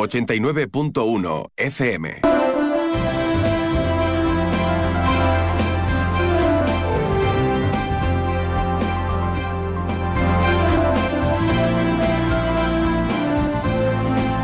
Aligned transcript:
89.1 0.00 1.50
FM. 1.56 2.20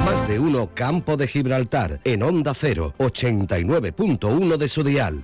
Más 0.04 0.28
de 0.28 0.38
uno 0.38 0.68
Campo 0.74 1.16
de 1.16 1.26
Gibraltar 1.26 2.00
en 2.04 2.22
Onda 2.22 2.52
0, 2.52 2.94
89.1 2.98 4.56
de 4.58 4.68
su 4.68 4.84
dial. 4.84 5.22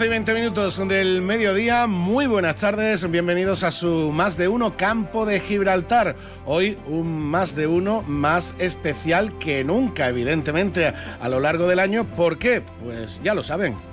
12 0.00 0.06
y 0.06 0.10
20 0.12 0.32
minutos 0.34 0.88
del 0.88 1.20
mediodía, 1.20 1.86
muy 1.86 2.26
buenas 2.26 2.54
tardes, 2.54 3.10
bienvenidos 3.10 3.62
a 3.64 3.70
su 3.70 4.12
Más 4.12 4.38
de 4.38 4.48
Uno 4.48 4.74
Campo 4.74 5.26
de 5.26 5.40
Gibraltar. 5.40 6.16
Hoy 6.46 6.78
un 6.86 7.20
Más 7.20 7.54
de 7.54 7.66
Uno 7.66 8.00
más 8.06 8.54
especial 8.58 9.36
que 9.38 9.62
nunca, 9.62 10.08
evidentemente, 10.08 10.94
a 11.20 11.28
lo 11.28 11.38
largo 11.38 11.66
del 11.66 11.80
año. 11.80 12.06
¿Por 12.16 12.38
qué? 12.38 12.62
Pues 12.82 13.20
ya 13.22 13.34
lo 13.34 13.44
saben. 13.44 13.89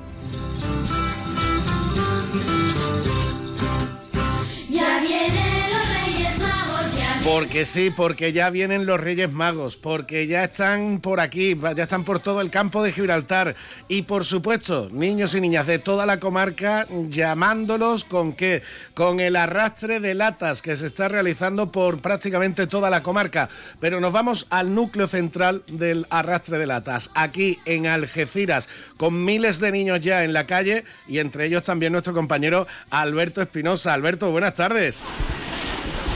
Porque 7.27 7.66
sí, 7.66 7.91
porque 7.91 8.31
ya 8.31 8.49
vienen 8.49 8.86
los 8.86 9.02
Reyes 9.02 9.30
Magos, 9.30 9.76
porque 9.76 10.27
ya 10.27 10.45
están 10.45 11.02
por 11.02 11.20
aquí, 11.20 11.58
ya 11.76 11.84
están 11.84 12.05
por 12.05 12.22
todo 12.22 12.40
el 12.40 12.50
campo 12.50 12.81
de 12.81 12.94
Gibraltar 12.94 13.53
y 13.90 14.03
por 14.03 14.23
supuesto, 14.23 14.88
niños 14.94 15.36
y 15.36 15.41
niñas 15.41 15.67
de 15.67 15.77
toda 15.77 16.05
la 16.05 16.22
comarca 16.22 16.88
llamándolos 17.09 18.05
con 18.05 18.31
qué? 18.31 18.63
Con 18.94 19.20
el 19.20 19.36
arrastre 19.36 20.00
de 20.00 20.13
latas 20.13 20.62
que 20.62 20.77
se 20.77 20.88
está 20.88 21.09
realizando 21.09 21.70
por 21.70 22.00
prácticamente 22.00 22.66
toda 22.66 22.90
la 22.90 23.03
comarca. 23.03 23.50
Pero 23.81 24.00
nos 24.00 24.14
vamos 24.14 24.48
al 24.50 24.73
núcleo 24.73 25.08
central 25.08 25.64
del 25.67 26.08
arrastre 26.09 26.58
de 26.58 26.66
latas, 26.66 27.09
aquí 27.14 27.59
en 27.66 27.88
Algeciras, 27.88 28.70
con 28.95 29.25
miles 29.25 29.59
de 29.59 29.73
niños 29.73 30.00
ya 30.00 30.23
en 30.23 30.31
la 30.31 30.48
calle 30.48 30.86
y 31.09 31.20
entre 31.20 31.48
ellos 31.48 31.64
también 31.64 31.92
nuestro 31.92 32.14
compañero 32.14 32.67
Alberto 32.89 33.42
Espinosa. 33.42 33.94
Alberto, 33.94 34.31
buenas 34.31 34.53
tardes. 34.53 35.03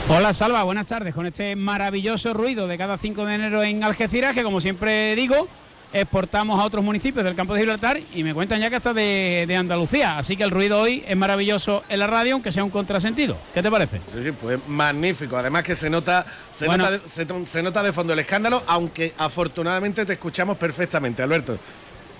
Hola 0.08 0.34
Salva, 0.34 0.62
buenas 0.64 0.86
tardes. 0.86 1.14
Con 1.14 1.26
este 1.26 1.56
maravilloso 1.56 2.34
ruido 2.34 2.66
de 2.66 2.76
cada 2.76 2.98
5 2.98 3.24
de 3.24 3.34
enero 3.34 3.62
en 3.62 3.82
Algeciras, 3.84 4.34
que 4.34 4.42
como 4.42 4.60
siempre 4.60 5.14
digo, 5.14 5.48
exportamos 5.92 6.60
a 6.60 6.64
otros 6.64 6.84
municipios 6.84 7.24
del 7.24 7.34
campo 7.34 7.54
de 7.54 7.60
Gibraltar 7.60 8.00
y 8.14 8.22
me 8.24 8.34
cuentan 8.34 8.60
ya 8.60 8.68
que 8.68 8.76
hasta 8.76 8.92
de, 8.92 9.44
de 9.46 9.56
Andalucía. 9.56 10.18
Así 10.18 10.36
que 10.36 10.42
el 10.42 10.50
ruido 10.50 10.80
hoy 10.80 11.02
es 11.06 11.16
maravilloso 11.16 11.84
en 11.88 12.00
la 12.00 12.06
radio, 12.08 12.34
aunque 12.34 12.52
sea 12.52 12.64
un 12.64 12.70
contrasentido. 12.70 13.38
¿Qué 13.54 13.62
te 13.62 13.70
parece? 13.70 13.98
Sí, 14.12 14.24
sí, 14.24 14.32
pues 14.32 14.58
magnífico. 14.66 15.36
Además 15.36 15.62
que 15.62 15.76
se 15.76 15.88
nota, 15.88 16.26
se, 16.50 16.66
Bueno. 16.66 16.84
nota 16.84 16.98
de, 16.98 17.08
se, 17.08 17.26
se 17.46 17.62
nota 17.62 17.82
de 17.82 17.92
fondo 17.92 18.12
el 18.12 18.18
escándalo, 18.18 18.62
aunque 18.66 19.14
afortunadamente 19.16 20.04
te 20.04 20.14
escuchamos 20.14 20.58
perfectamente, 20.58 21.22
Alberto. 21.22 21.58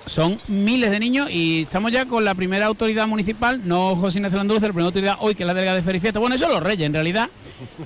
Son 0.07 0.39
miles 0.49 0.91
de 0.91 0.99
niños 0.99 1.29
y 1.31 1.63
estamos 1.63 1.93
ya 1.93 2.07
con 2.07 2.25
la 2.25 2.35
primera 2.35 2.67
autoridad 2.67 3.07
municipal, 3.07 3.61
no 3.65 3.95
José 3.97 4.19
Ignacio 4.19 4.37
Landulce, 4.37 4.67
la 4.67 4.73
primera 4.73 4.87
autoridad 4.87 5.17
hoy, 5.21 5.35
que 5.35 5.45
es 5.45 5.47
la 5.47 5.55
delegada 5.55 5.77
de 5.77 5.83
Ferifiesta. 5.83 6.19
Bueno, 6.19 6.35
eso 6.35 6.49
los 6.49 6.63
Reyes, 6.63 6.87
en 6.87 6.93
realidad, 6.93 7.29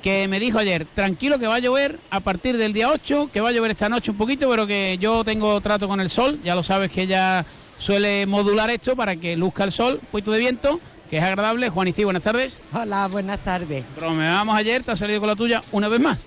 que 0.02 0.26
me 0.26 0.40
dijo 0.40 0.58
ayer, 0.58 0.86
tranquilo 0.94 1.38
que 1.38 1.46
va 1.46 1.56
a 1.56 1.58
llover 1.58 1.98
a 2.10 2.20
partir 2.20 2.56
del 2.56 2.72
día 2.72 2.90
8, 2.90 3.30
que 3.32 3.40
va 3.40 3.50
a 3.50 3.52
llover 3.52 3.70
esta 3.70 3.88
noche 3.88 4.10
un 4.10 4.16
poquito, 4.16 4.48
pero 4.48 4.66
que 4.66 4.96
yo 4.98 5.24
tengo 5.24 5.60
trato 5.60 5.86
con 5.88 6.00
el 6.00 6.10
sol, 6.10 6.40
ya 6.42 6.54
lo 6.54 6.64
sabes 6.64 6.90
que 6.90 7.02
ella 7.02 7.44
suele 7.78 8.24
modular 8.26 8.70
esto 8.70 8.96
para 8.96 9.16
que 9.16 9.36
luzca 9.36 9.64
el 9.64 9.72
sol, 9.72 10.00
poquito 10.10 10.32
de 10.32 10.38
viento, 10.38 10.80
que 11.10 11.18
es 11.18 11.22
agradable. 11.22 11.68
Juan 11.68 11.88
Icí, 11.88 12.04
buenas 12.04 12.22
tardes. 12.22 12.58
Hola, 12.72 13.06
buenas 13.08 13.40
tardes. 13.40 13.84
Bromeábamos 13.94 14.56
ayer, 14.56 14.82
te 14.82 14.92
has 14.92 14.98
salido 14.98 15.20
con 15.20 15.28
la 15.28 15.36
tuya 15.36 15.62
una 15.70 15.88
vez 15.88 16.00
más. 16.00 16.18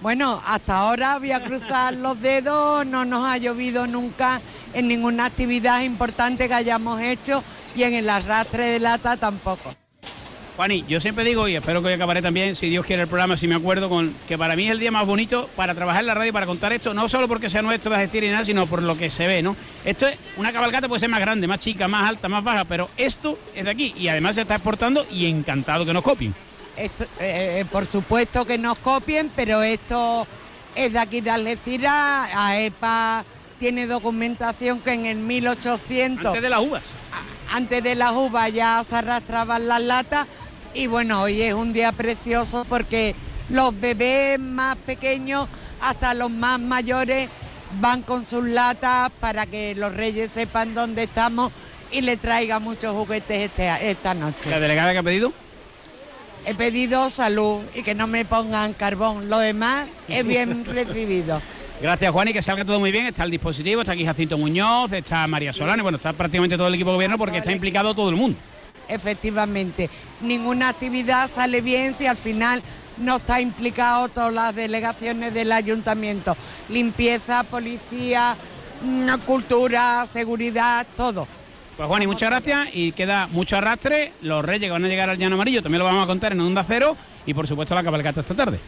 Bueno, 0.00 0.40
hasta 0.46 0.78
ahora 0.78 1.18
voy 1.18 1.32
a 1.32 1.42
cruzar 1.42 1.94
los 1.94 2.20
dedos, 2.20 2.86
no 2.86 3.04
nos 3.04 3.26
ha 3.26 3.36
llovido 3.36 3.88
nunca 3.88 4.40
en 4.72 4.86
ninguna 4.86 5.26
actividad 5.26 5.82
importante 5.82 6.46
que 6.46 6.54
hayamos 6.54 7.00
hecho 7.00 7.42
y 7.74 7.82
en 7.82 7.94
el 7.94 8.08
arrastre 8.08 8.66
de 8.66 8.78
lata 8.78 9.16
tampoco. 9.16 9.74
Juani, 10.56 10.84
yo 10.88 11.00
siempre 11.00 11.24
digo, 11.24 11.48
y 11.48 11.56
espero 11.56 11.80
que 11.82 11.88
hoy 11.88 11.94
acabaré 11.94 12.22
también, 12.22 12.54
si 12.54 12.68
Dios 12.68 12.84
quiere 12.86 13.02
el 13.02 13.08
programa, 13.08 13.36
si 13.36 13.48
me 13.48 13.56
acuerdo, 13.56 13.88
con 13.88 14.14
que 14.26 14.38
para 14.38 14.54
mí 14.54 14.66
es 14.66 14.72
el 14.72 14.80
día 14.80 14.90
más 14.90 15.06
bonito 15.06 15.48
para 15.56 15.74
trabajar 15.74 16.02
en 16.02 16.08
la 16.08 16.14
radio 16.14 16.30
y 16.30 16.32
para 16.32 16.46
contar 16.46 16.72
esto, 16.72 16.94
no 16.94 17.08
solo 17.08 17.26
porque 17.26 17.50
sea 17.50 17.62
nuestro 17.62 17.90
de 17.90 17.98
Algeciras 17.98 18.28
y 18.28 18.32
nada, 18.32 18.44
sino 18.44 18.66
por 18.66 18.82
lo 18.82 18.96
que 18.96 19.10
se 19.10 19.26
ve, 19.26 19.42
¿no? 19.42 19.56
Esto 19.84 20.06
es, 20.06 20.16
una 20.36 20.52
cabalgata 20.52 20.88
puede 20.88 21.00
ser 21.00 21.10
más 21.10 21.20
grande, 21.20 21.46
más 21.46 21.60
chica, 21.60 21.86
más 21.86 22.08
alta, 22.08 22.28
más 22.28 22.42
baja, 22.42 22.64
pero 22.64 22.88
esto 22.96 23.38
es 23.54 23.64
de 23.64 23.70
aquí 23.70 23.94
y 23.96 24.08
además 24.08 24.36
se 24.36 24.42
está 24.42 24.54
exportando 24.56 25.06
y 25.10 25.26
encantado 25.26 25.84
que 25.84 25.92
nos 25.92 26.02
copien. 26.02 26.34
Esto, 26.78 27.04
eh, 27.20 27.60
eh, 27.60 27.64
por 27.70 27.86
supuesto 27.86 28.44
que 28.44 28.56
nos 28.58 28.78
copien, 28.78 29.30
pero 29.34 29.62
esto 29.62 30.26
es 30.74 30.92
de 30.92 30.98
aquí 30.98 31.20
de 31.20 31.30
Algeciras. 31.30 32.28
AEPA 32.34 33.24
tiene 33.58 33.86
documentación 33.86 34.80
que 34.80 34.92
en 34.92 35.06
el 35.06 35.16
1800, 35.18 36.26
Antes 36.26 36.42
de 36.42 36.48
las 36.50 36.60
uvas. 36.60 36.82
antes 37.52 37.82
de 37.82 37.94
las 37.94 38.12
uvas 38.12 38.52
ya 38.52 38.84
se 38.88 38.96
arrastraban 38.96 39.66
las 39.66 39.82
latas. 39.82 40.26
Y 40.74 40.86
bueno, 40.86 41.22
hoy 41.22 41.42
es 41.42 41.54
un 41.54 41.72
día 41.72 41.90
precioso 41.92 42.64
porque 42.68 43.14
los 43.48 43.78
bebés 43.78 44.38
más 44.38 44.76
pequeños 44.76 45.48
hasta 45.80 46.14
los 46.14 46.30
más 46.30 46.60
mayores 46.60 47.28
van 47.80 48.02
con 48.02 48.26
sus 48.26 48.44
latas 48.44 49.10
para 49.20 49.46
que 49.46 49.74
los 49.74 49.94
reyes 49.94 50.30
sepan 50.30 50.74
dónde 50.74 51.04
estamos 51.04 51.50
y 51.90 52.02
le 52.02 52.16
traigan 52.16 52.62
muchos 52.62 52.94
juguetes 52.94 53.50
este- 53.50 53.90
esta 53.90 54.14
noche. 54.14 54.48
La 54.50 54.60
delegada 54.60 54.92
que 54.92 54.98
ha 54.98 55.02
pedido. 55.02 55.32
He 56.46 56.54
pedido 56.54 57.10
salud 57.10 57.60
y 57.74 57.82
que 57.82 57.94
no 57.94 58.06
me 58.06 58.24
pongan 58.24 58.72
carbón. 58.72 59.28
Lo 59.28 59.38
demás 59.38 59.86
es 60.08 60.26
bien 60.26 60.64
recibido. 60.66 61.40
Gracias, 61.80 62.10
Juan, 62.10 62.28
y 62.28 62.32
que 62.32 62.42
salga 62.42 62.64
todo 62.64 62.80
muy 62.80 62.90
bien. 62.90 63.06
Está 63.06 63.24
el 63.24 63.30
dispositivo, 63.30 63.82
está 63.82 63.92
aquí 63.92 64.04
Jacinto 64.04 64.36
Muñoz, 64.36 64.92
está 64.92 65.26
María 65.26 65.52
Solana, 65.52 65.82
bueno, 65.82 65.96
está 65.96 66.12
prácticamente 66.12 66.56
todo 66.56 66.68
el 66.68 66.74
equipo 66.74 66.90
de 66.90 66.96
gobierno 66.96 67.18
porque 67.18 67.38
está 67.38 67.52
implicado 67.52 67.94
todo 67.94 68.08
el 68.08 68.16
mundo. 68.16 68.36
Efectivamente, 68.88 69.88
ninguna 70.20 70.70
actividad 70.70 71.30
sale 71.30 71.60
bien 71.60 71.94
si 71.94 72.06
al 72.06 72.16
final 72.16 72.62
no 72.96 73.16
está 73.16 73.40
implicado 73.40 74.08
todas 74.08 74.32
las 74.32 74.54
delegaciones 74.54 75.32
del 75.34 75.52
ayuntamiento. 75.52 76.36
Limpieza, 76.68 77.44
policía, 77.44 78.36
mm, 78.82 79.10
cultura, 79.26 80.04
seguridad, 80.06 80.86
todo. 80.96 81.28
Pues 81.78 81.86
Juan, 81.86 82.02
y 82.02 82.08
muchas 82.08 82.28
gracias 82.28 82.70
y 82.72 82.90
queda 82.90 83.28
mucho 83.28 83.56
arrastre. 83.56 84.12
Los 84.22 84.44
reyes 84.44 84.66
que 84.66 84.72
van 84.72 84.84
a 84.84 84.88
llegar 84.88 85.08
al 85.10 85.16
Llano 85.16 85.36
Amarillo 85.36 85.62
también 85.62 85.78
lo 85.78 85.84
vamos 85.84 86.02
a 86.02 86.06
contar 86.08 86.32
en 86.32 86.40
Onda 86.40 86.64
Cero 86.66 86.96
y 87.24 87.32
por 87.32 87.46
supuesto 87.46 87.72
la 87.72 87.84
cabalgata 87.84 88.20
esta 88.20 88.34
tarde. 88.34 88.58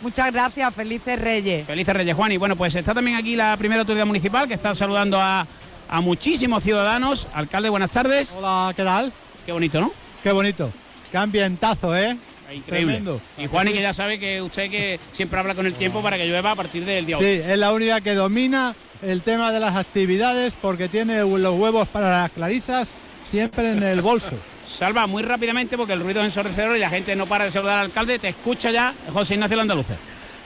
Muchas 0.00 0.32
gracias, 0.32 0.74
felices 0.74 1.16
reyes. 1.20 1.64
Felices 1.64 1.94
Reyes, 1.94 2.16
Juan. 2.16 2.32
Y 2.32 2.38
bueno, 2.38 2.56
pues 2.56 2.74
está 2.74 2.92
también 2.92 3.16
aquí 3.16 3.36
la 3.36 3.56
primera 3.56 3.82
autoridad 3.82 4.04
municipal 4.04 4.48
que 4.48 4.54
está 4.54 4.74
saludando 4.74 5.20
a, 5.20 5.46
a 5.88 6.00
muchísimos 6.00 6.64
ciudadanos. 6.64 7.28
Alcalde, 7.32 7.68
buenas 7.68 7.92
tardes. 7.92 8.32
Hola, 8.36 8.72
¿qué 8.74 8.82
tal? 8.82 9.12
Qué 9.46 9.52
bonito, 9.52 9.80
¿no? 9.80 9.92
Qué 10.24 10.32
bonito. 10.32 10.72
Qué 11.12 11.18
ambientazo, 11.18 11.96
¿eh? 11.96 12.16
Increíble. 12.52 12.94
Tremendo. 12.94 13.20
Y 13.38 13.46
Juan, 13.46 13.68
y 13.68 13.72
que 13.72 13.82
ya 13.82 13.92
sabe 13.94 14.18
que 14.18 14.40
usted 14.42 14.70
que 14.70 15.00
siempre 15.12 15.38
habla 15.40 15.54
con 15.54 15.66
el 15.66 15.74
tiempo 15.74 16.02
para 16.02 16.16
que 16.16 16.26
llueva 16.26 16.52
a 16.52 16.54
partir 16.54 16.84
del 16.84 17.04
día 17.06 17.16
Sí, 17.18 17.40
8. 17.42 17.52
es 17.52 17.58
la 17.58 17.72
única 17.72 18.00
que 18.00 18.14
domina 18.14 18.74
el 19.02 19.22
tema 19.22 19.52
de 19.52 19.60
las 19.60 19.76
actividades 19.76 20.56
porque 20.60 20.88
tiene 20.88 21.20
los 21.20 21.54
huevos 21.58 21.88
para 21.88 22.10
las 22.22 22.30
clarisas 22.32 22.90
siempre 23.24 23.72
en 23.72 23.82
el 23.82 24.00
bolso. 24.00 24.36
Salva 24.66 25.06
muy 25.06 25.22
rápidamente 25.22 25.76
porque 25.76 25.92
el 25.92 26.00
ruido 26.00 26.20
es 26.20 26.26
ensordecedor 26.26 26.76
y 26.76 26.80
la 26.80 26.90
gente 26.90 27.14
no 27.16 27.26
para 27.26 27.44
de 27.44 27.50
saludar 27.50 27.78
al 27.78 27.86
alcalde. 27.86 28.18
Te 28.18 28.28
escucha 28.28 28.70
ya 28.70 28.92
José 29.12 29.34
Ignacio 29.34 29.56
Landaluce. 29.56 29.94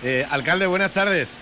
Eh, 0.03 0.27
alcalde, 0.31 0.67
buenas 0.67 0.93
tardes. 0.93 1.39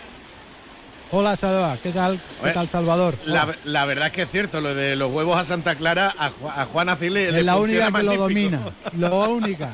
Hola, 1.11 1.37
Salva. 1.37 1.77
¿Qué 1.83 1.91
tal? 1.91 2.21
¿Qué 2.45 2.51
tal, 2.51 2.69
Salvador? 2.69 3.17
La, 3.25 3.49
la 3.65 3.85
verdad 3.87 4.09
es 4.09 4.13
que 4.13 4.23
es 4.23 4.31
cierto, 4.31 4.61
lo 4.61 4.75
de 4.75 4.95
los 4.95 5.11
huevos 5.11 5.39
a 5.39 5.45
Santa 5.45 5.75
Clara, 5.75 6.13
a, 6.19 6.29
Ju- 6.31 6.53
a 6.55 6.67
Juan 6.67 6.91
Acil 6.91 7.15
le, 7.15 7.33
le 7.33 7.39
es 7.41 7.45
la 7.47 7.57
única 7.57 7.91
que 7.91 8.03
lo 8.03 8.17
domina. 8.17 8.61
La 8.99 9.09
única. 9.11 9.71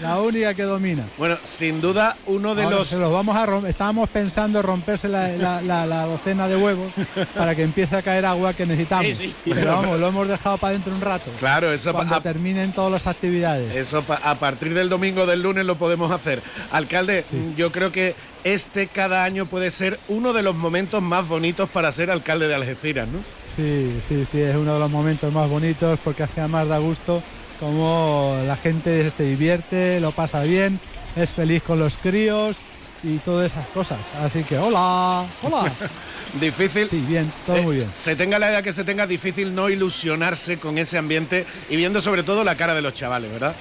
La 0.00 0.20
única 0.20 0.52
que 0.54 0.62
domina. 0.62 1.04
Bueno, 1.18 1.36
sin 1.42 1.80
duda, 1.80 2.16
uno 2.26 2.54
de 2.54 2.64
Ahora 2.64 2.76
los... 2.78 2.88
se 2.88 2.96
los 2.98 3.10
vamos 3.12 3.36
a 3.36 3.46
rom- 3.46 3.66
Estábamos 3.66 4.08
pensando 4.10 4.58
en 4.60 4.64
romperse 4.66 5.08
la, 5.08 5.28
la- 5.28 5.62
la- 5.62 5.86
la 5.86 6.04
docena 6.06 6.48
de 6.48 6.56
huevos 6.56 6.92
para 7.34 7.54
que 7.54 7.62
empiece 7.62 7.96
a 7.96 8.02
caer 8.02 8.26
agua 8.26 8.52
que 8.54 8.66
necesitamos. 8.66 9.06
Sí, 9.16 9.34
sí. 9.44 9.50
Pero 9.52 9.72
vamos, 9.72 9.98
lo 9.98 10.08
hemos 10.08 10.28
dejado 10.28 10.58
para 10.58 10.72
dentro 10.74 10.94
un 10.94 11.00
rato. 11.00 11.30
Claro, 11.38 11.72
eso, 11.72 11.92
Cuando 11.92 12.14
a, 12.16 12.20
terminen 12.20 12.72
todas 12.72 12.92
las 12.92 13.06
actividades. 13.06 13.74
eso 13.74 14.02
pa- 14.02 14.20
a 14.22 14.34
partir 14.36 14.74
del 14.74 14.88
domingo 14.88 15.26
del 15.26 15.42
lunes 15.42 15.64
lo 15.64 15.76
podemos 15.76 16.10
hacer. 16.12 16.42
Alcalde, 16.70 17.24
yo 17.56 17.72
creo 17.72 17.90
que 17.92 18.14
este 18.44 18.86
cada 18.86 19.24
año 19.24 19.46
puede 19.46 19.70
ser 19.70 19.98
uno 20.08 20.32
de 20.32 20.42
los 20.42 20.54
momentos 20.54 21.02
más 21.02 21.26
bonitos 21.26 21.68
para 21.70 21.90
ser 21.90 22.10
alcalde 22.10 22.46
de 22.48 22.54
Algeciras, 22.54 23.08
¿no? 23.08 23.18
Sí, 23.54 23.96
sí, 24.06 24.24
sí, 24.26 24.40
es 24.40 24.54
uno 24.54 24.74
de 24.74 24.80
los 24.80 24.90
momentos 24.90 25.32
más 25.32 25.48
bonitos 25.48 25.98
porque 26.04 26.22
hace 26.24 26.40
además 26.40 26.68
da 26.68 26.78
gusto 26.78 27.22
como 27.58 28.36
la 28.46 28.56
gente 28.56 29.08
se 29.10 29.22
divierte, 29.24 30.00
lo 30.00 30.12
pasa 30.12 30.42
bien, 30.42 30.80
es 31.14 31.32
feliz 31.32 31.62
con 31.62 31.78
los 31.78 31.96
críos 31.96 32.58
y 33.02 33.18
todas 33.18 33.50
esas 33.50 33.66
cosas. 33.68 33.98
Así 34.20 34.42
que 34.44 34.58
hola, 34.58 35.26
hola. 35.42 35.72
Difícil. 36.40 36.88
Sí, 36.88 37.04
bien, 37.06 37.32
todo 37.46 37.56
eh, 37.56 37.62
muy 37.62 37.76
bien. 37.76 37.88
Se 37.92 38.16
tenga 38.16 38.38
la 38.38 38.50
edad 38.50 38.62
que 38.62 38.72
se 38.72 38.84
tenga, 38.84 39.06
difícil 39.06 39.54
no 39.54 39.70
ilusionarse 39.70 40.58
con 40.58 40.76
ese 40.76 40.98
ambiente 40.98 41.46
y 41.70 41.76
viendo 41.76 42.00
sobre 42.00 42.22
todo 42.22 42.44
la 42.44 42.56
cara 42.56 42.74
de 42.74 42.82
los 42.82 42.94
chavales, 42.94 43.30
¿verdad? 43.30 43.54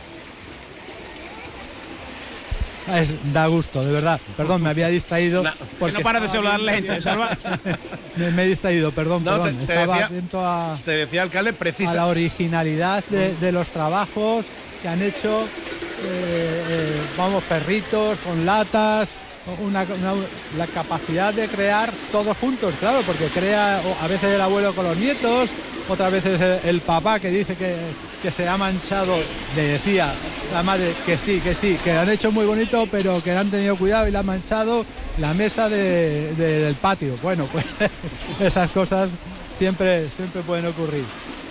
es, 3.02 3.14
da 3.34 3.48
gusto, 3.48 3.84
de 3.84 3.92
verdad. 3.92 4.20
Perdón, 4.38 4.62
me 4.64 4.70
había 4.70 4.88
distraído. 4.90 5.44
No, 5.44 5.52
porque 5.80 5.94
no 5.98 6.02
para 6.02 6.20
de 6.20 6.28
Salva. 6.28 6.58
me, 8.16 8.32
me 8.32 8.44
he 8.44 8.48
distraído, 8.48 8.92
perdón, 8.92 9.24
No, 9.24 9.32
perdón. 9.32 9.56
te- 9.58 9.66
te 9.66 9.74
Estaba 9.74 9.94
decía- 9.94 10.06
atento 10.06 10.42
a, 10.46 10.78
Te 10.86 10.92
decía, 10.92 11.22
alcalde, 11.24 11.50
a 11.50 11.54
la 11.54 11.58
precisa. 11.60 12.06
originalidad 12.08 13.04
de, 13.10 13.36
de 13.36 13.52
los 13.52 13.68
trabajos 13.70 14.46
que 14.82 14.88
han 14.88 15.02
hecho, 15.02 15.44
eh, 15.44 16.64
eh, 16.70 17.02
vamos, 17.18 17.44
perritos 17.46 18.18
con 18.20 18.46
latas, 18.46 19.14
una, 19.62 19.84
una- 19.84 20.14
la 20.58 20.68
capacidad 20.68 21.34
de 21.34 21.48
crear 21.48 21.92
todos 22.12 22.36
juntos, 22.38 22.74
claro, 22.80 23.02
porque 23.06 23.26
crea 23.28 23.82
a 24.02 24.08
veces 24.08 24.34
el 24.34 24.42
abuelo 24.42 24.74
con 24.74 24.86
los 24.86 24.98
nietos, 24.98 25.50
otras 25.88 26.12
veces 26.12 26.40
el, 26.42 26.70
el 26.70 26.82
papá 26.82 27.20
que 27.20 27.30
dice 27.30 27.56
que, 27.56 27.76
que 28.26 28.32
se 28.32 28.50
ha 28.50 28.58
manchado, 28.58 29.16
le 29.56 29.64
decía 29.64 30.12
la 30.52 30.64
madre 30.64 30.96
que 31.06 31.16
sí, 31.16 31.40
que 31.42 31.54
sí, 31.54 31.78
que 31.84 31.94
lo 31.94 32.00
han 32.00 32.10
hecho 32.10 32.32
muy 32.32 32.44
bonito, 32.48 32.88
pero 32.90 33.22
que 33.22 33.30
han 33.34 33.52
tenido 33.52 33.76
cuidado 33.76 34.08
y 34.08 34.12
le 34.12 34.18
han 34.18 34.26
manchado 34.26 34.84
la 35.20 35.36
mesa 35.36 35.70
de- 35.70 36.34
del 36.34 36.74
patio. 36.74 37.16
Bueno, 37.22 37.48
pues 37.52 37.64
esas 38.40 38.72
cosas 38.72 39.12
siempre, 39.54 40.10
siempre 40.10 40.42
pueden 40.42 40.66
ocurrir. 40.66 41.04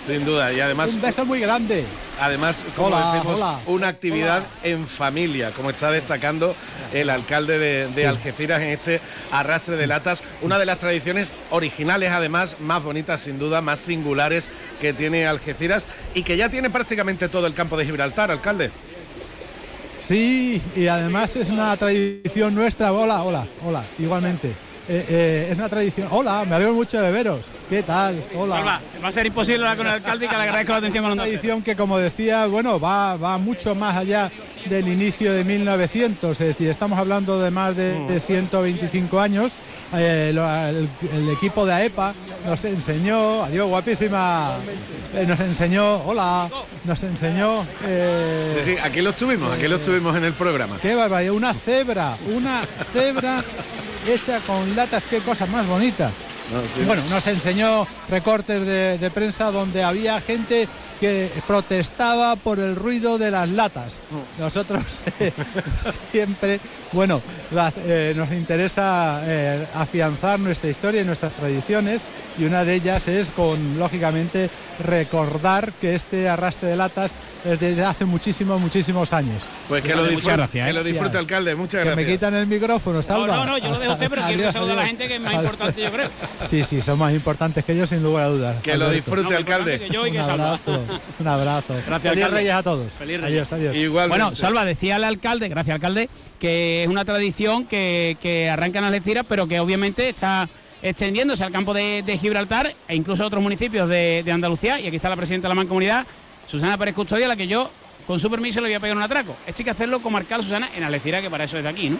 Sin 0.07 0.23
duda. 0.23 0.53
Y 0.53 0.59
además, 0.59 0.93
Un 0.93 1.01
beso 1.01 1.25
muy 1.25 1.39
grande. 1.39 1.83
además 2.21 2.63
como 2.75 2.89
Hola, 2.89 3.13
decimos, 3.13 3.35
hola. 3.37 3.59
una 3.65 3.87
actividad 3.87 4.37
Hola. 4.39 4.47
en 4.63 4.87
familia, 4.87 5.51
como 5.51 5.71
está 5.71 5.89
destacando 5.89 6.55
el 6.93 7.09
alcalde 7.09 7.57
de, 7.57 7.87
de 7.87 8.05
Algeciras 8.07 8.61
en 8.61 8.69
este 8.69 9.01
arrastre 9.31 9.77
de 9.77 9.87
latas. 9.87 10.21
Una 10.43 10.59
de 10.59 10.65
las 10.67 10.77
tradiciones 10.77 11.33
originales, 11.49 12.11
además, 12.11 12.57
más 12.59 12.83
bonitas, 12.83 13.21
sin 13.21 13.39
duda, 13.39 13.61
más 13.61 13.79
singulares 13.79 14.49
que 14.79 14.93
tiene 14.93 15.25
Algeciras 15.25 15.87
y 16.13 16.21
que 16.21 16.37
ya 16.37 16.49
tiene 16.49 16.69
prácticamente 16.69 17.27
todo 17.27 17.47
el 17.47 17.55
campo 17.55 17.75
de 17.75 17.85
Gibraltar, 17.85 18.29
alcalde. 18.29 18.69
Sí, 20.07 20.61
y 20.75 20.85
además 20.85 21.35
es 21.35 21.49
una 21.49 21.75
tradición 21.77 22.53
nuestra. 22.53 22.93
Hola, 22.93 23.23
hola, 23.23 23.47
hola, 23.65 23.83
igualmente. 23.97 24.51
Eh, 24.87 25.05
eh, 25.09 25.47
es 25.51 25.57
una 25.57 25.67
tradición. 25.67 26.07
Hola, 26.11 26.45
me 26.47 26.55
alegro 26.55 26.73
mucho 26.73 27.01
de 27.01 27.11
veros. 27.11 27.39
¿Qué 27.69 27.81
tal? 27.81 28.23
Hola. 28.37 28.55
Salva, 28.57 28.81
va 29.03 29.07
a 29.07 29.11
ser 29.11 29.25
imposible 29.25 29.61
hablar 29.63 29.77
con 29.77 29.87
el 29.87 29.93
alcalde 29.93 30.25
y 30.25 30.29
que 30.29 30.35
le 30.37 30.43
agradezco 30.43 30.71
la 30.73 30.77
atención 30.77 31.03
con 31.03 31.13
Una 31.13 31.23
tradición 31.23 31.61
que, 31.63 31.75
como 31.75 31.97
decía, 31.97 32.45
bueno, 32.45 32.79
va, 32.79 33.17
va 33.17 33.37
mucho 33.39 33.73
más 33.73 33.95
allá 33.95 34.31
del 34.69 34.87
inicio 34.87 35.33
de 35.33 35.43
1900. 35.43 36.39
Es 36.39 36.47
decir, 36.49 36.69
estamos 36.69 36.99
hablando 36.99 37.41
de 37.41 37.49
más 37.49 37.75
de, 37.75 37.99
de 38.07 38.19
125 38.19 39.19
años. 39.19 39.53
Eh, 39.95 40.31
lo- 40.33 40.47
el, 40.67 40.87
el 41.13 41.29
equipo 41.29 41.65
de 41.65 41.73
AEPA 41.73 42.13
nos 42.45 42.63
enseñó, 42.65 43.43
adiós 43.43 43.67
guapísima, 43.67 44.57
Eh, 45.15 45.25
nos 45.25 45.39
enseñó, 45.39 46.03
hola, 46.03 46.49
nos 46.83 47.01
enseñó 47.03 47.65
eh, 47.85 48.53
Sí, 48.57 48.71
sí, 48.73 48.77
aquí 48.83 49.01
lo 49.01 49.11
estuvimos, 49.11 49.53
aquí 49.53 49.67
lo 49.67 49.77
estuvimos 49.77 50.13
en 50.17 50.25
el 50.25 50.33
programa. 50.33 50.77
Qué 50.81 50.93
barbaridad, 50.93 51.31
una 51.33 51.53
cebra, 51.53 52.17
una 52.35 52.63
cebra 52.91 53.41
hecha 54.07 54.39
con 54.41 54.75
latas, 54.75 55.05
qué 55.05 55.19
cosa 55.19 55.45
más 55.45 55.67
bonita. 55.67 56.11
No, 56.51 56.61
sí. 56.61 56.81
Y 56.81 56.85
bueno, 56.85 57.01
nos 57.09 57.25
enseñó 57.27 57.87
recortes 58.09 58.65
de, 58.65 58.97
de 58.97 59.09
prensa 59.09 59.51
donde 59.51 59.83
había 59.83 60.21
gente 60.21 60.67
que 60.99 61.29
protestaba 61.47 62.35
por 62.35 62.59
el 62.59 62.75
ruido 62.75 63.17
de 63.17 63.31
las 63.31 63.49
latas. 63.49 63.99
Nosotros 64.39 64.83
eh, 65.19 65.33
siempre, 66.11 66.59
bueno, 66.95 67.21
la- 67.51 67.71
eh, 67.85 68.13
nos 68.15 68.31
interesa 68.31 69.21
eh, 69.25 69.67
afianzar 69.75 70.39
nuestra 70.39 70.69
historia 70.69 71.01
y 71.01 71.05
nuestras 71.05 71.33
tradiciones 71.33 72.03
y 72.39 72.45
una 72.45 72.63
de 72.65 72.73
ellas 72.75 73.07
es 73.07 73.29
con, 73.31 73.77
lógicamente, 73.77 74.49
recordar 74.83 75.71
que 75.73 75.95
este 75.95 76.27
arrastre 76.27 76.69
de 76.69 76.75
latas 76.75 77.11
es 77.45 77.59
desde 77.59 77.85
hace 77.85 78.05
muchísimos, 78.05 78.59
muchísimos 78.59 79.13
años. 79.13 79.43
Pues 79.69 79.83
que 79.83 79.95
lo 79.95 80.03
disfrute, 80.05 80.35
gracias, 80.35 80.65
que 80.65 80.69
¿eh? 80.71 80.73
lo 80.73 80.83
disfrute, 80.83 81.03
Gracias. 81.11 81.21
alcalde. 81.21 81.55
Muchas 81.55 81.83
Que 81.83 81.89
me 81.89 81.95
gracias. 81.95 82.11
quitan 82.13 82.33
el 82.35 82.47
micrófono, 82.47 82.97
No, 82.97 83.03
salva. 83.03 83.27
no, 83.37 83.45
no, 83.45 83.57
yo 83.57 83.69
lo 83.69 83.79
dejo 83.79 83.91
a 83.91 83.93
usted, 83.95 84.09
pero 84.09 84.21
quiero 84.27 84.39
Adiós, 84.41 84.53
salude 84.53 84.71
a 84.71 84.75
la 84.75 84.87
gente 84.87 85.07
que 85.07 85.15
es 85.15 85.21
más 85.21 85.33
Adiós. 85.35 85.43
importante, 85.45 85.81
yo 85.81 85.91
creo. 85.91 86.09
Sí, 86.47 86.63
sí, 86.63 86.81
son 86.81 86.99
más 86.99 87.13
importantes 87.13 87.63
que 87.65 87.75
yo, 87.75 87.85
sin 87.87 88.03
lugar 88.03 88.25
a 88.25 88.27
dudas. 88.27 88.55
Que 88.61 88.77
lo 88.77 88.89
disfrute, 88.89 89.29
No, 89.29 89.37
alcalde. 89.37 89.79
que 89.79 89.89
yo 89.89 90.05
y 90.07 90.11
que 90.11 90.19
Un 90.19 90.29
abrazo, 90.29 90.81
un 91.19 91.27
abrazo. 91.27 91.73
Gracias, 91.87 92.01
Feliz 92.01 92.05
alcalde. 92.23 92.35
Reyes 92.37 92.53
a 92.53 92.63
todos. 92.63 92.93
Feliz 92.93 93.21
Reyes. 93.21 93.51
Adiós, 93.51 93.51
adiós. 93.53 93.75
Igualmente. 93.75 94.23
Bueno, 94.23 94.35
Salva, 94.35 94.65
decía 94.65 94.95
el 94.97 95.03
alcalde, 95.03 95.49
gracias 95.49 95.73
alcalde, 95.75 96.09
que 96.39 96.84
es 96.85 96.89
una 96.89 97.03
tradición 97.03 97.65
que, 97.65 98.49
arranca 98.51 98.79
en 98.79 98.85
Algeciras, 98.85 99.25
pero 99.27 99.47
que 99.47 99.59
obviamente 99.59 100.07
está 100.07 100.47
extendiéndose 100.81 101.43
al 101.43 101.51
campo 101.51 101.73
de, 101.73 102.17
Gibraltar 102.21 102.73
e 102.87 102.95
incluso 102.95 103.23
a 103.23 103.27
otros 103.27 103.41
municipios 103.41 103.89
de, 103.89 104.21
de 104.23 104.31
Andalucía. 104.31 104.79
Y 104.79 104.87
aquí 104.87 104.95
está 104.95 105.09
la 105.09 105.15
presidenta 105.15 105.47
de 105.47 105.49
la 105.49 105.55
Mancomunidad, 105.55 106.05
Susana 106.47 106.77
Pérez 106.77 106.93
Custodia, 106.93 107.25
a 107.25 107.29
la 107.29 107.35
que 107.35 107.47
yo, 107.47 107.71
con 108.05 108.19
su 108.19 108.29
permiso, 108.29 108.61
le 108.61 108.67
voy 108.67 108.75
a 108.75 108.79
pegar 108.79 108.95
un 108.95 109.01
atraco. 109.01 109.35
Esto 109.47 109.61
hay 109.61 109.65
que 109.65 109.71
hacerlo 109.71 109.99
comarcal, 109.99 110.43
Susana, 110.43 110.69
en 110.77 110.83
Algeciras, 110.83 111.23
que 111.23 111.29
para 111.29 111.45
eso 111.45 111.57
es 111.57 111.63
de 111.63 111.69
aquí, 111.69 111.89
¿no? 111.89 111.97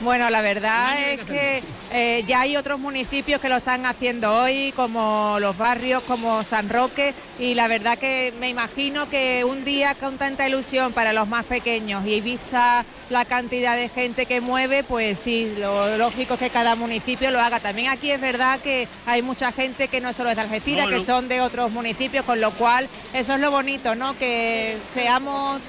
Bueno, 0.00 0.30
la 0.30 0.40
verdad 0.40 0.98
es 0.98 1.20
que 1.24 1.62
eh, 1.92 2.24
ya 2.26 2.40
hay 2.40 2.56
otros 2.56 2.80
municipios 2.80 3.38
que 3.38 3.50
lo 3.50 3.56
están 3.56 3.84
haciendo 3.84 4.34
hoy, 4.34 4.72
como 4.74 5.36
los 5.40 5.58
barrios, 5.58 6.02
como 6.04 6.42
San 6.42 6.70
Roque, 6.70 7.12
y 7.38 7.52
la 7.52 7.68
verdad 7.68 7.98
que 7.98 8.32
me 8.40 8.48
imagino 8.48 9.10
que 9.10 9.44
un 9.44 9.62
día 9.62 9.94
con 9.94 10.16
tanta 10.16 10.48
ilusión 10.48 10.94
para 10.94 11.12
los 11.12 11.28
más 11.28 11.44
pequeños 11.44 12.06
y 12.06 12.22
vista 12.22 12.86
la 13.10 13.26
cantidad 13.26 13.76
de 13.76 13.90
gente 13.90 14.24
que 14.24 14.40
mueve, 14.40 14.84
pues 14.84 15.18
sí, 15.18 15.52
lo 15.58 15.98
lógico 15.98 16.34
es 16.34 16.40
que 16.40 16.50
cada 16.50 16.76
municipio 16.76 17.30
lo 17.30 17.38
haga. 17.38 17.60
También 17.60 17.90
aquí 17.90 18.10
es 18.10 18.20
verdad 18.22 18.58
que 18.60 18.88
hay 19.04 19.20
mucha 19.20 19.52
gente 19.52 19.88
que 19.88 20.00
no 20.00 20.14
solo 20.14 20.30
es 20.30 20.36
de 20.36 20.42
Algeciras, 20.42 20.88
No, 20.88 20.98
que 20.98 21.04
son 21.04 21.28
de 21.28 21.42
otros 21.42 21.70
municipios, 21.70 22.24
con 22.24 22.40
lo 22.40 22.52
cual 22.52 22.88
eso 23.12 23.34
es 23.34 23.40
lo 23.40 23.50
bonito, 23.50 23.94
¿no? 23.94 24.16
Que 24.16 24.78
seamos 24.94 25.60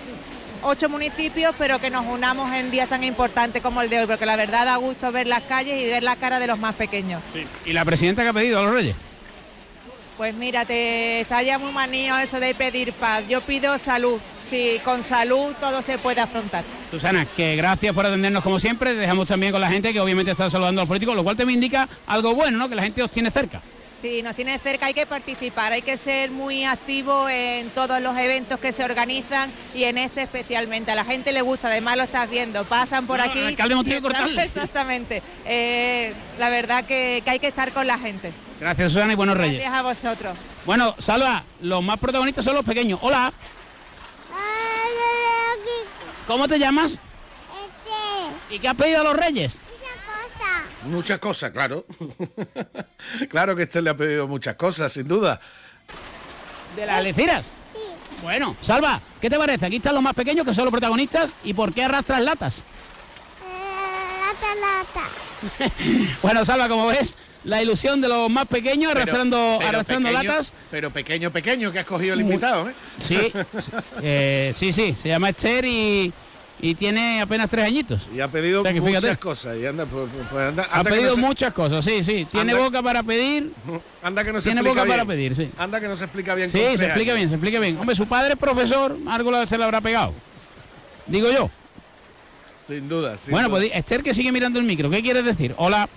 ocho 0.64 0.90
municipios, 0.90 1.56
pero 1.58 1.80
que 1.80 1.90
nos 1.90 2.06
unamos 2.06 2.52
en 2.54 2.72
días 2.72 2.90
tan 2.90 3.04
importantes 3.04 3.62
como 3.62 3.82
el 3.82 3.90
de 3.90 4.00
hoy, 4.00 4.08
porque 4.08 4.26
la 4.26 4.36
verdad 4.36 4.66
da 4.66 4.76
gusto 4.78 5.12
ver 5.12 5.28
las 5.28 5.44
calles 5.44 5.82
y 5.82 5.86
ver 5.86 6.04
la 6.04 6.16
cara 6.16 6.40
de 6.40 6.48
los 6.48 6.60
más 6.60 6.76
pequeños. 6.76 7.22
¿Y 7.66 7.74
la 7.74 7.86
presidenta 7.86 8.24
que 8.24 8.30
ha 8.30 8.34
pedido 8.34 8.60
a 8.60 8.64
los 8.64 8.74
reyes? 8.74 8.96
Pues 10.18 10.36
mira, 10.36 10.66
te 10.66 11.22
está 11.22 11.42
ya 11.42 11.58
muy 11.58 11.72
manío 11.72 12.16
eso 12.20 12.40
de 12.40 12.54
pedir 12.54 12.94
paz. 12.94 13.24
Yo 13.28 13.42
pido 13.42 13.78
salud. 13.80 14.20
Si 14.40 14.80
con 14.84 15.04
salud 15.04 15.56
todo 15.60 15.82
se 15.82 15.98
puede 15.98 16.22
afrontar. 16.22 16.64
Susana, 16.92 17.26
que 17.26 17.56
gracias 17.56 17.96
por 17.96 18.06
atendernos 18.06 18.44
como 18.44 18.60
siempre. 18.60 18.94
Dejamos 18.94 19.28
también 19.28 19.52
con 19.52 19.62
la 19.62 19.72
gente 19.72 19.92
que 19.92 20.00
obviamente 20.00 20.32
está 20.32 20.50
saludando 20.50 20.82
a 20.82 20.84
los 20.84 20.88
políticos, 20.88 21.16
lo 21.16 21.24
cual 21.24 21.38
también 21.38 21.58
indica 21.58 21.90
algo 22.06 22.36
bueno, 22.36 22.58
¿no? 22.58 22.70
Que 22.70 22.76
la 22.76 22.84
gente 22.84 23.02
os 23.02 23.10
tiene 23.10 23.32
cerca. 23.32 23.62
Si 24.02 24.24
nos 24.24 24.36
tiene 24.36 24.58
cerca 24.58 24.88
hay 24.88 24.96
que 24.96 25.06
participar, 25.06 25.74
hay 25.74 25.84
que 25.84 25.96
ser 25.96 26.32
muy 26.32 26.66
activo 26.66 27.30
en 27.30 27.70
todos 27.70 28.02
los 28.02 28.18
eventos 28.18 28.60
que 28.60 28.74
se 28.74 28.84
organizan 28.84 29.52
y 29.76 29.84
en 29.84 30.00
este 30.00 30.24
especialmente. 30.24 30.90
A 30.92 30.96
la 30.96 31.06
gente 31.06 31.32
le 31.32 31.44
gusta, 31.44 31.68
además 31.68 31.98
lo 31.98 32.04
estás 32.04 32.28
viendo, 32.28 32.66
pasan 32.66 33.06
por 33.06 33.20
No, 33.20 33.26
aquí. 33.26 33.40
alcalde. 33.44 33.76
Exactamente. 34.44 35.22
Eh, 35.46 36.14
la 36.40 36.50
verdad 36.50 36.84
que, 36.86 37.22
que 37.24 37.30
hay 37.30 37.40
que 37.40 37.48
estar 37.48 37.72
con 37.74 37.86
la 37.86 38.00
gente. 38.00 38.34
Gracias, 38.60 38.92
Susana, 38.92 39.14
y 39.14 39.16
buenos 39.16 39.38
reyes. 39.38 39.60
Gracias 39.62 39.74
a 39.80 39.82
vosotros. 39.84 40.38
Bueno, 40.66 40.96
Salva, 40.98 41.44
los 41.62 41.84
más 41.84 41.98
protagonistas 42.00 42.44
son 42.44 42.56
los 42.56 42.66
pequeños. 42.66 42.98
Hola, 43.04 43.32
¿cómo 46.26 46.48
te 46.48 46.58
llamas? 46.58 46.98
¿Y 48.50 48.58
qué 48.58 48.68
has 48.68 48.76
pedido 48.76 49.02
a 49.02 49.04
los 49.04 49.16
reyes? 49.16 49.58
Muchas 50.86 51.20
cosas, 51.20 51.52
claro. 51.52 51.86
claro 53.30 53.56
que 53.56 53.64
este 53.64 53.82
le 53.82 53.90
ha 53.92 53.96
pedido 53.98 54.28
muchas 54.28 54.56
cosas, 54.56 54.92
sin 54.92 55.08
duda. 55.08 55.40
¿De 56.76 56.86
las 56.86 56.98
Algeciras? 56.98 57.46
Bueno, 58.22 58.56
Salva, 58.62 59.02
¿qué 59.20 59.30
te 59.30 59.38
parece? 59.38 59.66
Aquí 59.66 59.78
están 59.78 59.94
los 59.94 60.04
más 60.04 60.14
pequeños, 60.14 60.46
que 60.46 60.54
son 60.54 60.66
los 60.66 60.72
protagonistas. 60.72 61.34
¿Y 61.44 61.54
por 61.54 61.74
qué 61.74 61.84
arrastras 61.84 62.22
latas? 62.22 62.64
Bueno, 66.22 66.46
Salva, 66.46 66.68
como 66.70 66.88
ves, 66.88 67.16
la 67.46 67.62
ilusión 67.64 68.00
de 68.00 68.08
los 68.08 68.30
más 68.30 68.46
pequeños 68.48 68.92
Pero- 68.94 69.02
arrastrando, 69.04 69.56
pero 69.58 69.70
arrastrando 69.70 70.10
pequeño- 70.10 70.30
latas. 70.30 70.54
Pero 70.70 70.92
pequeño, 70.92 71.32
pequeño, 71.32 71.72
que 71.72 71.80
ha 71.80 71.82
escogido 71.82 72.14
el 72.14 72.22
invitado, 72.22 72.70
¿eh? 72.70 72.74
Sí, 73.00 73.34
eh, 74.04 74.52
sí, 74.56 74.72
sí, 74.72 74.96
se 75.02 75.10
llama 75.10 75.30
Esther 75.30 75.66
y, 75.66 76.14
y 76.62 76.76
tiene 76.76 77.22
apenas 77.22 77.50
tres 77.50 77.66
añitos. 77.66 78.08
Y 78.14 78.20
ha 78.20 78.28
pedido 78.28 78.60
O 78.60 78.64
sea 78.64 78.72
que 78.74 78.82
muchas 78.82 79.04
fíjate. 79.04 79.20
cosas. 79.20 79.58
Y 79.58 79.66
anda, 79.66 79.86
pues, 79.86 80.08
pues 80.30 80.44
anda, 80.48 80.68
Ha 80.72 80.80
anda 80.80 80.90
pedido 80.92 81.10
no 81.10 81.16
se- 81.16 81.22
muchas 81.22 81.54
cosas, 81.54 81.84
sí, 81.84 82.04
sí. 82.04 82.28
Tiene 82.32 82.52
Anda- 82.52 82.64
boca 82.64 82.84
para 82.84 83.04
pedir, 83.04 83.52
Anda 84.04 84.24
que 84.24 84.32
no 84.32 84.40
se 84.40 84.50
tiene 84.50 84.62
explica 84.62 84.82
boca 84.82 84.84
bien. 84.84 84.98
para 84.98 85.06
pedir, 85.08 85.36
sí. 85.36 85.50
Anda 85.58 85.80
que 85.80 85.88
no 85.88 85.96
se 85.96 86.04
explica 86.04 86.36
bien. 86.36 86.50
Sí, 86.50 86.60
con 86.60 86.78
se 86.78 86.86
explica 86.86 87.14
bien, 87.14 87.30
se 87.30 87.36
explica 87.36 87.60
bien. 87.60 87.78
Hombre, 87.78 87.96
su 87.96 88.08
padre 88.08 88.34
es 88.34 88.40
profesor, 88.40 88.98
algo 89.08 89.46
se 89.46 89.58
le 89.58 89.64
habrá 89.64 89.82
pegado. 89.82 90.14
Digo 91.08 91.32
yo. 91.32 91.50
Sin 92.68 92.88
duda, 92.88 93.18
sin 93.18 93.32
bueno, 93.32 93.50
duda. 93.50 93.60
pues 93.60 93.72
Esther 93.74 94.04
que 94.04 94.14
sigue 94.14 94.32
mirando 94.32 94.60
el 94.60 94.66
micro, 94.66 94.90
¿qué 94.90 95.02
quieres 95.02 95.26
decir? 95.26 95.54
Hola. 95.58 95.90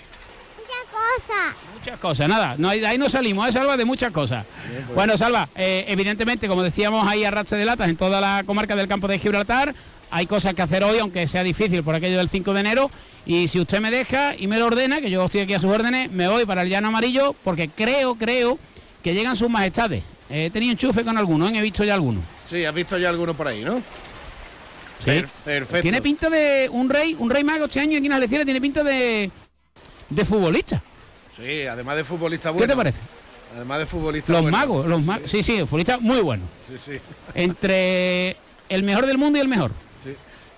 Muchas 1.79 2.01
cosas, 2.01 2.29
nada, 2.29 2.55
no, 2.57 2.71
ahí 2.71 2.97
no 2.97 3.11
salimos, 3.11 3.47
¿eh, 3.49 3.53
Salva? 3.53 3.77
De 3.77 3.85
muchas 3.85 4.11
cosas. 4.11 4.47
pues. 4.87 4.95
Bueno, 4.95 5.19
Salva, 5.19 5.49
eh, 5.55 5.85
evidentemente, 5.89 6.49
como 6.49 6.63
decíamos, 6.63 7.07
hay 7.07 7.25
arrastre 7.25 7.59
de 7.59 7.67
latas 7.67 7.89
en 7.91 7.97
toda 7.97 8.21
la 8.23 8.43
comarca 8.47 8.75
del 8.75 8.89
campo 8.89 9.07
de 9.07 9.19
Gibraltar. 9.19 9.75
Hay 10.11 10.27
cosas 10.27 10.55
que 10.55 10.63
hacer 10.63 10.85
hoy, 10.85 10.99
aunque 10.99 11.27
sea 11.29 11.43
difícil 11.43 11.83
por 11.83 11.95
aquello 11.95 12.19
del 12.19 12.29
5 12.29 12.53
de 12.55 12.61
enero. 12.61 12.91
Y 13.27 13.49
si 13.49 13.59
usted 13.61 13.81
me 13.81 13.91
deja 13.91 14.35
y 14.37 14.47
me 14.47 14.59
lo 14.59 14.67
ordena, 14.67 15.01
que 15.01 15.11
yo 15.11 15.25
estoy 15.25 15.41
aquí 15.41 15.55
a 15.55 15.61
sus 15.61 15.71
órdenes, 15.71 16.11
me 16.11 16.29
voy 16.29 16.45
para 16.47 16.63
el 16.63 16.69
llano 16.69 16.89
amarillo, 16.89 17.35
porque 17.45 17.69
creo, 17.69 18.15
creo 18.17 18.59
que 19.03 19.15
llegan 19.15 19.35
sus 19.37 19.49
majestades. 19.51 20.03
Eh, 20.31 20.47
He 20.47 20.51
tenido 20.51 20.73
enchufe 20.73 21.05
con 21.05 21.17
algunos, 21.19 21.51
¿eh? 21.53 21.59
he 21.59 21.63
visto 21.63 21.85
ya 21.85 21.95
algunos. 21.95 22.25
Sí, 22.49 22.65
has 22.65 22.75
visto 22.75 22.97
ya 22.99 23.09
alguno 23.09 23.35
por 23.35 23.49
ahí, 23.49 23.63
¿no? 23.65 23.79
Sí. 24.99 25.05
Per- 25.07 25.29
perfecto. 25.45 25.83
Tiene 25.83 26.01
pinta 26.01 26.31
de 26.31 26.69
un 26.71 26.89
rey, 26.89 27.17
un 27.19 27.29
rey 27.31 27.45
mago 27.45 27.65
este 27.67 27.81
año 27.81 27.99
aquí 27.99 28.07
en 28.07 28.13
Algeciras 28.13 28.45
tiene 28.45 28.61
pinta 28.61 28.83
de 28.83 29.31
de 30.11 30.25
futbolista. 30.25 30.83
Sí, 31.37 31.63
además 31.67 31.97
de 31.97 32.05
futbolista 32.05 32.51
¿Qué 32.51 32.59
bueno. 32.59 32.73
te 32.73 32.77
parece? 32.77 32.99
Además 33.57 33.79
de 33.81 33.87
futbolista 33.87 34.33
Los 34.33 34.43
bueno. 34.43 34.57
magos, 34.57 34.87
los 34.87 35.05
magos. 35.05 35.31
Sí, 35.31 35.43
sí, 35.43 35.59
futbolista 35.61 35.99
muy 35.99 36.21
bueno. 36.21 36.45
Sí, 36.67 36.75
sí, 36.79 36.93
Entre 37.35 38.37
el 38.69 38.83
mejor 38.83 39.07
del 39.07 39.19
mundo 39.19 39.39
y 39.39 39.43
el 39.43 39.49
mejor. 39.49 39.73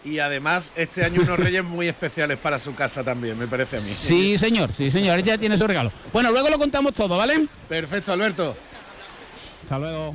Y 0.06 0.20
además 0.20 0.72
este 0.76 1.04
año 1.04 1.20
unos 1.20 1.36
reyes 1.36 1.64
muy 1.64 1.88
especiales 1.88 2.38
para 2.38 2.60
su 2.60 2.74
casa 2.76 3.02
también, 3.02 3.36
me 3.36 3.48
parece 3.48 3.78
a 3.78 3.80
mí. 3.80 3.90
Sí, 3.90 4.38
señor, 4.38 4.70
sí, 4.72 4.88
señor, 4.88 5.20
ya 5.22 5.36
tiene 5.36 5.58
su 5.58 5.66
regalo. 5.66 5.90
Bueno, 6.12 6.30
luego 6.30 6.48
lo 6.48 6.58
contamos 6.58 6.94
todo, 6.94 7.16
¿vale? 7.16 7.46
Perfecto, 7.68 8.12
Alberto. 8.12 8.56
Hasta 9.64 9.78
luego. 9.80 10.14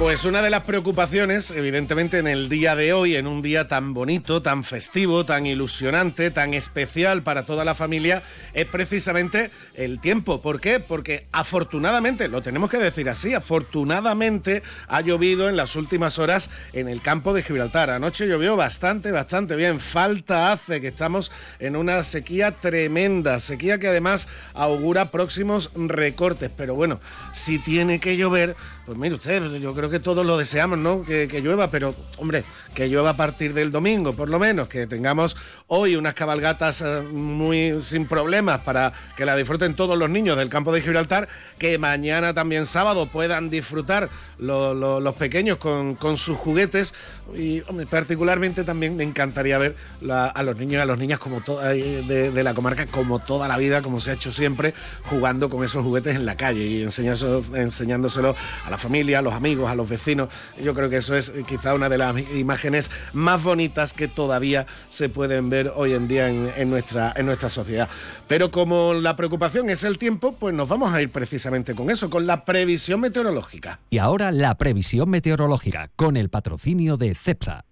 Pues 0.00 0.24
una 0.24 0.40
de 0.40 0.48
las 0.48 0.62
preocupaciones, 0.62 1.50
evidentemente, 1.50 2.20
en 2.20 2.26
el 2.26 2.48
día 2.48 2.74
de 2.74 2.94
hoy, 2.94 3.16
en 3.16 3.26
un 3.26 3.42
día 3.42 3.68
tan 3.68 3.92
bonito, 3.92 4.40
tan 4.40 4.64
festivo, 4.64 5.26
tan 5.26 5.44
ilusionante, 5.44 6.30
tan 6.30 6.54
especial 6.54 7.22
para 7.22 7.44
toda 7.44 7.66
la 7.66 7.74
familia, 7.74 8.22
es 8.54 8.64
precisamente 8.64 9.50
el 9.74 10.00
tiempo. 10.00 10.40
¿Por 10.40 10.58
qué? 10.58 10.80
Porque 10.80 11.26
afortunadamente, 11.32 12.28
lo 12.28 12.40
tenemos 12.40 12.70
que 12.70 12.78
decir 12.78 13.10
así, 13.10 13.34
afortunadamente 13.34 14.62
ha 14.88 15.02
llovido 15.02 15.50
en 15.50 15.58
las 15.58 15.76
últimas 15.76 16.18
horas 16.18 16.48
en 16.72 16.88
el 16.88 17.02
campo 17.02 17.34
de 17.34 17.42
Gibraltar. 17.42 17.90
Anoche 17.90 18.26
llovió 18.26 18.56
bastante, 18.56 19.12
bastante 19.12 19.54
bien. 19.54 19.78
Falta 19.80 20.50
hace 20.50 20.80
que 20.80 20.88
estamos 20.88 21.30
en 21.58 21.76
una 21.76 22.04
sequía 22.04 22.52
tremenda, 22.52 23.38
sequía 23.38 23.78
que 23.78 23.88
además 23.88 24.28
augura 24.54 25.10
próximos 25.10 25.70
recortes. 25.74 26.50
Pero 26.56 26.74
bueno, 26.74 26.98
si 27.34 27.58
tiene 27.58 28.00
que 28.00 28.16
llover, 28.16 28.56
pues 28.90 28.98
mire 28.98 29.14
usted, 29.14 29.60
yo 29.60 29.72
creo 29.72 29.88
que 29.88 30.00
todos 30.00 30.26
lo 30.26 30.36
deseamos, 30.36 30.76
¿no? 30.76 31.04
Que, 31.04 31.28
que 31.28 31.40
llueva, 31.40 31.70
pero 31.70 31.94
hombre, 32.18 32.42
que 32.74 32.88
llueva 32.88 33.10
a 33.10 33.16
partir 33.16 33.54
del 33.54 33.70
domingo, 33.70 34.14
por 34.14 34.28
lo 34.28 34.40
menos, 34.40 34.66
que 34.66 34.88
tengamos 34.88 35.36
hoy 35.68 35.94
unas 35.94 36.14
cabalgatas 36.14 36.80
eh, 36.80 37.00
muy 37.02 37.80
sin 37.82 38.08
problemas 38.08 38.62
para 38.62 38.92
que 39.16 39.24
la 39.24 39.36
disfruten 39.36 39.76
todos 39.76 39.96
los 39.96 40.10
niños 40.10 40.36
del 40.36 40.48
campo 40.48 40.72
de 40.72 40.82
Gibraltar, 40.82 41.28
que 41.56 41.78
mañana 41.78 42.34
también 42.34 42.66
sábado 42.66 43.06
puedan 43.06 43.48
disfrutar 43.48 44.08
lo- 44.40 44.74
lo- 44.74 45.00
los 45.00 45.14
pequeños 45.14 45.58
con, 45.58 45.96
sus 46.16 46.36
juguetes 46.36 46.92
y 47.34 47.60
particularmente 47.90 48.64
también 48.64 48.96
me 48.96 49.04
encantaría 49.04 49.58
ver 49.58 49.76
a 50.10 50.42
los 50.42 50.56
niños 50.56 50.74
y 50.74 50.76
a 50.78 50.86
las 50.86 50.98
niñas 50.98 51.18
como 51.18 51.40
to- 51.40 51.60
de, 51.60 52.42
la 52.42 52.54
comarca 52.54 52.86
como 52.86 53.18
toda 53.18 53.46
la 53.48 53.56
vida, 53.56 53.82
como 53.82 54.00
se 54.00 54.10
ha 54.10 54.14
hecho 54.14 54.32
siempre, 54.32 54.74
jugando 55.04 55.48
con 55.50 55.64
esos 55.64 55.84
juguetes 55.84 56.16
en 56.16 56.26
la 56.26 56.36
calle 56.36 56.64
y 56.66 56.82
enseñándoselo, 56.82 57.42
enseñándoselo 57.56 58.34
a 58.66 58.70
la 58.70 58.78
familia, 58.78 59.18
a 59.20 59.22
los 59.22 59.34
amigos, 59.34 59.70
a 59.70 59.74
los 59.74 59.88
vecinos. 59.88 60.28
Yo 60.62 60.74
creo 60.74 60.88
que 60.88 60.96
eso 60.98 61.14
es 61.16 61.28
eh, 61.28 61.44
quizá 61.48 61.74
una 61.74 61.88
de 61.88 61.98
las 61.98 62.16
imágenes 62.34 62.90
más 63.12 63.42
bonitas 63.42 63.92
que 63.92 64.08
todavía 64.08 64.66
se 64.88 65.08
pueden 65.08 65.50
ver 65.50 65.72
hoy 65.76 65.92
en 65.94 66.08
día 66.08 66.28
en, 66.28 66.50
en 66.56 66.70
nuestra, 66.70 67.12
en 67.16 67.26
nuestra 67.26 67.48
sociedad. 67.48 67.88
Pero 68.26 68.50
como 68.50 68.94
la 68.94 69.16
preocupación 69.16 69.70
es 69.70 69.84
el 69.84 69.98
tiempo, 69.98 70.32
pues 70.32 70.54
nos 70.54 70.68
vamos 70.68 70.92
a 70.92 71.02
ir 71.02 71.10
precisamente 71.10 71.74
con 71.74 71.90
eso, 71.90 72.10
con 72.10 72.26
la 72.26 72.44
previsión 72.44 73.00
meteorológica. 73.00 73.80
Y 73.90 73.98
ahora 73.98 74.29
la 74.30 74.56
previsión 74.56 75.10
meteorológica 75.10 75.90
con 75.96 76.16
el 76.16 76.30
patrocinio 76.30 76.96
de 76.96 77.14
CEPSA. 77.14 77.64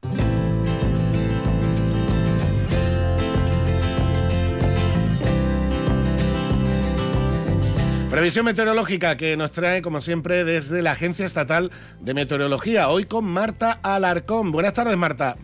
Previsión 8.10 8.46
meteorológica 8.46 9.16
que 9.16 9.36
nos 9.36 9.52
trae, 9.52 9.82
como 9.82 10.00
siempre, 10.00 10.44
desde 10.44 10.82
la 10.82 10.92
Agencia 10.92 11.26
Estatal 11.26 11.70
de 12.00 12.14
Meteorología. 12.14 12.88
Hoy 12.88 13.04
con 13.04 13.26
Marta 13.26 13.78
Alarcón. 13.82 14.50
Buenas 14.50 14.74
tardes, 14.74 14.96
Marta. 14.96 15.36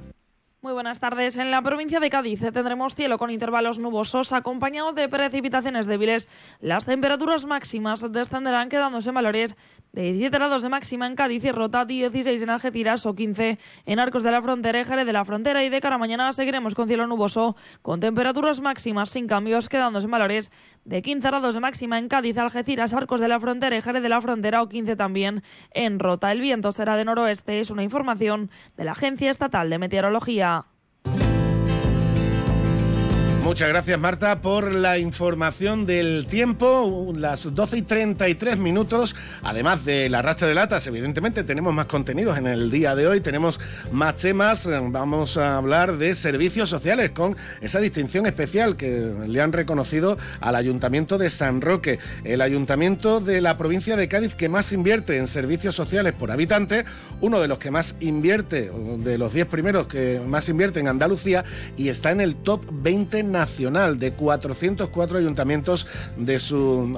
Muy 0.65 0.73
buenas 0.73 0.99
tardes. 0.99 1.37
En 1.37 1.51
la 1.51 1.61
provincia 1.61 2.01
de 2.01 2.09
Cádiz 2.09 2.41
tendremos 2.41 2.95
cielo 2.95 3.19
con 3.19 3.29
intervalos 3.29 3.79
nubosos 3.79 4.33
acompañado 4.33 4.95
de 4.95 5.11
precipitaciones 5.11 5.87
débiles. 5.87 6.31
Las 6.59 6.87
temperaturas 6.87 7.45
máximas 7.45 8.11
descenderán 8.11 8.71
quedándose 8.71 9.11
en 9.11 9.15
valores 9.15 9.57
de 9.93 10.05
17 10.05 10.35
grados 10.35 10.63
de 10.63 10.71
máxima 10.71 11.07
en 11.07 11.17
Cádiz 11.17 11.45
y 11.45 11.53
Rota, 11.53 11.85
16 11.85 12.41
en 12.41 12.49
Algeciras 12.49 13.05
o 13.05 13.15
15 13.15 13.59
en 13.85 13.99
Arcos 13.99 14.23
de 14.23 14.31
la 14.31 14.41
Frontera 14.41 14.81
y 14.81 14.85
Jerez 14.85 15.05
de 15.05 15.13
la 15.13 15.27
Frontera. 15.27 15.63
Y 15.63 15.69
de 15.69 15.83
cara 15.83 15.97
a 15.97 15.99
mañana 15.99 16.33
seguiremos 16.33 16.75
con 16.75 16.89
cielo 16.89 17.07
nuboso 17.07 17.57
con 17.83 18.01
temperaturas 18.01 18.63
máximas 18.63 19.11
sin 19.11 19.27
cambios 19.27 19.69
quedándose 19.69 20.07
en 20.07 20.13
valores 20.13 20.51
de 20.87 21.03
15 21.03 21.29
grados 21.29 21.55
de 21.55 21.61
máxima 21.61 21.99
en 21.99 22.09
Cádiz, 22.09 22.39
Algeciras, 22.39 22.95
Arcos 22.95 23.21
de 23.21 23.29
la 23.29 23.39
Frontera 23.39 23.77
y 23.77 23.83
Jerez 23.83 24.03
de 24.03 24.09
la 24.09 24.23
Frontera 24.23 24.63
o 24.63 24.69
15 24.71 24.97
también 24.97 25.43
en 25.73 25.99
Rota. 25.99 26.33
El 26.33 26.41
viento 26.41 26.73
será 26.73 26.97
de 26.97 27.05
noroeste. 27.05 27.61
Es 27.61 27.69
una 27.69 27.83
información 27.83 28.51
de 28.79 28.85
la 28.85 28.93
Agencia 28.93 29.31
Estatal 29.31 29.69
de 29.69 29.79
Meteorología. 29.79 30.54
Muchas 33.45 33.69
gracias, 33.69 34.01
Marta, 34.01 34.41
por 34.41 34.75
la 34.75 34.99
información 34.99 35.85
del 35.85 36.27
tiempo. 36.27 37.13
Las 37.15 37.55
12 37.55 37.77
y 37.77 37.83
33 37.83 38.57
minutos. 38.57 39.15
Además 39.43 39.85
de 39.85 40.09
la 40.09 40.23
racha 40.23 40.47
de 40.47 40.55
latas, 40.55 40.87
evidentemente 40.87 41.45
tenemos 41.45 41.75
más 41.75 41.85
contenidos 41.85 42.39
en 42.39 42.47
el 42.47 42.71
día 42.71 42.95
de 42.95 43.07
hoy. 43.07 43.21
Tenemos 43.21 43.61
más 43.93 44.17
temas. 44.17 44.67
Vamos 44.67 45.37
a 45.37 45.59
hablar 45.59 45.99
de 45.99 46.15
servicios 46.15 46.71
sociales 46.71 47.11
con 47.11 47.37
esa 47.61 47.81
distinción 47.81 48.25
especial 48.25 48.77
que 48.77 49.13
le 49.27 49.43
han 49.43 49.53
reconocido 49.53 50.17
al 50.41 50.57
Ayuntamiento 50.57 51.19
de 51.19 51.29
San 51.29 51.61
Roque. 51.61 51.99
El 52.25 52.41
Ayuntamiento 52.41 53.21
de 53.21 53.43
la 53.43 53.59
provincia 53.59 53.95
de 53.95 54.09
Cádiz 54.09 54.35
que 54.35 54.49
más 54.49 54.73
invierte 54.73 55.19
en 55.19 55.27
servicios 55.27 55.75
sociales 55.75 56.15
por 56.15 56.31
habitante. 56.31 56.87
Uno 57.21 57.41
de 57.41 57.49
los 57.49 57.59
que 57.59 57.71
más 57.71 57.95
invierte, 58.01 58.71
de 58.71 59.19
los 59.19 59.35
10 59.35 59.47
primeros 59.49 59.87
que 59.87 60.19
más 60.27 60.49
invierte 60.49 60.81
en 60.81 60.89
Andalucía 60.89 61.45
y 61.77 61.91
está 61.91 62.11
en 62.11 62.23
el 62.23 62.37
top 62.37 62.65
20 62.73 63.34
nacional 63.35 63.99
de 63.99 64.13
404 64.13 65.19
ayuntamientos 65.19 65.87
de 66.17 66.39
su, 66.39 66.97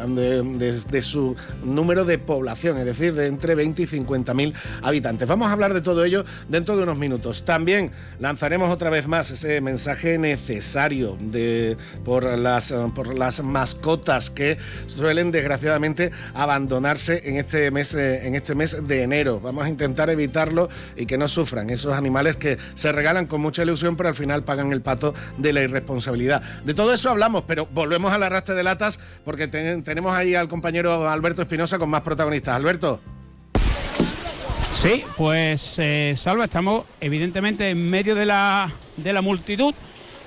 de, 0.89 1.03
su 1.03 1.35
número 1.65 2.05
de 2.05 2.19
población, 2.19 2.79
es 2.79 2.85
decir, 2.85 3.15
de 3.15 3.27
entre 3.27 3.55
20 3.55 3.83
y 3.83 3.87
50 3.87 4.35
mil 4.35 4.55
habitantes. 4.83 5.27
Vamos 5.27 5.49
a 5.49 5.53
hablar 5.53 5.75
de 5.75 5.81
todo 5.81 6.05
ello 6.05 6.25
dentro 6.49 6.77
de 6.77 6.83
unos 6.83 6.99
minutos. 6.99 7.45
También 7.45 7.91
lanzaremos 8.21 8.71
otra 8.71 8.91
vez 8.91 9.09
más 9.09 9.31
ese 9.31 9.61
mensaje 9.61 10.19
necesario 10.19 11.17
de, 11.21 11.77
por, 12.05 12.39
las, 12.39 12.73
por 12.95 13.17
las 13.17 13.43
mascotas 13.43 14.31
que 14.31 14.59
suelen 14.87 15.33
desgraciadamente 15.33 16.11
abandonarse 16.35 17.23
en 17.25 17.39
este 17.39 17.71
mes, 17.71 17.95
eh, 17.95 18.27
en 18.27 18.35
este 18.35 18.55
mes 18.55 18.77
de 18.87 19.03
enero. 19.03 19.41
Vamos 19.41 19.65
a 19.65 19.69
intentar 19.69 20.11
evitarlo 20.11 20.69
y 20.97 21.07
que 21.07 21.17
no 21.17 21.29
sufran 21.29 21.71
esos 21.71 21.95
animales 21.95 22.37
que 22.37 22.59
se 22.75 22.93
regalan 22.93 23.27
con 23.27 23.41
mucha 23.41 23.63
ilusión, 23.63 23.97
pero 23.97 24.11
al 24.11 24.15
final 24.15 24.45
pagan 24.45 24.73
el 24.73 24.83
pato 24.83 25.15
de 25.39 25.53
la 25.53 25.63
irresponsabilidad. 25.63 26.26
De 26.65 26.75
todo 26.75 26.93
eso 26.95 27.11
hablamos, 27.11 27.43
pero 27.47 27.67
volvemos 27.73 28.13
al 28.13 28.23
arrastre 28.23 28.55
de 28.55 28.63
latas 28.63 28.99
porque 29.25 29.49
ten- 29.49 29.83
tenemos 29.83 30.15
ahí 30.15 30.35
al 30.35 30.49
compañero 30.49 31.09
Alberto 31.09 31.43
Espinosa 31.43 31.79
con 31.79 31.89
más 31.91 32.03
protagonistas. 32.03 32.55
Alberto. 32.57 33.01
Sí, 34.73 35.05
pues 35.17 35.77
eh, 35.79 36.15
Salva, 36.17 36.45
estamos 36.45 36.85
evidentemente 37.01 37.71
en 37.71 37.89
medio 37.89 38.15
de 38.15 38.27
la, 38.27 38.71
de 38.97 39.13
la 39.13 39.23
multitud 39.23 39.75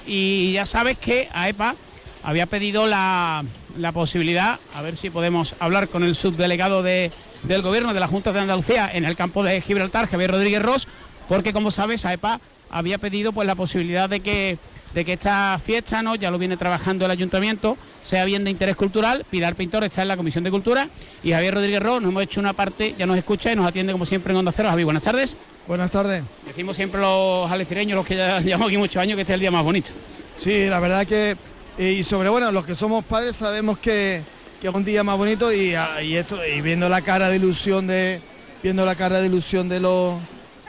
y 0.08 0.54
ya 0.54 0.66
sabes 0.66 0.98
que 0.98 1.30
AEPA 1.32 1.76
había 2.24 2.48
pedido 2.48 2.88
la, 2.88 3.44
la 3.78 3.92
posibilidad, 3.92 4.60
a 4.74 4.82
ver 4.82 4.98
si 4.98 5.10
podemos 5.10 5.56
hablar 5.60 5.88
con 5.88 6.04
el 6.04 6.16
subdelegado 6.16 6.82
de, 6.84 7.12
del 7.44 7.62
gobierno 7.62 7.94
de 7.94 8.00
la 8.00 8.08
Junta 8.08 8.32
de 8.34 8.40
Andalucía 8.40 8.90
en 8.92 9.06
el 9.06 9.16
campo 9.16 9.44
de 9.44 9.62
Gibraltar, 9.62 10.10
Javier 10.10 10.32
Rodríguez 10.32 10.62
Ross, 10.64 10.88
porque 11.30 11.54
como 11.54 11.70
sabes 11.70 12.04
AEPA 12.04 12.42
había 12.72 12.98
pedido 12.98 13.32
pues 13.32 13.46
la 13.48 13.56
posibilidad 13.56 14.10
de 14.10 14.20
que 14.20 14.58
de 14.94 15.06
que 15.06 15.14
esta 15.14 15.60
fiesta, 15.64 16.02
¿no? 16.02 16.16
ya 16.16 16.32
lo 16.32 16.38
viene 16.38 16.58
trabajando 16.58 17.06
el 17.06 17.12
ayuntamiento, 17.12 17.78
sea 18.04 18.26
bien 18.26 18.44
de 18.44 18.52
interés 18.52 18.76
cultural. 18.76 19.26
Pilar 19.30 19.56
Pintor 19.56 19.84
está 19.84 20.02
en 20.02 20.08
la 20.08 20.18
Comisión 20.18 20.44
de 20.44 20.52
Cultura 20.52 20.90
y 21.24 21.32
Javier 21.32 21.54
Rodríguez 21.54 21.82
Ro, 21.82 22.00
nos 22.00 22.12
hemos 22.12 22.24
hecho 22.24 22.40
una 22.40 22.54
parte, 22.54 22.96
ya 22.98 23.06
nos 23.06 23.18
escucha 23.18 23.52
y 23.52 23.56
nos 23.56 23.68
atiende 23.68 23.92
como 23.94 24.06
siempre 24.06 24.32
en 24.32 24.38
Onda 24.38 24.52
Cero. 24.56 24.70
Javier, 24.70 24.86
buenas 24.86 25.04
tardes. 25.04 25.36
Buenas 25.68 25.92
tardes. 25.92 26.24
Decimos 26.48 26.76
siempre 26.76 27.00
los 27.00 27.50
alecireños, 27.52 27.96
los 27.96 28.06
que 28.06 28.16
ya 28.16 28.40
llevamos 28.42 28.68
aquí 28.68 28.78
muchos 28.78 28.98
años, 28.98 29.16
que 29.16 29.22
este 29.22 29.34
es 29.34 29.36
el 29.36 29.42
día 29.42 29.52
más 29.52 29.64
bonito. 29.64 29.92
Sí, 30.38 30.68
la 30.68 30.80
verdad 30.80 31.06
que, 31.06 31.38
eh, 31.78 31.92
y 31.92 32.04
sobre, 32.04 32.30
bueno, 32.30 32.52
los 32.52 32.66
que 32.66 32.76
somos 32.76 33.04
padres 33.04 33.36
sabemos 33.36 33.78
que, 33.78 34.24
que 34.62 34.68
es 34.68 34.74
un 34.74 34.84
día 34.84 35.04
más 35.04 35.18
bonito 35.18 35.52
y, 35.54 35.76
ah, 35.76 36.02
y 36.02 36.16
esto, 36.16 36.40
y 36.46 36.62
viendo 36.62 36.90
la 36.90 37.02
cara 37.02 37.30
de 37.30 37.36
ilusión 37.36 37.88
de, 37.88 38.22
viendo 38.64 38.86
la 38.86 38.96
cara 38.96 39.20
de 39.22 39.28
ilusión 39.28 39.70
de 39.70 39.80
los, 39.80 40.16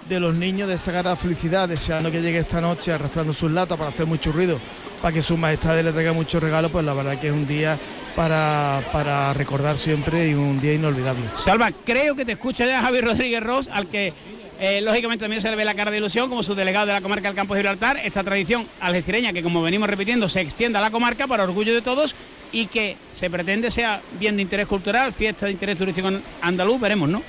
de 0.09 0.21
los 0.21 0.35
niños, 0.35 0.69
de 0.69 0.79
de 0.79 1.17
felicidad, 1.17 1.69
deseando 1.69 2.11
que 2.11 2.21
llegue 2.21 2.39
esta 2.39 2.61
noche 2.61 2.93
arrastrando 2.93 3.33
sus 3.33 3.51
latas 3.51 3.79
para 3.79 3.91
hacer 3.91 4.07
mucho 4.07 4.33
ruido, 4.33 4.59
para 5.01 5.15
que 5.15 5.23
su 5.23 5.37
majestad 5.37 5.81
le 5.81 5.93
traiga 5.93 6.13
muchos 6.13 6.43
regalos, 6.43 6.71
pues 6.71 6.85
la 6.85 6.95
verdad 6.95 7.19
que 7.19 7.29
es 7.29 7.33
un 7.33 7.47
día 7.47 7.79
para, 8.17 8.83
para 8.93 9.33
recordar 9.35 9.77
siempre 9.77 10.29
y 10.29 10.35
un 10.35 10.61
día 10.61 10.75
inolvidable. 10.75 11.23
Salva, 11.37 11.71
creo 11.85 12.15
que 12.17 12.25
te 12.25 12.33
escucha 12.33 12.67
ya 12.67 12.83
Javier 12.83 13.05
Rodríguez 13.05 13.43
Ross, 13.43 13.69
al 13.73 13.87
que 13.87 14.13
eh, 14.61 14.81
lógicamente 14.83 15.23
también 15.25 15.41
se 15.43 15.51
le 15.51 15.57
ve 15.57 15.65
la 15.65 15.75
cara 15.75 15.91
de 15.91 15.97
ilusión 15.97 16.29
como 16.29 16.43
subdelegado 16.43 16.87
de 16.87 16.93
la 16.93 17.01
comarca 17.01 17.29
del 17.29 17.35
Campo 17.37 17.55
de 17.55 17.61
Gibraltar. 17.61 17.99
Esta 18.05 18.23
tradición 18.23 18.67
algecireña 18.81 19.33
que, 19.33 19.43
como 19.43 19.63
venimos 19.63 19.89
repitiendo, 19.89 20.29
se 20.29 20.41
extienda 20.41 20.79
a 20.79 20.83
la 20.83 20.91
comarca 20.91 21.27
para 21.27 21.45
orgullo 21.45 21.75
de 21.75 21.83
todos 21.83 22.15
y 22.53 22.67
que 22.67 22.97
se 23.19 23.31
pretende 23.31 23.71
sea 23.71 24.01
bien 24.19 24.37
de 24.37 24.43
interés 24.43 24.67
cultural, 24.67 25.13
fiesta 25.13 25.47
de 25.47 25.53
interés 25.53 25.79
turístico 25.79 26.11
andaluz, 26.43 26.81
veremos, 26.81 27.09
¿no? 27.09 27.23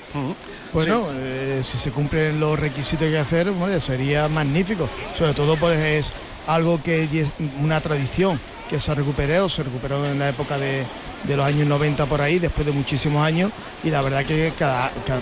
Bueno, 0.72 1.08
eh, 1.14 1.60
si 1.62 1.78
se 1.78 1.90
cumplen 1.90 2.38
los 2.40 2.58
requisitos 2.58 3.00
que 3.00 3.06
hay 3.06 3.12
que 3.12 3.18
hacer, 3.18 3.50
bueno, 3.50 3.78
sería 3.80 4.28
magnífico. 4.28 4.88
Sobre 5.16 5.32
todo 5.34 5.56
pues 5.56 5.78
es 5.78 6.12
algo 6.46 6.82
que 6.82 7.04
es 7.04 7.32
una 7.60 7.80
tradición 7.80 8.40
que 8.68 8.80
se 8.80 8.94
recuperó, 8.94 9.48
se 9.48 9.62
recuperó 9.62 10.04
en 10.06 10.18
la 10.18 10.30
época 10.30 10.58
de, 10.58 10.82
de 11.24 11.36
los 11.36 11.46
años 11.46 11.68
90 11.68 12.06
por 12.06 12.20
ahí, 12.20 12.38
después 12.38 12.66
de 12.66 12.72
muchísimos 12.72 13.24
años, 13.24 13.52
y 13.84 13.90
la 13.90 14.00
verdad 14.02 14.24
que 14.24 14.52
cada, 14.58 14.90
ca- 15.06 15.20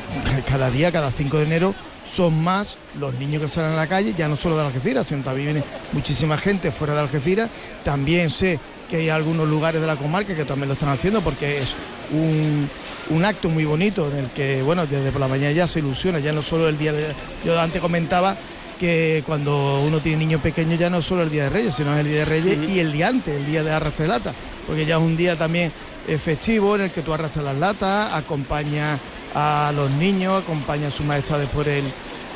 cada, 0.49 0.71
día, 0.71 0.91
cada 0.93 1.11
5 1.11 1.37
de 1.39 1.45
enero, 1.45 1.75
son 2.11 2.43
más 2.43 2.79
los 2.99 3.15
niños 3.15 3.43
que 3.43 3.49
salen 3.49 3.73
a 3.73 3.77
la 3.77 3.87
calle, 3.87 4.15
ya 4.17 4.29
no 4.29 4.37
solo 4.37 4.57
de 4.57 4.67
Algeciras, 4.67 5.07
sino 5.07 5.23
también 5.23 5.53
viene 5.53 5.65
muchísima 5.93 6.37
gente 6.37 6.73
fuera 6.73 6.95
de 6.95 7.01
Algeciras. 7.01 7.49
También 7.85 8.31
sé 8.31 8.59
que 8.89 8.97
hay 8.97 9.09
algunos 9.09 9.49
lugares 9.49 9.81
de 9.81 9.87
la 9.87 9.97
comarca 9.97 10.35
que 10.35 10.45
también 10.45 10.69
lo 10.69 10.75
están 10.75 10.89
haciendo 10.89 11.21
porque 11.21 11.59
es 11.59 11.75
un, 12.13 12.69
un 13.11 13.25
acto 13.25 13.49
muy 13.49 13.65
bonito 13.65 14.11
en 14.11 14.25
el 14.25 14.31
que, 14.31 14.63
bueno, 14.63 14.87
desde 14.87 15.13
por 15.13 15.21
la 15.21 15.29
mañana 15.29 15.53
ya 15.53 15.67
se 15.67 15.79
ilusiona, 15.79 16.19
ya 16.19 16.33
no 16.33 16.43
solo 16.43 16.69
el 16.69 16.77
día 16.77 16.93
de... 16.93 17.15
Yo 17.45 17.59
antes 17.61 17.81
comentaba 17.81 18.37
que 18.81 19.23
cuando 19.27 19.83
uno 19.83 20.01
tiene 20.01 20.19
niños 20.19 20.41
pequeños 20.41 20.79
ya 20.79 20.89
no 20.91 20.99
es 20.99 21.05
solo 21.05 21.23
el 21.23 21.31
Día 21.31 21.45
de 21.45 21.51
Reyes, 21.51 21.75
sino 21.75 21.93
es 21.93 22.01
el 22.01 22.07
Día 22.09 22.19
de 22.21 22.25
Reyes 22.25 22.71
y 22.71 22.81
el 22.81 22.93
día 22.93 23.09
antes, 23.09 23.37
el 23.37 23.45
Día 23.45 23.63
de 23.63 23.71
Arrastre 23.71 24.05
de 24.05 24.09
Lata, 24.09 24.33
porque 24.67 24.87
ya 24.87 24.97
es 24.97 25.03
un 25.03 25.19
día 25.19 25.37
también 25.37 25.71
eh, 26.09 26.17
festivo 26.17 26.77
en 26.77 26.83
el 26.83 26.91
que 26.91 27.03
tú 27.03 27.13
arrastras 27.13 27.45
las 27.45 27.57
latas, 27.57 28.13
acompañas 28.15 28.99
a 29.35 29.73
los 29.75 29.91
niños, 29.93 30.43
acompañas 30.43 30.93
a 30.95 30.97
sus 30.97 31.07
majestades 31.07 31.49
por 31.51 31.69
el, 31.69 31.85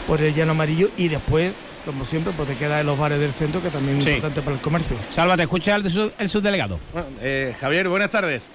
por 0.06 0.20
el 0.20 0.34
llano 0.34 0.52
amarillo 0.52 0.88
y 0.96 1.08
después, 1.08 1.52
como 1.84 2.04
siempre, 2.04 2.32
pues 2.36 2.48
te 2.48 2.56
quedas 2.56 2.80
en 2.80 2.86
los 2.86 2.98
bares 2.98 3.18
del 3.20 3.32
centro, 3.32 3.62
que 3.62 3.70
también 3.70 3.98
es 3.98 4.04
Sí. 4.04 4.10
importante 4.10 4.42
para 4.42 4.56
el 4.56 4.62
comercio. 4.62 4.96
Salva, 5.10 5.36
te 5.36 5.42
escucha 5.42 5.78
su- 5.88 6.12
el 6.18 6.28
subdelegado. 6.28 6.78
Bueno, 6.92 7.08
eh, 7.20 7.54
Javier, 7.60 7.88
buenas 7.88 8.10
tardes. 8.10 8.48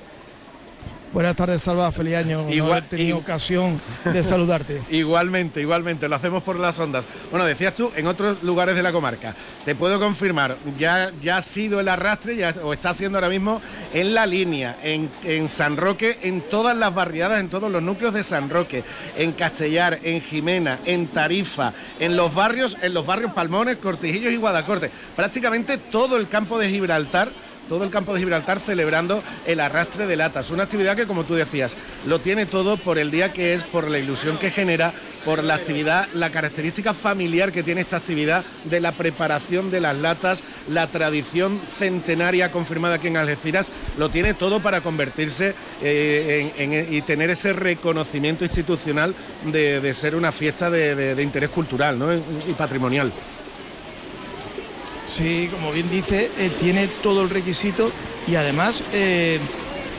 Buenas 1.11 1.35
tardes, 1.35 1.63
Salva, 1.63 1.91
feliz 1.91 2.15
año. 2.17 2.43
no 2.43 2.49
Igual- 2.51 2.83
tenido 2.83 3.09
igual- 3.09 3.23
ocasión 3.23 3.81
de 4.05 4.21
saludarte. 4.21 4.83
Igualmente, 4.91 5.59
igualmente, 5.59 6.07
lo 6.07 6.15
hacemos 6.15 6.43
por 6.43 6.59
las 6.59 6.77
ondas. 6.77 7.05
Bueno, 7.31 7.45
decías 7.47 7.73
tú, 7.73 7.91
en 7.95 8.05
otros 8.05 8.43
lugares 8.43 8.75
de 8.75 8.83
la 8.83 8.91
comarca. 8.91 9.35
Te 9.65 9.73
puedo 9.73 9.99
confirmar, 9.99 10.57
ya, 10.77 11.11
ya 11.19 11.37
ha 11.37 11.41
sido 11.41 11.79
el 11.79 11.87
arrastre, 11.87 12.35
ya, 12.35 12.53
o 12.63 12.73
está 12.73 12.93
siendo 12.93 13.17
ahora 13.17 13.29
mismo 13.29 13.59
en 13.91 14.13
la 14.13 14.27
línea, 14.27 14.77
en, 14.83 15.09
en 15.23 15.47
San 15.47 15.77
Roque, 15.77 16.19
en 16.21 16.41
todas 16.41 16.77
las 16.77 16.93
barriadas, 16.93 17.39
en 17.39 17.49
todos 17.49 17.71
los 17.71 17.81
núcleos 17.81 18.13
de 18.13 18.21
San 18.23 18.47
Roque, 18.51 18.83
en 19.17 19.31
Castellar, 19.31 19.99
en 20.03 20.21
Jimena, 20.21 20.77
en 20.85 21.07
Tarifa, 21.07 21.73
en 21.99 22.15
los 22.15 22.35
barrios, 22.35 22.77
en 22.83 22.93
los 22.93 23.05
barrios 23.07 23.33
Palmones, 23.33 23.77
Cortijillos 23.77 24.31
y 24.31 24.37
Guadacorte. 24.37 24.91
Prácticamente 25.15 25.79
todo 25.79 26.17
el 26.17 26.27
campo 26.29 26.59
de 26.59 26.69
Gibraltar 26.69 27.31
todo 27.69 27.83
el 27.83 27.91
campo 27.91 28.13
de 28.13 28.19
Gibraltar 28.19 28.59
celebrando 28.59 29.23
el 29.45 29.59
arrastre 29.59 30.07
de 30.07 30.17
latas. 30.17 30.49
Una 30.49 30.63
actividad 30.63 30.95
que, 30.95 31.05
como 31.05 31.23
tú 31.23 31.35
decías, 31.35 31.77
lo 32.05 32.19
tiene 32.19 32.47
todo 32.47 32.75
por 32.77 32.97
el 32.97 33.11
día 33.11 33.31
que 33.31 33.53
es, 33.53 33.63
por 33.63 33.89
la 33.89 33.99
ilusión 33.99 34.37
que 34.37 34.49
genera, 34.49 34.91
por 35.23 35.43
la 35.43 35.55
actividad, 35.55 36.07
la 36.13 36.31
característica 36.31 36.93
familiar 36.93 37.51
que 37.51 37.63
tiene 37.63 37.81
esta 37.81 37.97
actividad 37.97 38.43
de 38.63 38.79
la 38.79 38.93
preparación 38.93 39.69
de 39.69 39.81
las 39.81 39.95
latas, 39.95 40.43
la 40.67 40.87
tradición 40.87 41.61
centenaria 41.77 42.51
confirmada 42.51 42.95
aquí 42.95 43.07
en 43.07 43.17
Algeciras, 43.17 43.69
lo 43.97 44.09
tiene 44.09 44.33
todo 44.33 44.61
para 44.61 44.81
convertirse 44.81 45.53
eh, 45.81 46.87
y 46.89 47.01
tener 47.03 47.29
ese 47.29 47.53
reconocimiento 47.53 48.43
institucional 48.43 49.13
de, 49.45 49.93
ser 49.93 50.15
una 50.15 50.31
fiesta 50.31 50.69
de, 50.69 51.21
interés 51.21 51.49
cultural 51.49 52.23
y 52.47 52.53
patrimonial. 52.53 53.11
Sí, 55.09 55.49
como 55.51 55.71
bien 55.71 55.89
dice, 55.89 56.29
eh, 56.37 56.51
tiene 56.59 56.87
todo 56.87 57.23
el 57.23 57.29
requisito 57.29 57.91
y 58.27 58.35
además, 58.35 58.83
eh, 58.93 59.39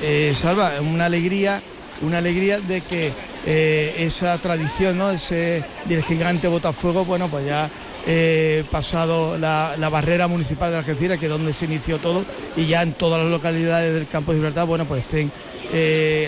eh, 0.02 0.34
Salva, 0.40 0.72
una 0.80 1.06
alegría, 1.06 1.60
una 2.00 2.18
alegría 2.18 2.60
de 2.60 2.80
que 2.80 3.12
esa 3.44 4.36
tradición, 4.38 4.98
¿no? 4.98 5.10
Ese 5.10 5.64
del 5.86 6.04
gigante 6.04 6.46
Botafuego, 6.46 7.04
bueno, 7.04 7.28
pues 7.28 7.46
ya 7.46 7.68
eh, 8.06 8.64
pasado 8.70 9.36
la, 9.36 9.74
la 9.78 9.88
barrera 9.88 10.28
municipal 10.28 10.70
de 10.70 10.78
Algeciras, 10.78 11.18
que 11.18 11.26
es 11.26 11.32
donde 11.32 11.52
se 11.52 11.64
inició 11.64 11.98
todo, 11.98 12.24
y 12.56 12.66
ya 12.66 12.82
en 12.82 12.92
todas 12.92 13.20
las 13.20 13.30
localidades 13.30 13.94
del 13.94 14.06
campo 14.06 14.32
de 14.32 14.38
Gibraltar, 14.38 14.66
bueno, 14.66 14.84
pues 14.84 15.02
estén 15.02 15.32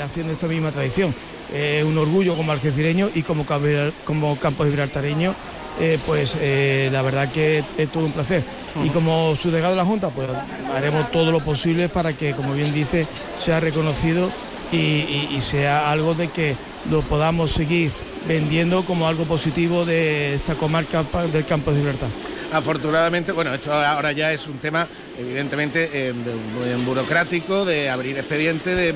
haciendo 0.03 0.33
esta 0.33 0.47
misma 0.47 0.73
tradición. 0.73 1.15
Un 1.85 1.99
orgullo 1.99 2.35
como 2.35 2.53
algecireño 2.53 3.11
y 3.15 3.23
como, 3.23 3.45
como 4.05 4.39
campo 4.39 4.65
gibraltareño, 4.65 5.35
pues 6.07 6.35
la 6.91 7.03
verdad 7.03 7.31
que 7.31 7.63
es 7.77 7.93
todo 7.93 8.07
un 8.07 8.13
placer. 8.13 8.43
Y 8.85 8.89
como 8.91 9.35
subdelegado 9.37 9.73
de 9.75 9.77
la 9.79 9.85
Junta, 9.85 10.09
pues 10.11 10.29
haremos 10.75 11.11
todo 11.11 11.31
lo 11.31 11.41
posible 11.41 11.89
para 11.89 12.13
que, 12.15 12.33
como 12.33 12.55
bien 12.55 12.73
dice, 12.73 13.07
sea 13.37 13.61
reconocido 13.61 14.31
y, 14.71 14.77
y- 14.77 15.29
y 15.37 15.41
sea 15.41 15.91
algo 15.91 16.15
de 16.15 16.29
que 16.29 16.57
lo 16.91 17.03
podamos 17.03 17.51
seguir 17.51 17.93
vendiendo 18.27 18.85
como 18.85 19.07
algo 19.09 19.25
positivo 19.25 19.85
de 19.85 20.35
esta 20.35 20.55
comarca 20.55 21.05
del 21.33 21.45
campo 21.45 21.73
de 21.73 21.79
Gibraltar. 21.79 22.09
Afortunadamente, 22.53 23.33
bueno, 23.33 23.55
esto 23.55 23.73
ahora 23.73 24.13
ya 24.13 24.33
es 24.33 24.47
un 24.47 24.59
tema 24.59 24.87
evidentemente 25.19 25.89
eh, 25.93 26.13
de- 26.13 26.77
burocrático, 26.85 27.65
de 27.65 27.89
abrir 27.89 28.19
expediente, 28.19 28.75
de, 28.75 28.91
eh, 28.91 28.95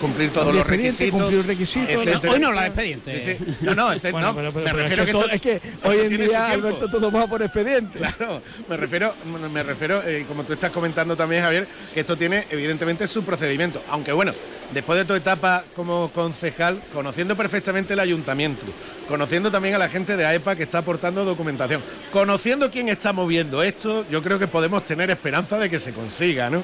cumplir 0.00 0.30
todos 0.30 0.54
los 0.54 0.66
requisitos. 0.66 1.20
cumplir 1.20 1.46
requisitos. 1.46 2.24
Hoy 2.28 2.40
no 2.40 2.48
habla 2.48 2.62
de 2.62 2.66
expediente. 2.68 3.20
Sí, 3.20 3.36
sí. 3.38 3.56
No, 3.60 3.74
no, 3.74 3.92
este- 3.92 4.12
Bueno, 4.12 4.28
no, 4.28 4.34
pero- 4.34 4.48
pero- 4.52 4.64
me 4.64 4.70
pero 4.70 4.78
refiero 4.82 5.02
es, 5.02 5.40
que 5.40 5.52
esto- 5.56 5.66
es 5.66 5.84
hoy 5.84 5.98
en 6.06 6.16
día. 6.16 6.50
Alberto, 6.50 6.88
todo 6.88 7.10
va 7.10 7.26
por 7.26 7.42
expediente. 7.42 7.98
Claro, 7.98 8.42
me 8.68 8.76
refiero, 8.76 9.14
me 9.52 9.62
refiero, 9.62 10.02
eh, 10.06 10.24
como 10.28 10.44
tú 10.44 10.52
estás 10.54 10.70
comentando 10.70 11.16
también, 11.16 11.42
Javier, 11.42 11.66
que 11.92 12.00
esto 12.00 12.16
tiene 12.16 12.46
evidentemente 12.50 13.06
su 13.06 13.22
procedimiento. 13.24 13.82
Aunque 13.90 14.12
bueno, 14.12 14.32
después 14.72 14.98
de 14.98 15.04
tu 15.04 15.14
etapa 15.14 15.64
como 15.74 16.10
concejal, 16.12 16.80
conociendo 16.92 17.36
perfectamente 17.36 17.94
el 17.94 18.00
ayuntamiento, 18.00 18.66
conociendo 19.08 19.50
también 19.50 19.74
a 19.74 19.78
la 19.78 19.88
gente 19.88 20.16
de 20.16 20.24
AEPA 20.24 20.56
que 20.56 20.64
está 20.64 20.78
aportando 20.78 21.24
documentación, 21.24 21.82
conociendo 22.12 22.70
quién 22.70 22.88
está 22.88 23.12
moviendo 23.12 23.62
esto, 23.62 24.04
yo 24.10 24.22
creo 24.22 24.38
que 24.38 24.48
podemos 24.48 24.84
tener 24.84 25.10
esperanza 25.10 25.58
de 25.58 25.70
que 25.70 25.78
se 25.78 25.92
consiga, 25.92 26.50
¿no? 26.50 26.62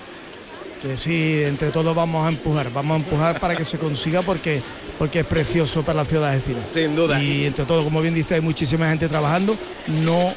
Que 0.82 0.96
sí, 0.96 1.42
entre 1.44 1.70
todos 1.70 1.94
vamos 1.94 2.26
a 2.26 2.30
empujar, 2.30 2.72
vamos 2.72 2.94
a 2.94 2.98
empujar 2.98 3.38
para 3.38 3.54
que 3.54 3.64
se 3.64 3.78
consiga 3.78 4.22
porque, 4.22 4.60
porque 4.98 5.20
es 5.20 5.26
precioso 5.26 5.82
para 5.82 5.98
la 5.98 6.04
ciudad 6.04 6.30
de 6.30 6.34
Algeciras. 6.34 6.68
Sin 6.68 6.96
duda. 6.96 7.22
Y 7.22 7.46
entre 7.46 7.64
todos, 7.64 7.84
como 7.84 8.02
bien 8.02 8.14
dice, 8.14 8.34
hay 8.34 8.40
muchísima 8.40 8.88
gente 8.88 9.08
trabajando, 9.08 9.56
no, 9.86 10.34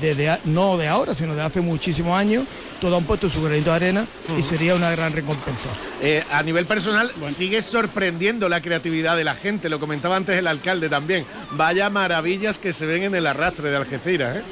desde, 0.00 0.38
no 0.44 0.76
de 0.76 0.88
ahora, 0.88 1.14
sino 1.14 1.34
de 1.34 1.42
hace 1.42 1.60
muchísimos 1.60 2.18
años. 2.18 2.44
Todos 2.80 2.98
han 2.98 3.04
puesto 3.04 3.28
su 3.28 3.42
granito 3.42 3.70
de 3.70 3.76
arena 3.76 4.06
y 4.36 4.42
sería 4.42 4.74
una 4.74 4.90
gran 4.90 5.12
recompensa. 5.12 5.68
Eh, 6.00 6.24
a 6.32 6.42
nivel 6.42 6.66
personal, 6.66 7.12
sigue 7.22 7.62
sorprendiendo 7.62 8.48
la 8.48 8.60
creatividad 8.60 9.16
de 9.16 9.24
la 9.24 9.34
gente, 9.34 9.68
lo 9.68 9.78
comentaba 9.78 10.16
antes 10.16 10.36
el 10.36 10.46
alcalde 10.46 10.88
también. 10.88 11.24
Vaya 11.52 11.90
maravillas 11.90 12.58
que 12.58 12.72
se 12.72 12.86
ven 12.86 13.04
en 13.04 13.14
el 13.14 13.26
arrastre 13.26 13.70
de 13.70 13.76
Algeciras, 13.76 14.38
¿eh? 14.38 14.42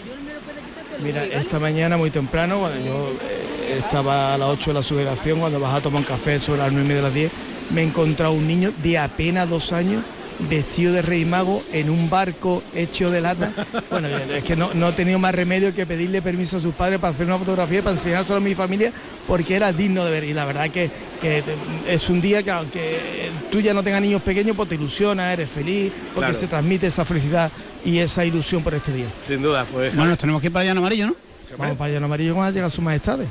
Mira, 1.03 1.25
esta 1.25 1.59
mañana 1.59 1.97
muy 1.97 2.11
temprano, 2.11 2.61
cuando 2.61 2.85
yo 2.85 3.13
eh, 3.23 3.81
estaba 3.83 4.35
a 4.35 4.39
las 4.39 4.49
8 4.51 4.71
de 4.71 4.75
la 4.75 4.83
subdelegación, 4.83 5.41
cuando 5.41 5.59
bajaba 5.59 5.79
a 5.79 5.83
tomar 5.83 6.01
un 6.01 6.07
café 6.07 6.39
sobre 6.39 6.59
las 6.59 6.71
9 6.71 6.85
y 6.85 6.89
media 6.89 7.03
de 7.03 7.09
las 7.09 7.15
10, 7.15 7.33
me 7.71 7.81
he 7.81 7.85
encontrado 7.85 8.33
un 8.33 8.47
niño 8.47 8.73
de 8.83 8.99
apenas 8.99 9.49
dos 9.49 9.73
años 9.73 10.05
vestido 10.49 10.93
de 10.93 11.03
rey 11.03 11.25
mago 11.25 11.63
en 11.73 11.91
un 11.91 12.09
barco 12.09 12.63
hecho 12.75 13.11
de 13.11 13.21
lata. 13.21 13.53
Bueno, 13.91 14.09
es 14.09 14.43
que 14.45 14.57
no, 14.57 14.71
no 14.75 14.89
he 14.89 14.93
tenido 14.93 15.19
más 15.19 15.35
remedio 15.35 15.75
que 15.75 15.87
pedirle 15.87 16.23
permiso 16.23 16.57
a 16.57 16.61
sus 16.61 16.75
padres 16.75 16.99
para 16.99 17.13
hacer 17.13 17.27
una 17.27 17.39
fotografía, 17.39 17.83
para 17.83 17.97
enseñárselo 17.97 18.37
a 18.39 18.41
mi 18.41 18.55
familia, 18.55 18.93
porque 19.27 19.57
era 19.57 19.73
digno 19.73 20.05
de 20.05 20.11
ver. 20.11 20.25
Y 20.25 20.33
la 20.35 20.45
verdad 20.45 20.71
que, 20.71 20.91
que 21.21 21.43
es 21.89 22.09
un 22.09 22.21
día 22.21 22.43
que 22.43 22.51
aunque 22.51 23.31
tú 23.51 23.61
ya 23.61 23.75
no 23.75 23.83
tengas 23.83 24.01
niños 24.03 24.23
pequeños, 24.23 24.57
pues 24.57 24.69
te 24.69 24.75
ilusiona, 24.77 25.33
eres 25.33 25.51
feliz, 25.51 25.93
porque 26.15 26.29
Claro. 26.31 26.35
se 26.41 26.47
transmite 26.47 26.87
esa 26.87 27.05
felicidad 27.05 27.51
y 27.85 27.99
esa 27.99 28.25
ilusión 28.25 28.63
por 28.63 28.75
este 28.75 28.93
día. 28.93 29.07
Sin 29.23 29.43
duda, 29.43 29.65
pues. 29.71 29.95
Bueno, 29.95 30.11
nos 30.11 30.19
tenemos 30.19 30.41
que 30.41 30.47
ir 30.49 30.53
para 30.53 30.63
allá 30.63 30.73
en 30.73 30.79
amarillo, 30.79 31.07
¿no? 31.09 31.17
Vamos 31.59 31.77
para 31.77 31.89
allá 31.89 31.99
en 31.99 32.05
amarillo 32.05 32.35
cuando 32.35 32.53
llega 32.55 32.71
su 32.71 32.81
majestad. 32.83 33.19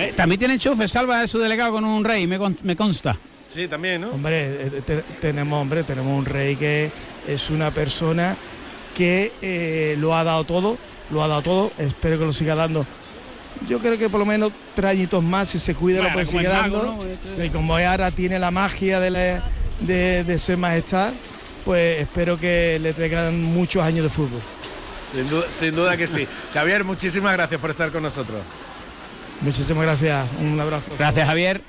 Eh, 0.00 0.12
también 0.16 0.38
tiene 0.38 0.54
enchufe, 0.54 0.86
salva 0.86 1.18
de 1.22 1.26
su 1.26 1.40
delegado 1.40 1.72
con 1.72 1.84
un 1.84 2.04
rey, 2.04 2.24
me, 2.28 2.38
con- 2.38 2.56
me 2.62 2.76
consta. 2.76 3.18
Sí, 3.52 3.66
también, 3.68 4.00
¿no? 4.02 4.10
Hombre, 4.10 4.66
eh, 4.66 4.82
te- 4.84 5.02
tenemos, 5.20 5.60
hombre, 5.60 5.82
tenemos 5.84 6.16
un 6.18 6.24
rey 6.26 6.56
que 6.56 6.90
es 7.26 7.50
una 7.50 7.70
persona 7.70 8.36
que 8.96 9.32
eh, 9.42 9.96
lo 9.98 10.16
ha 10.16 10.24
dado 10.24 10.44
todo, 10.44 10.76
lo 11.10 11.22
ha 11.22 11.28
dado 11.28 11.42
todo, 11.42 11.72
espero 11.78 12.18
que 12.18 12.24
lo 12.26 12.32
siga 12.32 12.54
dando. 12.54 12.84
Yo 13.68 13.78
creo 13.80 13.96
que 13.98 14.08
por 14.08 14.20
lo 14.20 14.26
menos 14.26 14.52
tres 14.74 14.90
añitos 14.92 15.22
más, 15.22 15.48
si 15.48 15.58
se 15.58 15.74
cuida, 15.74 15.98
Bueno, 16.00 16.10
lo 16.10 16.14
puede 16.14 16.26
seguir 16.26 16.48
mago, 16.48 16.76
dando. 16.78 16.96
¿no? 16.96 17.04
Esto- 17.10 17.44
Y 17.44 17.50
como 17.50 17.76
ahora 17.76 18.10
tiene 18.10 18.38
la 18.38 18.50
magia 18.50 19.00
de, 19.00 19.10
la- 19.10 19.42
de, 19.80 20.24
de 20.24 20.38
ser 20.38 20.56
majestad, 20.58 21.12
pues 21.64 22.00
espero 22.00 22.38
que 22.38 22.78
le 22.80 22.92
traigan 22.92 23.42
muchos 23.42 23.82
años 23.82 24.04
de 24.04 24.10
fútbol. 24.10 24.40
Sin 25.10 25.28
duda, 25.28 25.46
sin 25.50 25.74
duda 25.74 25.96
que 25.96 26.06
sí. 26.06 26.26
Javier, 26.54 26.84
muchísimas 26.84 27.32
gracias 27.32 27.58
por 27.60 27.70
estar 27.70 27.90
con 27.90 28.02
nosotros. 28.02 28.40
Muchísimas 29.40 29.84
gracias, 29.84 30.28
un 30.40 30.60
abrazo. 30.60 30.92
Gracias, 30.98 31.26
Javier. 31.26 31.62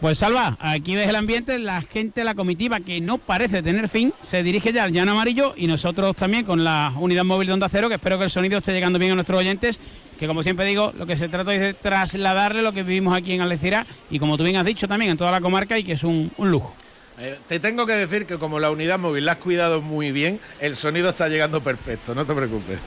Pues 0.00 0.18
Salva, 0.18 0.58
aquí 0.60 0.94
ves 0.94 1.08
el 1.08 1.16
ambiente, 1.16 1.58
la 1.58 1.80
gente, 1.80 2.22
la 2.22 2.34
comitiva 2.34 2.80
que 2.80 3.00
no 3.00 3.16
parece 3.16 3.62
tener 3.62 3.88
fin, 3.88 4.12
se 4.20 4.42
dirige 4.42 4.70
ya 4.70 4.84
al 4.84 4.92
llano 4.92 5.12
amarillo 5.12 5.54
y 5.56 5.66
nosotros 5.66 6.14
también 6.14 6.44
con 6.44 6.64
la 6.64 6.92
unidad 6.98 7.24
móvil 7.24 7.46
de 7.46 7.54
Onda 7.54 7.68
Cero, 7.70 7.88
que 7.88 7.94
espero 7.94 8.18
que 8.18 8.24
el 8.24 8.30
sonido 8.30 8.58
esté 8.58 8.74
llegando 8.74 8.98
bien 8.98 9.12
a 9.12 9.14
nuestros 9.14 9.38
oyentes, 9.38 9.80
que 10.18 10.26
como 10.26 10.42
siempre 10.42 10.66
digo, 10.66 10.92
lo 10.98 11.06
que 11.06 11.16
se 11.16 11.30
trata 11.30 11.54
es 11.54 11.60
de 11.62 11.72
trasladarle 11.72 12.60
lo 12.60 12.74
que 12.74 12.82
vivimos 12.82 13.16
aquí 13.16 13.32
en 13.32 13.40
Algeciras 13.40 13.86
y 14.10 14.18
como 14.18 14.36
tú 14.36 14.44
bien 14.44 14.56
has 14.56 14.66
dicho 14.66 14.86
también 14.86 15.12
en 15.12 15.16
toda 15.16 15.30
la 15.30 15.40
comarca 15.40 15.78
y 15.78 15.84
que 15.84 15.92
es 15.92 16.04
un, 16.04 16.30
un 16.36 16.50
lujo. 16.50 16.74
Eh, 17.18 17.38
te 17.48 17.58
tengo 17.58 17.86
que 17.86 17.94
decir 17.94 18.26
que 18.26 18.36
como 18.36 18.58
la 18.58 18.70
unidad 18.70 18.98
móvil 18.98 19.24
la 19.24 19.32
has 19.32 19.38
cuidado 19.38 19.80
muy 19.80 20.12
bien, 20.12 20.40
el 20.60 20.76
sonido 20.76 21.08
está 21.08 21.28
llegando 21.30 21.62
perfecto, 21.62 22.14
no 22.14 22.26
te 22.26 22.34
preocupes. 22.34 22.78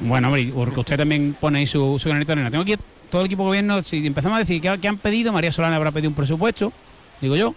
Bueno, 0.00 0.28
hombre, 0.28 0.52
porque 0.54 0.80
usted 0.80 0.98
también 0.98 1.34
pone 1.40 1.60
ahí 1.60 1.66
su, 1.66 1.98
su 1.98 2.10
granito 2.10 2.28
de 2.28 2.32
arena. 2.32 2.50
Tengo 2.50 2.62
aquí 2.62 2.74
todo 3.12 3.20
el 3.20 3.26
equipo 3.26 3.42
de 3.42 3.48
gobierno, 3.48 3.82
si 3.82 4.06
empezamos 4.06 4.36
a 4.36 4.38
decir 4.38 4.58
que, 4.62 4.78
que 4.78 4.88
han 4.88 4.96
pedido, 4.96 5.34
María 5.34 5.52
Solana 5.52 5.76
habrá 5.76 5.90
pedido 5.90 6.08
un 6.08 6.14
presupuesto, 6.14 6.72
digo 7.20 7.36
yo. 7.36 7.54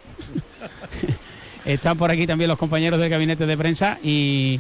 Están 1.65 1.98
por 1.98 2.12
aquí 2.12 2.28
también 2.28 2.50
los 2.50 2.60
compañeros 2.60 3.00
del 3.00 3.10
gabinete 3.10 3.46
de 3.46 3.56
prensa 3.58 3.98
y, 4.04 4.60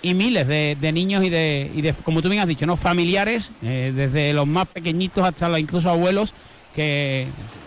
y 0.00 0.14
miles 0.14 0.48
de, 0.48 0.78
de 0.80 0.90
niños 0.90 1.22
y 1.22 1.28
de, 1.28 1.70
y 1.74 1.82
de, 1.82 1.92
como 1.92 2.22
tú 2.22 2.30
bien 2.30 2.40
has 2.40 2.48
dicho, 2.48 2.64
¿no? 2.64 2.78
familiares, 2.78 3.52
eh, 3.62 3.92
desde 3.94 4.32
los 4.32 4.46
más 4.46 4.66
pequeñitos 4.68 5.22
hasta 5.22 5.50
los 5.50 5.58
incluso 5.58 5.90
abuelos, 5.90 6.32
que 6.74 7.26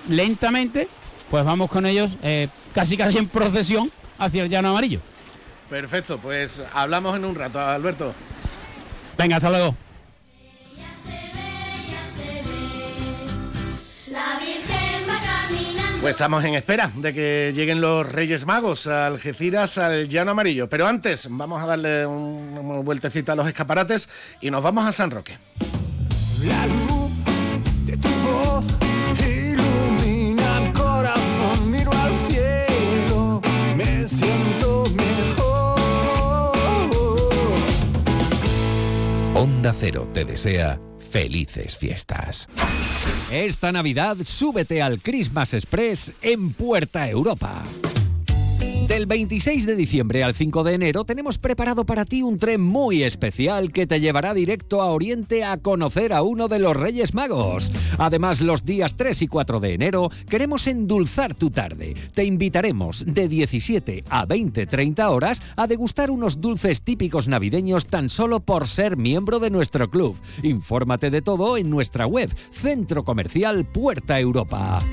lentamente, 0.10 0.88
pues 1.30 1.46
vamos 1.46 1.70
con 1.70 1.86
ellos 1.86 2.18
eh, 2.24 2.48
casi 2.74 2.98
casi 2.98 3.20
en 3.20 3.28
procesión 3.28 3.92
hacia 4.18 4.42
el 4.42 4.50
llano 4.50 4.70
amarillo. 4.70 5.02
Perfecto, 5.70 6.18
pues 6.18 6.64
hablamos 6.74 7.16
en 7.16 7.26
un 7.26 7.36
rato, 7.36 7.60
Alberto. 7.60 8.16
Venga, 9.20 9.36
hasta 9.36 9.52
luego. 9.52 9.76
La 14.16 14.40
Virgen 14.40 15.04
va 15.10 15.18
caminando. 15.22 16.00
Pues 16.02 16.12
estamos 16.14 16.44
en 16.46 16.56
espera 16.56 16.90
de 16.96 17.14
que 17.14 17.52
lleguen 17.54 17.82
los 17.82 18.10
Reyes 18.10 18.46
Magos 18.46 18.88
a 18.88 19.08
Algeciras, 19.08 19.78
al 19.78 20.08
Llano 20.08 20.32
Amarillo. 20.32 20.70
Pero 20.70 20.88
antes, 20.88 21.28
vamos 21.30 21.62
a 21.62 21.66
darle 21.66 22.06
un- 22.06 22.58
una 22.58 22.80
vueltecita 22.82 23.34
a 23.34 23.36
los 23.36 23.48
escaparates 23.48 24.08
y 24.42 24.50
nos 24.52 24.64
vamos 24.64 24.86
a 24.86 24.92
San 24.92 25.12
Roque. 25.12 25.38
La 26.44 26.66
luz 26.68 27.12
de 27.86 27.98
tu 27.98 28.08
voz 28.08 28.66
ilumina 29.20 30.58
el 30.66 30.72
corazón, 30.74 31.72
miro 31.72 31.92
al 31.92 32.14
cielo, 32.30 33.42
me 33.76 34.08
siento 34.08 34.84
mejor. 34.96 35.76
Onda 39.36 39.74
Cero 39.78 40.08
te 40.14 40.24
desea 40.26 40.80
felices 41.16 41.78
fiestas. 41.78 42.50
Esta 43.32 43.72
Navidad 43.72 44.18
súbete 44.26 44.82
al 44.82 45.00
Christmas 45.00 45.54
Express 45.54 46.12
en 46.22 46.52
Puerta 46.52 47.10
Europa. 47.10 47.64
Del 48.88 49.08
26 49.08 49.66
de 49.66 49.76
diciembre 49.76 50.24
al 50.24 50.36
5 50.36 50.64
de 50.64 50.76
enero 50.76 51.06
tenemos 51.06 51.40
preparado 51.40 51.88
para 51.88 52.06
ti 52.06 52.22
un 52.22 52.38
tren 52.38 52.62
muy 52.62 53.02
especial 53.02 53.72
que 53.72 53.88
te 53.88 54.00
llevará 54.00 54.36
directo 54.36 54.80
a 54.80 54.92
Oriente 54.92 55.44
a 55.44 55.58
conocer 55.58 56.14
a 56.14 56.22
uno 56.22 56.48
de 56.48 56.60
los 56.60 56.78
Reyes 56.78 57.16
Magos. 57.16 57.72
Además, 57.98 58.42
los 58.42 58.64
días 58.64 58.96
3 58.96 59.24
y 59.24 59.28
4 59.28 59.60
de 59.60 59.74
enero 59.74 60.12
queremos 60.30 60.68
endulzar 60.68 61.34
tu 61.34 61.50
tarde. 61.50 61.96
Te 62.14 62.26
invitaremos 62.26 63.04
de 63.08 63.28
17 63.28 64.04
a 64.08 64.28
20-30 64.28 65.10
horas 65.10 65.42
a 65.56 65.66
degustar 65.66 66.12
unos 66.12 66.40
dulces 66.40 66.84
típicos 66.84 67.28
navideños 67.28 67.88
tan 67.88 68.12
solo 68.12 68.40
por 68.40 68.68
ser 68.68 68.98
miembro 68.98 69.40
de 69.40 69.50
nuestro 69.50 69.90
club. 69.90 70.16
Infórmate 70.44 71.10
de 71.10 71.24
todo 71.24 71.58
en 71.58 71.72
nuestra 71.72 72.06
web, 72.06 72.30
Centro 72.52 73.04
Comercial 73.04 73.66
Puerta 73.66 74.20
Europa. 74.20 74.84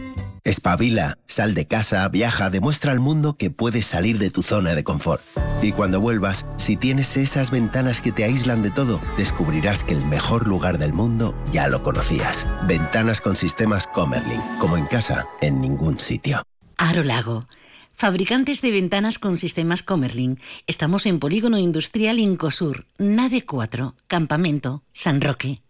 Espabila, 0.45 1.19
sal 1.29 1.55
de 1.55 1.69
casa, 1.69 2.09
viaja, 2.09 2.51
demuestra 2.51 2.91
al 2.91 2.99
mundo 2.99 3.37
que 3.37 3.51
puedes 3.51 3.87
salir 3.87 4.19
de 4.19 4.31
tu 4.31 4.43
zona 4.43 4.75
de 4.75 4.83
confort. 4.83 5.23
Y 5.63 5.71
cuando 5.71 6.01
vuelvas, 6.01 6.45
si 6.57 6.77
tienes 6.77 7.17
esas 7.17 7.53
ventanas 7.53 8.01
que 8.01 8.11
te 8.11 8.25
aíslan 8.25 8.61
de 8.63 8.73
todo, 8.73 9.01
descubrirás 9.17 9.85
que 9.85 9.95
el 9.95 10.05
mejor 10.05 10.49
lugar 10.49 10.79
del 10.79 10.93
mundo 10.93 11.41
ya 11.53 11.69
lo 11.69 11.85
conocías. 11.85 12.45
Ventanas 12.67 13.21
con 13.21 13.37
sistemas 13.37 13.87
Comerlin, 13.87 14.41
como 14.59 14.77
en 14.77 14.87
casa, 14.87 15.27
en 15.41 15.61
ningún 15.61 16.01
sitio. 16.01 16.43
Aro 16.77 17.05
Lago. 17.05 17.47
Fabricantes 17.95 18.63
de 18.63 18.73
ventanas 18.73 19.21
con 19.21 19.37
sistemas 19.37 19.85
Comerlin. 19.85 20.41
Estamos 20.67 21.07
en 21.07 21.21
Polígono 21.21 21.59
Industrial 21.59 22.19
Incosur, 22.19 22.87
Nave 22.99 23.43
4, 23.43 23.95
Campamento, 24.09 24.83
San 24.93 25.21
Roque. 25.21 25.63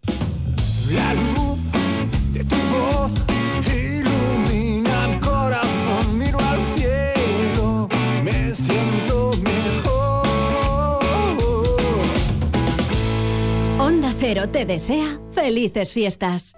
La 0.91 1.13
luz 1.13 1.42
Cero 14.33 14.49
te 14.49 14.65
desea 14.65 15.21
felices 15.33 15.93
fiestas. 15.93 16.55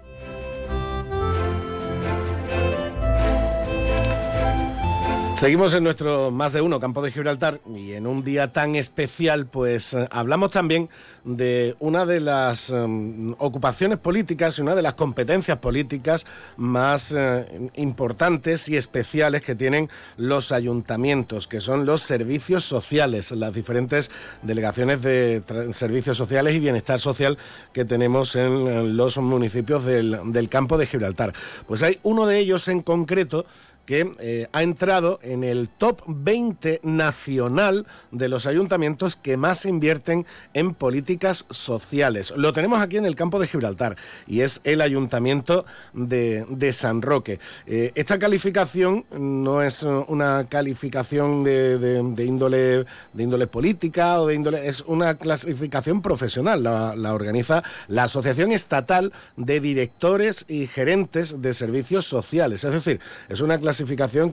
Seguimos 5.35 5.73
en 5.73 5.83
nuestro 5.83 6.31
más 6.31 6.53
de 6.53 6.61
uno 6.61 6.79
campo 6.79 7.01
de 7.01 7.11
Gibraltar 7.11 7.59
y 7.75 7.91
en 7.91 8.07
un 8.07 8.23
día 8.23 8.53
tan 8.53 8.77
especial 8.77 9.47
pues 9.47 9.93
eh, 9.93 10.07
hablamos 10.09 10.51
también 10.51 10.89
de 11.25 11.75
una 11.79 12.05
de 12.05 12.21
las 12.21 12.69
em, 12.69 13.35
ocupaciones 13.37 13.97
políticas 13.97 14.57
y 14.57 14.61
una 14.61 14.75
de 14.75 14.81
las 14.81 14.93
competencias 14.93 15.57
políticas 15.57 16.25
más 16.55 17.11
eh, 17.11 17.69
importantes 17.75 18.69
y 18.69 18.77
especiales 18.77 19.41
que 19.41 19.55
tienen 19.55 19.89
los 20.15 20.53
ayuntamientos, 20.53 21.47
que 21.47 21.59
son 21.59 21.85
los 21.85 22.01
servicios 22.01 22.63
sociales, 22.63 23.31
las 23.31 23.53
diferentes 23.53 24.09
delegaciones 24.41 25.01
de 25.01 25.43
servicios 25.73 26.15
sociales 26.15 26.55
y 26.55 26.61
bienestar 26.61 26.97
social 26.97 27.37
que 27.73 27.83
tenemos 27.83 28.37
en, 28.37 28.95
los 28.95 29.17
municipios 29.17 29.83
del, 29.83 30.31
del 30.31 30.47
campo 30.47 30.77
de 30.77 30.87
Gibraltar. 30.87 31.33
Pues 31.67 31.83
hay 31.83 31.99
uno 32.03 32.25
de 32.25 32.39
ellos 32.39 32.69
en 32.69 32.81
concreto 32.81 33.45
que 33.85 34.15
eh, 34.19 34.47
ha 34.51 34.63
entrado 34.63 35.19
en 35.21 35.43
el 35.43 35.69
top 35.69 36.01
20 36.07 36.81
nacional 36.83 37.85
de 38.11 38.29
los 38.29 38.45
ayuntamientos 38.45 39.15
que 39.15 39.37
más 39.37 39.65
invierten 39.65 40.25
en 40.53 40.73
políticas 40.73 41.45
sociales. 41.49 42.33
Lo 42.35 42.53
tenemos 42.53 42.81
aquí 42.81 42.97
en 42.97 43.05
el 43.05 43.15
campo 43.15 43.39
de 43.39 43.47
Gibraltar 43.47 43.95
y 44.27 44.41
es 44.41 44.61
el 44.63 44.81
ayuntamiento 44.81 45.65
de, 45.93 46.45
San 46.73 47.01
Roque. 47.01 47.39
Eh, 47.67 47.91
esta 47.95 48.17
calificación 48.17 49.05
no 49.11 49.61
es 49.61 49.83
eh, 49.83 49.87
una 50.07 50.47
calificación 50.49 51.43
de, 51.43 52.03
índole, 52.25 52.85
de 53.13 53.23
índole 53.23 53.47
política 53.47 54.19
o 54.19 54.27
de 54.27 54.35
índole... 54.35 54.67
es 54.67 54.81
una 54.81 55.15
clasificación 55.15 56.01
profesional. 56.01 56.63
La 56.63 57.13
organiza 57.13 57.63
la 57.87 58.03
Asociación 58.03 58.51
Estatal 58.51 59.13
de 59.37 59.59
Directores 59.59 60.45
y 60.47 60.67
Gerentes 60.67 61.41
de 61.41 61.53
Servicios 61.53 62.05
Sociales. 62.05 62.63
Es 62.63 62.73
decir, 62.73 62.99
es 63.29 63.41
una 63.41 63.57
clasificación 63.57 63.74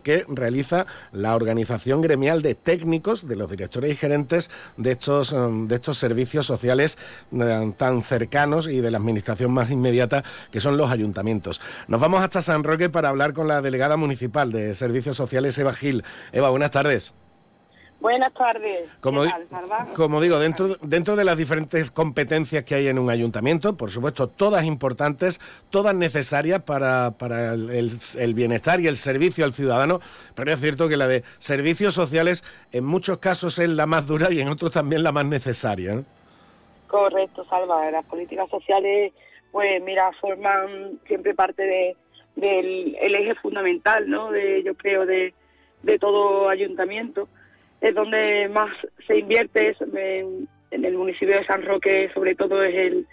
que 0.02 0.24
realiza 0.28 0.86
la 1.12 1.34
organización 1.34 2.00
gremial 2.00 2.42
de 2.42 2.54
técnicos, 2.54 3.26
de 3.26 3.36
los 3.36 3.50
directores 3.50 3.92
y 3.92 3.96
gerentes 3.96 4.50
de 4.76 4.92
estos, 4.92 5.32
em, 5.32 5.68
de 5.68 5.76
estos 5.76 5.98
servicios 5.98 6.46
sociales 6.46 6.98
eh, 7.32 7.72
tan 7.76 8.02
cercanos 8.02 8.68
y 8.68 8.80
de 8.80 8.90
la 8.90 8.98
administración 8.98 9.52
más 9.52 9.70
inmediata 9.70 10.24
que 10.50 10.60
son 10.60 10.76
los 10.76 10.90
ayuntamientos. 10.90 11.60
Nos 11.88 12.00
vamos 12.00 12.22
hasta 12.22 12.42
San 12.42 12.64
Roque 12.64 12.90
para 12.90 13.08
hablar 13.08 13.32
con 13.32 13.48
la 13.48 13.62
delegada 13.62 13.96
municipal 13.96 14.52
de 14.52 14.74
Servicios 14.74 15.16
Sociales, 15.16 15.56
Eva 15.58 15.72
Gil. 15.72 16.04
Eva, 16.32 16.50
buenas 16.50 16.70
tardes. 16.70 17.14
Buenas 18.02 18.34
tardes. 18.34 18.90
Como, 19.00 19.22
como 19.94 20.20
digo, 20.20 20.40
dentro, 20.40 20.76
dentro 20.82 21.14
de 21.14 21.22
las 21.24 21.38
diferentes 21.38 21.92
competencias 21.92 22.64
que 22.64 22.74
hay 22.74 22.88
en 22.88 22.98
un 22.98 23.08
ayuntamiento, 23.10 23.76
por 23.76 23.90
supuesto, 23.90 24.26
todas 24.26 24.64
importantes, 24.64 25.38
todas 25.70 25.94
necesarias 25.94 26.62
para, 26.62 27.12
para 27.12 27.54
el, 27.54 27.70
el- 27.70 27.90
el 28.18 28.34
bienestar 28.34 28.80
y 28.80 28.88
el 28.88 28.96
servicio 28.96 29.44
al 29.44 29.52
ciudadano, 29.52 30.00
pero 30.34 30.52
es 30.52 30.60
cierto 30.60 30.88
que 30.88 30.96
la 30.96 31.06
de 31.06 31.22
servicios 31.38 31.94
sociales 31.94 32.42
en 32.72 32.84
muchos 32.84 33.18
casos 33.18 33.60
es 33.60 33.68
la 33.68 33.86
más 33.86 34.08
dura 34.08 34.32
y 34.32 34.40
en 34.40 34.48
otros 34.48 34.72
también 34.72 35.04
la 35.04 35.12
más 35.12 35.24
necesaria. 35.26 35.94
¿no? 35.94 36.04
Correcto, 36.88 37.46
Salva. 37.48 37.88
Las 37.92 38.04
políticas 38.06 38.50
sociales, 38.50 39.12
pues 39.52 39.80
mira, 39.80 40.10
forman 40.20 40.98
siempre 41.06 41.34
parte 41.34 41.62
de, 41.62 41.96
del 42.34 42.96
el 43.00 43.14
eje 43.14 43.36
fundamental, 43.36 44.10
¿no? 44.10 44.32
De, 44.32 44.60
yo 44.64 44.74
creo, 44.74 45.06
de, 45.06 45.32
de 45.84 45.98
todo 46.00 46.48
ayuntamiento. 46.48 47.28
Es 47.82 47.94
donde 47.94 48.48
más 48.48 48.70
se 49.06 49.18
invierte, 49.18 49.68
es 49.70 49.76
en, 49.82 50.48
en 50.70 50.84
el 50.84 50.94
municipio 50.96 51.36
de 51.36 51.44
San 51.44 51.62
Roque, 51.62 52.08
sobre 52.14 52.34
todo, 52.34 52.62
es 52.62 52.74
el, 52.74 53.06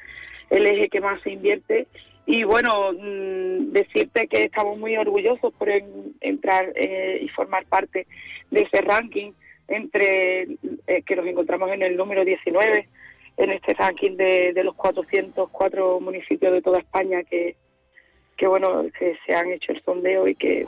el 0.49 0.65
eje 0.65 0.87
que 0.87 1.01
más 1.01 1.21
se 1.23 1.31
invierte. 1.31 1.87
Y 2.25 2.43
bueno, 2.43 2.93
mm, 2.93 3.71
decirte 3.73 4.27
que 4.27 4.43
estamos 4.43 4.77
muy 4.77 4.95
orgullosos 4.95 5.51
por 5.55 5.67
en- 5.69 6.13
entrar 6.21 6.71
eh, 6.75 7.19
y 7.21 7.27
formar 7.29 7.65
parte 7.65 8.05
de 8.51 8.61
ese 8.61 8.81
ranking 8.81 9.31
entre 9.67 10.43
eh, 10.87 11.01
que 11.05 11.15
nos 11.15 11.25
encontramos 11.25 11.71
en 11.71 11.81
el 11.83 11.97
número 11.97 12.23
19 12.23 12.87
en 13.37 13.51
este 13.51 13.73
ranking 13.73 14.15
de, 14.17 14.53
de 14.53 14.63
los 14.63 14.75
404 14.75 15.99
municipios 15.99 16.51
de 16.53 16.61
toda 16.61 16.79
España 16.79 17.23
que, 17.23 17.55
que 18.35 18.47
bueno 18.47 18.85
que 18.97 19.15
se 19.25 19.33
han 19.35 19.51
hecho 19.51 19.71
el 19.71 19.81
sondeo 19.83 20.27
y 20.27 20.35
que 20.35 20.65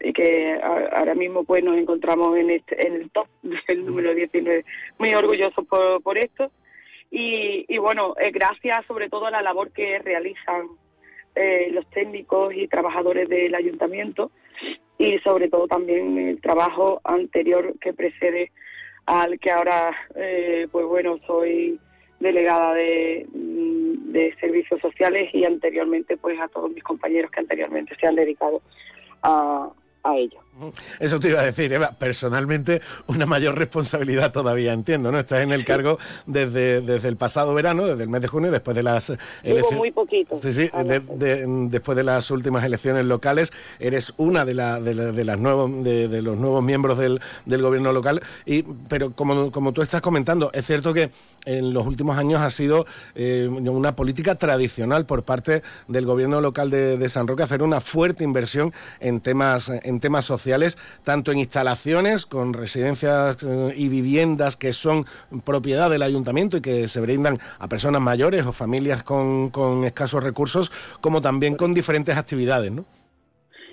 y 0.00 0.12
que 0.12 0.52
a- 0.62 0.98
ahora 0.98 1.14
mismo 1.14 1.44
pues 1.44 1.62
nos 1.64 1.76
encontramos 1.76 2.36
en, 2.36 2.50
este, 2.50 2.86
en 2.86 2.94
el 2.94 3.10
top 3.10 3.26
del 3.68 3.84
número 3.86 4.14
19. 4.14 4.64
Muy 4.98 5.14
orgullosos 5.14 5.66
por, 5.66 6.02
por 6.02 6.18
esto. 6.18 6.50
Y, 7.10 7.64
y 7.68 7.78
bueno, 7.78 8.14
eh, 8.18 8.30
gracias 8.30 8.86
sobre 8.86 9.08
todo 9.10 9.26
a 9.26 9.30
la 9.30 9.42
labor 9.42 9.70
que 9.72 9.98
realizan 9.98 10.66
eh, 11.34 11.68
los 11.72 11.86
técnicos 11.90 12.54
y 12.54 12.68
trabajadores 12.68 13.28
del 13.28 13.54
ayuntamiento 13.54 14.30
y 14.98 15.18
sobre 15.18 15.48
todo 15.48 15.66
también 15.66 16.16
el 16.18 16.40
trabajo 16.40 17.00
anterior 17.04 17.74
que 17.80 17.92
precede 17.92 18.50
al 19.06 19.38
que 19.40 19.50
ahora, 19.50 19.90
eh, 20.14 20.68
pues 20.70 20.86
bueno, 20.86 21.18
soy 21.26 21.78
delegada 22.20 22.72
de, 22.74 23.26
mm, 23.34 24.12
de 24.12 24.34
servicios 24.40 24.80
sociales 24.80 25.28
y 25.34 25.44
anteriormente 25.44 26.16
pues 26.16 26.38
a 26.40 26.48
todos 26.48 26.70
mis 26.70 26.84
compañeros 26.84 27.30
que 27.30 27.40
anteriormente 27.40 27.96
se 28.00 28.06
han 28.06 28.14
dedicado 28.14 28.62
a, 29.22 29.70
a 30.04 30.16
ello. 30.16 30.40
Eso 31.00 31.18
te 31.18 31.28
iba 31.30 31.40
a 31.40 31.44
decir, 31.44 31.72
Eva, 31.72 31.92
personalmente 31.98 32.80
una 33.06 33.26
mayor 33.26 33.56
responsabilidad 33.58 34.32
todavía, 34.32 34.72
entiendo, 34.72 35.10
¿no? 35.10 35.18
Estás 35.18 35.42
en 35.42 35.52
el 35.52 35.64
cargo 35.64 35.98
desde, 36.26 36.80
desde 36.80 37.08
el 37.08 37.16
pasado 37.16 37.54
verano, 37.54 37.86
desde 37.86 38.02
el 38.02 38.08
mes 38.08 38.20
de 38.22 38.28
junio, 38.28 38.50
después 38.50 38.74
de 38.76 38.82
las 38.82 39.10
elecciones. 39.42 39.78
muy 39.78 39.90
poquito. 39.90 40.36
Sí, 40.36 40.52
sí, 40.52 40.70
de- 40.84 41.00
de- 41.00 41.44
después 41.68 41.96
de 41.96 42.04
las 42.04 42.30
últimas 42.30 42.64
elecciones 42.64 43.04
locales, 43.06 43.50
eres 43.78 44.12
una 44.16 44.44
de, 44.44 44.54
la- 44.54 44.80
de, 44.80 44.94
la- 44.94 45.12
de 45.12 45.24
las 45.24 45.38
nuevos, 45.38 45.70
de, 45.82 46.22
los 46.22 46.36
nuevos 46.36 46.62
miembros 46.62 46.98
del, 46.98 47.20
del 47.46 47.62
gobierno 47.62 47.92
local. 47.92 48.22
Y, 48.46 48.62
pero 48.88 49.12
como, 49.12 49.50
como 49.50 49.72
tú 49.72 49.82
estás 49.82 50.00
comentando, 50.00 50.50
es 50.52 50.66
cierto 50.66 50.92
que 50.94 51.10
en 51.44 51.74
los 51.74 51.86
últimos 51.86 52.16
años 52.18 52.40
ha 52.40 52.50
sido 52.50 52.86
eh, 53.16 53.48
una 53.50 53.96
política 53.96 54.36
tradicional 54.36 55.06
por 55.06 55.24
parte 55.24 55.62
del 55.88 56.06
gobierno 56.06 56.40
local 56.40 56.70
de, 56.70 56.96
de 56.98 57.08
San 57.08 57.26
Roque 57.26 57.42
hacer 57.42 57.64
una 57.64 57.80
fuerte 57.80 58.22
inversión 58.22 58.72
en 59.00 59.20
temas, 59.20 59.68
en 59.68 59.98
temas 59.98 60.24
sociales, 60.24 60.41
tanto 61.04 61.32
en 61.32 61.38
instalaciones 61.38 62.26
con 62.26 62.52
residencias 62.52 63.38
eh, 63.42 63.74
y 63.76 63.88
viviendas 63.88 64.56
que 64.56 64.72
son 64.72 65.04
propiedad 65.44 65.90
del 65.90 66.02
ayuntamiento 66.02 66.56
y 66.56 66.60
que 66.60 66.88
se 66.88 67.00
brindan 67.00 67.38
a 67.58 67.68
personas 67.68 68.00
mayores 68.00 68.46
o 68.46 68.52
familias 68.52 69.02
con, 69.02 69.50
con 69.50 69.84
escasos 69.84 70.22
recursos, 70.22 70.70
como 71.00 71.20
también 71.20 71.56
con 71.56 71.74
diferentes 71.74 72.16
actividades, 72.16 72.72
¿no? 72.72 72.84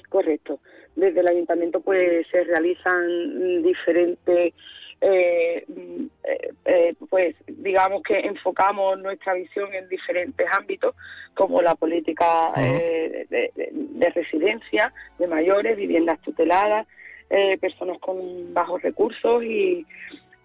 Correcto. 0.10 0.60
Desde 0.96 1.22
el 1.22 1.28
ayuntamiento 1.28 1.80
pues 1.82 2.28
se 2.32 2.44
realizan 2.44 3.64
diferentes, 3.64 4.54
eh, 5.02 5.64
mm, 5.68 6.06
eh, 6.24 6.50
eh, 6.66 6.94
pues 7.10 7.36
digamos 7.48 8.04
que 8.04 8.20
enfocamos 8.20 9.00
nuestra 9.00 9.34
visión 9.34 9.74
en 9.74 9.88
diferentes 9.90 10.46
ámbitos, 10.52 10.96
como 11.34 11.62
la 11.62 11.76
política 11.76 12.52
eh, 12.58 13.26
de, 13.30 13.52
de- 13.56 13.70
de 13.72 14.10
residencia 14.10 14.94
de 15.18 15.28
mayores, 15.28 15.78
viviendas 15.78 16.22
tuteladas, 16.22 16.88
eh, 17.30 17.58
personas 17.58 17.98
con 18.00 18.54
bajos 18.54 18.82
recursos 18.82 19.44
y, 19.44 19.86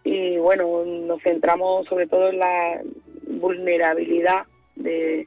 y 0.05 0.37
bueno, 0.38 0.85
nos 0.85 1.23
centramos 1.23 1.87
sobre 1.87 2.07
todo 2.07 2.29
en 2.29 2.38
la 2.38 2.81
vulnerabilidad 3.27 4.45
de, 4.77 5.27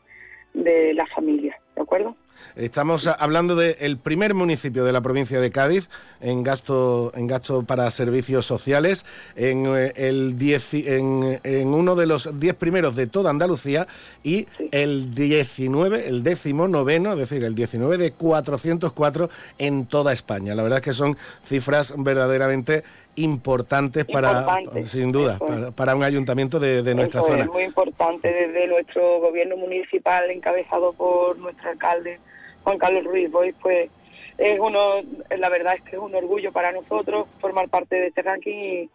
de 0.54 0.94
las 0.94 1.10
familias, 1.14 1.58
¿de 1.76 1.82
acuerdo? 1.82 2.16
Estamos 2.56 3.08
hablando 3.08 3.56
del 3.56 3.98
primer 3.98 4.34
municipio 4.34 4.84
de 4.84 4.92
la 4.92 5.02
provincia 5.02 5.40
de 5.40 5.52
Cádiz 5.52 5.90
en 6.22 6.44
gasto 6.44 7.12
en 7.16 7.28
gasto 7.28 7.64
para 7.64 7.90
servicios 7.92 8.46
sociales, 8.46 9.06
en, 9.36 9.66
eh, 9.76 9.94
el 9.96 10.38
dieci- 10.38 10.88
en, 10.88 11.40
en 11.44 11.68
uno 11.68 11.96
de 11.96 12.08
los 12.08 12.40
10 12.40 12.56
primeros 12.56 12.96
de 12.96 13.08
toda 13.08 13.30
Andalucía 13.30 13.88
y 14.24 14.48
el 14.72 15.14
19, 15.14 16.08
el 16.08 16.24
décimo 16.24 16.68
noveno, 16.68 17.12
es 17.14 17.20
decir, 17.20 17.44
el 17.44 17.54
19 17.56 17.98
de 17.98 18.12
404 18.14 19.30
en 19.60 19.86
toda 19.86 20.12
España. 20.14 20.56
La 20.56 20.64
verdad 20.64 20.80
es 20.80 20.84
que 20.86 20.94
son 20.94 21.18
cifras 21.44 21.94
verdaderamente 21.98 22.84
importantes 23.16 24.06
para, 24.06 24.46
sin 24.86 25.12
duda, 25.12 25.40
para, 25.40 25.72
para 25.72 25.96
un 25.96 26.04
ayuntamiento 26.04 26.60
de, 26.60 26.84
de 26.84 26.94
nuestra 26.96 27.22
zona. 27.22 27.44
es 27.44 27.50
muy 27.50 27.64
importante 27.64 28.28
desde 28.32 28.68
nuestro 28.68 29.20
gobierno 29.20 29.58
municipal 29.58 30.30
encabezado 30.30 30.94
por 30.94 31.38
nuestro 31.40 31.70
alcalde 31.72 32.20
Juan 32.68 32.80
Carlos 32.80 33.06
Ruiz 33.06 33.32
Boix, 33.32 33.56
pues 33.62 33.90
es 34.38 34.60
uno, 34.60 35.02
la 35.38 35.48
verdad 35.48 35.76
es 35.78 35.84
que 35.84 35.96
es 35.96 36.02
un 36.02 36.14
orgullo 36.14 36.52
para 36.52 36.74
nosotros 36.74 37.26
formar 37.40 37.70
parte 37.70 37.96
de 37.96 38.08
este 38.08 38.22
ranking 38.22 38.56
y, 38.56 38.90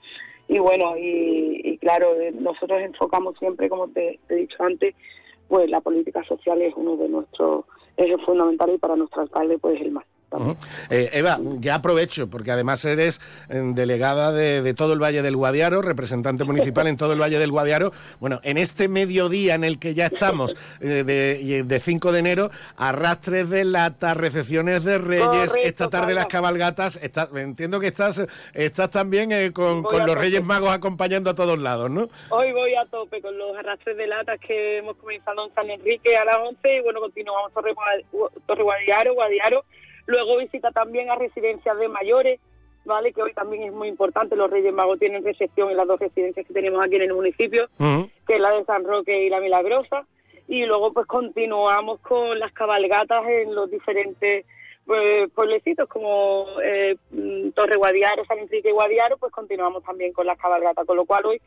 y 0.48 0.58
bueno, 0.58 0.98
y, 0.98 1.62
y 1.64 1.78
claro, 1.78 2.20
eh, 2.20 2.32
nosotros 2.38 2.82
enfocamos 2.82 3.34
siempre, 3.38 3.70
como 3.70 3.88
te, 3.88 4.20
te 4.28 4.34
he 4.34 4.40
dicho 4.40 4.62
antes, 4.62 4.94
pues 5.48 5.70
la 5.70 5.80
política 5.80 6.22
social 6.24 6.60
es 6.60 6.74
uno 6.76 6.98
de 6.98 7.08
nuestros 7.08 7.64
ejes 7.96 8.20
fundamentales 8.26 8.76
y 8.76 8.78
para 8.78 8.94
nuestro 8.94 9.22
alcalde 9.22 9.56
pues 9.56 9.80
el 9.80 9.92
más. 9.92 10.04
Eh, 10.90 11.10
Eva, 11.12 11.38
ya 11.58 11.76
aprovecho, 11.76 12.28
porque 12.30 12.50
además 12.50 12.84
eres 12.84 13.20
eh, 13.48 13.60
delegada 13.74 14.32
de, 14.32 14.62
de 14.62 14.74
todo 14.74 14.92
el 14.92 15.02
Valle 15.02 15.22
del 15.22 15.36
Guadiaro, 15.36 15.82
representante 15.82 16.44
municipal 16.44 16.86
en 16.86 16.96
todo 16.96 17.12
el 17.12 17.20
Valle 17.20 17.38
del 17.38 17.50
Guadiaro. 17.50 17.92
Bueno, 18.20 18.40
en 18.42 18.56
este 18.58 18.88
mediodía 18.88 19.54
en 19.54 19.64
el 19.64 19.78
que 19.78 19.94
ya 19.94 20.06
estamos, 20.06 20.56
eh, 20.80 21.04
de, 21.04 21.62
de 21.64 21.80
5 21.80 22.12
de 22.12 22.18
enero, 22.18 22.50
arrastres 22.76 23.48
de 23.50 23.64
latas, 23.64 24.16
recepciones 24.16 24.84
de 24.84 24.98
reyes, 24.98 25.22
Correcto, 25.50 25.58
esta 25.68 25.88
tarde 25.90 26.14
las 26.14 26.26
cabalgatas. 26.26 26.96
está- 27.02 27.28
entiendo 27.36 27.78
que 27.80 27.88
estás, 27.88 28.24
estás 28.54 28.90
también 28.90 29.32
eh, 29.32 29.52
con, 29.52 29.82
con 29.82 30.06
los. 30.06 30.16
Reyes 30.22 30.44
Magos 30.44 30.70
acompañando 30.70 31.30
a 31.30 31.34
todos 31.34 31.58
lados, 31.58 31.90
¿no? 31.90 32.08
Hoy 32.30 32.52
voy 32.52 32.74
a 32.74 32.84
tope 32.86 33.20
con 33.20 33.36
los 33.36 33.56
arrastres 33.56 33.96
de 33.96 34.06
latas 34.06 34.38
que 34.40 34.78
hemos 34.78 34.96
comenzado 34.96 35.46
en 35.48 35.54
San 35.54 35.68
Enrique 35.70 36.16
a 36.16 36.24
las 36.24 36.36
11 36.36 36.76
y 36.76 36.80
bueno, 36.80 37.00
continuamos 37.00 37.50
Torre 37.52 38.62
Guadiaro, 38.62 39.14
Guadiaro. 39.14 39.64
Luego 40.06 40.38
visita 40.38 40.70
también 40.70 41.10
a 41.10 41.16
residencias 41.16 41.78
de 41.78 41.88
mayores, 41.88 42.40
¿vale? 42.84 43.12
Que 43.12 43.22
hoy 43.22 43.32
también 43.32 43.64
es 43.64 43.72
muy 43.72 43.88
importante. 43.88 44.36
Los 44.36 44.50
Reyes 44.50 44.72
Magos 44.72 44.98
tienen 44.98 45.24
recepción 45.24 45.70
en 45.70 45.76
las 45.76 45.86
dos 45.86 46.00
residencias 46.00 46.46
que 46.46 46.54
tenemos 46.54 46.84
aquí 46.84 46.96
en 46.96 47.02
el 47.02 47.14
municipio, 47.14 47.68
que 47.78 48.34
es 48.34 48.40
la 48.40 48.50
de 48.52 48.64
San 48.64 48.84
Roque 48.84 49.24
y 49.24 49.30
la 49.30 49.40
Milagrosa. 49.40 50.06
Y 50.48 50.66
luego 50.66 50.92
pues 50.92 51.06
continuamos 51.06 52.00
con 52.00 52.38
las 52.38 52.52
cabalgatas 52.52 53.24
en 53.26 53.54
los 53.54 53.70
diferentes 53.70 54.44
pues, 54.84 55.30
pueblecitos 55.30 55.88
como 55.88 56.46
eh, 56.62 56.96
mm, 57.10 57.50
Torre 57.50 57.76
Guadiaro, 57.76 58.24
San 58.24 58.38
Enrique 58.38 58.70
y 58.70 58.72
Guadiaro, 58.72 59.16
pues 59.16 59.32
continuamos 59.32 59.84
también 59.84 60.12
con 60.12 60.26
las 60.26 60.38
cabalgatas, 60.38 60.84
con 60.84 60.96
lo 60.96 61.04
cual 61.04 61.26
hoy 61.26 61.40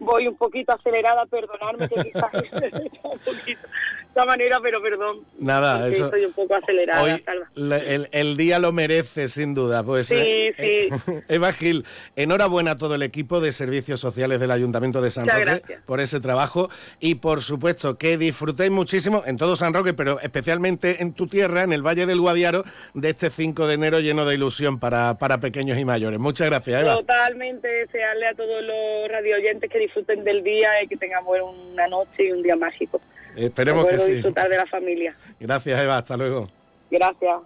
voy 0.00 0.26
un 0.26 0.36
poquito 0.36 0.72
acelerada, 0.72 1.26
perdonadme 1.26 1.88
que 1.88 2.02
quizás 2.02 2.32
un 3.04 3.18
poquito 3.18 3.68
esta 4.10 4.24
manera, 4.26 4.58
pero 4.62 4.82
perdón. 4.82 5.20
Nada, 5.38 5.88
eso- 5.88 6.06
Estoy 6.06 6.24
un 6.24 6.32
poco 6.32 6.54
acelerada, 6.54 7.02
Hoy 7.02 7.22
la- 7.54 7.78
el, 7.78 8.08
el 8.12 8.36
día 8.36 8.58
lo 8.58 8.72
merece, 8.72 9.28
sin 9.28 9.54
duda. 9.54 9.82
Pues, 9.82 10.08
Sí, 10.08 10.16
eh, 10.16 10.54
sí. 10.58 10.64
eh, 11.12 11.22
Eva 11.28 11.52
Gil, 11.52 11.84
enhorabuena 12.16 12.72
a 12.72 12.78
todo 12.78 12.94
el 12.96 13.02
equipo 13.02 13.40
de 13.40 13.52
servicios 13.52 14.00
sociales 14.00 14.40
del 14.40 14.50
Ayuntamiento 14.50 15.00
de 15.00 15.10
San 15.10 15.24
Muchas 15.24 15.38
Roque 15.38 15.50
gracias. 15.60 15.82
por 15.84 16.00
ese 16.00 16.20
trabajo 16.20 16.70
y, 16.98 17.16
por 17.16 17.40
supuesto, 17.42 17.96
que 17.98 18.18
disfrutéis 18.18 18.70
muchísimo 18.70 19.22
en 19.26 19.36
todo 19.36 19.56
San 19.56 19.72
Roque, 19.74 19.94
pero 19.94 20.20
especialmente 20.20 21.02
en 21.02 21.12
tu 21.14 21.26
tierra, 21.26 21.62
en 21.62 21.72
el 21.72 21.82
Valle 21.86 22.06
del 22.06 22.20
Guadiaro, 22.20 22.64
de 22.94 23.10
este 23.10 23.30
5 23.30 23.66
de 23.66 23.74
enero 23.74 24.00
lleno 24.00 24.24
de 24.24 24.34
ilusión 24.34 24.78
para, 24.80 25.18
para 25.18 25.38
pequeños 25.38 25.78
y 25.78 25.84
mayores. 25.84 26.18
Muchas 26.18 26.48
gracias, 26.48 26.82
Eva. 26.82 26.96
Totalmente 26.96 27.68
desearle 27.68 28.26
a 28.26 28.34
todos 28.34 28.62
los 28.62 29.10
radioyentes 29.10 29.70
que 29.70 29.78
disfruten 29.78 30.24
del 30.24 30.42
día 30.42 30.82
y 30.82 30.88
que 30.88 30.96
buena- 31.24 31.44
una 31.44 31.86
noche 31.88 32.24
y 32.24 32.32
un 32.32 32.42
día 32.42 32.56
mágico. 32.56 33.00
Esperemos 33.36 33.86
que 33.86 33.98
sí. 33.98 34.12
disfrutar 34.12 34.48
de 34.48 34.56
la 34.56 34.66
familia. 34.66 35.16
Gracias, 35.38 35.80
Eva. 35.80 35.98
Hasta 35.98 36.16
luego. 36.16 36.48
Gracias. 36.90 37.40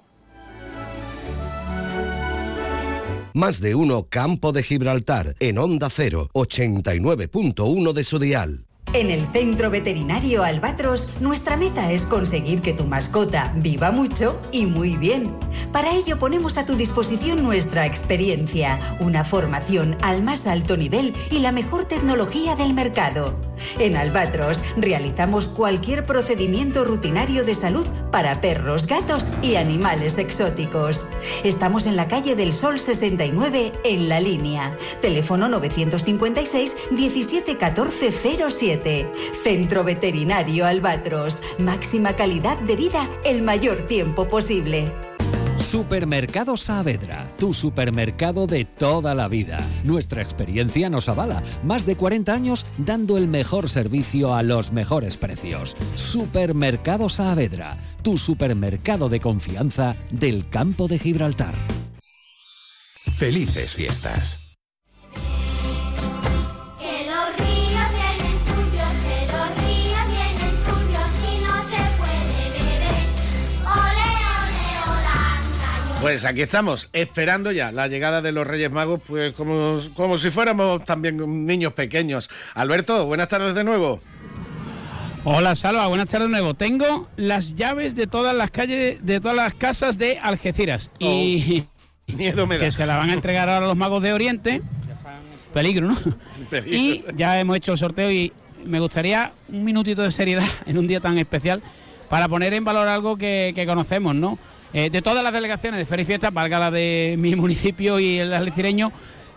Más 3.34 3.60
de 3.60 3.74
uno 3.74 4.06
Campo 4.08 4.52
de 4.52 4.62
Gibraltar 4.62 5.34
en 5.40 5.58
Onda 5.58 5.90
0, 5.90 6.30
89.1 6.34 7.92
de 7.92 8.04
su 8.04 8.20
dial. 8.20 8.64
En 8.92 9.10
el 9.10 9.22
Centro 9.32 9.70
Veterinario 9.70 10.44
Albatros, 10.44 11.20
nuestra 11.20 11.56
meta 11.56 11.90
es 11.90 12.06
conseguir 12.06 12.60
que 12.62 12.72
tu 12.72 12.84
mascota 12.84 13.52
viva 13.56 13.90
mucho 13.90 14.40
y 14.52 14.66
muy 14.66 14.96
bien. 14.96 15.36
Para 15.72 15.92
ello 15.96 16.16
ponemos 16.20 16.58
a 16.58 16.64
tu 16.64 16.76
disposición 16.76 17.42
nuestra 17.42 17.86
experiencia, 17.86 18.96
una 19.00 19.24
formación 19.24 19.96
al 20.00 20.22
más 20.22 20.46
alto 20.46 20.76
nivel 20.76 21.12
y 21.32 21.40
la 21.40 21.50
mejor 21.50 21.86
tecnología 21.86 22.54
del 22.54 22.72
mercado. 22.72 23.36
En 23.78 23.96
Albatros 23.96 24.62
realizamos 24.76 25.48
cualquier 25.48 26.04
procedimiento 26.04 26.84
rutinario 26.84 27.44
de 27.44 27.54
salud 27.54 27.86
para 28.10 28.40
perros, 28.40 28.86
gatos 28.86 29.30
y 29.42 29.56
animales 29.56 30.18
exóticos. 30.18 31.06
Estamos 31.42 31.86
en 31.86 31.96
la 31.96 32.08
calle 32.08 32.36
del 32.36 32.52
Sol 32.52 32.78
69 32.78 33.72
en 33.84 34.08
la 34.08 34.20
línea. 34.20 34.76
Teléfono 35.00 35.48
956 35.48 36.76
17 36.90 37.56
14 37.56 38.12
07. 38.50 39.06
Centro 39.42 39.84
Veterinario 39.84 40.66
Albatros. 40.66 41.42
Máxima 41.58 42.14
calidad 42.14 42.58
de 42.58 42.76
vida 42.76 43.08
el 43.24 43.42
mayor 43.42 43.86
tiempo 43.86 44.26
posible. 44.28 45.13
Supermercado 45.64 46.56
Saavedra, 46.56 47.26
tu 47.38 47.52
supermercado 47.52 48.46
de 48.46 48.64
toda 48.64 49.14
la 49.14 49.28
vida. 49.28 49.58
Nuestra 49.82 50.22
experiencia 50.22 50.90
nos 50.90 51.08
avala. 51.08 51.42
Más 51.64 51.86
de 51.86 51.96
40 51.96 52.32
años 52.32 52.66
dando 52.76 53.16
el 53.16 53.26
mejor 53.28 53.68
servicio 53.68 54.34
a 54.34 54.42
los 54.42 54.72
mejores 54.72 55.16
precios. 55.16 55.76
Supermercado 55.96 57.08
Saavedra, 57.08 57.78
tu 58.02 58.18
supermercado 58.18 59.08
de 59.08 59.20
confianza 59.20 59.96
del 60.10 60.48
campo 60.48 60.86
de 60.86 60.98
Gibraltar. 60.98 61.54
Felices 63.18 63.72
fiestas. 63.72 64.43
Pues 76.04 76.26
aquí 76.26 76.42
estamos, 76.42 76.90
esperando 76.92 77.50
ya 77.50 77.72
la 77.72 77.88
llegada 77.88 78.20
de 78.20 78.30
los 78.30 78.46
Reyes 78.46 78.70
Magos, 78.70 79.00
pues 79.06 79.32
como, 79.32 79.80
como 79.94 80.18
si 80.18 80.28
fuéramos 80.30 80.84
también 80.84 81.46
niños 81.46 81.72
pequeños. 81.72 82.28
Alberto, 82.52 83.06
buenas 83.06 83.28
tardes 83.28 83.54
de 83.54 83.64
nuevo. 83.64 84.00
Hola 85.24 85.56
Salva, 85.56 85.86
buenas 85.86 86.10
tardes 86.10 86.28
de 86.28 86.32
nuevo. 86.32 86.52
Tengo 86.52 87.08
las 87.16 87.56
llaves 87.56 87.94
de 87.94 88.06
todas 88.06 88.36
las 88.36 88.50
calles, 88.50 88.98
de 89.00 89.18
todas 89.18 89.34
las 89.34 89.54
casas 89.54 89.96
de 89.96 90.18
Algeciras. 90.18 90.90
Y 90.98 91.64
Miedo 92.08 92.46
me 92.46 92.58
da. 92.58 92.66
que 92.66 92.72
se 92.72 92.84
la 92.84 92.98
van 92.98 93.08
a 93.08 93.14
entregar 93.14 93.48
ahora 93.48 93.66
los 93.66 93.76
magos 93.76 94.02
de 94.02 94.12
Oriente. 94.12 94.60
Peligro, 95.54 95.88
¿no? 95.88 95.96
Peligro. 96.50 96.76
Y 96.76 97.02
ya 97.16 97.40
hemos 97.40 97.56
hecho 97.56 97.72
el 97.72 97.78
sorteo 97.78 98.12
y 98.12 98.30
me 98.62 98.78
gustaría 98.78 99.32
un 99.48 99.64
minutito 99.64 100.02
de 100.02 100.10
seriedad 100.10 100.44
en 100.66 100.76
un 100.76 100.86
día 100.86 101.00
tan 101.00 101.16
especial 101.16 101.62
para 102.10 102.28
poner 102.28 102.52
en 102.52 102.62
valor 102.62 102.88
algo 102.88 103.16
que, 103.16 103.52
que 103.54 103.64
conocemos, 103.64 104.14
¿no? 104.14 104.38
Eh, 104.74 104.90
de 104.90 105.00
todas 105.02 105.22
las 105.22 105.32
delegaciones 105.32 105.78
de 105.78 105.86
Feria 105.86 106.02
y 106.02 106.06
Fiestas, 106.06 106.34
valga 106.34 106.58
la 106.58 106.70
de 106.70 107.14
mi 107.18 107.34
municipio 107.36 107.98
y 108.00 108.18
el 108.18 108.34
algecireño, 108.34 108.92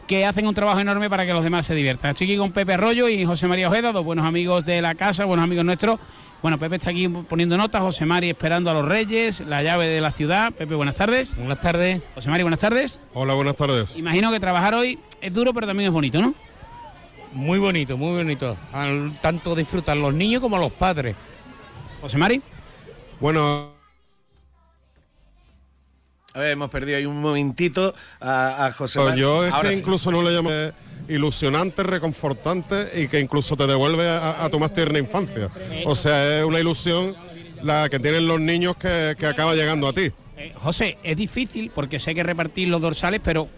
que 0.08 0.26
hacen 0.26 0.48
un 0.48 0.56
trabajo 0.56 0.80
enorme 0.80 1.10
para 1.10 1.26
que 1.26 1.34
los 1.34 1.44
demás 1.44 1.66
se 1.66 1.76
diviertan. 1.76 2.12
Estoy 2.12 2.28
aquí 2.28 2.38
con 2.38 2.52
Pepe 2.52 2.74
Arroyo 2.74 3.08
y 3.10 3.26
José 3.26 3.48
María 3.48 3.70
Ojeda, 3.70 3.92
dos 3.92 4.04
buenos 4.06 4.26
amigos 4.26 4.66
de 4.66 4.82
la 4.82 4.96
casa, 4.96 5.26
buenos 5.26 5.44
amigos 5.44 5.64
nuestros. 5.66 6.00
Bueno, 6.42 6.58
Pepe 6.60 6.76
está 6.78 6.92
aquí 6.92 7.08
poniendo 7.10 7.58
notas, 7.58 7.82
José 7.82 8.06
Mari 8.06 8.30
esperando 8.30 8.70
a 8.70 8.74
los 8.74 8.86
Reyes, 8.86 9.42
la 9.42 9.64
llave 9.64 9.88
de 9.88 10.00
la 10.02 10.12
ciudad. 10.12 10.54
Pepe, 10.54 10.76
buenas 10.76 10.96
tardes. 10.96 11.36
Buenas 11.36 11.60
tardes. 11.60 12.02
José 12.16 12.30
Mari, 12.30 12.44
buenas 12.44 12.60
tardes. 12.60 13.00
Hola, 13.14 13.34
buenas 13.34 13.56
tardes. 13.56 13.96
Imagino 13.96 14.32
que 14.32 14.40
trabajar 14.40 14.76
hoy 14.76 15.00
es 15.20 15.34
duro, 15.34 15.52
pero 15.54 15.66
también 15.68 15.88
es 15.88 15.94
bonito, 15.94 16.22
¿no? 16.22 16.34
Muy 17.34 17.60
bonito, 17.60 17.98
muy 17.98 18.18
bonito. 18.18 18.56
Al- 18.72 19.18
tanto 19.22 19.56
disfrutan 19.56 20.00
los 20.02 20.14
niños 20.14 20.42
como 20.42 20.58
los 20.58 20.72
padres. 20.72 21.16
José 22.02 22.18
Mari. 22.18 22.42
Bueno, 23.20 23.72
A 26.38 26.40
ver, 26.40 26.52
hemos 26.52 26.70
perdido 26.70 27.00
ahí 27.00 27.06
un 27.08 27.20
momentito 27.20 27.96
a, 28.20 28.68
a 28.68 28.72
José 28.72 29.00
Pues 29.00 29.10
María. 29.10 29.22
yo 29.24 29.44
es 29.44 29.52
Ahora 29.52 29.70
que 29.70 29.76
sí. 29.76 29.82
incluso 29.82 30.12
no 30.12 30.22
le 30.22 30.30
llamo 30.30 30.52
ilusionante, 31.10 31.82
reconfortante 31.82 32.90
y 33.02 33.08
que 33.08 33.20
incluso 33.20 33.58
te 33.58 33.66
devuelve 33.66 34.08
a, 34.08 34.44
a 34.46 34.50
tu 34.50 34.60
más 34.60 34.72
tierna 34.72 35.00
infancia. 35.00 35.50
O 35.86 35.96
sea, 35.96 36.38
es 36.38 36.46
una 36.46 36.60
ilusión 36.60 37.16
la 37.64 37.90
que 37.90 37.98
tienen 38.00 38.28
los 38.28 38.40
niños 38.40 38.78
que, 38.78 39.16
que 39.18 39.26
acaba 39.26 39.56
llegando 39.56 39.88
a 39.88 39.94
ti. 39.94 40.12
Eh, 40.38 40.54
José, 40.58 41.00
es 41.02 41.18
difícil 41.18 41.72
porque 41.74 41.98
sé 41.98 42.14
que 42.14 42.22
repartir 42.22 42.68
los 42.68 42.84
dorsales, 42.84 43.20
pero 43.24 43.50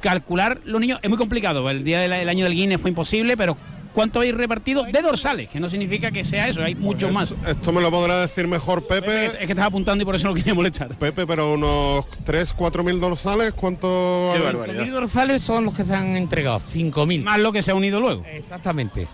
calcular 0.00 0.60
los 0.64 0.80
niños 0.80 1.00
es 1.02 1.08
muy 1.08 1.18
complicado. 1.18 1.68
El 1.68 1.82
día 1.82 1.98
del 1.98 2.12
el 2.12 2.28
año 2.28 2.44
del 2.44 2.54
Guinness 2.54 2.80
fue 2.80 2.90
imposible, 2.90 3.36
pero 3.36 3.56
¿cuánto 3.94 4.20
hay 4.20 4.32
repartido 4.32 4.84
de 4.84 5.02
dorsales? 5.02 5.48
Que 5.48 5.60
no 5.60 5.68
significa 5.68 6.10
que 6.10 6.24
sea 6.24 6.48
eso, 6.48 6.62
hay 6.62 6.74
muchos 6.74 7.12
más. 7.12 7.34
Esto 7.46 7.72
me 7.72 7.80
lo 7.80 7.90
podrá 7.90 8.20
decir 8.20 8.46
mejor 8.46 8.86
Pepe. 8.86 9.26
Es 9.26 9.32
que 9.36 9.52
estás 9.52 9.66
apuntando 9.66 10.02
y 10.02 10.04
por 10.04 10.14
eso 10.14 10.26
no 10.26 10.34
quería 10.34 10.54
molestar. 10.54 10.88
Pepe, 10.96 11.26
pero 11.26 11.52
unos 11.52 12.06
3, 12.24 12.52
4 12.52 12.84
mil 12.84 13.00
dorsales, 13.00 13.52
¿cuánto? 13.52 14.34
Mil 14.78 14.90
dorsales 14.90 15.42
son 15.42 15.64
los 15.64 15.74
que 15.74 15.84
se 15.84 15.94
han 15.94 16.16
entregado, 16.16 16.58
5.000. 16.58 17.22
Más 17.22 17.40
lo 17.40 17.52
que 17.52 17.62
se 17.62 17.70
ha 17.70 17.74
unido 17.74 18.00
luego. 18.00 18.24
Exactamente. 18.26 19.08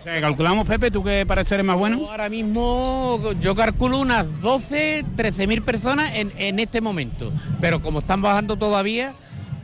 O 0.00 0.04
sea, 0.04 0.14
que 0.16 0.20
calculamos, 0.20 0.66
Pepe, 0.66 0.90
tú 0.90 1.02
que 1.02 1.24
para 1.24 1.40
esto 1.40 1.54
eres 1.54 1.64
más 1.64 1.76
bueno. 1.76 2.10
Ahora 2.10 2.28
mismo 2.28 3.32
yo 3.40 3.54
calculo 3.54 3.98
unas 3.98 4.40
12, 4.42 5.04
13 5.16 5.46
mil 5.46 5.62
personas 5.62 6.14
en, 6.14 6.30
en 6.36 6.58
este 6.58 6.82
momento. 6.82 7.32
Pero 7.58 7.80
como 7.80 8.00
están 8.00 8.20
bajando 8.20 8.56
todavía, 8.56 9.14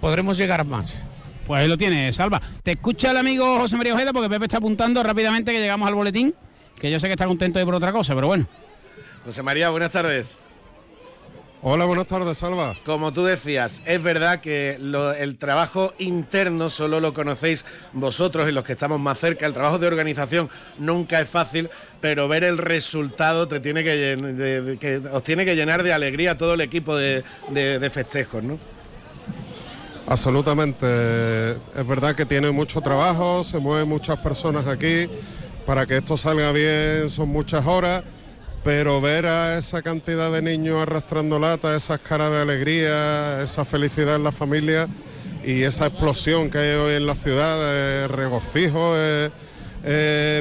podremos 0.00 0.38
llegar 0.38 0.64
más. 0.64 1.04
Pues 1.50 1.62
ahí 1.62 1.68
lo 1.68 1.76
tienes, 1.76 2.14
Salva. 2.14 2.40
Te 2.62 2.70
escucha 2.70 3.10
el 3.10 3.16
amigo 3.16 3.58
José 3.58 3.76
María 3.76 3.92
Ojeda 3.92 4.12
porque 4.12 4.28
Pepe 4.30 4.44
está 4.44 4.58
apuntando 4.58 5.02
rápidamente 5.02 5.50
que 5.50 5.58
llegamos 5.58 5.88
al 5.88 5.96
boletín, 5.96 6.32
que 6.80 6.88
yo 6.92 7.00
sé 7.00 7.08
que 7.08 7.14
está 7.14 7.26
contento 7.26 7.58
de 7.58 7.64
por 7.64 7.74
otra 7.74 7.90
cosa, 7.90 8.14
pero 8.14 8.28
bueno. 8.28 8.46
José 9.24 9.42
María, 9.42 9.68
buenas 9.70 9.90
tardes. 9.90 10.38
Hola, 11.62 11.86
buenas 11.86 12.06
tardes, 12.06 12.38
Salva. 12.38 12.76
Como 12.86 13.12
tú 13.12 13.24
decías, 13.24 13.82
es 13.84 14.00
verdad 14.00 14.40
que 14.40 14.76
lo- 14.80 15.12
el 15.12 15.38
trabajo 15.38 15.92
interno 15.98 16.70
solo 16.70 17.00
lo 17.00 17.12
conocéis 17.14 17.64
vosotros 17.94 18.48
y 18.48 18.52
los 18.52 18.62
que 18.62 18.74
estamos 18.74 19.00
más 19.00 19.18
cerca. 19.18 19.44
El 19.44 19.52
trabajo 19.52 19.80
de 19.80 19.88
organización 19.88 20.48
nunca 20.78 21.20
es 21.20 21.28
fácil, 21.28 21.68
pero 22.00 22.28
ver 22.28 22.44
el 22.44 22.58
resultado 22.58 23.48
te 23.48 23.58
tiene 23.58 23.82
que, 23.82 23.96
llen- 24.16 24.36
de- 24.36 24.62
de- 24.62 24.78
que 24.78 24.98
os 24.98 25.24
tiene 25.24 25.44
que 25.44 25.56
llenar 25.56 25.82
de 25.82 25.92
alegría 25.92 26.36
todo 26.38 26.54
el 26.54 26.60
equipo 26.60 26.96
de, 26.96 27.24
de- 27.48 27.80
de 27.80 27.90
festejos, 27.90 28.40
¿no? 28.40 28.79
Absolutamente. 30.10 31.52
Es 31.52 31.86
verdad 31.86 32.16
que 32.16 32.26
tiene 32.26 32.50
mucho 32.50 32.80
trabajo, 32.80 33.44
se 33.44 33.58
mueven 33.58 33.88
muchas 33.88 34.18
personas 34.18 34.66
aquí. 34.66 35.08
Para 35.64 35.86
que 35.86 35.98
esto 35.98 36.16
salga 36.16 36.50
bien 36.50 37.08
son 37.08 37.28
muchas 37.28 37.64
horas, 37.64 38.02
pero 38.64 39.00
ver 39.00 39.26
a 39.26 39.56
esa 39.56 39.82
cantidad 39.82 40.32
de 40.32 40.42
niños 40.42 40.82
arrastrando 40.82 41.38
lata, 41.38 41.76
esas 41.76 42.00
caras 42.00 42.32
de 42.32 42.40
alegría, 42.40 43.40
esa 43.40 43.64
felicidad 43.64 44.16
en 44.16 44.24
la 44.24 44.32
familia 44.32 44.88
y 45.44 45.62
esa 45.62 45.86
explosión 45.86 46.50
que 46.50 46.58
hay 46.58 46.74
hoy 46.74 46.94
en 46.94 47.06
la 47.06 47.14
ciudad, 47.14 47.60
de 47.60 48.08
regocijo, 48.08 48.94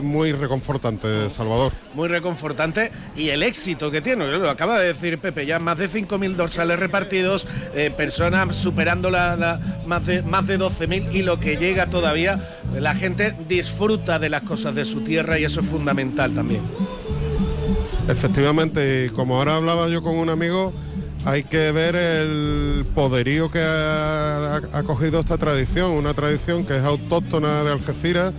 muy 0.04 0.32
reconfortante, 0.34 1.30
Salvador. 1.30 1.72
Muy 1.94 2.08
reconfortante 2.10 2.92
y 3.16 3.30
el 3.30 3.42
éxito 3.44 3.90
que 3.92 4.02
tiene, 4.02 4.26
lo 4.28 4.50
acaba 4.50 4.80
de 4.80 4.88
decir 4.88 5.18
Pepe, 5.20 5.46
ya 5.46 5.60
más 5.60 5.78
de 5.78 5.90
5.000 5.90 6.36
dorsales 6.36 6.78
repartidos, 6.80 7.48
eh, 7.74 7.92
personas 7.96 8.56
superando 8.56 9.10
la, 9.10 9.36
la- 9.36 9.60
más 9.86 10.06
de, 10.06 10.22
más 10.24 10.46
de 10.48 10.58
12.000 10.60 11.14
y 11.14 11.22
lo 11.22 11.40
que 11.40 11.56
llega 11.58 11.90
todavía, 11.90 12.40
la 12.74 12.94
gente 12.96 13.36
disfruta 13.48 14.20
de 14.20 14.30
las 14.30 14.42
cosas 14.44 14.76
de 14.76 14.86
su 14.86 15.02
tierra 15.02 15.40
y 15.40 15.46
eso 15.46 15.62
es 15.62 15.66
fundamental 15.68 16.34
también. 16.34 16.62
Efectivamente, 18.08 19.06
y 19.06 19.10
como 19.10 19.38
ahora 19.38 19.56
hablaba 19.58 19.88
yo 19.88 20.02
con 20.02 20.16
un 20.16 20.30
amigo, 20.30 20.74
hay 21.26 21.44
que 21.44 21.72
ver 21.72 21.96
el 21.96 22.86
poderío 22.96 23.52
que 23.52 23.60
ha 23.62 24.84
cogido 24.86 25.20
esta 25.20 25.38
tradición, 25.38 25.92
una 25.92 26.14
tradición 26.14 26.66
que 26.66 26.78
es 26.78 26.84
autóctona 26.84 27.64
de 27.64 27.72
Algeciras, 27.72 28.34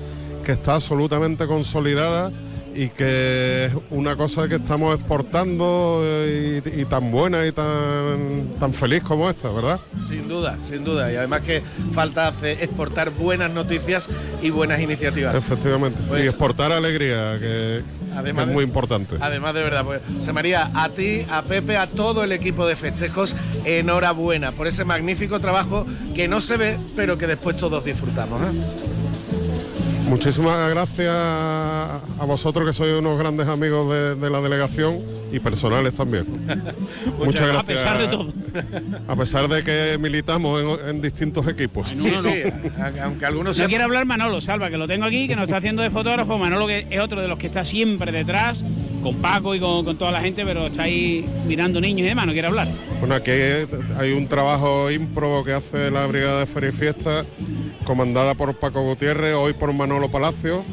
que 0.44 0.52
está 0.52 0.74
absolutamente 0.74 1.46
consolidada 1.46 2.32
y 2.72 2.88
que 2.90 3.64
es 3.66 3.72
una 3.90 4.14
cosa 4.14 4.46
que 4.48 4.54
estamos 4.54 4.94
exportando 4.96 6.02
eh, 6.04 6.62
y, 6.76 6.80
y 6.82 6.84
tan 6.84 7.10
buena 7.10 7.44
y 7.44 7.50
tan, 7.50 8.54
tan 8.60 8.72
feliz 8.72 9.02
como 9.02 9.28
esta, 9.28 9.50
¿verdad? 9.50 9.80
Sin 10.06 10.28
duda, 10.28 10.56
sin 10.62 10.84
duda. 10.84 11.12
Y 11.12 11.16
además 11.16 11.40
que 11.40 11.62
falta 11.92 12.28
hace- 12.28 12.52
exportar 12.62 13.10
buenas 13.10 13.50
noticias 13.50 14.08
y 14.40 14.50
buenas 14.50 14.80
iniciativas. 14.80 15.34
Efectivamente. 15.34 16.00
Pues- 16.08 16.22
y 16.24 16.28
exportar 16.28 16.70
alegría, 16.70 17.36
que, 17.40 17.82
Además 18.16 18.34
que 18.36 18.40
es 18.42 18.48
de- 18.48 18.54
muy 18.54 18.64
importante. 18.64 19.16
Además 19.20 19.52
de 19.54 19.64
verdad, 19.64 19.84
pues 19.84 20.00
José 20.18 20.32
María, 20.32 20.70
a 20.72 20.90
ti, 20.90 21.26
a 21.28 21.42
Pepe, 21.42 21.76
a 21.76 21.88
todo 21.88 22.22
el 22.22 22.30
equipo 22.30 22.68
de 22.68 22.76
festejos, 22.76 23.34
enhorabuena 23.64 24.52
por 24.52 24.68
ese 24.68 24.84
magnífico 24.84 25.40
trabajo 25.40 25.86
que 26.14 26.28
no 26.28 26.40
se 26.40 26.56
ve, 26.56 26.78
pero 26.94 27.18
que 27.18 27.26
después 27.26 27.56
todos 27.56 27.84
disfrutamos. 27.84 28.40
¿eh? 28.42 28.46
Muchísimas 30.10 30.68
gracias 30.70 31.08
a 31.08 32.00
vosotros 32.26 32.66
que 32.66 32.72
sois 32.72 32.94
unos 32.98 33.16
grandes 33.16 33.46
amigos 33.46 33.92
de, 33.94 34.16
de 34.16 34.28
la 34.30 34.40
delegación 34.40 34.98
y 35.30 35.38
personales 35.38 35.94
también. 35.94 36.26
Muchas 37.24 37.46
gracias. 37.46 37.62
A 37.86 37.94
pesar 37.94 37.98
de 37.98 38.08
todo. 38.08 38.32
A 39.06 39.14
pesar 39.14 39.46
de 39.46 39.62
que 39.62 39.98
militamos 39.98 40.60
en, 40.60 40.88
en 40.96 41.00
distintos 41.00 41.46
equipos. 41.46 41.88
Sí, 41.90 41.96
sí, 42.00 42.42
a- 42.76 43.04
aunque 43.04 43.24
algunos 43.24 43.56
No 43.56 43.62
sepan- 43.64 43.68
quiere 43.68 43.84
hablar 43.84 44.04
Manolo, 44.04 44.40
Salva, 44.40 44.68
que 44.68 44.76
lo 44.76 44.88
tengo 44.88 45.04
aquí, 45.04 45.28
que 45.28 45.36
nos 45.36 45.44
está 45.44 45.58
haciendo 45.58 45.82
de 45.82 45.90
fotógrafo. 45.90 46.36
Manolo, 46.38 46.66
que 46.66 46.88
es 46.90 47.00
otro 47.00 47.20
de 47.22 47.28
los 47.28 47.38
que 47.38 47.46
está 47.46 47.64
siempre 47.64 48.10
detrás, 48.10 48.64
con 49.04 49.14
Paco 49.22 49.54
y 49.54 49.60
con, 49.60 49.84
con 49.84 49.96
toda 49.96 50.10
la 50.10 50.20
gente, 50.20 50.44
pero 50.44 50.66
está 50.66 50.82
ahí 50.82 51.24
mirando 51.46 51.80
niños 51.80 52.00
y 52.00 52.08
demás, 52.08 52.26
no 52.26 52.32
quiere 52.32 52.48
hablar. 52.48 52.66
Bueno, 52.98 53.14
aquí 53.14 53.30
hay 53.30 54.12
un 54.12 54.26
trabajo 54.26 54.90
ímprobo 54.90 55.44
que 55.44 55.52
hace 55.54 55.90
la 55.92 56.04
Brigada 56.08 56.40
de 56.40 56.46
Feria 56.46 56.68
y 56.70 56.72
Fiesta, 56.72 57.24
comandada 57.94 58.36
por 58.36 58.54
Paco 58.54 58.82
Gutiérrez, 58.82 59.34
hoy 59.34 59.52
por 59.52 59.72
Manolo 59.72 60.08
Palacio, 60.08 60.64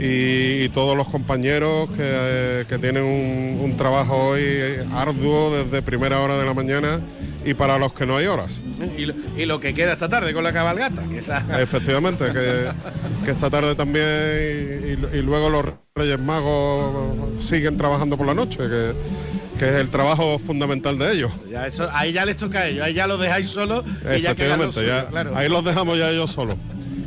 y, 0.00 0.64
y 0.64 0.68
todos 0.70 0.96
los 0.96 1.06
compañeros 1.06 1.88
que, 1.96 2.66
que 2.68 2.76
tienen 2.78 3.04
un, 3.04 3.60
un 3.62 3.76
trabajo 3.76 4.30
hoy 4.30 4.42
arduo 4.92 5.56
desde 5.56 5.80
primera 5.80 6.18
hora 6.20 6.36
de 6.36 6.44
la 6.44 6.54
mañana 6.54 7.00
y 7.44 7.54
para 7.54 7.78
los 7.78 7.92
que 7.92 8.04
no 8.04 8.16
hay 8.16 8.26
horas. 8.26 8.60
y, 8.98 9.06
lo, 9.06 9.14
y 9.36 9.46
lo 9.46 9.60
que 9.60 9.74
queda 9.74 9.92
esta 9.92 10.08
tarde 10.08 10.34
con 10.34 10.42
la 10.42 10.52
cabalgata. 10.52 11.04
Que 11.08 11.18
esa- 11.18 11.44
Efectivamente, 11.62 12.24
que, 12.32 12.64
que 13.24 13.30
esta 13.30 13.48
tarde 13.48 13.76
también 13.76 14.04
y, 15.14 15.16
y 15.18 15.22
luego 15.22 15.48
los 15.48 15.64
Reyes 15.94 16.18
Magos 16.18 17.44
siguen 17.44 17.76
trabajando 17.76 18.16
por 18.18 18.26
la 18.26 18.34
noche, 18.34 18.58
que, 18.58 18.92
que 19.58 19.68
es 19.68 19.74
el 19.76 19.88
trabajo 19.90 20.38
fundamental 20.38 20.98
de 20.98 21.12
ellos. 21.12 21.32
Ya 21.50 21.66
eso, 21.66 21.88
ahí 21.92 22.12
ya 22.12 22.24
les 22.24 22.36
toca 22.36 22.60
a 22.60 22.66
ellos, 22.66 22.84
ahí 22.84 22.94
ya 22.94 23.06
los 23.06 23.20
dejáis 23.20 23.48
solos 23.48 23.84
y 24.16 24.20
ya 24.20 24.34
los 24.56 24.74
claro. 25.08 25.36
ahí 25.36 25.48
los 25.48 25.64
dejamos 25.64 25.98
ya 25.98 26.10
ellos 26.10 26.30
solos, 26.30 26.56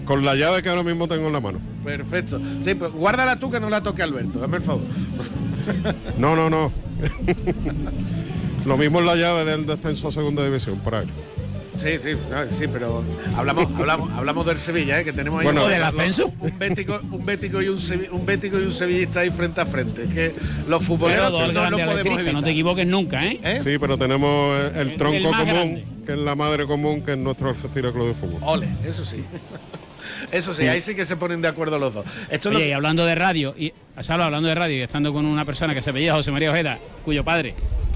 con 0.06 0.26
la 0.26 0.36
llave 0.36 0.62
que 0.64 0.70
ahora 0.70 0.84
mismo 0.84 1.08
tengo 1.08 1.28
en 1.28 1.34
la 1.34 1.41
mano. 1.41 1.60
Perfecto. 1.84 2.39
Sí, 2.64 2.74
pues 2.76 2.91
guárdala 2.91 3.39
tú 3.39 3.50
que 3.50 3.60
no 3.60 3.70
la 3.70 3.82
toque 3.82 4.04
Alberto, 4.04 4.39
dame 4.39 4.58
el 4.58 4.64
favor. 4.64 4.84
No, 6.18 6.36
no, 6.36 6.50
no. 6.50 6.72
Lo 8.66 8.76
mismo 8.76 9.00
es 9.00 9.06
la 9.06 9.16
llave 9.16 9.45
del 9.45 9.68
descenso 9.68 10.08
a 10.08 10.12
segunda 10.12 10.43
división, 10.43 10.80
por 10.80 10.95
ahí. 10.95 11.08
Sí, 11.80 11.98
sí, 12.04 12.10
no, 12.30 12.50
sí, 12.50 12.66
pero 12.68 13.04
hablamos, 13.38 13.68
hablamos, 13.78 14.12
hablamos 14.14 14.46
del 14.46 14.58
Sevilla, 14.58 15.00
¿eh? 15.00 15.04
que 15.06 15.14
tenemos 15.14 15.40
ahí 15.40 15.46
Bueno, 15.46 15.64
un- 15.66 15.70
¿del 15.72 15.84
ascenso? 15.84 16.34
un 16.40 16.60
bético, 16.60 17.00
un 17.12 17.26
bético 17.26 17.62
y 17.62 17.70
un, 17.70 17.78
sevi- 17.78 18.10
un 18.12 18.26
bético 18.26 18.60
y 18.60 18.64
un 18.64 18.72
sevillista 18.72 19.22
ahí 19.22 19.30
frente 19.32 19.62
a 19.62 19.66
frente. 19.66 20.04
Que 20.08 20.36
los 20.68 20.84
futboleros 20.86 21.32
no 21.32 21.38
grandes 21.62 21.86
podemos 21.86 22.16
evitar. 22.20 22.34
no 22.34 22.44
te 22.44 22.50
equivoques 22.52 22.86
nunca, 22.86 23.26
¿eh? 23.26 23.60
Sí, 23.64 23.78
pero 23.80 23.98
tenemos 23.98 24.60
el, 24.76 24.98
tronco 24.98 25.30
común, 25.32 25.46
grande. 25.46 25.86
que 26.06 26.12
es 26.14 26.20
la 26.20 26.36
madre 26.36 26.66
común, 26.68 27.02
que 27.02 27.12
es 27.14 27.18
nuestro 27.18 27.50
Algeciras 27.50 27.92
Club 27.94 28.08
de 28.10 28.14
Fútbol. 28.14 28.42
Ole, 28.44 28.68
eso 28.86 29.06
sí. 29.06 29.24
Eso 30.32 30.54
sí, 30.54 30.68
ahí 30.68 30.82
sí 30.82 30.96
que 30.96 31.06
se 31.06 31.16
ponen 31.16 31.42
de 31.42 31.48
acuerdo 31.48 31.80
los 31.80 31.94
dos. 31.94 32.06
Esto 32.30 32.50
es 32.50 32.56
lo 32.56 32.60
y 32.66 32.72
hablando 32.74 33.06
de 33.06 33.16
radio, 33.16 33.56
y 33.58 33.72
Salva, 34.02 34.26
hablando 34.26 34.50
de 34.50 34.56
radio 34.56 34.78
y 34.78 34.82
estando 34.82 35.14
con 35.14 35.26
una 35.26 35.46
persona 35.46 35.74
que 35.74 35.82
se 35.82 35.92
apellida 35.92 36.14
José 36.14 36.32
María 36.32 36.52
Ojeda, 36.52 36.78
cuyo 37.06 37.24
padre 37.24 37.56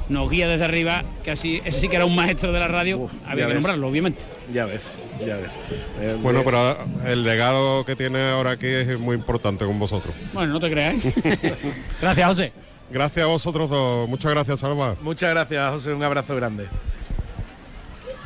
nos 0.10 0.30
guía 0.30 0.48
desde 0.48 0.66
arriba, 0.66 1.04
que 1.24 1.32
así, 1.32 1.62
ese 1.66 1.80
sí 1.82 1.90
que 1.90 1.96
era 1.96 2.06
un 2.06 2.16
maestro 2.16 2.52
de 2.52 2.60
la 2.60 2.68
radio, 2.68 3.10
había 3.26 3.44
que 3.46 3.48
ves. 3.48 3.56
nombrarlo, 3.56 3.88
obviamente. 3.88 4.22
Ya 4.54 4.66
ves, 4.66 5.00
ya 5.26 5.38
ves. 5.38 5.58
Eh, 6.02 6.18
Bueno, 6.22 6.40
eh, 6.40 6.44
pero 6.46 6.78
el 7.06 7.24
legado 7.24 7.86
que 7.86 7.96
tiene 7.96 8.22
ahora 8.30 8.52
aquí 8.52 8.68
es 8.68 9.00
muy 9.00 9.16
importante 9.16 9.66
con 9.66 9.80
vosotros. 9.80 10.14
Bueno, 10.34 10.54
no 10.54 10.60
te 10.60 10.70
creas. 10.70 10.96
¿eh? 11.06 11.56
gracias, 12.02 12.28
José. 12.28 12.54
Gracias 12.92 13.26
a 13.26 13.30
vosotros 13.30 13.70
dos. 13.70 14.10
Muchas 14.10 14.32
gracias, 14.32 14.60
Salva. 14.60 14.96
Muchas 15.02 15.30
gracias, 15.32 15.72
José. 15.72 15.94
Un 15.94 16.04
abrazo 16.04 16.36
grande. 16.36 16.68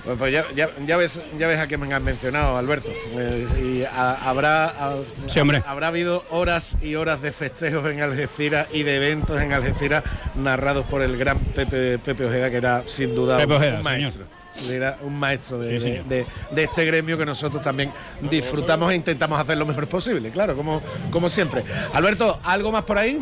Bueno, 0.07 0.19
pues 0.19 0.31
ya, 0.31 0.45
ya- 0.55 0.69
ya 0.85 0.95
ves, 0.95 1.19
ya 1.37 1.47
ves 1.47 1.59
a 1.59 1.67
qué 1.67 1.77
me 1.77 1.93
han 1.93 2.01
mencionado, 2.01 2.55
Alberto. 2.55 2.89
Eh, 3.11 3.45
y 3.61 3.83
a- 3.83 4.13
habrá, 4.29 4.67
a- 4.67 4.95
Sí, 5.27 5.41
habrá 5.65 5.87
habido 5.87 6.23
horas 6.29 6.77
y 6.81 6.95
horas 6.95 7.21
de 7.21 7.33
festejos 7.33 7.85
en 7.91 8.01
Algeciras 8.01 8.67
y 8.71 8.83
de 8.83 8.95
eventos 8.95 9.41
en 9.41 9.51
Algeciras 9.51 10.05
narrados 10.35 10.85
por 10.85 11.01
el 11.01 11.17
gran 11.17 11.39
Pepe, 11.39 11.99
Pepe 11.99 12.25
Ojeda, 12.25 12.49
que 12.49 12.55
era 12.55 12.83
sin 12.85 13.13
duda 13.13 13.35
Pepe 13.37 13.51
un, 13.51 13.57
Ojeda, 13.57 13.77
un 13.79 13.83
maestro. 13.83 14.23
Era 14.71 14.97
un 15.01 15.13
maestro 15.19 15.59
de, 15.59 15.77
Sí, 15.77 15.87
señor. 15.89 16.05
de- 16.05 16.25
de 16.51 16.63
este 16.63 16.85
gremio 16.85 17.17
que 17.17 17.25
nosotros 17.25 17.61
también 17.61 17.91
disfrutamos 18.21 18.91
e 18.93 18.95
intentamos 18.95 19.37
hacer 19.39 19.57
lo 19.57 19.65
mejor 19.65 19.87
posible, 19.89 20.29
claro, 20.31 20.55
como, 20.55 20.81
como 21.11 21.27
siempre. 21.29 21.65
Alberto, 21.93 22.39
¿algo 22.45 22.71
más 22.71 22.83
por 22.83 22.97
ahí? 22.97 23.19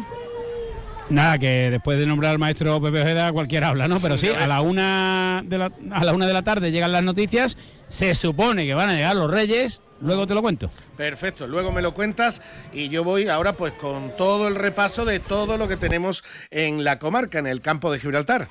Nada, 1.09 1.37
que 1.37 1.69
después 1.69 1.99
de 1.99 2.07
nombrar 2.07 2.31
al 2.31 2.39
maestro 2.39 2.81
Pepe 2.81 3.01
Ojeda 3.01 3.31
cualquiera 3.31 3.67
habla, 3.67 3.87
¿no? 3.87 3.99
Pero 3.99 4.17
sí, 4.17 4.27
a 4.29 4.47
la 4.47 4.61
una 4.61 5.43
de 5.45 5.57
la, 5.59 5.71
a 5.91 6.03
la 6.03 6.13
una 6.13 6.25
de 6.25 6.33
la 6.33 6.41
tarde 6.41 6.71
llegan 6.71 6.91
las 6.91 7.03
noticias, 7.03 7.57
se 7.87 8.15
supone 8.15 8.65
que 8.65 8.73
van 8.73 8.89
a 8.89 8.95
llegar 8.95 9.15
los 9.15 9.29
Reyes, 9.29 9.81
luego 10.01 10.25
te 10.25 10.33
lo 10.33 10.41
cuento. 10.41 10.71
Perfecto, 10.97 11.45
luego 11.45 11.71
me 11.71 11.83
lo 11.83 11.93
cuentas 11.93 12.41
y 12.73 12.89
yo 12.89 13.03
voy 13.03 13.27
ahora 13.27 13.53
pues 13.53 13.73
con 13.73 14.15
todo 14.17 14.47
el 14.47 14.55
repaso 14.55 15.05
de 15.05 15.19
todo 15.19 15.57
lo 15.57 15.67
que 15.67 15.77
tenemos 15.77 16.23
en 16.49 16.83
la 16.83 16.97
comarca, 16.97 17.37
en 17.37 17.45
el 17.45 17.61
campo 17.61 17.91
de 17.91 17.99
Gibraltar. 17.99 18.49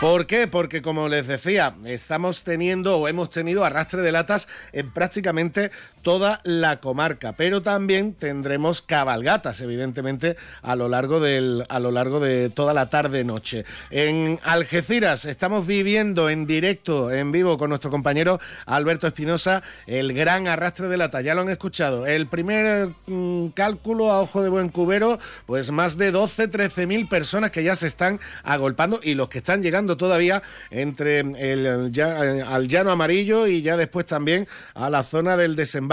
¿Por 0.00 0.26
qué? 0.26 0.46
Porque 0.46 0.80
como 0.80 1.08
les 1.08 1.26
decía, 1.26 1.74
estamos 1.84 2.44
teniendo 2.44 2.98
o 2.98 3.08
hemos 3.08 3.30
tenido 3.30 3.64
arrastre 3.64 4.00
de 4.00 4.12
latas 4.12 4.46
en 4.72 4.88
prácticamente 4.92 5.72
toda 6.02 6.40
la 6.44 6.78
comarca, 6.80 7.32
pero 7.32 7.62
también 7.62 8.14
tendremos 8.14 8.82
cabalgatas, 8.82 9.60
evidentemente, 9.60 10.36
a 10.62 10.76
lo 10.76 10.88
largo 10.88 11.20
del 11.20 11.64
a 11.68 11.80
lo 11.80 11.90
largo 11.90 12.20
de 12.20 12.50
toda 12.50 12.72
la 12.74 12.88
tarde 12.90 13.24
noche. 13.24 13.64
En 13.90 14.38
Algeciras 14.44 15.24
estamos 15.24 15.66
viviendo 15.66 16.30
en 16.30 16.46
directo, 16.46 17.10
en 17.10 17.32
vivo 17.32 17.58
con 17.58 17.70
nuestro 17.70 17.90
compañero 17.90 18.40
Alberto 18.66 19.06
Espinosa, 19.06 19.62
el 19.86 20.12
gran 20.12 20.46
arrastre 20.46 20.88
de 20.88 20.96
latas. 20.96 21.24
Ya 21.24 21.34
lo 21.34 21.42
han 21.42 21.48
escuchado. 21.50 22.06
El 22.06 22.26
primer 22.28 22.90
mm, 23.06 23.48
cálculo 23.48 24.12
a 24.12 24.20
ojo 24.20 24.42
de 24.42 24.48
buen 24.48 24.68
cubero, 24.68 25.18
pues 25.46 25.70
más 25.70 25.96
de 25.98 26.12
12, 26.12 26.48
13 26.48 26.86
mil 26.86 27.08
personas 27.08 27.50
que 27.50 27.64
ya 27.64 27.74
se 27.76 27.86
están 27.88 28.20
agolpando 28.44 29.00
y 29.02 29.14
los 29.14 29.28
que 29.28 29.38
están 29.38 29.62
llegando 29.62 29.96
todavía 29.96 30.42
entre 30.70 31.20
el, 31.20 31.90
ya- 31.92 32.24
eh, 32.24 32.42
al 32.46 32.68
llano 32.68 32.90
amarillo 32.92 33.46
y 33.46 33.62
ya 33.62 33.76
después 33.76 34.06
también 34.06 34.46
a 34.74 34.90
la 34.90 35.02
zona 35.02 35.36
del 35.36 35.56
desembarco 35.56 35.87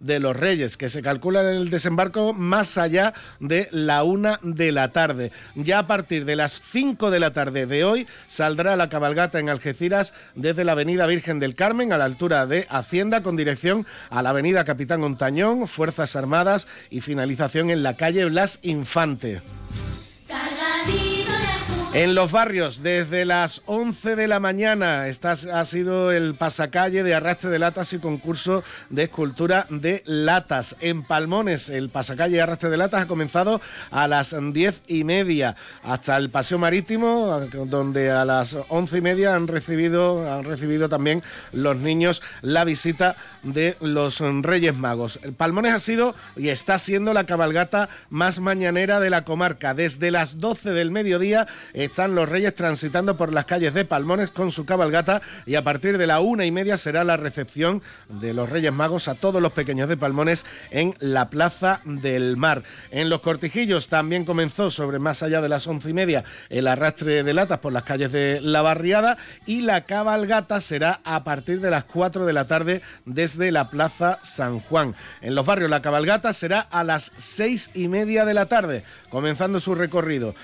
de 0.00 0.20
los 0.20 0.36
Reyes, 0.36 0.76
que 0.76 0.88
se 0.88 1.02
calcula 1.02 1.40
el 1.50 1.70
desembarco 1.70 2.34
más 2.34 2.76
allá 2.76 3.14
de 3.40 3.68
la 3.70 4.02
una 4.02 4.40
de 4.42 4.72
la 4.72 4.92
tarde. 4.92 5.32
Ya 5.54 5.80
a 5.80 5.86
partir 5.86 6.24
de 6.24 6.36
las 6.36 6.60
5 6.70 7.10
de 7.10 7.20
la 7.20 7.32
tarde 7.32 7.66
de 7.66 7.84
hoy 7.84 8.06
saldrá 8.26 8.76
la 8.76 8.88
cabalgata 8.88 9.38
en 9.38 9.48
Algeciras 9.48 10.12
desde 10.34 10.64
la 10.64 10.72
avenida 10.72 11.06
Virgen 11.06 11.38
del 11.38 11.54
Carmen 11.54 11.92
a 11.92 11.98
la 11.98 12.04
altura 12.04 12.46
de 12.46 12.66
Hacienda 12.68 13.22
con 13.22 13.36
dirección 13.36 13.86
a 14.10 14.22
la 14.22 14.30
avenida 14.30 14.64
Capitán 14.64 15.02
Ontañón, 15.02 15.66
Fuerzas 15.66 16.16
Armadas 16.16 16.66
y 16.90 17.00
finalización 17.00 17.70
en 17.70 17.82
la 17.82 17.96
calle 17.96 18.24
Blas 18.24 18.58
Infante. 18.62 19.40
En 21.94 22.14
los 22.14 22.32
barrios, 22.32 22.82
desde 22.82 23.24
las 23.24 23.62
11 23.64 24.14
de 24.14 24.28
la 24.28 24.40
mañana, 24.40 25.06
ha 25.06 25.64
sido 25.64 26.12
el 26.12 26.34
pasacalle 26.34 27.02
de 27.02 27.14
arrastre 27.14 27.48
de 27.48 27.58
latas 27.58 27.94
y 27.94 27.98
concurso 27.98 28.62
de 28.90 29.04
escultura 29.04 29.66
de 29.70 30.02
latas. 30.04 30.76
En 30.80 31.02
Palmones, 31.02 31.70
el 31.70 31.88
pasacalle 31.88 32.36
de 32.36 32.42
arrastre 32.42 32.68
de 32.68 32.76
latas 32.76 33.02
ha 33.02 33.08
comenzado 33.08 33.62
a 33.90 34.06
las 34.06 34.36
10 34.38 34.82
y 34.86 35.04
media 35.04 35.56
hasta 35.82 36.18
el 36.18 36.28
paseo 36.28 36.58
marítimo, 36.58 37.40
donde 37.64 38.10
a 38.10 38.26
las 38.26 38.58
11 38.68 38.98
y 38.98 39.00
media 39.00 39.34
han 39.34 39.48
recibido, 39.48 40.30
han 40.30 40.44
recibido 40.44 40.90
también 40.90 41.22
los 41.52 41.78
niños 41.78 42.20
la 42.42 42.64
visita 42.64 43.16
de 43.42 43.78
los 43.80 44.20
Reyes 44.20 44.76
Magos. 44.76 45.18
El 45.22 45.32
Palmones 45.32 45.72
ha 45.72 45.80
sido 45.80 46.14
y 46.36 46.50
está 46.50 46.78
siendo 46.78 47.14
la 47.14 47.24
cabalgata 47.24 47.88
más 48.10 48.40
mañanera 48.40 49.00
de 49.00 49.08
la 49.08 49.24
comarca. 49.24 49.72
Desde 49.72 50.10
las 50.10 50.38
12 50.38 50.72
del 50.72 50.90
mediodía 50.90 51.46
están 51.84 52.14
los 52.16 52.28
Reyes 52.28 52.54
transitando 52.54 53.16
por 53.16 53.32
las 53.32 53.44
calles 53.44 53.72
de 53.72 53.84
Palmones 53.84 54.30
con 54.30 54.50
su 54.50 54.66
cabalgata 54.66 55.22
y 55.46 55.54
a 55.54 55.62
partir 55.62 55.96
de 55.96 56.08
la 56.08 56.18
una 56.18 56.44
y 56.44 56.50
media 56.50 56.76
será 56.76 57.04
la 57.04 57.16
recepción 57.16 57.82
de 58.08 58.34
los 58.34 58.50
Reyes 58.50 58.72
Magos 58.72 59.06
a 59.06 59.14
todos 59.14 59.40
los 59.40 59.52
pequeños 59.52 59.88
de 59.88 59.96
Palmones 59.96 60.44
en 60.70 60.96
la 60.98 61.30
Plaza 61.30 61.80
del 61.84 62.36
Mar. 62.36 62.64
En 62.90 63.08
los 63.08 63.20
Cortijillos 63.20 63.86
también 63.86 64.24
comenzó 64.24 64.70
sobre 64.70 64.98
más 64.98 65.22
allá 65.22 65.40
de 65.40 65.48
las 65.48 65.68
once 65.68 65.90
y 65.90 65.92
media 65.92 66.24
el 66.48 66.66
arrastre 66.66 67.22
de 67.22 67.34
latas 67.34 67.58
por 67.58 67.72
las 67.72 67.84
calles 67.84 68.10
de 68.10 68.40
la 68.40 68.62
barriada 68.62 69.16
y 69.46 69.60
la 69.60 69.84
cabalgata 69.84 70.60
será 70.60 71.00
a 71.04 71.22
partir 71.22 71.60
de 71.60 71.70
las 71.70 71.84
4 71.84 72.26
de 72.26 72.32
la 72.32 72.46
tarde 72.46 72.82
desde 73.04 73.52
la 73.52 73.70
Plaza 73.70 74.18
San 74.22 74.58
Juan. 74.60 74.96
En 75.20 75.36
los 75.36 75.46
barrios 75.46 75.70
la 75.70 75.82
cabalgata 75.82 76.32
será 76.32 76.60
a 76.60 76.82
las 76.82 77.12
seis 77.16 77.70
y 77.74 77.86
media 77.86 78.24
de 78.24 78.34
la 78.34 78.46
tarde, 78.46 78.82
comenzando 79.10 79.60
su 79.60 79.74
recorrido 79.74 80.34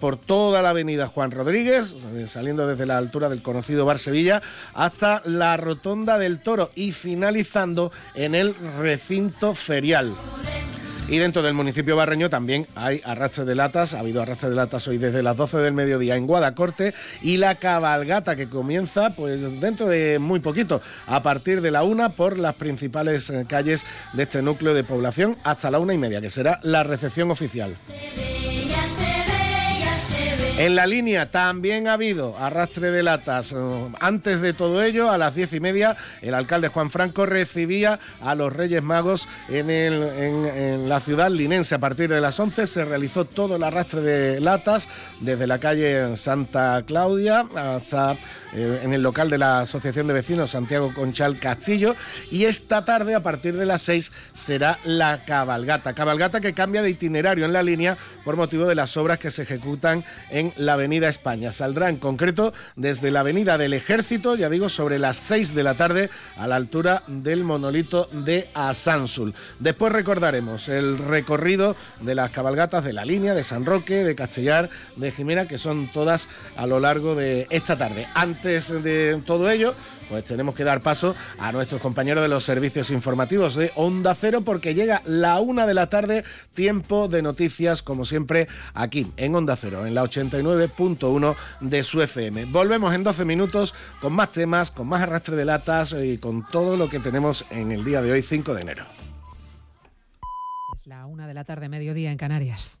por 0.00 0.16
toda 0.16 0.62
la 0.62 0.63
avenida 0.70 1.06
Juan 1.06 1.30
Rodríguez, 1.30 1.94
saliendo 2.26 2.66
desde 2.66 2.86
la 2.86 2.98
altura 2.98 3.28
del 3.28 3.42
conocido 3.42 3.84
Bar 3.84 3.98
Sevilla 3.98 4.42
hasta 4.72 5.22
la 5.24 5.56
Rotonda 5.56 6.18
del 6.18 6.40
Toro 6.40 6.70
y 6.74 6.92
finalizando 6.92 7.92
en 8.14 8.34
el 8.34 8.54
recinto 8.78 9.54
ferial. 9.54 10.14
Y 11.06 11.18
dentro 11.18 11.42
del 11.42 11.52
municipio 11.52 11.96
barreño 11.96 12.30
también 12.30 12.66
hay 12.74 13.02
arrastre 13.04 13.44
de 13.44 13.54
latas. 13.54 13.92
Ha 13.92 14.00
habido 14.00 14.22
arrastre 14.22 14.48
de 14.48 14.56
latas 14.56 14.88
hoy 14.88 14.96
desde 14.96 15.22
las 15.22 15.36
12 15.36 15.58
del 15.58 15.74
mediodía 15.74 16.16
en 16.16 16.26
Guadacorte 16.26 16.94
y 17.20 17.36
la 17.36 17.56
cabalgata 17.56 18.36
que 18.36 18.48
comienza 18.48 19.10
pues 19.10 19.40
dentro 19.60 19.86
de 19.86 20.18
muy 20.18 20.40
poquito, 20.40 20.80
a 21.06 21.22
partir 21.22 21.60
de 21.60 21.70
la 21.70 21.82
una 21.82 22.10
por 22.10 22.38
las 22.38 22.54
principales 22.54 23.28
eh, 23.28 23.44
calles 23.46 23.84
de 24.14 24.22
este 24.22 24.40
núcleo 24.40 24.72
de 24.72 24.82
población 24.82 25.36
hasta 25.44 25.70
la 25.70 25.78
una 25.78 25.92
y 25.92 25.98
media, 25.98 26.22
que 26.22 26.30
será 26.30 26.58
la 26.62 26.84
recepción 26.84 27.30
oficial. 27.30 27.74
En 30.56 30.76
la 30.76 30.86
línea 30.86 31.32
también 31.32 31.88
ha 31.88 31.94
habido 31.94 32.38
arrastre 32.38 32.92
de 32.92 33.02
latas. 33.02 33.50
Eh, 33.50 33.56
Antes 33.98 34.40
de 34.40 34.52
todo 34.52 34.84
ello, 34.84 35.10
a 35.10 35.18
las 35.18 35.34
diez 35.34 35.52
y 35.52 35.58
media, 35.58 35.96
el 36.22 36.32
alcalde 36.32 36.68
Juan 36.68 36.90
Franco 36.92 37.26
recibía 37.26 37.98
a 38.22 38.36
los 38.36 38.52
Reyes 38.52 38.80
Magos 38.80 39.26
en, 39.48 39.68
el- 39.68 40.02
en- 40.04 40.88
la 40.88 41.00
ciudad 41.00 41.28
linense. 41.28 41.74
A 41.74 41.80
partir 41.80 42.08
de 42.08 42.20
las 42.20 42.38
11 42.38 42.68
se 42.68 42.84
realizó 42.84 43.24
todo 43.24 43.56
el 43.56 43.64
arrastre 43.64 44.00
de 44.02 44.40
latas 44.40 44.88
desde 45.20 45.48
la 45.48 45.58
calle 45.58 46.16
Santa 46.16 46.80
Claudia 46.86 47.46
hasta 47.56 48.16
eh, 48.54 48.80
en 48.82 48.92
el 48.92 49.02
local 49.02 49.30
de 49.30 49.38
la 49.38 49.60
Asociación 49.60 50.06
de 50.06 50.14
Vecinos 50.14 50.50
Santiago 50.50 50.92
Conchal 50.94 51.38
Castillo. 51.38 51.96
Y 52.30 52.44
esta 52.44 52.84
tarde, 52.84 53.14
a 53.14 53.22
partir 53.22 53.56
de 53.56 53.66
las 53.66 53.82
6, 53.82 54.12
será 54.32 54.78
la 54.84 55.24
cabalgata. 55.24 55.92
Cabalgata 55.92 56.40
que 56.40 56.52
cambia 56.52 56.82
de 56.82 56.90
itinerario 56.90 57.44
en 57.44 57.52
la 57.52 57.62
línea 57.62 57.96
por 58.24 58.36
motivo 58.36 58.66
de 58.66 58.74
las 58.74 58.96
obras 58.96 59.18
que 59.18 59.30
se 59.30 59.42
ejecutan 59.42 60.04
en 60.30 60.52
la 60.56 60.74
Avenida 60.74 61.08
España. 61.08 61.52
Saldrá 61.52 61.88
en 61.88 61.96
concreto 61.96 62.54
desde 62.76 63.10
la 63.10 63.20
Avenida 63.20 63.58
del 63.58 63.72
Ejército, 63.72 64.36
ya 64.36 64.48
digo, 64.48 64.68
sobre 64.68 64.98
las 64.98 65.16
6 65.16 65.54
de 65.54 65.62
la 65.62 65.74
tarde 65.74 66.10
a 66.36 66.46
la 66.46 66.56
altura 66.56 67.02
del 67.08 67.42
monolito 67.44 68.08
de 68.12 68.48
Asánsul. 68.54 69.34
Después 69.58 69.92
recordaremos 69.92 70.68
el 70.68 70.98
recorrido 70.98 71.76
de 72.00 72.14
las 72.14 72.30
cabalgatas 72.30 72.84
de 72.84 72.92
la 72.92 73.04
línea 73.04 73.34
de 73.34 73.42
San 73.42 73.66
Roque, 73.66 74.04
de 74.04 74.14
Castellar, 74.14 74.70
de 74.96 75.10
Jimena, 75.10 75.48
que 75.48 75.58
son 75.58 75.88
todas 75.92 76.28
a 76.56 76.66
lo 76.66 76.78
largo 76.78 77.14
de 77.14 77.46
esta 77.50 77.76
tarde. 77.76 78.06
Antes 78.14 78.43
de 78.44 79.22
todo 79.24 79.50
ello, 79.50 79.74
pues 80.08 80.24
tenemos 80.24 80.54
que 80.54 80.64
dar 80.64 80.80
paso 80.80 81.14
a 81.38 81.52
nuestros 81.52 81.80
compañeros 81.80 82.22
de 82.22 82.28
los 82.28 82.44
servicios 82.44 82.90
informativos 82.90 83.54
de 83.54 83.72
Onda 83.76 84.14
Cero 84.14 84.42
porque 84.42 84.74
llega 84.74 85.00
la 85.06 85.40
una 85.40 85.66
de 85.66 85.74
la 85.74 85.88
tarde, 85.88 86.24
tiempo 86.52 87.08
de 87.08 87.22
noticias, 87.22 87.82
como 87.82 88.04
siempre, 88.04 88.46
aquí 88.74 89.06
en 89.16 89.34
Onda 89.34 89.56
Cero, 89.56 89.86
en 89.86 89.94
la 89.94 90.02
80. 90.02 90.24
89.1 90.24 91.36
de 91.60 91.82
su 91.82 92.02
FM. 92.02 92.46
Volvemos 92.46 92.94
en 92.94 93.04
12 93.04 93.24
minutos 93.24 93.74
con 94.00 94.12
más 94.12 94.32
temas, 94.32 94.70
con 94.70 94.88
más 94.88 95.02
arrastre 95.02 95.36
de 95.36 95.44
latas 95.44 95.94
y 96.02 96.18
con 96.18 96.46
todo 96.46 96.76
lo 96.76 96.88
que 96.88 97.00
tenemos 97.00 97.44
en 97.50 97.72
el 97.72 97.84
día 97.84 98.02
de 98.02 98.12
hoy, 98.12 98.22
5 98.22 98.54
de 98.54 98.62
enero. 98.62 98.84
Es 100.74 100.86
la 100.86 101.06
una 101.06 101.26
de 101.26 101.34
la 101.34 101.44
tarde, 101.44 101.68
mediodía 101.68 102.10
en 102.10 102.18
Canarias. 102.18 102.80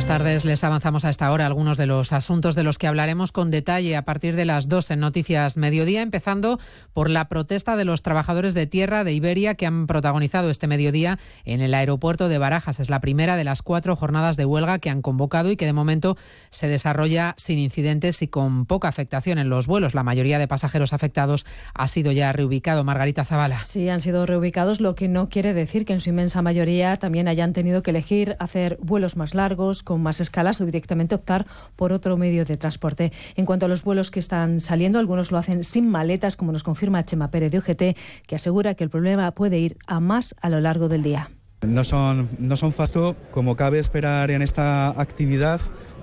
Buenas 0.00 0.18
tardes, 0.18 0.44
les 0.46 0.64
avanzamos 0.64 1.04
a 1.04 1.10
esta 1.10 1.30
hora 1.30 1.44
algunos 1.44 1.76
de 1.76 1.84
los 1.84 2.14
asuntos 2.14 2.54
de 2.54 2.62
los 2.62 2.78
que 2.78 2.86
hablaremos 2.86 3.32
con 3.32 3.50
detalle 3.50 3.98
a 3.98 4.06
partir 4.06 4.34
de 4.34 4.46
las 4.46 4.66
2 4.66 4.92
en 4.92 5.00
Noticias 5.00 5.58
Mediodía, 5.58 6.00
empezando 6.00 6.58
por 6.94 7.10
la 7.10 7.28
protesta 7.28 7.76
de 7.76 7.84
los 7.84 8.00
trabajadores 8.00 8.54
de 8.54 8.66
tierra 8.66 9.04
de 9.04 9.12
Iberia 9.12 9.56
que 9.56 9.66
han 9.66 9.86
protagonizado 9.86 10.48
este 10.48 10.66
mediodía 10.66 11.18
en 11.44 11.60
el 11.60 11.74
aeropuerto 11.74 12.30
de 12.30 12.38
Barajas. 12.38 12.80
Es 12.80 12.88
la 12.88 13.02
primera 13.02 13.36
de 13.36 13.44
las 13.44 13.60
cuatro 13.60 13.94
jornadas 13.94 14.38
de 14.38 14.46
huelga 14.46 14.78
que 14.78 14.88
han 14.88 15.02
convocado 15.02 15.50
y 15.50 15.56
que 15.56 15.66
de 15.66 15.74
momento 15.74 16.16
se 16.48 16.66
desarrolla 16.66 17.34
sin 17.36 17.58
incidentes 17.58 18.22
y 18.22 18.28
con 18.28 18.64
poca 18.64 18.88
afectación 18.88 19.38
en 19.38 19.50
los 19.50 19.66
vuelos. 19.66 19.94
La 19.94 20.02
mayoría 20.02 20.38
de 20.38 20.48
pasajeros 20.48 20.94
afectados 20.94 21.44
ha 21.74 21.88
sido 21.88 22.10
ya 22.10 22.32
reubicado. 22.32 22.84
Margarita 22.84 23.26
Zavala. 23.26 23.64
Sí, 23.64 23.90
han 23.90 24.00
sido 24.00 24.24
reubicados, 24.24 24.80
lo 24.80 24.94
que 24.94 25.08
no 25.08 25.28
quiere 25.28 25.52
decir 25.52 25.84
que 25.84 25.92
en 25.92 26.00
su 26.00 26.08
inmensa 26.08 26.40
mayoría 26.40 26.96
también 26.96 27.28
hayan 27.28 27.52
tenido 27.52 27.82
que 27.82 27.90
elegir 27.90 28.36
hacer 28.38 28.78
vuelos 28.80 29.18
más 29.18 29.34
largos, 29.34 29.82
con 29.90 30.04
más 30.04 30.20
escalas 30.20 30.60
o 30.60 30.66
directamente 30.66 31.16
optar 31.16 31.44
por 31.74 31.92
otro 31.92 32.16
medio 32.16 32.44
de 32.44 32.56
transporte. 32.56 33.10
En 33.34 33.44
cuanto 33.44 33.66
a 33.66 33.68
los 33.68 33.82
vuelos 33.82 34.12
que 34.12 34.20
están 34.20 34.60
saliendo, 34.60 35.00
algunos 35.00 35.32
lo 35.32 35.38
hacen 35.38 35.64
sin 35.64 35.88
maletas, 35.90 36.36
como 36.36 36.52
nos 36.52 36.62
confirma 36.62 37.04
Chema 37.04 37.32
Pérez 37.32 37.50
de 37.50 37.58
UGT, 37.58 37.98
que 38.24 38.36
asegura 38.36 38.76
que 38.76 38.84
el 38.84 38.90
problema 38.90 39.32
puede 39.32 39.58
ir 39.58 39.78
a 39.88 39.98
más 39.98 40.36
a 40.42 40.48
lo 40.48 40.60
largo 40.60 40.88
del 40.88 41.02
día. 41.02 41.32
No 41.66 41.82
son, 41.82 42.28
no 42.38 42.56
son 42.56 42.72
fasto, 42.72 43.16
como 43.32 43.56
cabe 43.56 43.80
esperar 43.80 44.30
en 44.30 44.42
esta 44.42 44.90
actividad, 44.90 45.60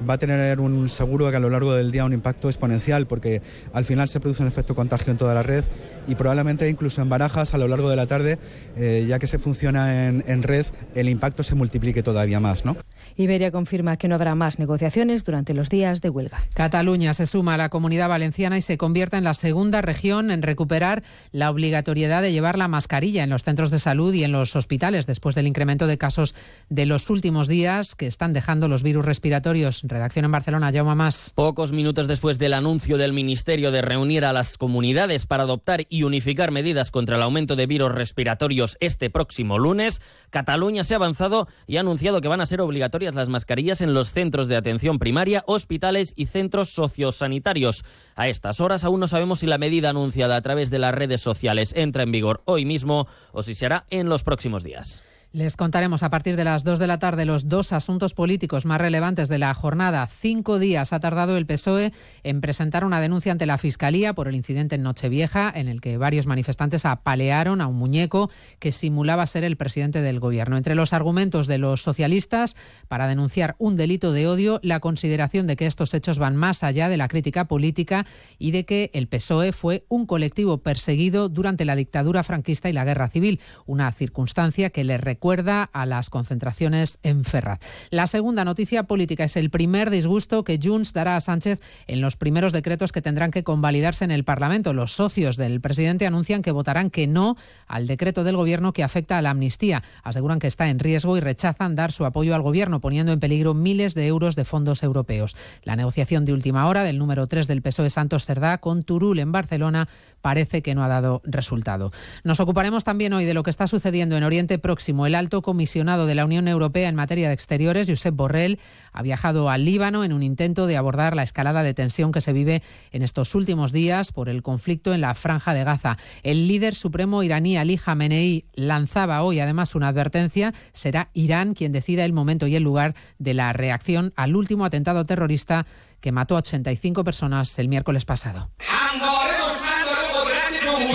va 0.07 0.15
a 0.15 0.17
tener 0.17 0.59
un 0.59 0.89
seguro 0.89 1.31
que 1.31 1.37
a 1.37 1.39
lo 1.39 1.49
largo 1.49 1.73
del 1.73 1.89
día 1.89 2.03
un 2.03 2.11
impacto 2.11 2.49
exponencial 2.49 3.07
porque 3.07 3.41
al 3.73 3.85
final 3.85 4.09
se 4.09 4.19
produce 4.19 4.43
un 4.43 4.49
efecto 4.49 4.75
contagio 4.75 5.11
en 5.11 5.17
toda 5.17 5.33
la 5.33 5.43
red 5.43 5.63
y 6.07 6.15
probablemente 6.15 6.69
incluso 6.69 7.01
en 7.01 7.07
barajas 7.07 7.53
a 7.53 7.57
lo 7.57 7.69
largo 7.69 7.89
de 7.89 7.95
la 7.95 8.05
tarde, 8.05 8.37
eh, 8.75 9.05
ya 9.07 9.17
que 9.17 9.27
se 9.27 9.39
funciona 9.39 10.07
en, 10.07 10.25
en 10.27 10.43
red, 10.43 10.65
el 10.93 11.07
impacto 11.07 11.41
se 11.41 11.55
multiplique 11.55 12.03
todavía 12.03 12.41
más. 12.41 12.65
¿no? 12.65 12.75
Iberia 13.17 13.51
confirma 13.51 13.97
que 13.97 14.07
no 14.07 14.13
habrá 14.13 14.35
más 14.35 14.59
negociaciones 14.59 15.23
durante 15.23 15.55
los 15.55 15.69
días 15.69 16.01
de 16.01 16.09
huelga. 16.09 16.43
Cataluña 16.53 17.15
se 17.15 17.25
suma 17.25 17.55
a 17.55 17.57
la 17.57 17.69
comunidad 17.69 18.09
valenciana 18.09 18.59
y 18.59 18.61
se 18.61 18.77
convierte 18.77 19.17
en 19.17 19.23
la 19.23 19.33
segunda 19.33 19.81
región 19.81 20.29
en 20.29 20.43
recuperar 20.43 21.03
la 21.31 21.49
obligatoriedad 21.49 22.21
de 22.21 22.31
llevar 22.31 22.59
la 22.59 22.67
mascarilla 22.67 23.23
en 23.23 23.31
los 23.31 23.43
centros 23.43 23.71
de 23.71 23.79
salud 23.79 24.13
y 24.13 24.23
en 24.23 24.31
los 24.31 24.55
hospitales 24.55 25.07
después 25.07 25.33
del 25.33 25.47
incremento 25.47 25.87
de 25.87 25.97
casos 25.97 26.35
de 26.69 26.85
los 26.85 27.09
últimos 27.09 27.47
días 27.47 27.95
que 27.95 28.05
están 28.05 28.33
dejando 28.33 28.67
los 28.67 28.83
virus 28.83 29.05
respiratorios. 29.05 29.81
Redacción 29.83 30.25
en 30.25 30.31
Barcelona, 30.31 30.71
Jaume 30.71 30.93
Más. 30.93 31.33
Pocos 31.33 31.71
minutos 31.71 32.07
después 32.07 32.37
del 32.37 32.53
anuncio 32.53 32.99
del 32.99 33.13
Ministerio 33.13 33.71
de 33.71 33.81
reunir 33.81 34.25
a 34.25 34.33
las 34.33 34.59
comunidades 34.59 35.25
para 35.25 35.43
adoptar 35.43 35.85
y 35.89 36.03
unificar 36.03 36.51
medidas 36.51 36.91
contra 36.91 37.15
el 37.15 37.23
aumento 37.23 37.55
de 37.55 37.65
virus 37.65 37.91
respiratorios 37.91 38.77
este 38.79 39.09
próximo 39.09 39.57
lunes, 39.57 40.01
Cataluña 40.29 40.83
se 40.83 40.93
ha 40.93 40.97
avanzado 40.97 41.47
y 41.65 41.77
ha 41.77 41.79
anunciado 41.79 42.21
que 42.21 42.27
van 42.27 42.41
a 42.41 42.45
ser 42.45 42.61
obligatorias 42.61 43.06
las 43.15 43.29
mascarillas 43.29 43.81
en 43.81 43.93
los 43.93 44.11
centros 44.11 44.47
de 44.47 44.55
atención 44.55 44.99
primaria, 44.99 45.43
hospitales 45.47 46.13
y 46.15 46.25
centros 46.25 46.69
sociosanitarios. 46.69 47.85
A 48.15 48.27
estas 48.27 48.59
horas 48.59 48.83
aún 48.83 48.99
no 48.99 49.07
sabemos 49.07 49.39
si 49.39 49.47
la 49.47 49.57
medida 49.57 49.89
anunciada 49.89 50.35
a 50.35 50.41
través 50.41 50.69
de 50.69 50.79
las 50.79 50.93
redes 50.93 51.21
sociales 51.21 51.73
entra 51.75 52.03
en 52.03 52.11
vigor 52.11 52.41
hoy 52.45 52.65
mismo 52.65 53.07
o 53.31 53.43
si 53.43 53.55
se 53.55 53.65
hará 53.65 53.85
en 53.89 54.09
los 54.09 54.23
próximos 54.23 54.63
días. 54.63 55.03
Les 55.33 55.57
contaremos 55.57 56.03
a 56.03 56.09
partir 56.09 56.37
de 56.37 56.45
las 56.45 56.63
2 56.63 56.79
de 56.79 56.87
la 56.87 56.99
tarde 56.99 57.25
los 57.25 57.49
dos 57.49 57.73
asuntos 57.73 58.13
políticos 58.13 58.65
más 58.65 58.79
relevantes 58.79 59.27
de 59.27 59.37
la 59.37 59.53
jornada. 59.53 60.07
Cinco 60.07 60.57
días 60.57 60.93
ha 60.93 61.01
tardado 61.01 61.35
el 61.35 61.45
PSOE 61.45 61.91
en 62.23 62.39
presentar 62.39 62.85
una 62.85 63.01
denuncia 63.01 63.33
ante 63.33 63.45
la 63.45 63.57
Fiscalía 63.57 64.13
por 64.13 64.29
el 64.29 64.35
incidente 64.35 64.75
en 64.75 64.83
Nochevieja, 64.83 65.51
en 65.53 65.67
el 65.67 65.81
que 65.81 65.97
varios 65.97 66.27
manifestantes 66.27 66.85
apalearon 66.85 67.59
a 67.59 67.67
un 67.67 67.75
muñeco 67.75 68.31
que 68.59 68.71
simulaba 68.71 69.27
ser 69.27 69.43
el 69.43 69.57
presidente 69.57 70.01
del 70.01 70.21
Gobierno. 70.21 70.55
Entre 70.55 70.75
los 70.75 70.93
argumentos 70.93 71.47
de 71.47 71.57
los 71.57 71.81
socialistas 71.81 72.55
para 72.87 73.05
denunciar 73.05 73.57
un 73.59 73.75
delito 73.75 74.13
de 74.13 74.27
odio, 74.27 74.61
la 74.63 74.79
consideración 74.79 75.45
de 75.45 75.57
que 75.57 75.65
estos 75.65 75.93
hechos 75.93 76.19
van 76.19 76.37
más 76.37 76.63
allá 76.63 76.87
de 76.87 76.95
la 76.95 77.09
crítica 77.09 77.49
política 77.49 78.05
y 78.39 78.51
de 78.51 78.63
que 78.63 78.91
el 78.93 79.09
PSOE 79.09 79.51
fue 79.51 79.85
un 79.89 80.05
colectivo 80.05 80.59
perseguido 80.59 81.27
durante 81.27 81.65
la 81.65 81.75
dictadura 81.75 82.23
franquista 82.23 82.69
y 82.69 82.73
la 82.73 82.85
guerra 82.85 83.09
civil, 83.09 83.41
una 83.65 83.91
circunstancia 83.91 84.69
que 84.69 84.85
le 84.85 84.97
recuerda 85.17 85.63
a 85.73 85.87
las 85.87 86.11
concentraciones 86.11 86.99
en 87.01 87.25
Ferraz. 87.25 87.59
La 87.89 88.05
segunda 88.05 88.45
noticia 88.45 88.83
política 88.83 89.23
es 89.23 89.35
el 89.35 89.49
primer 89.49 89.89
disgusto 89.89 90.43
que 90.43 90.59
Junts 90.61 90.93
dará 90.93 91.15
a 91.15 91.21
Sánchez 91.21 91.59
en 91.87 92.01
los 92.01 92.17
primeros 92.17 92.53
decretos 92.53 92.91
que 92.91 93.01
tendrán 93.01 93.31
que 93.31 93.43
convalidarse 93.43 94.05
en 94.05 94.11
el 94.11 94.23
Parlamento. 94.23 94.73
Los 94.73 94.93
socios 94.93 95.35
del 95.35 95.59
presidente 95.59 96.05
anuncian 96.05 96.43
que 96.43 96.51
votarán 96.51 96.91
que 96.91 97.07
no 97.07 97.35
al 97.65 97.87
decreto 97.87 98.23
del 98.23 98.37
Gobierno 98.37 98.73
que 98.73 98.83
afecta 98.83 99.17
a 99.17 99.23
la 99.23 99.31
amnistía. 99.31 99.81
Aseguran 100.03 100.37
que 100.37 100.45
está 100.45 100.69
en 100.69 100.77
riesgo 100.77 101.17
y 101.17 101.19
rechazan 101.19 101.73
dar 101.73 101.91
su 101.91 102.05
apoyo 102.05 102.35
al 102.35 102.43
Gobierno, 102.43 102.79
poniendo 102.79 103.11
en 103.11 103.19
peligro 103.19 103.55
miles 103.55 103.95
de 103.95 104.05
euros 104.05 104.35
de 104.35 104.45
fondos 104.45 104.83
europeos. 104.83 105.35
La 105.63 105.75
negociación 105.75 106.25
de 106.25 106.33
última 106.33 106.67
hora 106.67 106.83
del 106.83 106.99
número 106.99 107.25
3 107.25 107.47
del 107.47 107.63
PSOE 107.63 107.89
Santos 107.89 108.27
Cerdá 108.27 108.59
con 108.59 108.83
Turul 108.83 109.17
en 109.17 109.31
Barcelona 109.31 109.89
parece 110.21 110.61
que 110.61 110.75
no 110.75 110.83
ha 110.83 110.87
dado 110.87 111.21
resultado. 111.23 111.91
Nos 112.23 112.39
ocuparemos 112.39 112.83
también 112.83 113.13
hoy 113.13 113.25
de 113.25 113.33
lo 113.33 113.41
que 113.41 113.49
está 113.49 113.65
sucediendo 113.65 114.15
en 114.15 114.23
Oriente 114.23 114.59
Próximo. 114.59 115.06
El 115.07 115.15
alto 115.15 115.41
comisionado 115.41 116.05
de 116.05 116.15
la 116.15 116.25
Unión 116.25 116.47
Europea 116.47 116.89
en 116.89 116.95
materia 116.95 117.29
de 117.29 117.33
exteriores, 117.33 117.87
Josep 117.89 118.13
Borrell, 118.13 118.59
ha 118.91 119.01
viajado 119.01 119.49
al 119.49 119.63
Líbano 119.63 120.03
en 120.03 120.11
un 120.11 120.21
intento 120.21 120.67
de 120.67 120.75
abordar 120.77 121.15
la 121.15 121.23
escalada 121.23 121.63
de 121.63 121.73
tensión 121.73 122.11
que 122.11 122.21
se 122.21 122.33
vive 122.33 122.61
en 122.91 123.03
estos 123.03 123.33
últimos 123.33 123.71
días 123.71 124.11
por 124.11 124.27
el 124.27 124.43
conflicto 124.43 124.93
en 124.93 125.01
la 125.01 125.15
franja 125.15 125.53
de 125.53 125.63
Gaza. 125.63 125.97
El 126.23 126.47
líder 126.47 126.75
supremo 126.75 127.23
iraní 127.23 127.57
Ali 127.57 127.77
Khamenei 127.77 128.45
lanzaba 128.53 129.23
hoy 129.23 129.39
además 129.39 129.75
una 129.75 129.87
advertencia. 129.87 130.53
Será 130.73 131.09
Irán 131.13 131.53
quien 131.53 131.71
decida 131.71 132.03
el 132.03 132.13
momento 132.13 132.45
y 132.47 132.55
el 132.55 132.63
lugar 132.63 132.93
de 133.17 133.33
la 133.33 133.53
reacción 133.53 134.13
al 134.17 134.35
último 134.35 134.65
atentado 134.65 135.05
terrorista 135.05 135.65
que 136.01 136.11
mató 136.11 136.35
a 136.35 136.39
85 136.39 137.03
personas 137.03 137.57
el 137.59 137.69
miércoles 137.69 138.05
pasado. 138.05 138.51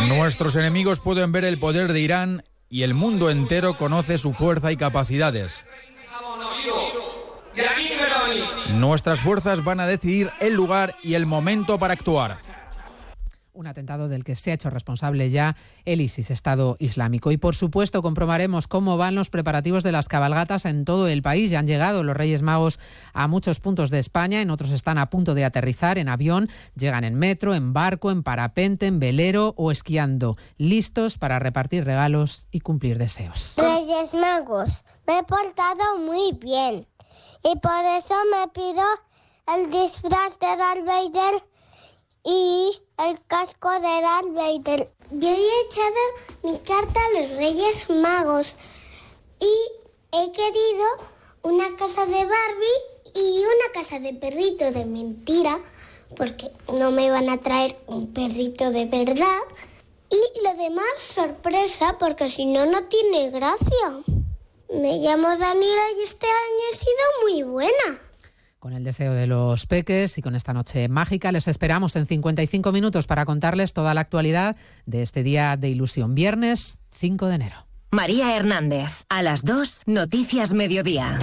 Nuestros 0.09 0.57
enemigos 0.57 1.01
pueden 1.01 1.33
ver 1.33 1.45
el 1.45 1.59
poder 1.59 1.93
de 1.93 2.01
Irán 2.01 2.45
y 2.73 2.85
el 2.85 2.95
mundo 2.95 3.29
entero 3.29 3.75
conoce 3.75 4.16
su 4.16 4.33
fuerza 4.33 4.73
y 4.73 4.79
capacidades. 4.79 5.62
Nuestras 8.70 9.20
fuerzas 9.20 9.62
van 9.62 9.79
a 9.79 9.87
decidir 9.87 10.31
el 10.41 10.55
lugar 10.55 10.97
y 11.03 11.12
el 11.12 11.27
momento 11.27 11.79
para 11.79 11.93
actuar. 11.93 12.39
Un 13.55 13.67
atentado 13.67 14.09
del 14.09 14.25
que 14.25 14.35
se 14.35 14.51
ha 14.51 14.55
hecho 14.55 14.71
responsable 14.71 15.31
ya 15.31 15.57
el 15.85 16.01
ISIS, 16.01 16.31
Estado 16.31 16.77
Islámico. 16.79 17.33
Y 17.33 17.37
por 17.37 17.55
supuesto 17.55 18.01
comprobaremos 18.01 18.67
cómo 18.67 18.97
van 18.97 19.15
los 19.15 19.29
preparativos 19.29 19.83
de 19.83 19.93
las 19.93 20.09
cabalgatas 20.09 20.65
en 20.65 20.87
todo 20.87 21.07
el 21.07 21.21
país. 21.21 21.51
Ya 21.51 21.59
han 21.59 21.67
llegado 21.67 22.03
los 22.03 22.17
Reyes 22.17 22.41
Magos 22.41 22.81
a 23.13 23.29
muchos 23.29 23.61
puntos 23.61 23.91
de 23.91 23.99
España, 23.99 24.41
en 24.41 24.51
otros 24.51 24.71
están 24.71 24.97
a 24.97 25.11
punto 25.11 25.35
de 25.35 25.45
aterrizar 25.45 25.99
en 25.99 26.09
avión, 26.09 26.49
llegan 26.77 27.05
en 27.05 27.19
metro, 27.19 27.55
en 27.55 27.75
barco, 27.75 28.11
en 28.11 28.23
parapente, 28.23 28.87
en 28.87 28.99
velero 28.99 29.53
o 29.59 29.71
esquiando, 29.71 30.39
listos 30.57 31.19
para 31.19 31.39
repartir 31.39 31.85
regalos 31.85 32.49
y 32.53 32.61
cumplir 32.61 32.97
deseos. 32.97 33.57
Reyes 33.59 34.15
Magos, 34.15 34.83
me 35.07 35.19
he 35.19 35.23
portado 35.25 35.99
muy 35.99 36.33
bien 36.41 36.87
y 37.45 37.59
por 37.59 37.85
eso 37.99 38.15
me 38.31 38.49
pido 38.49 38.83
el 39.55 39.71
disfraz 39.71 40.39
de 40.39 40.57
Darth 40.57 41.52
y 42.25 42.81
el 42.99 43.25
casco 43.27 43.70
de 43.70 44.01
Darth 44.01 44.33
Vader. 44.33 44.93
Yo 45.11 45.29
he 45.29 45.61
echado 45.66 46.03
mi 46.43 46.59
carta 46.59 47.01
a 47.01 47.20
los 47.20 47.31
Reyes 47.37 47.91
Magos 47.91 48.57
y 49.41 49.55
he 50.12 50.33
querido 50.33 50.85
una 51.43 51.77
casa 51.77 52.07
de 52.07 52.25
Barbie 52.25 52.83
y 53.14 53.41
una 53.41 53.73
casa 53.75 53.99
de 53.99 54.14
perrito 54.14 54.70
de 54.70 54.85
mentira 54.85 55.59
porque 56.16 56.51
no 56.73 56.91
me 56.91 57.11
van 57.11 57.29
a 57.29 57.41
traer 57.41 57.77
un 57.87 58.12
perrito 58.12 58.70
de 58.70 58.87
verdad. 58.87 59.41
Y 60.11 60.41
lo 60.45 60.55
demás, 60.55 60.99
sorpresa, 60.99 61.97
porque 61.99 62.29
si 62.31 62.45
no, 62.45 62.66
no 62.66 62.85
tiene 62.85 63.31
gracia. 63.31 64.03
Me 64.68 64.99
llamo 64.99 65.29
Daniela 65.29 65.83
y 65.99 66.03
este 66.03 66.27
año 66.27 66.62
he 66.70 66.77
sido 66.77 66.93
muy 67.23 67.43
buena. 67.43 68.12
Con 68.63 68.75
el 68.75 68.85
deseo 68.85 69.13
de 69.13 69.27
los 69.27 69.67
peques 69.67 70.19
y 70.19 70.23
con 70.23 70.37
esta 70.37 70.53
noche 70.53 70.87
mágica 70.87 71.33
les 71.33 71.49
esperamos 71.49 71.97
en 71.97 72.07
55 72.07 72.71
minutos 72.71 73.09
para 73.09 73.25
contarles 73.25 73.73
toda 73.73 73.93
la 73.93 74.03
actualidad 74.03 74.55
de 74.87 75.03
este 75.03 75.25
día 75.25 75.57
de 75.57 75.69
ilusión, 75.69 76.15
viernes 76.15 76.79
5 76.93 77.27
de 77.27 77.35
enero. 77.35 77.67
María 77.91 78.37
Hernández, 78.37 79.05
a 79.09 79.23
las 79.23 79.45
2, 79.45 79.83
Noticias 79.87 80.55
Mediodía. 80.55 81.19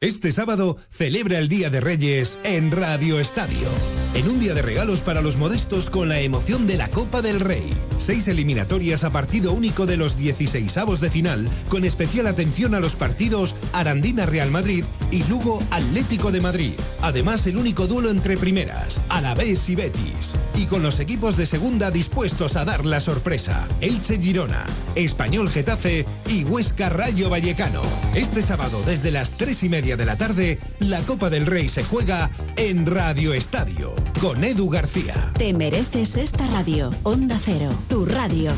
Este 0.00 0.32
sábado 0.32 0.78
celebra 0.88 1.38
el 1.38 1.48
Día 1.48 1.68
de 1.68 1.82
Reyes 1.82 2.38
en 2.44 2.72
Radio 2.72 3.20
Estadio. 3.20 3.68
En 4.12 4.28
un 4.28 4.40
día 4.40 4.54
de 4.54 4.62
regalos 4.62 5.00
para 5.00 5.22
los 5.22 5.36
modestos 5.36 5.88
con 5.88 6.08
la 6.08 6.18
emoción 6.18 6.66
de 6.66 6.76
la 6.76 6.90
Copa 6.90 7.22
del 7.22 7.38
Rey. 7.38 7.72
Seis 7.98 8.26
eliminatorias 8.26 9.04
a 9.04 9.10
partido 9.10 9.52
único 9.52 9.86
de 9.86 9.96
los 9.96 10.16
16 10.16 11.00
de 11.00 11.10
final, 11.10 11.48
con 11.68 11.84
especial 11.84 12.26
atención 12.26 12.74
a 12.74 12.80
los 12.80 12.96
partidos 12.96 13.54
Arandina 13.72 14.26
Real 14.26 14.50
Madrid 14.50 14.84
y 15.10 15.22
Lugo 15.24 15.62
Atlético 15.70 16.32
de 16.32 16.40
Madrid. 16.40 16.72
Además, 17.02 17.46
el 17.46 17.56
único 17.56 17.86
duelo 17.86 18.10
entre 18.10 18.36
primeras, 18.36 19.00
Alavés 19.08 19.68
y 19.68 19.76
Betis. 19.76 20.34
Y 20.56 20.66
con 20.66 20.82
los 20.82 20.98
equipos 20.98 21.36
de 21.36 21.46
segunda 21.46 21.90
dispuestos 21.90 22.56
a 22.56 22.64
dar 22.64 22.86
la 22.86 23.00
sorpresa. 23.00 23.68
Elche 23.80 24.18
Girona, 24.18 24.66
Español 24.96 25.48
Getafe 25.48 26.04
y 26.28 26.44
Huesca 26.44 26.88
Rayo 26.88 27.30
Vallecano. 27.30 27.82
Este 28.14 28.42
sábado, 28.42 28.82
desde 28.86 29.10
las 29.10 29.34
3 29.34 29.62
y 29.62 29.68
media 29.68 29.96
de 29.96 30.06
la 30.06 30.16
tarde, 30.16 30.58
la 30.80 31.00
Copa 31.02 31.30
del 31.30 31.46
Rey 31.46 31.68
se 31.68 31.84
juega 31.84 32.30
en 32.56 32.86
Radio 32.86 33.34
Estadio, 33.34 33.94
con 34.20 34.44
Edu 34.44 34.68
García. 34.68 35.32
Te 35.38 35.54
mereces 35.54 36.16
esta 36.16 36.46
radio. 36.48 36.90
Onda 37.04 37.38
Cero, 37.42 37.70
tu 37.88 38.04
radio. 38.04 38.52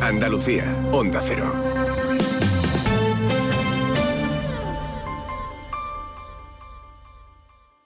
Andalucía, 0.00 0.64
Onda 0.92 1.20
Cero. 1.22 1.67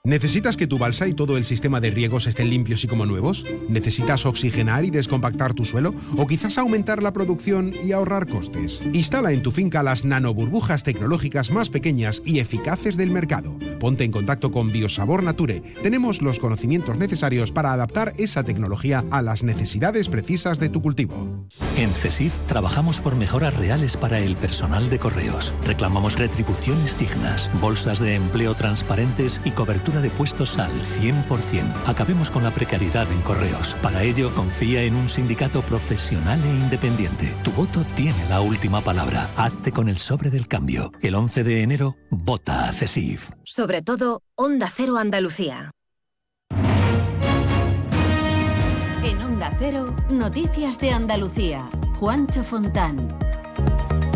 ¿Necesitas 0.05 0.57
que 0.57 0.67
tu 0.67 0.77
balsa 0.77 1.07
y 1.07 1.13
todo 1.13 1.37
el 1.37 1.45
sistema 1.45 1.79
de 1.79 1.89
riegos 1.89 2.27
estén 2.27 2.49
limpios 2.49 2.83
y 2.83 2.87
como 2.87 3.05
nuevos? 3.05 3.45
¿Necesitas 3.69 4.25
oxigenar 4.25 4.83
y 4.83 4.89
descompactar 4.89 5.53
tu 5.53 5.63
suelo? 5.63 5.95
¿O 6.17 6.27
quizás 6.27 6.57
aumentar 6.57 7.01
la 7.01 7.13
producción 7.13 7.71
y 7.85 7.93
ahorrar 7.93 8.27
costes? 8.27 8.83
Instala 8.91 9.31
en 9.31 9.41
tu 9.41 9.51
finca 9.51 9.81
las 9.81 10.03
nanoburbujas 10.03 10.83
tecnológicas 10.83 11.51
más 11.51 11.69
pequeñas 11.69 12.21
y 12.25 12.39
eficaces 12.39 12.97
del 12.97 13.11
mercado. 13.11 13.57
Ponte 13.79 14.03
en 14.03 14.11
contacto 14.11 14.51
con 14.51 14.73
Biosabor 14.73 15.23
Nature. 15.23 15.61
Tenemos 15.81 16.21
los 16.21 16.37
conocimientos 16.37 16.97
necesarios 16.97 17.53
para 17.53 17.71
adaptar 17.71 18.11
esa 18.17 18.43
tecnología 18.43 19.05
a 19.09 19.21
las 19.21 19.41
necesidades 19.41 20.09
precisas 20.09 20.59
de 20.59 20.67
tu 20.67 20.81
cultivo. 20.81 21.47
En 21.77 21.91
CESIF 21.91 22.33
trabajamos 22.47 22.99
por 22.99 23.15
mejoras 23.15 23.55
reales 23.55 23.95
para 23.95 24.19
el 24.19 24.35
personal 24.35 24.89
de 24.89 24.99
correos. 24.99 25.53
Reclamamos 25.65 26.19
retribuciones 26.19 26.99
dignas, 26.99 27.49
bolsas 27.61 27.99
de 27.99 28.15
empleo 28.15 28.53
transparentes 28.53 29.39
y 29.45 29.51
cobertura 29.51 29.92
de 30.01 30.09
puestos 30.09 30.57
al 30.59 30.71
100%. 30.71 31.63
Acabemos 31.85 32.31
con 32.31 32.43
la 32.43 32.51
precariedad 32.51 33.11
en 33.11 33.21
correos. 33.21 33.75
Para 33.81 34.03
ello, 34.03 34.33
confía 34.33 34.83
en 34.83 34.95
un 34.95 35.09
sindicato 35.09 35.61
profesional 35.61 36.41
e 36.43 36.49
independiente. 36.49 37.35
Tu 37.43 37.51
voto 37.51 37.85
tiene 37.95 38.27
la 38.29 38.41
última 38.41 38.81
palabra. 38.81 39.29
Hazte 39.35 39.71
con 39.71 39.89
el 39.89 39.97
sobre 39.97 40.29
del 40.29 40.47
cambio. 40.47 40.91
El 41.01 41.15
11 41.15 41.43
de 41.43 41.63
enero, 41.63 41.95
vota 42.09 42.69
a 42.69 42.73
CESIF. 42.73 43.29
Sobre 43.43 43.81
todo, 43.81 44.21
Onda 44.35 44.71
Cero 44.73 44.97
Andalucía. 44.97 45.71
En 49.03 49.21
Onda 49.21 49.55
Cero, 49.59 49.95
Noticias 50.09 50.79
de 50.79 50.91
Andalucía. 50.91 51.69
Juancho 51.99 52.43
Fontán. 52.43 53.32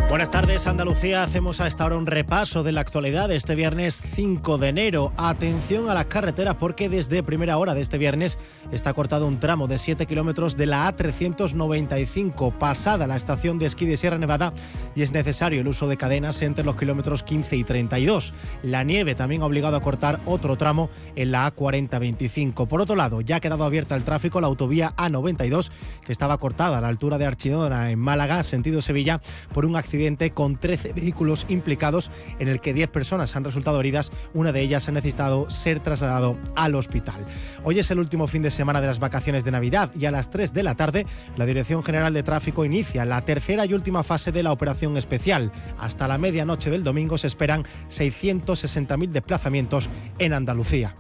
Buenas 0.10 0.32
tardes, 0.32 0.66
Andalucía. 0.68 1.22
Hacemos 1.22 1.60
a 1.60 1.68
esta 1.68 1.86
hora 1.86 1.98
un 1.98 2.06
repaso 2.06 2.64
de 2.64 2.72
la 2.72 2.80
actualidad 2.80 3.30
este 3.30 3.56
viernes 3.56 4.02
5 4.16 4.58
de 4.58 4.70
enero. 4.70 5.12
Atención 5.18 5.90
a 5.90 5.94
las 5.94 6.06
carreteras 6.06 6.56
porque 6.56 6.88
desde 6.88 7.24
primera 7.24 7.58
hora 7.58 7.76
de 7.76 7.82
este 7.82 7.98
viernes 7.98 8.38
está 8.72 8.94
cortado 8.94 9.28
un 9.28 9.38
tramo 9.38 9.68
de 9.68 9.78
7 9.78 10.06
kilómetros 10.06 10.56
de 10.56 10.66
la 10.66 10.96
A395 10.96 12.58
pasada 12.58 13.06
la 13.06 13.18
estación 13.18 13.60
de 13.60 13.66
esquí 13.66 13.86
de 13.86 13.98
Sierra 13.98 14.18
Nevada 14.18 14.54
y 14.96 15.02
es 15.02 15.12
necesario 15.12 15.60
el 15.60 15.68
uso 15.68 15.90
de 15.90 15.98
cadenas 15.98 16.42
entre 16.42 16.64
los 16.64 16.78
kilómetros 16.78 17.22
15 17.24 17.58
y 17.58 17.64
32. 17.66 18.34
La 18.64 18.86
nieve 18.86 19.14
también 19.14 19.42
ha 19.42 19.46
obligado 19.46 19.76
a 19.76 19.82
cortar 19.82 20.22
otro 20.26 20.56
tramo 20.56 20.90
en 21.18 21.34
la 21.34 21.54
A4025. 21.54 22.66
Por 22.68 22.80
otro 22.80 22.96
lado, 22.96 23.20
ya 23.20 23.36
ha 23.36 23.40
quedado 23.42 23.66
abierta 23.66 23.98
el 23.98 24.06
tráfico 24.06 24.40
la 24.40 24.48
autovía 24.48 24.92
A92 24.96 25.70
que 26.06 26.14
estaba 26.14 26.38
cortada 26.38 26.78
a 26.78 26.82
la 26.82 26.88
altura 26.88 27.18
de 27.18 27.26
Archidona 27.26 27.92
en 27.92 28.00
Málaga, 28.00 28.42
sentido 28.44 28.80
Sevilla, 28.80 29.20
por 29.54 29.66
un 29.66 29.76
accidente 29.76 29.97
con 30.34 30.58
13 30.58 30.94
vehículos 30.94 31.46
implicados 31.50 32.12
en 32.40 32.48
el 32.48 32.62
que 32.62 32.74
10 32.74 32.90
personas 32.90 33.36
han 33.36 33.44
resultado 33.44 33.80
heridas. 33.80 34.12
Una 34.34 34.52
de 34.52 34.62
ellas 34.62 34.88
ha 34.88 34.92
necesitado 34.92 35.50
ser 35.50 35.80
trasladado 35.80 36.38
al 36.56 36.76
hospital. 36.76 37.26
Hoy 37.64 37.80
es 37.80 37.90
el 37.90 38.00
último 38.00 38.28
fin 38.28 38.44
de 38.44 38.52
semana 38.52 38.80
de 38.80 38.88
las 38.88 39.00
vacaciones 39.00 39.44
de 39.44 39.52
Navidad 39.52 39.90
y 40.00 40.06
a 40.06 40.12
las 40.12 40.30
3 40.30 40.54
de 40.54 40.64
la 40.64 40.76
tarde 40.76 41.06
la 41.36 41.46
Dirección 41.46 41.84
General 41.84 42.14
de 42.14 42.24
Tráfico 42.24 42.64
inicia 42.64 43.06
la 43.06 43.22
tercera 43.22 43.66
y 43.66 43.74
última 43.74 44.04
fase 44.04 44.32
de 44.32 44.44
la 44.44 44.52
operación 44.52 44.98
especial. 44.98 45.52
Hasta 45.80 46.08
la 46.08 46.18
medianoche 46.18 46.70
del 46.70 46.84
domingo 46.84 47.18
se 47.18 47.28
esperan 47.28 47.64
660.000 47.90 49.10
desplazamientos 49.10 49.90
en 50.20 50.34
Andalucía. 50.34 50.96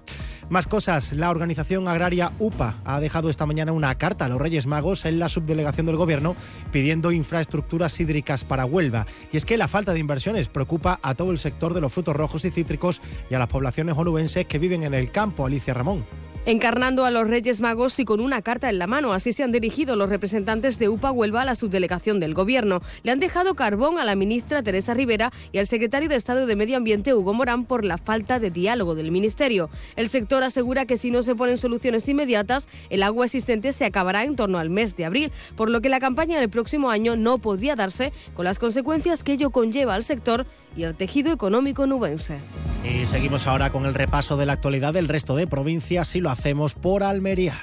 Más 0.49 0.65
cosas, 0.65 1.11
la 1.11 1.29
organización 1.29 1.89
agraria 1.89 2.31
UPA 2.39 2.75
ha 2.85 3.01
dejado 3.01 3.29
esta 3.29 3.45
mañana 3.45 3.73
una 3.73 3.93
carta 3.95 4.23
a 4.23 4.29
los 4.29 4.39
Reyes 4.39 4.65
Magos 4.65 5.03
en 5.03 5.19
la 5.19 5.27
subdelegación 5.27 5.85
del 5.85 5.97
Gobierno 5.97 6.37
pidiendo 6.71 7.11
infraestructuras 7.11 7.99
hídricas 7.99 8.45
para 8.45 8.63
Huelva. 8.63 9.05
Y 9.33 9.35
es 9.35 9.43
que 9.43 9.57
la 9.57 9.67
falta 9.67 9.91
de 9.91 9.99
inversiones 9.99 10.47
preocupa 10.47 11.01
a 11.03 11.15
todo 11.15 11.31
el 11.31 11.37
sector 11.37 11.73
de 11.73 11.81
los 11.81 11.91
frutos 11.91 12.15
rojos 12.15 12.45
y 12.45 12.51
cítricos 12.51 13.01
y 13.29 13.35
a 13.35 13.39
las 13.39 13.49
poblaciones 13.49 13.97
onubenses 13.97 14.45
que 14.45 14.57
viven 14.57 14.83
en 14.83 14.93
el 14.93 15.11
campo. 15.11 15.45
Alicia 15.45 15.73
Ramón. 15.73 16.05
Encarnando 16.47 17.03
a 17.03 17.11
los 17.11 17.27
Reyes 17.27 17.59
Magos 17.59 17.99
y 17.99 18.05
con 18.05 18.21
una 18.21 18.41
carta 18.41 18.69
en 18.69 18.79
la 18.79 18.87
mano, 18.87 19.11
así 19.11 19.33
se 19.33 19.43
han 19.43 19.51
dirigido 19.51 19.97
los 19.97 20.07
representantes 20.07 20.79
de 20.79 20.87
UPA 20.87 21.11
Huelva 21.11 21.41
a 21.41 21.45
la 21.45 21.55
subdelegación 21.55 22.21
del 22.21 22.33
Gobierno. 22.33 22.81
Le 23.03 23.11
han 23.11 23.19
dejado 23.19 23.53
carbón 23.55 23.99
a 23.99 24.05
la 24.05 24.15
ministra 24.15 24.63
Teresa 24.63 24.93
Rivera 24.93 25.33
y 25.51 25.57
al 25.57 25.67
secretario 25.67 26.07
de 26.07 26.15
Estado 26.15 26.45
de 26.45 26.55
Medio 26.55 26.77
Ambiente 26.77 27.13
Hugo 27.13 27.33
Morán 27.33 27.65
por 27.65 27.83
la 27.83 27.97
falta 27.97 28.39
de 28.39 28.49
diálogo 28.49 28.95
del 28.95 29.11
Ministerio. 29.11 29.69
El 29.97 30.07
sector 30.07 30.41
asegura 30.41 30.85
que 30.85 30.95
si 30.95 31.11
no 31.11 31.21
se 31.21 31.35
ponen 31.35 31.57
soluciones 31.57 32.07
inmediatas, 32.07 32.69
el 32.89 33.03
agua 33.03 33.25
existente 33.25 33.73
se 33.73 33.83
acabará 33.83 34.23
en 34.23 34.37
torno 34.37 34.57
al 34.57 34.69
mes 34.69 34.95
de 34.95 35.03
abril, 35.03 35.33
por 35.57 35.69
lo 35.69 35.81
que 35.81 35.89
la 35.89 35.99
campaña 35.99 36.39
del 36.39 36.47
próximo 36.47 36.89
año 36.89 37.17
no 37.17 37.39
podría 37.39 37.75
darse 37.75 38.13
con 38.35 38.45
las 38.45 38.57
consecuencias 38.57 39.25
que 39.25 39.33
ello 39.33 39.49
conlleva 39.49 39.95
al 39.95 40.05
sector 40.05 40.45
y 40.77 40.83
al 40.83 40.95
tejido 40.95 41.33
económico 41.33 41.87
nubense. 41.87 42.39
Y 42.83 43.05
seguimos 43.05 43.47
ahora 43.47 43.71
con 43.71 43.85
el 43.85 43.93
repaso 43.93 44.37
de 44.37 44.45
la 44.45 44.53
actualidad 44.53 44.93
del 44.93 45.07
resto 45.07 45.35
de 45.35 45.47
provincias 45.47 46.15
y 46.15 46.21
lo 46.21 46.29
hacemos 46.37 46.75
por 46.75 47.03
Almería. 47.03 47.53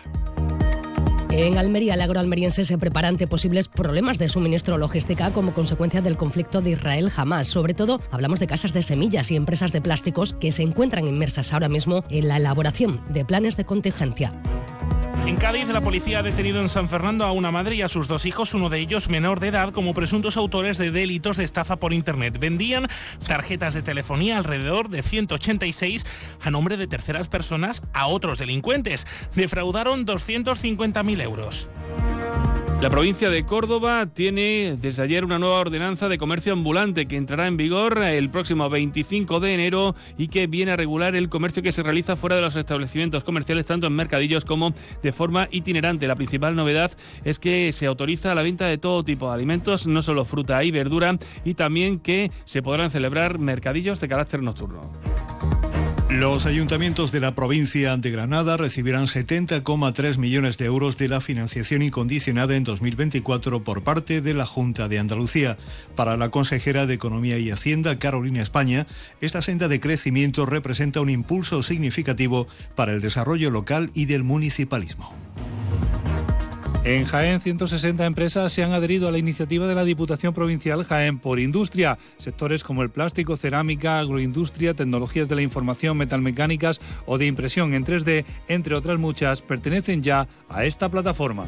En 1.30 1.58
Almería, 1.58 1.94
el 1.94 2.00
agroalmeriense 2.00 2.64
se 2.64 2.76
prepara 2.76 3.08
ante 3.08 3.28
posibles 3.28 3.68
problemas 3.68 4.18
de 4.18 4.28
suministro 4.28 4.78
logística 4.78 5.32
como 5.32 5.54
consecuencia 5.54 6.00
del 6.00 6.16
conflicto 6.16 6.60
de 6.60 6.70
Israel-Hamas. 6.70 7.46
Sobre 7.46 7.74
todo, 7.74 8.00
hablamos 8.10 8.40
de 8.40 8.48
casas 8.48 8.72
de 8.72 8.82
semillas 8.82 9.30
y 9.30 9.36
empresas 9.36 9.72
de 9.72 9.80
plásticos 9.80 10.34
que 10.40 10.52
se 10.52 10.62
encuentran 10.62 11.06
inmersas 11.06 11.52
ahora 11.52 11.68
mismo 11.68 12.04
en 12.10 12.28
la 12.28 12.36
elaboración 12.36 13.00
de 13.10 13.24
planes 13.24 13.56
de 13.56 13.64
contingencia. 13.64 14.32
En 15.26 15.36
Cádiz, 15.36 15.68
la 15.68 15.80
policía 15.80 16.18
ha 16.18 16.22
detenido 16.22 16.60
en 16.60 16.68
San 16.68 16.90
Fernando 16.90 17.24
a 17.24 17.32
una 17.32 17.50
madre 17.50 17.76
y 17.76 17.82
a 17.82 17.88
sus 17.88 18.08
dos 18.08 18.26
hijos, 18.26 18.52
uno 18.52 18.68
de 18.68 18.78
ellos 18.78 19.08
menor 19.08 19.40
de 19.40 19.48
edad, 19.48 19.72
como 19.72 19.94
presuntos 19.94 20.36
autores 20.36 20.76
de 20.76 20.90
delitos 20.90 21.38
de 21.38 21.44
estafa 21.44 21.76
por 21.76 21.94
Internet. 21.94 22.38
Vendían 22.38 22.88
tarjetas 23.26 23.72
de 23.72 23.80
telefonía 23.80 24.36
alrededor 24.36 24.90
de 24.90 25.02
186 25.02 26.04
a 26.42 26.50
nombre 26.50 26.76
de 26.76 26.86
terceras 26.86 27.28
personas 27.28 27.82
a 27.94 28.06
otros 28.06 28.38
delincuentes. 28.38 29.06
Defraudaron 29.34 30.04
250.000 30.04 31.22
euros. 31.22 31.70
La 32.84 32.90
provincia 32.90 33.30
de 33.30 33.46
Córdoba 33.46 34.04
tiene 34.12 34.76
desde 34.78 35.02
ayer 35.02 35.24
una 35.24 35.38
nueva 35.38 35.58
ordenanza 35.58 36.10
de 36.10 36.18
comercio 36.18 36.52
ambulante 36.52 37.06
que 37.06 37.16
entrará 37.16 37.46
en 37.46 37.56
vigor 37.56 37.96
el 38.02 38.28
próximo 38.28 38.68
25 38.68 39.40
de 39.40 39.54
enero 39.54 39.94
y 40.18 40.28
que 40.28 40.46
viene 40.46 40.72
a 40.72 40.76
regular 40.76 41.16
el 41.16 41.30
comercio 41.30 41.62
que 41.62 41.72
se 41.72 41.82
realiza 41.82 42.14
fuera 42.14 42.36
de 42.36 42.42
los 42.42 42.56
establecimientos 42.56 43.24
comerciales, 43.24 43.64
tanto 43.64 43.86
en 43.86 43.94
mercadillos 43.94 44.44
como 44.44 44.74
de 45.02 45.12
forma 45.12 45.48
itinerante. 45.50 46.06
La 46.06 46.14
principal 46.14 46.56
novedad 46.56 46.92
es 47.24 47.38
que 47.38 47.72
se 47.72 47.86
autoriza 47.86 48.34
la 48.34 48.42
venta 48.42 48.66
de 48.66 48.76
todo 48.76 49.02
tipo 49.02 49.28
de 49.28 49.34
alimentos, 49.34 49.86
no 49.86 50.02
solo 50.02 50.26
fruta 50.26 50.62
y 50.62 50.70
verdura, 50.70 51.16
y 51.42 51.54
también 51.54 51.98
que 51.98 52.30
se 52.44 52.60
podrán 52.60 52.90
celebrar 52.90 53.38
mercadillos 53.38 53.98
de 53.98 54.08
carácter 54.08 54.42
nocturno. 54.42 54.90
Los 56.14 56.46
ayuntamientos 56.46 57.10
de 57.10 57.18
la 57.18 57.34
provincia 57.34 57.96
de 57.96 58.10
Granada 58.12 58.56
recibirán 58.56 59.08
70,3 59.08 60.16
millones 60.16 60.56
de 60.56 60.66
euros 60.66 60.96
de 60.96 61.08
la 61.08 61.20
financiación 61.20 61.82
incondicionada 61.82 62.54
en 62.54 62.62
2024 62.62 63.64
por 63.64 63.82
parte 63.82 64.20
de 64.20 64.32
la 64.32 64.46
Junta 64.46 64.86
de 64.86 65.00
Andalucía. 65.00 65.58
Para 65.96 66.16
la 66.16 66.28
consejera 66.28 66.86
de 66.86 66.94
Economía 66.94 67.38
y 67.38 67.50
Hacienda, 67.50 67.98
Carolina 67.98 68.42
España, 68.42 68.86
esta 69.20 69.42
senda 69.42 69.66
de 69.66 69.80
crecimiento 69.80 70.46
representa 70.46 71.00
un 71.00 71.10
impulso 71.10 71.64
significativo 71.64 72.46
para 72.76 72.92
el 72.92 73.00
desarrollo 73.00 73.50
local 73.50 73.90
y 73.92 74.04
del 74.04 74.22
municipalismo. 74.22 75.12
En 76.84 77.06
Jaén, 77.06 77.40
160 77.40 78.04
empresas 78.04 78.52
se 78.52 78.62
han 78.62 78.74
adherido 78.74 79.08
a 79.08 79.10
la 79.10 79.16
iniciativa 79.16 79.66
de 79.66 79.74
la 79.74 79.84
Diputación 79.84 80.34
Provincial 80.34 80.84
Jaén 80.84 81.18
por 81.18 81.40
Industria. 81.40 81.98
Sectores 82.18 82.62
como 82.62 82.82
el 82.82 82.90
plástico, 82.90 83.38
cerámica, 83.38 83.98
agroindustria, 84.00 84.74
tecnologías 84.74 85.26
de 85.26 85.34
la 85.34 85.40
información, 85.40 85.96
metalmecánicas 85.96 86.82
o 87.06 87.16
de 87.16 87.24
impresión 87.24 87.72
en 87.72 87.86
3D, 87.86 88.26
entre 88.48 88.74
otras 88.74 88.98
muchas, 88.98 89.40
pertenecen 89.40 90.02
ya 90.02 90.28
a 90.50 90.66
esta 90.66 90.90
plataforma. 90.90 91.46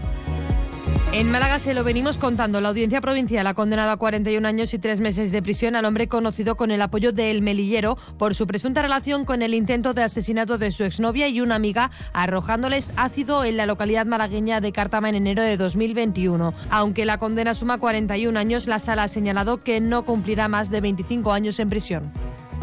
En 1.12 1.30
Málaga 1.30 1.58
se 1.58 1.72
lo 1.72 1.82
venimos 1.82 2.18
contando. 2.18 2.60
La 2.60 2.68
audiencia 2.68 3.00
provincial 3.00 3.46
ha 3.46 3.54
condenado 3.54 3.90
a 3.90 3.96
41 3.96 4.46
años 4.46 4.74
y 4.74 4.78
tres 4.78 5.00
meses 5.00 5.32
de 5.32 5.40
prisión 5.40 5.74
al 5.74 5.84
hombre 5.86 6.08
conocido 6.08 6.56
con 6.56 6.70
el 6.70 6.82
apoyo 6.82 7.12
de 7.12 7.30
El 7.30 7.40
Melillero 7.40 7.96
por 8.18 8.34
su 8.34 8.46
presunta 8.46 8.82
relación 8.82 9.24
con 9.24 9.40
el 9.40 9.54
intento 9.54 9.94
de 9.94 10.02
asesinato 10.02 10.58
de 10.58 10.70
su 10.72 10.84
exnovia 10.84 11.28
y 11.28 11.40
una 11.40 11.54
amiga, 11.54 11.90
arrojándoles 12.12 12.92
ácido 12.96 13.44
en 13.44 13.56
la 13.56 13.66
localidad 13.66 14.04
malagueña 14.04 14.60
de 14.60 14.72
Cártama 14.72 15.08
en 15.08 15.14
enero 15.14 15.42
de 15.42 15.56
2021. 15.56 16.52
Aunque 16.70 17.06
la 17.06 17.18
condena 17.18 17.54
suma 17.54 17.78
41 17.78 18.38
años, 18.38 18.66
la 18.66 18.78
sala 18.78 19.04
ha 19.04 19.08
señalado 19.08 19.62
que 19.62 19.80
no 19.80 20.04
cumplirá 20.04 20.48
más 20.48 20.70
de 20.70 20.82
25 20.82 21.32
años 21.32 21.58
en 21.60 21.70
prisión. 21.70 22.12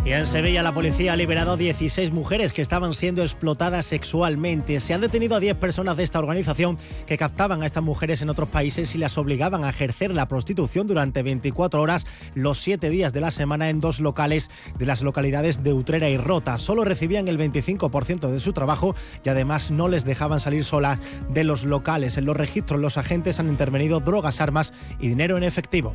Y 0.05 0.11
en 0.11 0.27
Sevilla 0.27 0.63
la 0.63 0.73
policía 0.73 1.13
ha 1.13 1.15
liberado 1.15 1.55
16 1.55 2.11
mujeres 2.11 2.51
que 2.51 2.61
estaban 2.61 2.93
siendo 2.93 3.21
explotadas 3.21 3.85
sexualmente. 3.85 4.81
Se 4.81 4.93
han 4.93 4.99
detenido 4.99 5.37
a 5.37 5.39
10 5.39 5.55
personas 5.55 5.95
de 5.95 6.03
esta 6.03 6.19
organización 6.19 6.77
que 7.05 7.17
captaban 7.17 7.63
a 7.63 7.65
estas 7.65 7.83
mujeres 7.83 8.21
en 8.21 8.29
otros 8.29 8.49
países 8.49 8.95
y 8.95 8.97
las 8.97 9.17
obligaban 9.17 9.63
a 9.63 9.69
ejercer 9.69 10.13
la 10.13 10.27
prostitución 10.27 10.87
durante 10.87 11.23
24 11.23 11.81
horas 11.81 12.05
los 12.35 12.59
7 12.59 12.89
días 12.89 13.13
de 13.13 13.21
la 13.21 13.31
semana 13.31 13.69
en 13.69 13.79
dos 13.79 14.01
locales 14.01 14.51
de 14.77 14.85
las 14.85 15.03
localidades 15.03 15.63
de 15.63 15.71
Utrera 15.71 16.09
y 16.09 16.17
Rota. 16.17 16.57
Solo 16.57 16.83
recibían 16.83 17.29
el 17.29 17.39
25% 17.39 18.29
de 18.29 18.39
su 18.41 18.51
trabajo 18.51 18.95
y 19.23 19.29
además 19.29 19.71
no 19.71 19.87
les 19.87 20.03
dejaban 20.03 20.41
salir 20.41 20.65
solas 20.65 20.99
de 21.29 21.45
los 21.45 21.63
locales. 21.63 22.17
En 22.17 22.25
los 22.25 22.35
registros 22.35 22.81
los 22.81 22.97
agentes 22.97 23.39
han 23.39 23.47
intervenido 23.47 24.01
drogas, 24.01 24.41
armas 24.41 24.73
y 24.99 25.07
dinero 25.07 25.37
en 25.37 25.43
efectivo. 25.43 25.93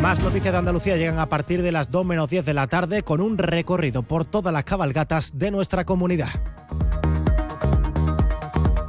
Más 0.00 0.22
noticias 0.22 0.52
de 0.52 0.58
Andalucía 0.58 0.96
llegan 0.96 1.18
a 1.18 1.28
partir 1.28 1.60
de 1.60 1.72
las 1.72 1.90
2 1.90 2.06
menos 2.06 2.30
10 2.30 2.46
de 2.46 2.54
la 2.54 2.66
tarde 2.66 3.02
con 3.02 3.20
un 3.20 3.36
recorrido 3.36 4.02
por 4.02 4.24
todas 4.24 4.50
las 4.50 4.64
cabalgatas 4.64 5.38
de 5.38 5.50
nuestra 5.50 5.84
comunidad. 5.84 6.30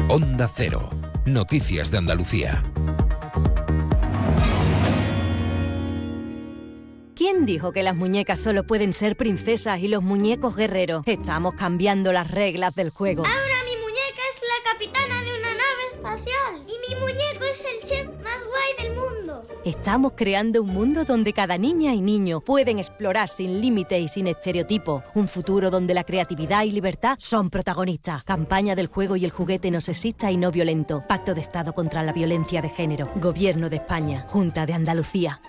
Onda 0.08 0.50
Cero. 0.54 0.90
Noticias 1.26 1.92
de 1.92 1.98
Andalucía. 1.98 2.64
¿Quién 7.14 7.46
dijo 7.46 7.74
que 7.74 7.84
las 7.84 7.98
muñecas 7.98 8.40
solo 8.40 8.64
pueden 8.64 8.94
ser 8.94 9.18
princesas 9.18 9.80
y 9.82 9.90
los 9.90 10.02
muñecos 10.02 10.56
guerreros? 10.56 11.04
Estamos 11.06 11.56
cambiando 11.56 12.14
las 12.14 12.32
reglas 12.32 12.74
del 12.74 12.90
juego. 12.90 13.24
Ahora 13.26 13.51
Estamos 19.72 20.12
creando 20.18 20.62
un 20.62 20.74
mundo 20.74 21.06
donde 21.06 21.32
cada 21.32 21.58
niña 21.58 21.94
y 21.94 22.02
niño 22.02 22.42
pueden 22.42 22.78
explorar 22.78 23.30
sin 23.30 23.62
límites 23.62 24.02
y 24.02 24.10
sin 24.10 24.28
estereotipos. 24.28 25.02
Un 25.16 25.30
futuro 25.30 25.72
donde 25.72 25.94
la 25.94 26.04
creatividad 26.04 26.64
y 26.64 26.72
libertad 26.72 27.16
son 27.18 27.50
protagonistas. 27.50 28.26
Campaña 28.26 28.76
del 28.76 28.88
juego 28.88 29.16
y 29.16 29.24
el 29.24 29.32
juguete 29.32 29.72
no 29.72 29.80
sexista 29.80 30.30
y 30.30 30.36
no 30.36 30.52
violento. 30.52 31.06
Pacto 31.08 31.34
de 31.34 31.40
Estado 31.40 31.72
contra 31.72 32.04
la 32.04 32.12
violencia 32.12 32.62
de 32.62 32.68
género. 32.68 33.10
Gobierno 33.16 33.70
de 33.70 33.78
España. 33.78 34.26
Junta 34.28 34.66
de 34.66 34.74
Andalucía. 34.74 35.40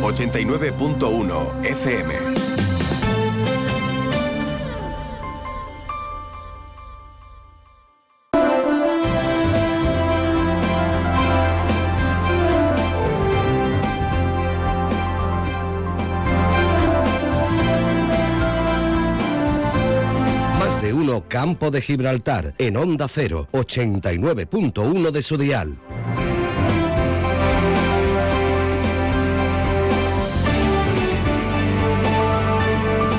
89.1 0.00 1.64
FM. 1.64 2.39
Campo 21.40 21.70
de 21.70 21.80
Gibraltar 21.80 22.52
en 22.58 22.76
Onda 22.76 23.08
0, 23.08 23.48
89.1 23.52 25.10
de 25.10 25.22
su 25.22 25.38
dial. 25.38 25.74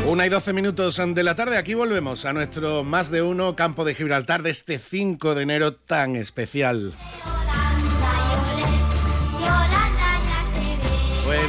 Una 0.06 0.28
y 0.28 0.30
12 0.30 0.54
minutos 0.54 1.02
de 1.04 1.24
la 1.24 1.34
tarde, 1.34 1.58
aquí 1.58 1.74
volvemos 1.74 2.26
a 2.26 2.34
nuestro 2.34 2.84
más 2.84 3.10
de 3.10 3.24
uno 3.24 3.56
campo 3.56 3.86
de 3.86 3.96
Gibraltar 3.96 4.44
de 4.44 4.52
este 4.52 4.78
5 4.78 5.34
de 5.34 5.42
enero 5.42 5.74
tan 5.74 6.16
especial. 6.16 6.94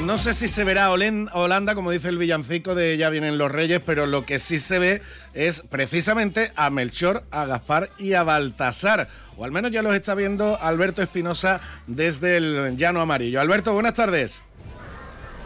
No 0.03 0.19
sé 0.19 0.35
si 0.35 0.49
se 0.49 0.65
verá 0.65 0.91
Holanda, 0.91 1.75
como 1.75 1.91
dice 1.91 2.09
el 2.09 2.19
villancico 2.19 2.75
de 2.75 2.97
Ya 2.97 3.09
vienen 3.09 3.39
los 3.39 3.51
reyes, 3.51 3.83
pero 3.85 4.07
lo 4.07 4.25
que 4.25 4.39
sí 4.39 4.59
se 4.59 4.79
ve 4.79 5.03
es 5.33 5.63
precisamente 5.63 6.51
a 6.57 6.71
Melchor, 6.71 7.23
a 7.31 7.47
Gaspar 7.47 7.89
y 7.99 8.15
a 8.15 8.25
Baltasar. 8.25 9.09
O 9.37 9.45
al 9.45 9.53
menos 9.53 9.71
ya 9.71 9.83
los 9.83 9.95
está 9.95 10.15
viendo 10.15 10.59
Alberto 10.61 11.03
Espinosa 11.03 11.61
desde 11.87 12.37
el 12.37 12.77
Llano 12.77 13.01
Amarillo. 13.01 13.41
Alberto, 13.41 13.73
buenas 13.73 13.95
tardes. 13.95 14.43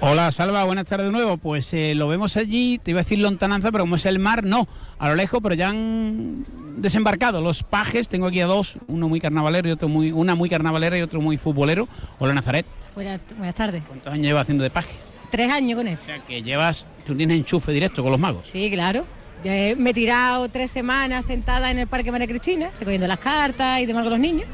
Hola, 0.01 0.31
Salva, 0.31 0.65
buenas 0.65 0.87
tardes 0.87 1.07
de 1.07 1.13
nuevo. 1.13 1.39
Pues 1.39 1.73
eh, 1.73 1.95
lo 1.95 2.07
vemos 2.09 2.37
allí, 2.37 2.79
te 2.83 2.91
iba 2.91 3.01
a 3.01 3.03
decir 3.03 3.19
lontananza, 3.19 3.73
pero 3.73 3.85
como 3.85 3.97
es 3.97 4.05
el 4.07 4.19
mar, 4.19 4.45
no, 4.45 4.69
a 4.99 5.09
lo 5.09 5.15
lejos, 5.15 5.41
pero 5.43 5.55
ya 5.55 5.71
han 5.71 6.45
desembarcado 6.77 7.41
los 7.41 7.63
pajes. 7.63 8.09
Tengo 8.09 8.27
aquí 8.27 8.41
a 8.41 8.47
dos, 8.47 8.77
uno 8.89 9.09
muy 9.09 9.21
carnavalero 9.21 9.69
y 9.69 9.73
otro 9.73 9.89
muy, 9.89 10.13
una 10.13 10.35
muy 10.35 10.51
carnavalera 10.51 10.99
y 10.99 11.03
otro 11.03 11.21
muy 11.21 11.39
futbolero. 11.39 11.89
Hola, 12.19 12.35
Nazaret. 12.35 12.67
Buenas, 12.95 13.21
buenas 13.37 13.55
tardes. 13.55 13.83
¿Cuántos 13.87 14.13
años 14.13 14.27
llevas 14.27 14.43
haciendo 14.43 14.65
de 14.65 14.71
paje? 14.71 14.95
Tres 15.31 15.51
años 15.51 15.79
con 15.79 15.89
esto. 15.89 16.13
Que 16.29 16.43
llevas, 16.43 16.85
tú 17.07 17.17
tienes 17.17 17.39
enchufe 17.39 17.73
directo 17.73 18.03
con 18.03 18.13
los 18.13 18.21
magos. 18.21 18.49
Sí, 18.49 18.71
claro. 18.71 19.05
Yo 19.43 19.51
he- 19.51 19.77
me 19.77 19.91
he 19.91 19.95
tirado 19.95 20.49
tres 20.51 20.71
semanas 20.71 21.25
sentada 21.27 21.71
en 21.71 21.79
el 21.79 21.87
Parque 21.87 22.13
María 22.13 22.27
Cristina, 22.27 22.71
recogiendo 22.79 23.07
las 23.07 23.19
cartas 23.19 23.81
y 23.81 23.87
demás 23.87 24.03
con 24.05 24.11
los 24.13 24.21
niños. 24.21 24.45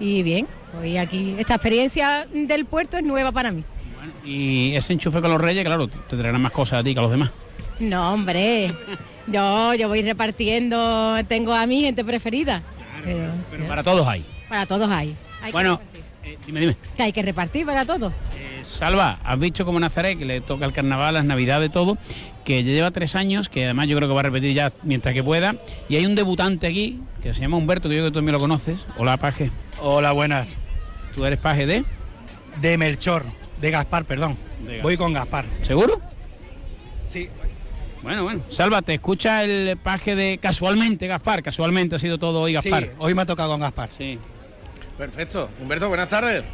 Y 0.00 0.22
bien, 0.22 0.46
hoy 0.80 0.96
aquí, 0.98 1.34
esta 1.38 1.54
experiencia 1.54 2.26
del 2.32 2.64
puerto 2.64 2.96
es 2.96 3.04
nueva 3.04 3.30
para 3.32 3.52
mí. 3.52 3.64
Y 4.24 4.74
ese 4.74 4.92
enchufe 4.92 5.20
con 5.20 5.30
los 5.30 5.40
reyes, 5.40 5.64
claro, 5.64 5.88
te 5.88 6.16
traerán 6.16 6.40
más 6.42 6.52
cosas 6.52 6.80
a 6.80 6.84
ti 6.84 6.92
que 6.94 6.98
a 7.00 7.02
los 7.02 7.10
demás. 7.10 7.30
No, 7.80 8.12
hombre. 8.14 8.72
Yo, 9.26 9.74
yo 9.74 9.88
voy 9.88 10.02
repartiendo, 10.02 11.16
tengo 11.26 11.54
a 11.54 11.66
mi 11.66 11.80
gente 11.82 12.04
preferida. 12.04 12.62
Pero, 13.04 13.32
Pero 13.50 13.66
para 13.68 13.82
todos 13.82 14.06
hay. 14.06 14.24
para 14.48 14.66
todos 14.66 14.90
hay. 14.90 15.16
Hay 15.40 15.46
que 15.46 15.52
Bueno, 15.52 15.70
repartir. 15.78 16.02
eh, 16.24 16.38
dime, 16.46 16.60
dime. 16.60 16.76
Que 16.96 17.02
hay 17.02 17.12
que 17.12 17.22
repartir 17.22 17.66
para 17.66 17.84
todos. 17.84 18.12
Salva, 18.62 19.18
has 19.24 19.38
dicho 19.40 19.64
como 19.66 19.78
Nazaret, 19.80 20.18
que 20.18 20.24
le 20.24 20.40
toca 20.40 20.64
el 20.64 20.72
carnaval, 20.72 21.14
las 21.14 21.24
navidades, 21.24 21.70
todo, 21.70 21.98
que 22.44 22.64
ya 22.64 22.72
lleva 22.72 22.90
tres 22.90 23.14
años, 23.14 23.48
que 23.48 23.64
además 23.64 23.88
yo 23.88 23.96
creo 23.96 24.08
que 24.08 24.14
va 24.14 24.20
a 24.20 24.24
repetir 24.24 24.54
ya 24.54 24.72
mientras 24.82 25.12
que 25.14 25.22
pueda. 25.22 25.54
Y 25.88 25.96
hay 25.96 26.06
un 26.06 26.14
debutante 26.14 26.66
aquí, 26.66 27.00
que 27.22 27.34
se 27.34 27.40
llama 27.40 27.56
Humberto, 27.58 27.88
que 27.88 27.94
yo 27.96 28.00
creo 28.00 28.10
que 28.10 28.12
tú 28.12 28.18
también 28.18 28.32
lo 28.34 28.38
conoces. 28.40 28.86
Hola, 28.96 29.16
Paje. 29.18 29.50
Hola, 29.80 30.12
buenas. 30.12 30.56
¿Tú 31.14 31.24
eres 31.26 31.38
Paje 31.38 31.66
de? 31.66 31.84
De 32.60 32.78
Melchor, 32.78 33.24
de 33.64 33.70
Gaspar, 33.70 34.04
perdón. 34.04 34.36
De 34.66 34.82
Voy 34.82 34.96
con 34.98 35.14
Gaspar. 35.14 35.46
¿Seguro? 35.62 35.98
Sí. 37.08 37.28
Bueno, 38.02 38.22
bueno. 38.22 38.42
Salva, 38.50 38.82
te 38.82 38.92
escucha 38.94 39.42
el 39.42 39.78
Paje 39.82 40.14
de 40.14 40.36
casualmente, 40.36 41.06
Gaspar. 41.06 41.42
Casualmente 41.42 41.96
ha 41.96 41.98
sido 41.98 42.18
todo 42.18 42.42
hoy, 42.42 42.52
Gaspar. 42.52 42.82
Sí, 42.82 42.90
hoy 42.98 43.14
me 43.14 43.22
ha 43.22 43.26
tocado 43.26 43.50
con 43.52 43.60
Gaspar. 43.60 43.88
Sí. 43.96 44.18
Perfecto. 44.98 45.50
Humberto, 45.62 45.88
buenas 45.88 46.08
tardes. 46.08 46.44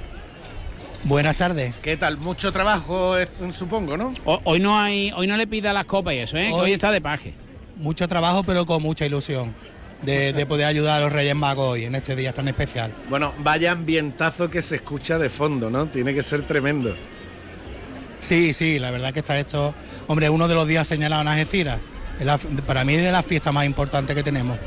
Buenas 1.02 1.36
tardes. 1.36 1.74
¿Qué 1.82 1.96
tal? 1.96 2.16
Mucho 2.18 2.52
trabajo, 2.52 3.18
eh, 3.18 3.26
supongo, 3.52 3.96
¿no? 3.96 4.12
Ho- 4.24 4.40
Hoy 4.44 4.60
no 4.60 4.78
hay, 4.78 5.10
hoy 5.16 5.26
no 5.26 5.36
le 5.36 5.46
pida 5.48 5.72
las 5.72 5.86
copas 5.86 6.14
y 6.14 6.18
eso, 6.18 6.36
¿eh? 6.36 6.46
Que 6.48 6.52
hoy 6.52 6.72
está 6.72 6.92
de 6.92 7.00
Paje. 7.00 7.34
Mucho 7.76 8.06
trabajo, 8.06 8.44
pero 8.44 8.66
con 8.66 8.82
mucha 8.82 9.04
ilusión 9.04 9.52
de, 10.02 10.32
de 10.32 10.46
poder 10.46 10.66
ayudar 10.66 11.00
a 11.00 11.04
los 11.04 11.12
Reyes 11.12 11.34
Magos 11.34 11.68
hoy, 11.70 11.84
en 11.84 11.94
este 11.94 12.16
día 12.16 12.32
tan 12.32 12.48
especial. 12.48 12.92
Bueno, 13.08 13.34
vaya 13.38 13.72
ambientazo 13.72 14.50
que 14.50 14.62
se 14.62 14.76
escucha 14.76 15.18
de 15.18 15.28
fondo, 15.28 15.70
¿no? 15.70 15.86
Tiene 15.86 16.14
que 16.14 16.22
ser 16.22 16.42
tremendo. 16.42 16.96
Sí, 18.20 18.52
sí, 18.52 18.78
la 18.78 18.90
verdad 18.90 19.12
que 19.12 19.20
está 19.20 19.38
esto, 19.38 19.74
hombre, 20.06 20.28
uno 20.28 20.46
de 20.46 20.54
los 20.54 20.66
días 20.66 20.86
señalados 20.86 21.22
en 21.22 21.28
Algeciras. 21.28 21.80
Para 22.66 22.84
mí 22.84 22.94
es 22.94 23.02
de 23.02 23.12
las 23.12 23.24
fiestas 23.24 23.52
más 23.52 23.64
importantes 23.66 24.14
que 24.14 24.22
tenemos. 24.22 24.58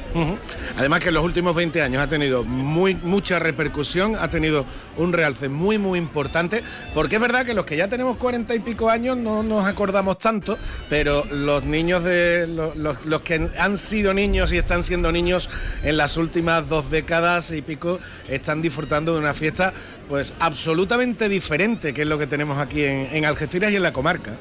Además 0.78 0.99
que 1.01 1.10
en 1.10 1.14
los 1.14 1.24
últimos 1.24 1.56
20 1.56 1.82
años 1.82 2.01
ha 2.01 2.08
tenido 2.08 2.43
muy, 2.43 2.95
mucha 2.95 3.38
repercusión, 3.39 4.16
ha 4.20 4.28
tenido 4.30 4.66
un 4.97 5.14
realce 5.14 5.49
muy, 5.49 5.78
muy 5.78 5.99
importante, 5.99 6.64
porque 6.93 7.16
es 7.16 7.22
verdad 7.22 7.45
que 7.45 7.54
los 7.54 7.66
que 7.66 7.78
ya 7.78 7.88
tenemos 7.88 8.18
40 8.18 8.56
y 8.56 8.60
pico 8.60 8.89
años 8.89 9.18
no 9.18 9.43
nos 9.43 9.66
acordamos 9.66 10.18
tanto, 10.20 10.58
pero 10.89 11.26
los 11.32 11.64
niños 11.64 12.04
de 12.04 12.47
los- 12.47 13.06
los 13.06 13.22
que 13.22 13.49
han 13.60 13.78
sido 13.78 14.14
niños 14.14 14.51
y 14.51 14.58
están 14.58 14.82
siendo 14.84 15.12
niños 15.12 15.49
en 15.84 15.97
las 15.97 16.18
últimas 16.18 16.68
dos 16.68 16.89
décadas 16.89 17.51
y 17.51 17.62
pico 17.62 17.99
están 18.30 18.62
disfrutando 18.62 19.14
de 19.14 19.20
una 19.20 19.34
fiesta 19.34 19.74
pues 20.10 20.34
absolutamente 20.39 21.30
diferente, 21.30 21.93
que 21.93 22.01
es 22.01 22.08
lo 22.08 22.18
que 22.18 22.28
tenemos 22.28 22.58
aquí 22.58 22.84
en, 22.84 23.10
en 23.12 23.26
Algeciras 23.26 23.72
y 23.72 23.76
en 23.76 23.84
la 23.84 23.93
comarca. 23.93 24.32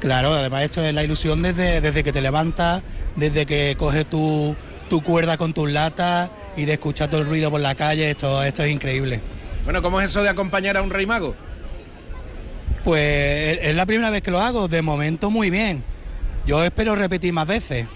Claro, 0.00 0.32
además 0.32 0.62
esto 0.62 0.82
es 0.84 0.94
la 0.94 1.02
ilusión 1.02 1.42
desde, 1.42 1.80
desde 1.80 2.04
que 2.04 2.12
te 2.12 2.20
levantas, 2.20 2.82
desde 3.16 3.46
que 3.46 3.74
coges 3.78 4.06
tu, 4.06 4.54
tu 4.88 5.02
cuerda 5.02 5.36
con 5.36 5.52
tus 5.52 5.70
latas 5.70 6.30
y 6.56 6.64
de 6.66 6.74
escuchar 6.74 7.10
todo 7.10 7.20
el 7.20 7.26
ruido 7.26 7.50
por 7.50 7.60
la 7.60 7.74
calle, 7.74 8.10
esto, 8.10 8.42
esto 8.42 8.62
es 8.62 8.70
increíble. 8.70 9.20
Bueno, 9.64 9.82
¿cómo 9.82 10.00
es 10.00 10.10
eso 10.10 10.22
de 10.22 10.28
acompañar 10.28 10.76
a 10.76 10.82
un 10.82 10.90
rey 10.90 11.04
mago? 11.06 11.34
Pues 12.84 13.58
es 13.60 13.74
la 13.74 13.86
primera 13.86 14.10
vez 14.10 14.22
que 14.22 14.30
lo 14.30 14.40
hago, 14.40 14.68
de 14.68 14.82
momento 14.82 15.30
muy 15.30 15.50
bien. 15.50 15.82
Yo 16.46 16.62
espero 16.64 16.94
repetir 16.94 17.32
más 17.32 17.46
veces. 17.46 17.86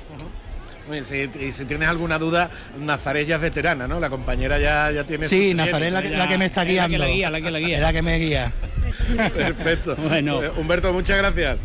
Y 0.92 1.05
si, 1.05 1.30
y 1.40 1.53
si 1.53 1.64
tienes 1.64 1.88
alguna 1.88 2.18
duda, 2.18 2.50
Nazaret 2.78 3.26
ya 3.26 3.36
es 3.36 3.40
veterana, 3.40 3.86
¿no? 3.86 4.00
La 4.00 4.11
compañera 4.11 4.59
ya, 4.59 4.90
ya 4.90 5.05
tiene... 5.05 5.26
Sí, 5.28 5.55
Nazaret 5.55 5.86
es 5.88 5.92
la, 5.92 6.03
que- 6.03 6.11
la 6.11 6.28
que 6.28 6.36
me 6.38 6.46
está 6.46 6.62
Es 6.62 6.66
la 6.66 6.72
guiando. 6.72 6.92
que 6.92 6.98
la 6.98 7.07
guía, 7.09 7.30
la 7.30 7.40
que 7.40 7.50
la 7.50 7.59
guía. 7.61 7.76
Es 7.76 7.82
la 7.82 7.92
que 7.92 8.03
me 8.03 8.18
guía. 8.18 8.53
Perfecto. 9.34 9.96
Bueno. 9.96 10.42
Eh, 10.42 10.50
Humberto, 10.57 10.92
muchas 10.92 11.16
gracias. 11.16 11.61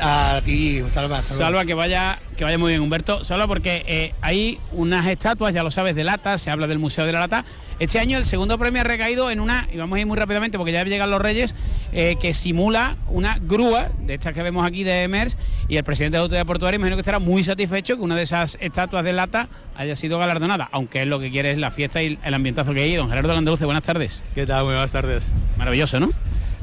A 0.00 0.40
ti, 0.44 0.82
Salva. 0.88 1.20
luego. 1.20 1.36
Salva, 1.36 1.64
que 1.64 1.74
vaya, 1.74 2.18
que 2.36 2.44
vaya 2.44 2.58
muy 2.58 2.70
bien, 2.70 2.80
Humberto. 2.80 3.24
Salva, 3.24 3.46
porque 3.46 3.84
eh, 3.86 4.14
hay 4.20 4.58
unas 4.72 5.06
estatuas, 5.06 5.54
ya 5.54 5.62
lo 5.62 5.70
sabes, 5.70 5.94
de 5.94 6.04
lata, 6.04 6.38
se 6.38 6.50
habla 6.50 6.66
del 6.66 6.78
Museo 6.78 7.06
de 7.06 7.12
la 7.12 7.20
Lata. 7.20 7.44
Este 7.78 7.98
año 7.98 8.18
el 8.18 8.24
segundo 8.24 8.58
premio 8.58 8.80
ha 8.80 8.84
recaído 8.84 9.30
en 9.30 9.40
una, 9.40 9.68
y 9.72 9.76
vamos 9.76 9.96
a 9.96 10.00
ir 10.00 10.06
muy 10.06 10.16
rápidamente 10.16 10.56
porque 10.58 10.72
ya 10.72 10.84
llegan 10.84 11.10
los 11.10 11.20
Reyes, 11.20 11.54
eh, 11.92 12.16
que 12.20 12.34
simula 12.34 12.96
una 13.08 13.38
grúa, 13.40 13.90
de 14.00 14.14
estas 14.14 14.34
que 14.34 14.42
vemos 14.42 14.66
aquí 14.66 14.84
de 14.84 15.08
MERS, 15.08 15.36
y 15.68 15.76
el 15.76 15.84
presidente 15.84 16.16
de 16.16 16.18
la 16.18 16.22
Autoridad 16.22 16.46
Portuaria 16.46 16.76
imagino 16.76 16.96
que 16.96 17.00
estará 17.00 17.18
muy 17.18 17.44
satisfecho 17.44 17.96
que 17.96 18.02
una 18.02 18.16
de 18.16 18.22
esas 18.22 18.56
estatuas 18.60 19.04
de 19.04 19.12
lata 19.12 19.48
haya 19.76 19.96
sido 19.96 20.18
galardonada, 20.18 20.68
aunque 20.72 21.02
es 21.02 21.06
lo 21.08 21.18
que 21.20 21.30
quiere 21.30 21.50
es 21.50 21.58
la 21.58 21.70
fiesta 21.70 22.02
y 22.02 22.18
el 22.22 22.34
ambientazo 22.34 22.72
que 22.74 22.82
hay. 22.82 22.94
Don 22.94 23.08
Gerardo 23.08 23.34
Gandaluce, 23.34 23.64
buenas 23.64 23.82
tardes. 23.82 24.22
¿Qué 24.34 24.46
tal? 24.46 24.64
Muy 24.64 24.74
buenas 24.74 24.92
tardes. 24.92 25.28
Maravilloso, 25.56 26.00
¿no? 26.00 26.10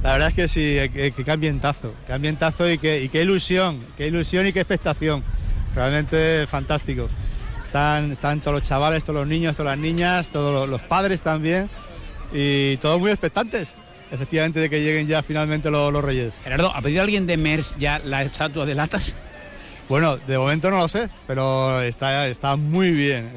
La 0.04 0.14
verdad 0.14 0.30
es 0.30 0.34
que 0.34 0.48
sí, 0.48 0.78
que, 0.94 1.12
que 1.12 1.24
qué 1.24 1.32
ambientazo, 1.32 1.94
qué 2.08 2.14
ambientazo 2.14 2.70
y 2.70 2.78
qué, 2.78 3.04
y 3.04 3.10
qué 3.10 3.24
ilusión, 3.24 3.86
qué 3.98 4.08
ilusión 4.08 4.48
y 4.48 4.54
qué 4.54 4.62
expectación. 4.62 5.24
Realmente 5.76 6.48
fantástico. 6.48 7.08
Están, 7.66 8.14
están 8.14 8.40
todos 8.40 8.60
los 8.60 8.68
chavales, 8.68 9.04
todos 9.04 9.20
los 9.20 9.28
niños, 9.28 9.56
todas 9.56 9.78
las 9.78 9.80
niñas, 9.80 10.30
todos 10.30 10.54
los, 10.54 10.70
los 10.70 10.82
padres 10.82 11.22
también 11.22 11.70
y 12.34 12.78
todos 12.78 13.00
muy 13.00 13.12
expectantes, 13.12 13.74
efectivamente, 14.12 14.60
de 14.60 14.70
que 14.70 14.82
lleguen 14.82 15.08
ya 15.08 15.22
finalmente 15.22 15.70
los, 15.70 15.92
los 15.92 16.04
reyes. 16.04 16.40
Gerardo, 16.44 16.74
¿ha 16.74 16.82
pedido 16.82 17.04
alguien 17.04 17.28
de 17.28 17.38
MERS 17.38 17.76
ya 17.78 18.00
la 18.00 18.24
estatua 18.24 18.66
de 18.66 18.76
latas? 18.76 19.16
Bueno, 19.88 20.18
de 20.18 20.38
momento 20.38 20.70
no 20.70 20.78
lo 20.78 20.88
sé, 20.88 21.10
pero 21.28 21.82
está, 21.82 22.28
está 22.28 22.56
muy 22.56 22.92
bien. 22.92 23.32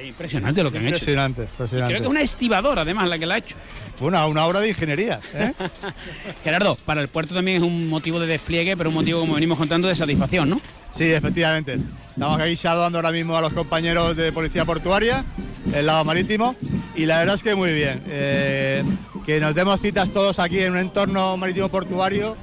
Es 0.00 0.06
impresionante 0.06 0.62
lo 0.62 0.72
que 0.72 0.78
han 0.78 0.86
hecho. 0.86 0.96
Impresionante. 0.96 1.46
creo 1.56 1.88
que 1.88 1.94
es 1.94 2.06
una 2.06 2.22
estibadora, 2.22 2.82
además, 2.82 3.08
la 3.08 3.18
que 3.18 3.26
la 3.26 3.34
ha 3.34 3.38
hecho. 3.38 3.56
Una, 4.00 4.26
una 4.26 4.46
obra 4.46 4.60
de 4.60 4.70
ingeniería. 4.70 5.20
¿eh? 5.34 5.52
Gerardo, 6.44 6.76
para 6.86 7.02
el 7.02 7.08
puerto 7.08 7.34
también 7.34 7.58
es 7.58 7.62
un 7.62 7.88
motivo 7.88 8.18
de 8.18 8.26
despliegue, 8.26 8.76
pero 8.78 8.88
un 8.88 8.94
motivo, 8.94 9.20
como 9.20 9.34
venimos 9.34 9.58
contando, 9.58 9.88
de 9.88 9.94
satisfacción, 9.94 10.48
¿no? 10.48 10.60
Sí, 10.90 11.10
efectivamente. 11.12 11.78
Estamos 12.10 12.40
aquí 12.40 12.56
saludando 12.56 12.98
ahora 12.98 13.12
mismo 13.12 13.36
a 13.36 13.40
los 13.40 13.52
compañeros 13.52 14.16
de 14.16 14.32
Policía 14.32 14.64
Portuaria, 14.64 15.24
el 15.72 15.86
lado 15.86 16.04
marítimo, 16.04 16.56
y 16.94 17.06
la 17.06 17.18
verdad 17.18 17.36
es 17.36 17.42
que 17.42 17.54
muy 17.54 17.72
bien. 17.72 18.02
Eh, 18.06 18.84
que 19.24 19.40
nos 19.40 19.54
demos 19.54 19.80
citas 19.80 20.10
todos 20.10 20.38
aquí 20.38 20.58
en 20.58 20.72
un 20.72 20.78
entorno 20.78 21.36
marítimo 21.36 21.68
portuario 21.68 22.36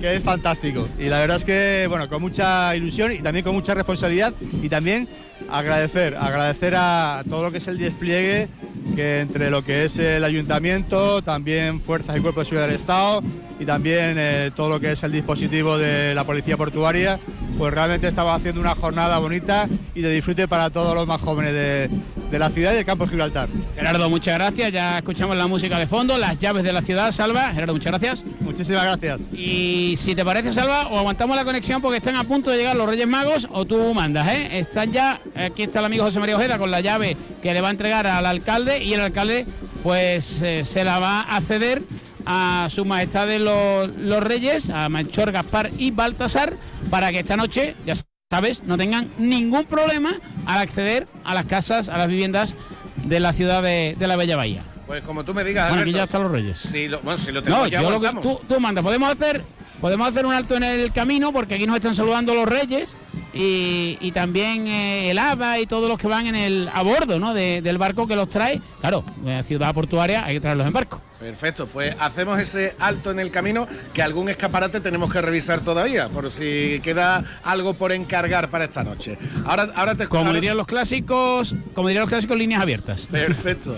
que 0.00 0.16
es 0.16 0.22
fantástico. 0.22 0.88
Y 0.98 1.04
la 1.04 1.20
verdad 1.20 1.36
es 1.36 1.44
que, 1.44 1.86
bueno, 1.88 2.08
con 2.08 2.20
mucha 2.20 2.74
ilusión 2.76 3.12
y 3.12 3.20
también 3.20 3.44
con 3.44 3.54
mucha 3.54 3.74
responsabilidad 3.74 4.34
y 4.62 4.68
también 4.68 5.08
agradecer, 5.48 6.16
agradecer 6.16 6.74
a 6.76 7.22
todo 7.28 7.44
lo 7.44 7.52
que 7.52 7.58
es 7.58 7.68
el 7.68 7.78
despliegue 7.78 8.48
que 8.94 9.20
entre 9.20 9.50
lo 9.50 9.64
que 9.64 9.84
es 9.84 9.98
el 9.98 10.24
ayuntamiento, 10.24 11.22
también 11.22 11.80
fuerzas 11.80 12.16
y 12.16 12.20
cuerpos 12.20 12.44
de 12.44 12.48
seguridad 12.48 12.68
del 12.68 12.76
Estado 12.76 13.22
y 13.58 13.64
también 13.64 14.16
eh, 14.18 14.50
todo 14.54 14.68
lo 14.68 14.80
que 14.80 14.92
es 14.92 15.02
el 15.02 15.12
dispositivo 15.12 15.78
de 15.78 16.14
la 16.14 16.24
policía 16.24 16.56
portuaria, 16.56 17.18
pues 17.58 17.72
realmente 17.72 18.08
estamos 18.08 18.34
haciendo 18.34 18.60
una 18.60 18.74
jornada 18.74 19.18
bonita 19.18 19.68
y 19.94 20.02
de 20.02 20.10
disfrute 20.10 20.48
para 20.48 20.70
todos 20.70 20.94
los 20.94 21.06
más 21.06 21.20
jóvenes 21.20 21.52
de, 21.52 21.90
de 22.30 22.38
la 22.38 22.48
ciudad 22.48 22.72
y 22.72 22.76
del 22.76 22.84
campo 22.84 23.04
de 23.04 23.10
Gibraltar. 23.10 23.48
Gerardo, 23.74 24.10
muchas 24.10 24.34
gracias. 24.34 24.72
Ya 24.72 24.98
escuchamos 24.98 25.36
la 25.36 25.46
música 25.46 25.78
de 25.78 25.86
fondo, 25.86 26.18
las 26.18 26.38
llaves 26.38 26.64
de 26.64 26.72
la 26.72 26.82
ciudad, 26.82 27.12
Salva. 27.12 27.52
Gerardo, 27.52 27.74
muchas 27.74 27.92
gracias. 27.92 28.24
Muchísimas 28.40 28.84
gracias. 28.84 29.20
Y 29.32 29.94
si 29.96 30.14
te 30.14 30.24
parece, 30.24 30.52
Salva, 30.52 30.88
o 30.88 30.98
aguantamos 30.98 31.36
la 31.36 31.44
conexión 31.44 31.80
porque 31.80 31.98
están 31.98 32.16
a 32.16 32.24
punto 32.24 32.50
de 32.50 32.58
llegar 32.58 32.76
los 32.76 32.88
Reyes 32.88 33.06
Magos 33.06 33.46
o 33.50 33.64
tú 33.64 33.94
mandas, 33.94 34.28
¿eh? 34.28 34.58
Están 34.58 34.92
ya, 34.92 35.20
aquí 35.34 35.64
está 35.64 35.80
el 35.80 35.86
amigo 35.86 36.04
José 36.04 36.20
María 36.20 36.36
Ojeda 36.36 36.58
con 36.58 36.70
la 36.70 36.80
llave 36.80 37.16
que 37.42 37.52
le 37.52 37.60
va 37.60 37.68
a 37.68 37.70
entregar 37.70 38.06
al 38.06 38.26
alcalde 38.26 38.82
y 38.82 38.94
el 38.94 39.00
alcalde 39.00 39.46
pues 39.82 40.40
eh, 40.42 40.64
se 40.64 40.82
la 40.82 40.98
va 40.98 41.20
a 41.20 41.40
ceder 41.40 41.82
a 42.26 42.68
sus 42.70 42.86
majestades 42.86 43.40
los, 43.40 43.88
los 43.98 44.22
reyes, 44.22 44.70
a 44.70 44.88
Melchor, 44.88 45.30
Gaspar 45.30 45.70
y 45.76 45.90
Baltasar, 45.90 46.54
para 46.94 47.10
que 47.10 47.18
esta 47.18 47.36
noche, 47.36 47.74
ya 47.84 47.94
sabes, 48.30 48.62
no 48.62 48.78
tengan 48.78 49.10
ningún 49.18 49.64
problema 49.64 50.12
al 50.46 50.60
acceder 50.60 51.08
a 51.24 51.34
las 51.34 51.44
casas, 51.46 51.88
a 51.88 51.98
las 51.98 52.06
viviendas 52.06 52.54
de 53.02 53.18
la 53.18 53.32
ciudad 53.32 53.64
de, 53.64 53.96
de 53.98 54.06
la 54.06 54.14
Bella 54.14 54.36
Bahía. 54.36 54.62
Pues 54.86 55.02
como 55.02 55.24
tú 55.24 55.34
me 55.34 55.42
digas, 55.42 55.70
Bueno, 55.70 55.82
aquí 55.82 55.90
ya 55.92 56.04
están 56.04 56.22
los 56.22 56.30
reyes. 56.30 56.56
Si 56.56 56.86
lo, 56.86 57.00
bueno, 57.00 57.18
si 57.18 57.32
lo 57.32 57.42
tenemos 57.42 57.64
No, 57.64 57.66
ya 57.68 57.82
yo 57.82 57.90
lo 57.90 58.00
que 58.00 58.12
tú, 58.22 58.40
tú 58.48 58.60
mandas. 58.60 58.84
Podemos 58.84 59.10
hacer, 59.10 59.42
podemos 59.80 60.08
hacer 60.08 60.26
un 60.26 60.32
alto 60.34 60.54
en 60.56 60.64
el 60.64 60.92
camino 60.92 61.32
porque 61.32 61.54
aquí 61.56 61.66
nos 61.66 61.76
están 61.76 61.94
saludando 61.94 62.34
los 62.34 62.46
reyes 62.48 62.96
y, 63.32 63.98
y 64.00 64.12
también 64.12 64.66
eh, 64.68 65.10
el 65.10 65.18
ABA 65.18 65.58
y 65.58 65.66
todos 65.66 65.88
los 65.88 65.98
que 65.98 66.06
van 66.06 66.26
en 66.26 66.36
el 66.36 66.70
a 66.72 66.82
bordo, 66.82 67.18
¿no? 67.18 67.34
de- 67.34 67.60
del 67.62 67.78
barco 67.78 68.06
que 68.06 68.14
los 68.16 68.28
trae. 68.28 68.60
Claro, 68.80 69.04
en 69.24 69.26
la 69.36 69.42
ciudad 69.42 69.74
portuaria 69.74 70.24
hay 70.24 70.34
que 70.34 70.40
traerlos 70.40 70.66
en 70.66 70.72
barco. 70.72 71.00
Perfecto, 71.18 71.66
pues 71.66 71.96
hacemos 72.00 72.38
ese 72.38 72.76
alto 72.78 73.10
en 73.10 73.18
el 73.18 73.30
camino 73.30 73.66
que 73.94 74.02
algún 74.02 74.28
escaparate 74.28 74.80
tenemos 74.80 75.10
que 75.12 75.22
revisar 75.22 75.60
todavía, 75.60 76.08
por 76.10 76.30
si 76.30 76.80
queda 76.82 77.24
algo 77.42 77.74
por 77.74 77.92
encargar 77.92 78.50
para 78.50 78.64
esta 78.64 78.84
noche. 78.84 79.16
Ahora, 79.46 79.68
ahora 79.74 79.94
te 79.94 80.06
Como 80.06 80.24
ahora- 80.26 80.34
dirían 80.34 80.56
los 80.56 80.66
clásicos, 80.66 81.54
como 81.74 81.88
dirían 81.88 82.02
los 82.02 82.10
clásicos, 82.10 82.36
líneas 82.36 82.60
abiertas. 82.62 83.06
Perfecto. 83.10 83.76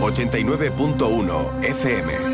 89.1 0.00 1.64
FM. 1.64 2.29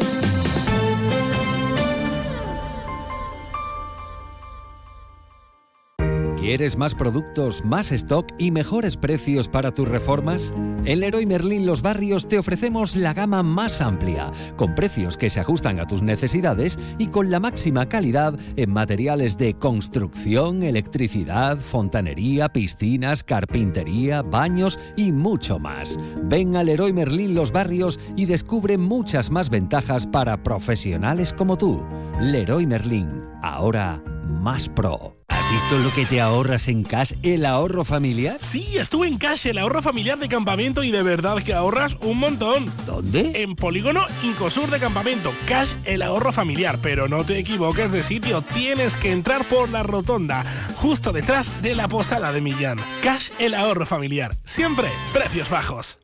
¿Quieres 6.46 6.78
más 6.78 6.94
productos, 6.94 7.64
más 7.64 7.90
stock 7.90 8.24
y 8.38 8.52
mejores 8.52 8.96
precios 8.96 9.48
para 9.48 9.74
tus 9.74 9.88
reformas? 9.88 10.54
En 10.84 11.00
Leroy 11.00 11.26
Merlin 11.26 11.66
Los 11.66 11.82
Barrios 11.82 12.28
te 12.28 12.38
ofrecemos 12.38 12.94
la 12.94 13.12
gama 13.14 13.42
más 13.42 13.80
amplia, 13.80 14.30
con 14.54 14.76
precios 14.76 15.16
que 15.16 15.28
se 15.28 15.40
ajustan 15.40 15.80
a 15.80 15.88
tus 15.88 16.02
necesidades 16.02 16.78
y 16.98 17.08
con 17.08 17.32
la 17.32 17.40
máxima 17.40 17.88
calidad 17.88 18.38
en 18.54 18.72
materiales 18.72 19.36
de 19.36 19.54
construcción, 19.54 20.62
electricidad, 20.62 21.58
fontanería, 21.58 22.48
piscinas, 22.48 23.24
carpintería, 23.24 24.22
baños 24.22 24.78
y 24.94 25.10
mucho 25.10 25.58
más. 25.58 25.98
Ven 26.22 26.54
a 26.54 26.62
Leroy 26.62 26.92
Merlin 26.92 27.34
Los 27.34 27.50
Barrios 27.50 27.98
y 28.14 28.26
descubre 28.26 28.78
muchas 28.78 29.32
más 29.32 29.50
ventajas 29.50 30.06
para 30.06 30.44
profesionales 30.44 31.32
como 31.32 31.58
tú. 31.58 31.82
Leroy 32.20 32.68
Merlin, 32.68 33.20
ahora 33.42 34.00
más 34.28 34.68
pro. 34.68 35.15
¿Has 35.28 35.50
visto 35.50 35.78
lo 35.78 35.92
que 35.92 36.06
te 36.06 36.20
ahorras 36.20 36.68
en 36.68 36.82
cash 36.82 37.12
el 37.22 37.46
ahorro 37.46 37.84
familiar? 37.84 38.38
Sí, 38.42 38.78
estuve 38.78 39.08
en 39.08 39.18
Cash, 39.18 39.46
el 39.46 39.58
ahorro 39.58 39.82
familiar 39.82 40.18
de 40.18 40.28
campamento 40.28 40.82
y 40.82 40.90
de 40.90 41.02
verdad 41.02 41.42
que 41.42 41.54
ahorras 41.54 41.96
un 42.00 42.18
montón. 42.18 42.70
¿Dónde? 42.86 43.42
En 43.42 43.56
Polígono 43.56 44.06
Incosur 44.22 44.70
de 44.70 44.78
Campamento. 44.78 45.32
Cash, 45.48 45.74
el 45.84 46.02
ahorro 46.02 46.32
familiar. 46.32 46.78
Pero 46.80 47.08
no 47.08 47.24
te 47.24 47.38
equivoques 47.38 47.90
de 47.90 48.02
sitio, 48.02 48.42
tienes 48.42 48.96
que 48.96 49.12
entrar 49.12 49.44
por 49.44 49.68
la 49.70 49.82
rotonda, 49.82 50.44
justo 50.76 51.12
detrás 51.12 51.62
de 51.62 51.74
la 51.74 51.88
posada 51.88 52.32
de 52.32 52.40
Millán. 52.40 52.78
Cash, 53.02 53.30
el 53.38 53.54
ahorro 53.54 53.86
familiar. 53.86 54.36
Siempre 54.44 54.88
precios 55.12 55.50
bajos. 55.50 55.98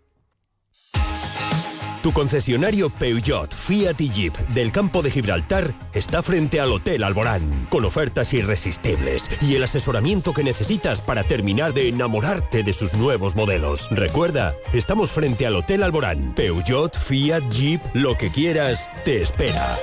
Tu 2.02 2.12
concesionario 2.12 2.90
Peugeot, 2.90 3.54
Fiat 3.54 4.00
y 4.00 4.10
Jeep 4.10 4.36
del 4.48 4.72
campo 4.72 5.02
de 5.02 5.10
Gibraltar 5.10 5.72
está 5.94 6.20
frente 6.20 6.58
al 6.58 6.72
Hotel 6.72 7.04
Alborán, 7.04 7.68
con 7.70 7.84
ofertas 7.84 8.32
irresistibles 8.34 9.30
y 9.40 9.54
el 9.54 9.62
asesoramiento 9.62 10.32
que 10.32 10.42
necesitas 10.42 11.00
para 11.00 11.22
terminar 11.22 11.72
de 11.72 11.88
enamorarte 11.88 12.64
de 12.64 12.72
sus 12.72 12.94
nuevos 12.94 13.36
modelos. 13.36 13.88
Recuerda, 13.92 14.52
estamos 14.72 15.12
frente 15.12 15.46
al 15.46 15.54
Hotel 15.54 15.84
Alborán. 15.84 16.34
Peugeot, 16.34 16.96
Fiat, 16.96 17.48
Jeep, 17.50 17.80
lo 17.94 18.18
que 18.18 18.30
quieras, 18.30 18.90
te 19.04 19.22
espera. 19.22 19.78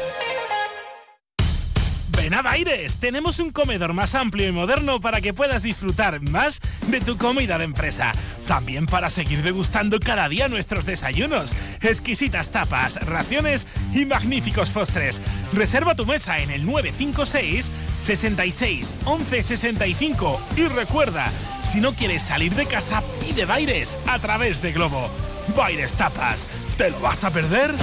Ven 2.21 2.33
a 2.33 2.41
Baires, 2.41 2.97
tenemos 2.97 3.39
un 3.39 3.49
comedor 3.49 3.93
más 3.93 4.13
amplio 4.13 4.45
y 4.45 4.51
moderno 4.51 4.99
para 4.99 5.21
que 5.21 5.33
puedas 5.33 5.63
disfrutar 5.63 6.19
más 6.19 6.59
de 6.87 6.99
tu 6.99 7.17
comida 7.17 7.57
de 7.57 7.63
empresa. 7.63 8.11
También 8.45 8.87
para 8.87 9.09
seguir 9.09 9.41
degustando 9.41 10.01
cada 10.01 10.27
día 10.27 10.49
nuestros 10.49 10.85
desayunos, 10.85 11.53
exquisitas 11.79 12.51
tapas, 12.51 12.97
raciones 13.07 13.67
y 13.93 14.05
magníficos 14.05 14.69
postres. 14.69 15.21
Reserva 15.53 15.95
tu 15.95 16.05
mesa 16.05 16.39
en 16.39 16.51
el 16.51 16.65
956 16.65 17.71
66 18.01 18.93
11 19.05 19.43
65 19.43 20.41
y 20.57 20.63
recuerda, 20.65 21.31
si 21.63 21.79
no 21.79 21.93
quieres 21.93 22.21
salir 22.21 22.53
de 22.53 22.65
casa, 22.65 23.01
pide 23.21 23.45
Baires 23.45 23.95
a 24.07 24.19
través 24.19 24.61
de 24.61 24.73
Globo. 24.73 25.09
Baires 25.55 25.93
Tapas, 25.93 26.47
¿te 26.77 26.89
lo 26.89 26.99
vas 26.99 27.23
a 27.23 27.31
perder? 27.31 27.73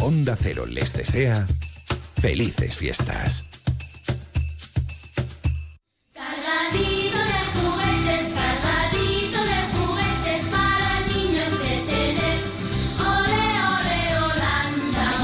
Onda 0.00 0.34
Cero 0.34 0.64
les 0.66 0.94
desea 0.94 1.46
felices 2.20 2.74
fiestas. 2.74 3.49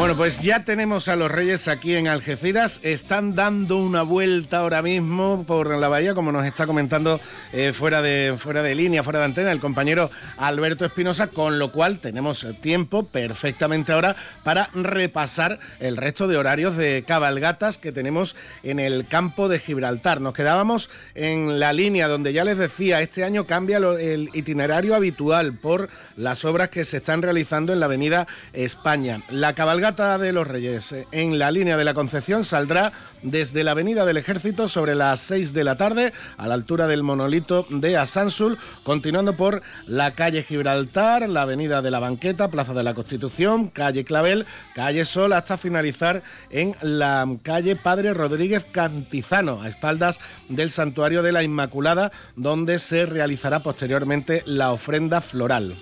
Bueno, 0.07 0.19
pues 0.19 0.41
ya 0.41 0.63
tenemos 0.63 1.09
a 1.09 1.17
los 1.17 1.33
Reyes 1.33 1.67
aquí 1.67 1.97
en 1.97 2.07
Algeciras. 2.07 2.79
Están 2.85 3.35
dando 3.35 3.79
una 3.79 4.03
vuelta 4.03 4.59
ahora 4.59 4.81
mismo 4.81 5.43
por 5.45 5.77
la 5.77 5.89
bahía, 5.89 6.15
como 6.15 6.31
nos 6.31 6.47
está 6.47 6.65
comentando 6.65 7.21
eh, 7.53 7.73
fuera, 7.73 8.03
de, 8.03 8.37
fuera 8.39 8.63
de 8.63 8.77
línea, 8.77 9.03
fuera 9.03 9.19
de 9.19 9.25
antena, 9.25 9.51
el 9.51 9.59
compañero 9.59 10.13
Alberto 10.37 10.85
Espinosa, 10.85 11.27
con 11.27 11.59
lo 11.59 11.73
cual 11.73 11.99
tenemos 11.99 12.47
tiempo 12.61 13.03
perfectamente 13.09 13.91
ahora 13.91 14.15
para 14.45 14.71
repasar 14.75 15.59
el 15.81 15.97
resto 15.97 16.29
de 16.29 16.37
horarios 16.37 16.77
de 16.77 17.03
cabalgatas 17.05 17.77
que 17.77 17.91
tenemos 17.91 18.37
en 18.63 18.79
el 18.79 19.09
campo 19.09 19.49
de 19.49 19.59
Gibraltar. 19.59 20.21
Nos 20.21 20.35
quedábamos 20.35 20.89
en 21.17 21.59
la 21.59 21.73
línea 21.73 22.07
donde 22.07 22.33
ya 22.33 22.45
les 22.45 22.59
decía, 22.59 23.01
este 23.01 23.25
año 23.25 23.45
cambia 23.49 23.79
el 23.79 24.31
itinerario 24.35 24.95
habitual 24.95 25.55
por 25.55 25.89
las 26.17 26.45
obras 26.45 26.69
que 26.69 26.85
se 26.85 26.99
están 26.99 27.23
realizando 27.23 27.73
en 27.73 27.81
la 27.81 27.87
avenida 27.87 28.29
España. 28.53 29.23
La 29.31 29.57
cabalgata 29.57 29.96
de 29.97 30.33
los 30.35 30.47
Reyes 30.47 30.95
en 31.11 31.39
la 31.39 31.51
línea 31.51 31.79
de 31.79 31.85
la 31.85 31.95
Concepción 31.95 32.45
saldrá 32.45 32.93
desde 33.23 33.65
la 33.65 33.71
avenida 33.71 34.05
del 34.05 34.19
Ejército 34.19 34.69
sobre 34.69 34.95
las 34.95 35.21
6 35.21 35.55
de 35.55 35.65
la 35.65 35.77
tarde 35.77 36.13
a 36.37 36.47
la 36.47 36.53
altura 36.53 36.87
del 36.87 37.03
monolito 37.03 37.67
de 37.71 37.97
Asansul, 37.97 38.59
continuando 38.83 39.37
por 39.39 39.63
la 39.87 40.11
calle 40.11 40.43
Gibraltar, 40.43 41.27
la 41.31 41.43
avenida 41.43 41.81
de 41.81 41.91
la 41.91 41.99
Banqueta, 41.99 42.51
Plaza 42.51 42.75
de 42.75 42.83
la 42.83 42.93
Constitución, 42.93 43.69
calle 43.69 44.05
Clavel, 44.05 44.45
calle 44.75 45.07
Sol, 45.07 45.33
hasta 45.33 45.57
finalizar 45.57 46.23
en 46.51 46.75
la 46.83 47.27
calle 47.43 47.75
Padre 47.75 48.13
Rodríguez 48.13 48.67
Cantizano, 48.71 49.63
a 49.63 49.69
espaldas 49.69 50.21
del 50.51 50.71
Santuario 50.71 51.23
de 51.23 51.33
la 51.33 51.43
Inmaculada, 51.43 52.13
donde 52.37 52.79
se 52.79 53.07
realizará 53.07 53.61
posteriormente 53.61 54.43
la 54.45 54.73
ofrenda 54.73 55.23
floral. 55.23 55.75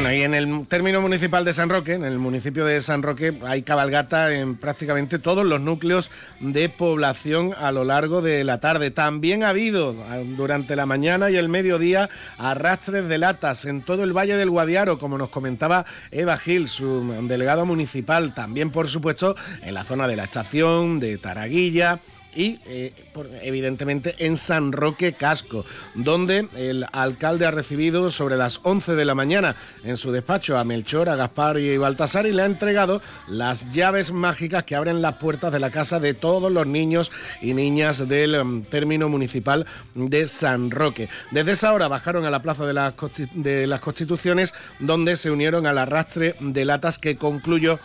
Bueno, 0.00 0.16
y 0.16 0.22
en 0.22 0.32
el 0.32 0.66
término 0.66 1.02
municipal 1.02 1.44
de 1.44 1.52
San 1.52 1.68
Roque, 1.68 1.92
en 1.92 2.04
el 2.04 2.18
municipio 2.18 2.64
de 2.64 2.80
San 2.80 3.02
Roque, 3.02 3.34
hay 3.44 3.60
cabalgata 3.60 4.34
en 4.34 4.56
prácticamente 4.56 5.18
todos 5.18 5.44
los 5.44 5.60
núcleos 5.60 6.10
de 6.40 6.70
población 6.70 7.52
a 7.60 7.70
lo 7.70 7.84
largo 7.84 8.22
de 8.22 8.42
la 8.42 8.60
tarde. 8.60 8.90
También 8.90 9.44
ha 9.44 9.50
habido 9.50 9.94
ah, 10.08 10.20
durante 10.24 10.74
la 10.74 10.86
mañana 10.86 11.28
y 11.28 11.36
el 11.36 11.50
mediodía 11.50 12.08
arrastres 12.38 13.08
de 13.08 13.18
latas 13.18 13.66
en 13.66 13.82
todo 13.82 14.02
el 14.02 14.16
Valle 14.16 14.38
del 14.38 14.48
Guadiaro, 14.48 14.98
como 14.98 15.18
nos 15.18 15.28
comentaba 15.28 15.84
Eva 16.10 16.38
Gil, 16.38 16.70
su 16.70 17.04
delegado 17.28 17.66
municipal. 17.66 18.32
También, 18.32 18.70
por 18.70 18.88
supuesto, 18.88 19.36
en 19.60 19.74
la 19.74 19.84
zona 19.84 20.08
de 20.08 20.16
la 20.16 20.24
estación, 20.24 20.98
de 20.98 21.18
Taraguilla 21.18 22.00
y 22.34 22.60
eh, 22.66 22.92
evidentemente 23.42 24.14
en 24.18 24.36
San 24.36 24.72
Roque 24.72 25.12
Casco, 25.12 25.64
donde 25.94 26.48
el 26.56 26.86
alcalde 26.92 27.46
ha 27.46 27.50
recibido 27.50 28.10
sobre 28.10 28.36
las 28.36 28.60
11 28.62 28.94
de 28.94 29.04
la 29.04 29.14
mañana 29.14 29.56
en 29.84 29.96
su 29.96 30.12
despacho 30.12 30.56
a 30.56 30.64
Melchor, 30.64 31.08
a 31.08 31.16
Gaspar 31.16 31.58
y 31.58 31.76
Baltasar 31.76 32.26
y 32.26 32.32
le 32.32 32.42
ha 32.42 32.46
entregado 32.46 33.02
las 33.28 33.70
llaves 33.72 34.12
mágicas 34.12 34.64
que 34.64 34.76
abren 34.76 35.02
las 35.02 35.16
puertas 35.16 35.52
de 35.52 35.60
la 35.60 35.70
casa 35.70 36.00
de 36.00 36.14
todos 36.14 36.50
los 36.50 36.66
niños 36.66 37.10
y 37.40 37.54
niñas 37.54 38.08
del 38.08 38.34
em, 38.34 38.62
término 38.62 39.08
municipal 39.08 39.66
de 39.94 40.28
San 40.28 40.70
Roque. 40.70 41.08
Desde 41.30 41.52
esa 41.52 41.72
hora 41.72 41.88
bajaron 41.88 42.24
a 42.24 42.30
la 42.30 42.42
Plaza 42.42 42.66
de 42.66 43.66
las 43.66 43.80
Constituciones, 43.80 44.54
donde 44.78 45.16
se 45.16 45.30
unieron 45.30 45.66
al 45.66 45.78
arrastre 45.78 46.34
de 46.40 46.64
latas 46.64 46.98
que 46.98 47.16
concluyó 47.16 47.78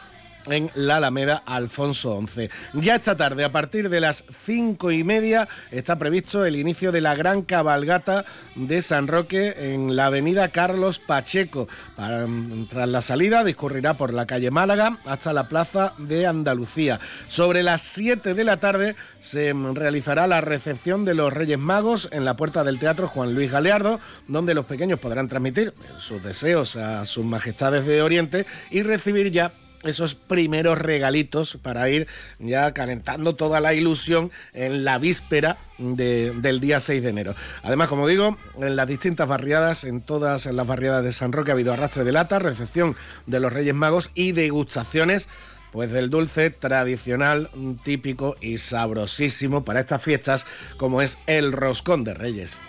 en 0.47 0.69
la 0.75 0.97
Alameda 0.97 1.43
Alfonso 1.45 2.21
XI. 2.25 2.49
Ya 2.73 2.95
esta 2.95 3.15
tarde, 3.15 3.43
a 3.43 3.51
partir 3.51 3.89
de 3.89 4.01
las 4.01 4.23
cinco 4.45 4.91
y 4.91 5.03
media, 5.03 5.47
está 5.71 5.97
previsto 5.97 6.45
el 6.45 6.55
inicio 6.55 6.91
de 6.91 7.01
la 7.01 7.15
gran 7.15 7.41
cabalgata 7.41 8.25
de 8.55 8.81
San 8.81 9.07
Roque 9.07 9.73
en 9.73 9.95
la 9.95 10.07
avenida 10.07 10.49
Carlos 10.49 10.99
Pacheco. 10.99 11.67
Mm, 11.97 12.65
tras 12.65 12.87
la 12.87 13.01
salida, 13.01 13.43
discurrirá 13.43 13.95
por 13.95 14.13
la 14.13 14.25
calle 14.25 14.51
Málaga 14.51 14.99
hasta 15.05 15.33
la 15.33 15.47
plaza 15.49 15.93
de 15.97 16.25
Andalucía. 16.25 16.99
Sobre 17.27 17.63
las 17.63 17.81
7 17.81 18.33
de 18.33 18.43
la 18.43 18.57
tarde 18.57 18.95
se 19.19 19.53
mm, 19.53 19.75
realizará 19.75 20.27
la 20.27 20.41
recepción 20.41 21.05
de 21.05 21.15
los 21.15 21.33
Reyes 21.33 21.59
Magos 21.59 22.09
en 22.11 22.25
la 22.25 22.35
puerta 22.35 22.63
del 22.63 22.79
Teatro 22.79 23.07
Juan 23.07 23.33
Luis 23.33 23.51
Galeardo, 23.51 23.99
donde 24.27 24.53
los 24.53 24.65
pequeños 24.65 24.99
podrán 24.99 25.27
transmitir 25.27 25.73
sus 25.99 26.23
deseos 26.23 26.75
a 26.75 27.05
sus 27.05 27.25
majestades 27.25 27.85
de 27.85 28.01
Oriente 28.01 28.45
y 28.71 28.81
recibir 28.83 29.31
ya 29.31 29.51
esos 29.85 30.15
primeros 30.15 30.77
regalitos 30.77 31.57
para 31.61 31.89
ir 31.89 32.07
ya 32.39 32.73
calentando 32.73 33.35
toda 33.35 33.59
la 33.59 33.73
ilusión 33.73 34.31
en 34.53 34.83
la 34.83 34.97
víspera 34.97 35.57
de- 35.77 36.31
del 36.31 36.59
día 36.59 36.79
6 36.79 37.03
de 37.03 37.09
enero. 37.09 37.35
Además, 37.63 37.87
como 37.87 38.07
digo, 38.07 38.37
en 38.59 38.75
las 38.75 38.87
distintas 38.87 39.27
barriadas, 39.27 39.83
en 39.83 40.01
todas 40.01 40.45
las 40.45 40.67
barriadas 40.67 41.03
de 41.03 41.13
San 41.13 41.31
Roque 41.31 41.51
ha 41.51 41.53
habido 41.53 41.73
arrastre 41.73 42.03
de 42.03 42.11
lata, 42.11 42.39
recepción 42.39 42.95
de 43.25 43.39
los 43.39 43.51
Reyes 43.53 43.75
Magos 43.75 44.11
y 44.15 44.31
degustaciones 44.31 45.27
pues 45.71 45.91
del 45.91 46.09
dulce 46.09 46.51
tradicional, 46.51 47.49
típico 47.83 48.37
y 48.39 48.59
sabrosísimo 48.59 49.65
para 49.65 49.81
estas 49.81 50.01
fiestas 50.01 50.45
como 50.77 51.01
es 51.01 51.17
el 51.27 51.51
roscón 51.51 52.05
de 52.05 52.13
Reyes. 52.13 52.59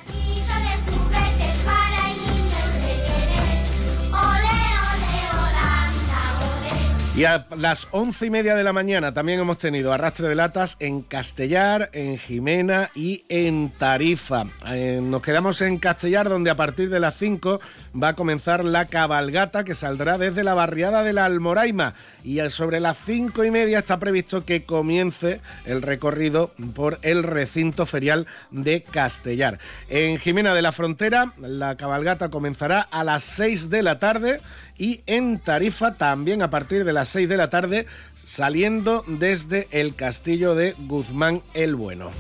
Y 7.17 7.25
a 7.25 7.47
las 7.57 7.89
once 7.93 8.27
y 8.27 8.31
media 8.31 8.55
de 8.55 8.63
la 8.63 8.75
mañana 8.75 9.15
también 9.15 9.41
hemos 9.41 9.57
tenido 9.57 9.91
arrastre 9.91 10.29
de 10.29 10.35
latas 10.35 10.77
en 10.81 11.01
Castellar, 11.01 11.89
en 11.95 12.19
Jimena 12.19 12.91
y 12.95 13.25
en 13.31 13.71
Tarifa. 13.71 14.45
Eh, 14.67 15.01
nos 15.03 15.23
quedamos 15.23 15.63
en 15.63 15.79
Castellar 15.79 16.29
donde 16.29 16.51
a 16.51 16.57
partir 16.57 16.91
de 16.91 17.01
las 17.01 17.17
5 17.17 17.59
va 18.01 18.09
a 18.09 18.17
comenzar 18.17 18.67
la 18.67 18.85
cabalgata 18.85 19.65
que 19.65 19.75
saldrá 19.75 20.19
desde 20.19 20.45
la 20.45 20.53
barriada 20.53 21.03
de 21.03 21.15
la 21.15 21.25
Almoraima. 21.25 21.95
Y 22.23 22.39
sobre 22.51 22.81
las 22.81 22.99
cinco 22.99 23.45
y 23.45 23.51
media 23.51 23.79
está 23.79 23.99
previsto 23.99 24.45
que 24.45 24.65
comience 24.65 25.41
el 25.65 25.81
recorrido 25.81 26.51
por 26.75 26.99
el 27.03 27.23
recinto 27.23 27.87
ferial 27.87 28.27
de 28.51 28.83
Castellar. 28.83 29.59
En 29.89 30.19
Jimena 30.19 30.53
de 30.53 30.61
la 30.61 30.73
Frontera 30.73 31.33
la 31.39 31.77
cabalgata 31.77 32.29
comenzará 32.29 32.81
a 32.81 33.05
las 33.05 33.23
6 33.23 33.71
de 33.71 33.83
la 33.83 34.01
tarde 34.01 34.41
y 34.79 35.01
en 35.07 35.39
Tarifa 35.39 35.95
también 35.95 36.43
a 36.43 36.51
partir 36.51 36.85
de 36.85 36.93
las 36.93 37.09
6 37.09 37.29
de 37.29 37.37
la 37.37 37.51
tarde 37.51 37.87
saliendo 38.15 39.05
desde 39.07 39.69
el 39.71 39.95
castillo 39.95 40.55
de 40.55 40.75
Guzmán 40.87 41.41
el 41.55 41.77
Bueno. 41.77 42.11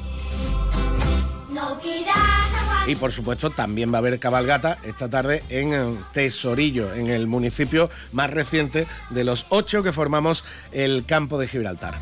Y 2.87 2.95
por 2.95 3.11
supuesto 3.11 3.51
también 3.51 3.93
va 3.93 3.97
a 3.97 3.99
haber 3.99 4.21
cabalgata 4.21 4.79
esta 4.85 5.09
tarde 5.09 5.43
en 5.49 5.99
Tesorillo, 6.13 6.95
en 6.95 7.09
el 7.09 7.27
municipio 7.27 7.91
más 8.13 8.31
reciente 8.31 8.87
de 9.11 9.25
los 9.25 9.47
ocho 9.49 9.83
que 9.83 9.93
formamos 9.93 10.45
el 10.71 11.05
campo 11.05 11.39
de 11.39 11.49
Gibraltar. 11.49 11.95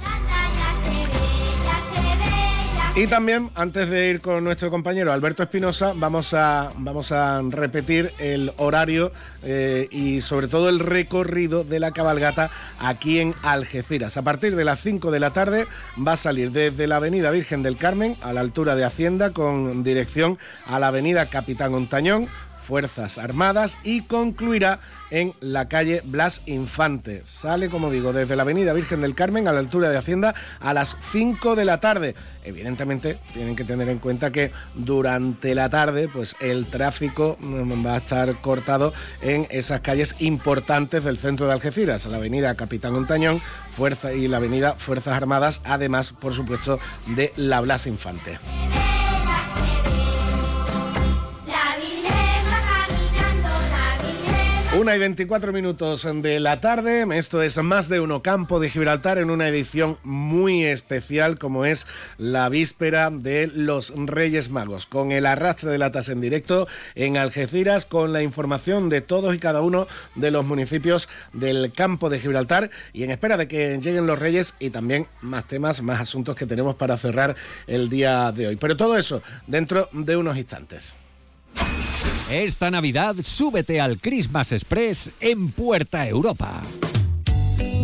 Y 2.96 3.08
también, 3.08 3.50
antes 3.56 3.90
de 3.90 4.08
ir 4.08 4.20
con 4.20 4.44
nuestro 4.44 4.70
compañero 4.70 5.12
Alberto 5.12 5.42
Espinosa, 5.42 5.94
vamos 5.96 6.32
a, 6.32 6.70
vamos 6.78 7.10
a 7.10 7.42
repetir 7.42 8.12
el 8.20 8.52
horario 8.56 9.10
eh, 9.42 9.88
y 9.90 10.20
sobre 10.20 10.46
todo 10.46 10.68
el 10.68 10.78
recorrido 10.78 11.64
de 11.64 11.80
la 11.80 11.90
cabalgata 11.90 12.52
aquí 12.78 13.18
en 13.18 13.34
Algeciras. 13.42 14.16
A 14.16 14.22
partir 14.22 14.54
de 14.54 14.64
las 14.64 14.80
5 14.80 15.10
de 15.10 15.18
la 15.18 15.30
tarde 15.30 15.66
va 16.06 16.12
a 16.12 16.16
salir 16.16 16.52
desde 16.52 16.86
la 16.86 16.96
Avenida 16.96 17.32
Virgen 17.32 17.64
del 17.64 17.76
Carmen 17.76 18.14
a 18.22 18.32
la 18.32 18.42
altura 18.42 18.76
de 18.76 18.84
Hacienda 18.84 19.30
con 19.30 19.82
dirección 19.82 20.38
a 20.64 20.78
la 20.78 20.86
Avenida 20.86 21.28
Capitán 21.28 21.74
Ontañón. 21.74 22.28
Fuerzas 22.64 23.18
Armadas 23.18 23.76
y 23.84 24.02
concluirá 24.02 24.78
en 25.10 25.32
la 25.40 25.68
calle 25.68 26.00
Blas 26.04 26.42
Infante. 26.46 27.22
Sale, 27.24 27.68
como 27.68 27.90
digo, 27.90 28.12
desde 28.12 28.36
la 28.36 28.42
Avenida 28.42 28.72
Virgen 28.72 29.02
del 29.02 29.14
Carmen 29.14 29.46
a 29.46 29.52
la 29.52 29.60
altura 29.60 29.90
de 29.90 29.98
Hacienda 29.98 30.34
a 30.60 30.74
las 30.74 30.96
5 31.12 31.54
de 31.56 31.64
la 31.64 31.78
tarde. 31.78 32.14
Evidentemente, 32.42 33.18
tienen 33.32 33.54
que 33.54 33.64
tener 33.64 33.88
en 33.88 33.98
cuenta 33.98 34.32
que 34.32 34.50
durante 34.74 35.54
la 35.54 35.68
tarde, 35.68 36.08
pues 36.08 36.34
el 36.40 36.66
tráfico 36.66 37.36
mm, 37.38 37.86
va 37.86 37.94
a 37.94 37.98
estar 37.98 38.34
cortado 38.40 38.92
en 39.22 39.46
esas 39.50 39.80
calles 39.80 40.14
importantes 40.18 41.04
del 41.04 41.18
centro 41.18 41.46
de 41.46 41.52
Algeciras, 41.52 42.06
la 42.06 42.16
Avenida 42.16 42.54
Capitán 42.54 42.94
Montañón, 42.94 43.40
Fuerza 43.72 44.12
y 44.12 44.26
la 44.26 44.38
Avenida 44.38 44.72
Fuerzas 44.72 45.14
Armadas, 45.14 45.60
además, 45.64 46.12
por 46.12 46.34
supuesto, 46.34 46.78
de 47.14 47.32
la 47.36 47.60
Blas 47.60 47.86
Infante. 47.86 48.38
Una 54.80 54.96
y 54.96 54.98
24 54.98 55.52
minutos 55.52 56.04
de 56.22 56.40
la 56.40 56.60
tarde, 56.60 57.06
esto 57.16 57.42
es 57.42 57.62
Más 57.62 57.88
de 57.88 58.00
Uno 58.00 58.22
Campo 58.22 58.58
de 58.58 58.70
Gibraltar 58.70 59.18
en 59.18 59.30
una 59.30 59.48
edición 59.48 59.98
muy 60.02 60.64
especial 60.64 61.38
como 61.38 61.64
es 61.64 61.86
la 62.18 62.48
víspera 62.48 63.10
de 63.10 63.46
los 63.46 63.92
Reyes 63.94 64.50
Magos, 64.50 64.86
con 64.86 65.12
el 65.12 65.26
arrastre 65.26 65.70
de 65.70 65.78
latas 65.78 66.08
en 66.08 66.20
directo 66.20 66.66
en 66.96 67.16
Algeciras, 67.16 67.86
con 67.86 68.12
la 68.12 68.24
información 68.24 68.88
de 68.88 69.00
todos 69.00 69.32
y 69.36 69.38
cada 69.38 69.60
uno 69.60 69.86
de 70.16 70.32
los 70.32 70.44
municipios 70.44 71.08
del 71.32 71.72
campo 71.72 72.10
de 72.10 72.18
Gibraltar 72.18 72.68
y 72.92 73.04
en 73.04 73.12
espera 73.12 73.36
de 73.36 73.46
que 73.46 73.78
lleguen 73.80 74.08
los 74.08 74.18
Reyes 74.18 74.54
y 74.58 74.70
también 74.70 75.06
más 75.20 75.46
temas, 75.46 75.82
más 75.82 76.00
asuntos 76.00 76.34
que 76.34 76.46
tenemos 76.46 76.74
para 76.74 76.96
cerrar 76.96 77.36
el 77.68 77.88
día 77.88 78.32
de 78.32 78.48
hoy. 78.48 78.56
Pero 78.56 78.76
todo 78.76 78.98
eso 78.98 79.22
dentro 79.46 79.88
de 79.92 80.16
unos 80.16 80.36
instantes. 80.36 80.96
Esta 82.30 82.70
Navidad 82.70 83.16
súbete 83.22 83.82
al 83.82 83.98
Christmas 83.98 84.50
Express 84.52 85.10
en 85.20 85.50
Puerta 85.50 86.08
Europa. 86.08 86.62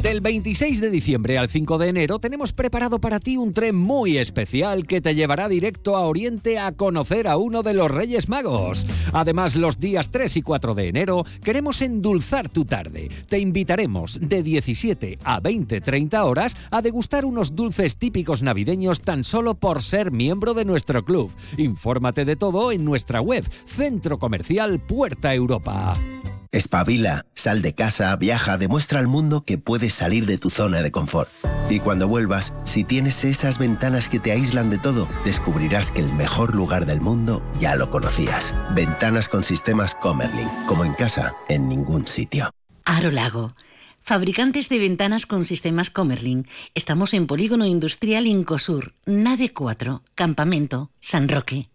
Del 0.02 0.22
26 0.22 0.80
de 0.80 0.90
diciembre 0.90 1.36
al 1.36 1.50
5 1.50 1.76
de 1.76 1.88
enero 1.90 2.18
tenemos 2.18 2.54
preparado 2.54 3.02
para 3.02 3.20
ti 3.20 3.36
un 3.36 3.52
tren 3.52 3.76
muy 3.76 4.16
especial 4.16 4.86
que 4.86 5.02
te 5.02 5.14
llevará 5.14 5.46
directo 5.46 5.94
a 5.94 6.06
Oriente 6.06 6.58
a 6.58 6.72
conocer 6.72 7.28
a 7.28 7.36
uno 7.36 7.62
de 7.62 7.74
los 7.74 7.90
Reyes 7.90 8.30
Magos. 8.30 8.86
Además, 9.12 9.56
los 9.56 9.78
días 9.78 10.10
3 10.10 10.38
y 10.38 10.42
4 10.42 10.74
de 10.74 10.88
enero 10.88 11.26
queremos 11.44 11.82
endulzar 11.82 12.48
tu 12.48 12.64
tarde. 12.64 13.10
Te 13.28 13.40
invitaremos 13.40 14.18
de 14.22 14.42
17 14.42 15.18
a 15.22 15.38
20-30 15.42 16.24
horas 16.24 16.56
a 16.70 16.80
degustar 16.80 17.26
unos 17.26 17.54
dulces 17.54 17.98
típicos 17.98 18.42
navideños 18.42 19.02
tan 19.02 19.22
solo 19.22 19.54
por 19.54 19.82
ser 19.82 20.12
miembro 20.12 20.54
de 20.54 20.64
nuestro 20.64 21.04
club. 21.04 21.30
Infórmate 21.58 22.24
de 22.24 22.36
todo 22.36 22.72
en 22.72 22.86
nuestra 22.86 23.20
web, 23.20 23.44
Centro 23.66 24.18
Comercial 24.18 24.80
Puerta 24.80 25.34
Europa. 25.34 25.94
Espabila, 26.52 27.26
sal 27.36 27.62
de 27.62 27.76
casa, 27.76 28.14
viaja, 28.16 28.58
demuestra 28.58 28.98
al 28.98 29.06
mundo 29.06 29.44
que 29.44 29.56
puedes 29.56 29.94
salir 29.94 30.26
de 30.26 30.36
tu 30.36 30.50
zona 30.50 30.82
de 30.82 30.90
confort. 30.90 31.28
Y 31.68 31.78
cuando 31.78 32.08
vuelvas, 32.08 32.52
si 32.64 32.82
tienes 32.82 33.22
esas 33.22 33.58
ventanas 33.58 34.08
que 34.08 34.18
te 34.18 34.32
aíslan 34.32 34.68
de 34.68 34.78
todo, 34.78 35.06
descubrirás 35.24 35.92
que 35.92 36.00
el 36.00 36.12
mejor 36.14 36.56
lugar 36.56 36.86
del 36.86 37.00
mundo 37.00 37.40
ya 37.60 37.76
lo 37.76 37.88
conocías. 37.90 38.52
Ventanas 38.74 39.28
con 39.28 39.44
sistemas 39.44 39.94
Comerlin, 39.94 40.48
como 40.66 40.84
en 40.84 40.94
casa, 40.94 41.34
en 41.48 41.68
ningún 41.68 42.08
sitio. 42.08 42.50
Aro 42.84 43.12
Lago. 43.12 43.54
Fabricantes 44.02 44.68
de 44.68 44.80
ventanas 44.80 45.26
con 45.26 45.44
sistemas 45.44 45.90
Comerlin. 45.90 46.48
Estamos 46.74 47.14
en 47.14 47.28
Polígono 47.28 47.64
Industrial 47.64 48.26
Incosur, 48.26 48.92
Nave 49.06 49.52
4, 49.52 50.02
Campamento, 50.16 50.90
San 50.98 51.28
Roque. 51.28 51.70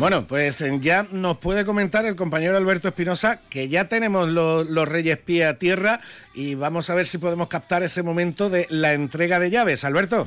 Bueno, 0.00 0.26
pues 0.26 0.62
eh, 0.62 0.78
ya 0.80 1.06
nos 1.12 1.36
puede 1.36 1.66
comentar 1.66 2.06
el 2.06 2.16
compañero 2.16 2.56
Alberto 2.56 2.88
Espinosa 2.88 3.40
que 3.50 3.68
ya 3.68 3.86
tenemos 3.86 4.30
lo- 4.30 4.64
los 4.64 4.88
Reyes 4.88 5.18
Pie 5.18 5.44
a 5.44 5.58
tierra 5.58 6.00
y 6.34 6.54
vamos 6.54 6.88
a 6.88 6.94
ver 6.94 7.04
si 7.04 7.18
podemos 7.18 7.48
captar 7.48 7.82
ese 7.82 8.02
momento 8.02 8.48
de 8.48 8.66
la 8.70 8.94
entrega 8.94 9.38
de 9.38 9.50
llaves. 9.50 9.84
Alberto. 9.84 10.26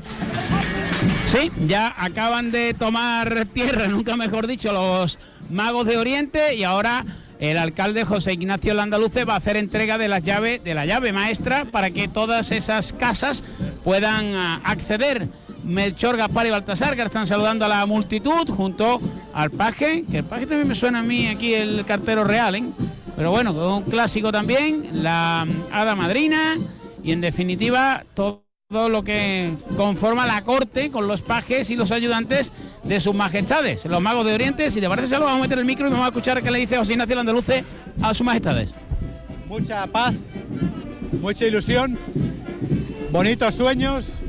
Sí, 1.25 1.51
ya 1.65 1.91
acaban 1.97 2.51
de 2.51 2.75
tomar 2.75 3.47
tierra, 3.51 3.87
nunca 3.89 4.15
mejor 4.15 4.45
dicho, 4.45 4.71
los 4.71 5.17
magos 5.49 5.87
de 5.87 5.97
Oriente 5.97 6.53
y 6.53 6.63
ahora 6.63 7.03
el 7.39 7.57
alcalde 7.57 8.05
José 8.05 8.33
Ignacio 8.33 8.75
Landaluce 8.75 9.25
va 9.25 9.33
a 9.33 9.37
hacer 9.37 9.57
entrega 9.57 9.97
de 9.97 10.07
las 10.07 10.21
llaves, 10.21 10.63
de 10.63 10.75
la 10.75 10.85
llave 10.85 11.11
maestra 11.13 11.65
para 11.65 11.89
que 11.89 12.07
todas 12.07 12.51
esas 12.51 12.93
casas 12.93 13.43
puedan 13.83 14.35
ah, 14.35 14.61
acceder. 14.63 15.27
Melchor, 15.63 16.17
Gaspar 16.17 16.47
y 16.47 16.49
Baltasar, 16.49 16.95
que 16.95 17.01
están 17.01 17.25
saludando 17.25 17.65
a 17.65 17.67
la 17.67 17.85
multitud 17.85 18.47
junto 18.49 18.99
al 19.33 19.51
paje, 19.51 20.03
que 20.09 20.19
el 20.19 20.23
paje 20.25 20.45
también 20.45 20.67
me 20.67 20.75
suena 20.75 20.99
a 20.99 21.03
mí 21.03 21.27
aquí 21.27 21.53
el 21.53 21.85
cartero 21.85 22.23
real, 22.23 22.55
¿eh? 22.55 22.63
Pero 23.15 23.31
bueno, 23.31 23.51
un 23.51 23.83
clásico 23.83 24.31
también, 24.31 25.03
la 25.03 25.45
mm, 25.47 25.73
hada 25.73 25.95
madrina 25.95 26.57
y 27.03 27.11
en 27.11 27.21
definitiva 27.21 28.03
todo 28.13 28.43
lo 28.89 29.03
que 29.03 29.55
conforma 29.77 30.25
la 30.25 30.41
corte 30.43 30.89
con 30.89 31.07
los 31.07 31.21
pajes 31.21 31.69
y 31.69 31.75
los 31.75 31.91
ayudantes 31.91 32.51
de 32.83 32.99
sus 32.99 33.13
majestades, 33.13 33.85
los 33.85 34.01
magos 34.01 34.25
de 34.25 34.33
Oriente. 34.33 34.71
Si 34.71 34.81
te 34.81 34.89
parece, 34.89 35.09
Salva, 35.09 35.27
vamos 35.27 35.41
a 35.41 35.43
meter 35.43 35.59
el 35.59 35.65
micro 35.65 35.87
y 35.87 35.91
vamos 35.91 36.05
a 36.05 36.09
escuchar 36.09 36.41
qué 36.41 36.49
le 36.49 36.59
dice 36.59 36.77
José 36.77 36.93
Ignacio 36.93 37.15
Landaluce 37.15 37.63
a 38.01 38.13
sus 38.13 38.25
majestades. 38.25 38.71
Mucha 39.47 39.85
paz, 39.85 40.15
mucha 41.21 41.45
ilusión, 41.45 41.99
bonitos 43.11 43.53
sueños, 43.53 44.23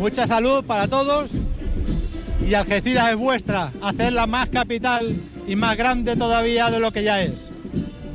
mucha 0.00 0.26
salud 0.26 0.64
para 0.64 0.88
todos 0.88 1.32
y 2.48 2.54
Algeciras 2.54 3.10
es 3.10 3.16
vuestra, 3.16 3.70
hacerla 3.82 4.26
más 4.26 4.48
capital 4.48 5.14
y 5.46 5.54
más 5.56 5.76
grande 5.76 6.16
todavía 6.16 6.70
de 6.70 6.80
lo 6.80 6.90
que 6.90 7.02
ya 7.02 7.20
es. 7.20 7.50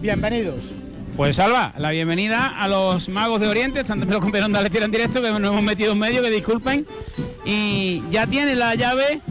Bienvenidos. 0.02 0.72
Pues 1.16 1.36
Salva, 1.36 1.76
la 1.78 1.92
bienvenida 1.92 2.48
a 2.58 2.68
los 2.68 3.08
magos 3.08 3.40
de 3.40 3.48
Oriente, 3.48 3.82
están 3.82 4.00
los 4.00 4.20
compañeros 4.20 4.52
de 4.52 4.58
Algeciras 4.58 4.86
en 4.86 4.92
directo 4.92 5.22
que 5.22 5.30
nos 5.30 5.52
hemos 5.52 5.62
metido 5.62 5.92
en 5.92 6.00
medio, 6.00 6.24
que 6.24 6.32
disculpen. 6.32 6.88
Y 7.46 8.02
ya 8.10 8.26
tiene 8.26 8.56
la 8.56 8.74
llave 8.74 9.22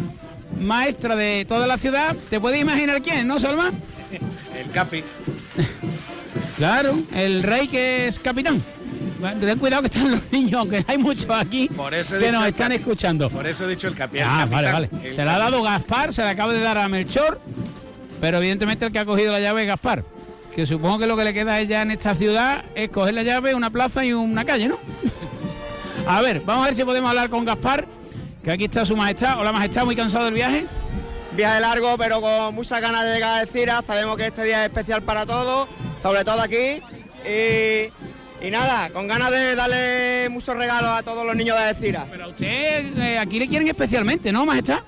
maestra 0.57 1.17
de 1.17 1.45
toda 1.49 1.67
la 1.67 1.77
ciudad. 1.77 2.15
¿Te 2.31 2.39
puedes 2.39 2.61
imaginar 2.61 3.03
quién, 3.03 3.27
no, 3.27 3.41
Salva? 3.41 3.73
El 4.57 4.71
Capi. 4.71 5.03
Claro, 6.57 7.03
el 7.13 7.43
rey 7.43 7.67
que 7.67 8.07
es 8.07 8.21
capitán. 8.21 8.63
Ten 9.41 9.59
cuidado 9.59 9.83
que 9.83 9.89
están 9.89 10.11
los 10.11 10.21
niños, 10.33 10.55
aunque 10.61 10.85
hay 10.87 10.99
muchos 10.99 11.27
aquí 11.31 11.69
Por 11.69 11.95
eso 11.95 12.17
he 12.17 12.21
que 12.21 12.33
nos 12.33 12.47
están 12.47 12.73
escuchando. 12.73 13.31
Por 13.31 13.47
eso 13.47 13.65
he 13.65 13.69
dicho 13.69 13.89
el 13.89 13.95
Capi. 13.95 14.19
el 14.19 14.25
Ah, 14.25 14.47
vale, 14.51 14.69
capitán. 14.71 14.73
vale. 14.93 15.09
El 15.09 15.15
Se 15.17 15.25
le 15.25 15.31
ha 15.31 15.39
dado 15.39 15.63
Gaspar, 15.63 16.13
se 16.13 16.23
le 16.23 16.29
acaba 16.29 16.53
de 16.53 16.61
dar 16.61 16.79
a 16.79 16.89
Melchor, 16.89 17.41
pero 18.21 18.39
evidentemente 18.39 18.87
el 18.87 18.93
que 18.93 18.99
ha 18.99 19.05
cogido 19.05 19.33
la 19.33 19.41
llave 19.41 19.63
es 19.63 19.69
Gaspar. 19.69 20.05
Que 20.55 20.67
supongo 20.67 20.99
que 20.99 21.07
lo 21.07 21.17
que 21.17 21.25
le 21.25 21.35
queda 21.35 21.55
a 21.55 21.61
ella 21.61 21.83
en 21.83 21.91
esta 21.91 22.15
ciudad 22.15 22.65
es 22.75 22.89
coger 22.91 23.15
la 23.15 23.23
llave, 23.23 23.55
una 23.55 23.71
plaza 23.71 24.05
y 24.05 24.13
una 24.13 24.45
calle, 24.45 24.69
¿no? 24.69 24.79
a 26.07 26.21
ver, 26.23 26.41
vamos 26.41 26.65
a 26.65 26.67
ver 26.69 26.77
si 26.77 26.85
podemos 26.85 27.09
hablar 27.11 27.29
con 27.31 27.45
Gaspar, 27.45 27.87
que 28.43 28.51
aquí 28.53 28.65
está 28.65 28.85
su 28.85 28.97
majestad. 28.97 29.39
Hola, 29.41 29.53
majestad, 29.53 29.85
muy 29.85 29.97
cansado 29.97 30.25
del 30.27 30.35
viaje. 30.35 30.67
Viaje 31.33 31.61
largo, 31.61 31.97
pero 31.99 32.21
con 32.21 32.55
muchas 32.55 32.81
ganas 32.81 33.05
de 33.05 33.15
llegar 33.15 33.31
a 33.31 33.41
Algeciras. 33.41 33.85
Sabemos 33.87 34.17
que 34.17 34.27
este 34.27 34.45
día 34.45 34.61
es 34.65 34.69
especial 34.69 35.03
para 35.03 35.27
todos, 35.27 35.69
sobre 36.03 36.23
todo 36.25 36.41
aquí. 36.41 36.81
Y, 37.29 37.91
y 38.47 38.51
nada, 38.51 38.91
con 38.91 39.09
ganas 39.09 39.31
de 39.31 39.55
darle 39.55 40.29
muchos 40.29 40.55
regalos 40.55 40.91
a 40.91 41.03
todos 41.03 41.27
los 41.27 41.35
niños 41.35 41.57
de 41.57 41.63
Algeciras. 41.65 42.07
Pero 42.11 42.25
a 42.25 42.29
usted 42.29 42.99
eh, 42.99 43.19
aquí 43.19 43.39
le 43.39 43.49
quieren 43.49 43.69
especialmente, 43.69 44.31
¿no, 44.33 44.45
majestad? 44.45 44.81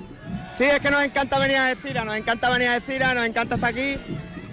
Sí, 0.58 0.64
es 0.64 0.80
que 0.80 0.90
nos 0.90 1.02
encanta 1.02 1.38
venir 1.38 1.56
a 1.56 1.68
Algeciras, 1.68 2.04
nos 2.04 2.16
encanta 2.16 2.50
venir 2.50 2.68
a 2.68 2.74
Algeciras, 2.74 3.14
nos 3.14 3.26
encanta 3.26 3.54
estar 3.54 3.70
aquí 3.70 3.96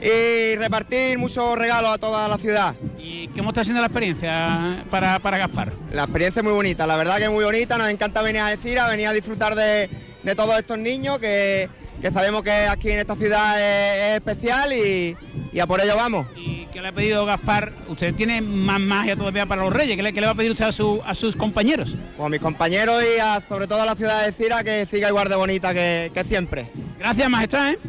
y 0.01 0.55
repartir 0.55 1.17
muchos 1.17 1.57
regalos 1.57 1.91
a 1.91 1.97
toda 1.97 2.27
la 2.27 2.37
ciudad. 2.37 2.75
¿Y 2.97 3.27
cómo 3.29 3.49
está 3.49 3.63
siendo 3.63 3.81
la 3.81 3.87
experiencia 3.87 4.83
para, 4.89 5.19
para 5.19 5.37
Gaspar? 5.37 5.73
La 5.91 6.03
experiencia 6.03 6.39
es 6.39 6.43
muy 6.43 6.53
bonita, 6.53 6.87
la 6.87 6.95
verdad 6.95 7.17
que 7.17 7.25
es 7.25 7.31
muy 7.31 7.43
bonita, 7.43 7.77
nos 7.77 7.89
encanta 7.89 8.21
venir 8.21 8.41
a 8.41 8.47
Algeciras, 8.47 8.89
venir 8.89 9.07
a 9.07 9.13
disfrutar 9.13 9.55
de, 9.55 9.89
de 10.23 10.35
todos 10.35 10.57
estos 10.57 10.77
niños 10.77 11.19
que, 11.19 11.69
que 12.03 12.11
sabemos 12.11 12.43
que 12.43 12.51
aquí 12.51 12.91
en 12.91 12.99
esta 12.99 13.15
ciudad 13.15 13.57
es, 13.61 14.09
es 14.09 14.15
especial 14.17 14.73
y, 14.73 15.15
y 15.53 15.59
a 15.61 15.65
por 15.65 15.79
ello 15.79 15.95
vamos. 15.95 16.27
¿Y 16.35 16.65
qué 16.65 16.81
le 16.81 16.89
ha 16.89 16.91
pedido 16.91 17.25
Gaspar? 17.25 17.71
Usted 17.87 18.13
tiene 18.13 18.41
más 18.41 18.77
magia 18.81 19.15
todavía 19.15 19.45
para 19.45 19.63
los 19.63 19.71
reyes. 19.71 19.95
¿Qué 19.95 20.03
le, 20.03 20.11
qué 20.11 20.19
le 20.19 20.25
va 20.27 20.33
a 20.33 20.35
pedir 20.35 20.51
usted 20.51 20.65
a, 20.65 20.71
su- 20.73 21.01
a 21.05 21.15
sus 21.15 21.33
compañeros? 21.37 21.95
Pues 22.17 22.25
a 22.25 22.29
mis 22.29 22.41
compañeros 22.41 23.01
y 23.03 23.21
a- 23.21 23.41
sobre 23.47 23.67
todo 23.67 23.81
a 23.83 23.85
la 23.85 23.95
ciudad 23.95 24.19
de 24.19 24.25
Algeciras 24.25 24.63
que 24.65 24.85
siga 24.85 25.07
igual 25.07 25.29
de 25.29 25.35
bonita 25.37 25.73
que, 25.73 26.11
que 26.13 26.25
siempre. 26.25 26.69
Gracias, 26.99 27.29
majestad. 27.29 27.71
¿eh? 27.71 27.79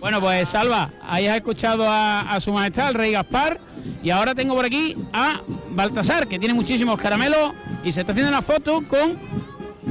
Bueno, 0.00 0.18
pues 0.18 0.48
Salva, 0.48 0.90
ahí 1.06 1.26
has 1.26 1.36
escuchado 1.36 1.86
a, 1.86 2.20
a 2.20 2.40
su 2.40 2.50
majestad, 2.50 2.88
el 2.88 2.94
rey 2.94 3.12
Gaspar. 3.12 3.60
Y 4.02 4.08
ahora 4.08 4.34
tengo 4.34 4.54
por 4.56 4.64
aquí 4.64 4.96
a 5.12 5.42
Baltasar, 5.70 6.26
que 6.28 6.38
tiene 6.38 6.54
muchísimos 6.54 6.98
caramelos 6.98 7.52
y 7.84 7.92
se 7.92 8.00
está 8.00 8.12
haciendo 8.12 8.30
una 8.30 8.40
foto 8.42 8.82
con 8.88 9.18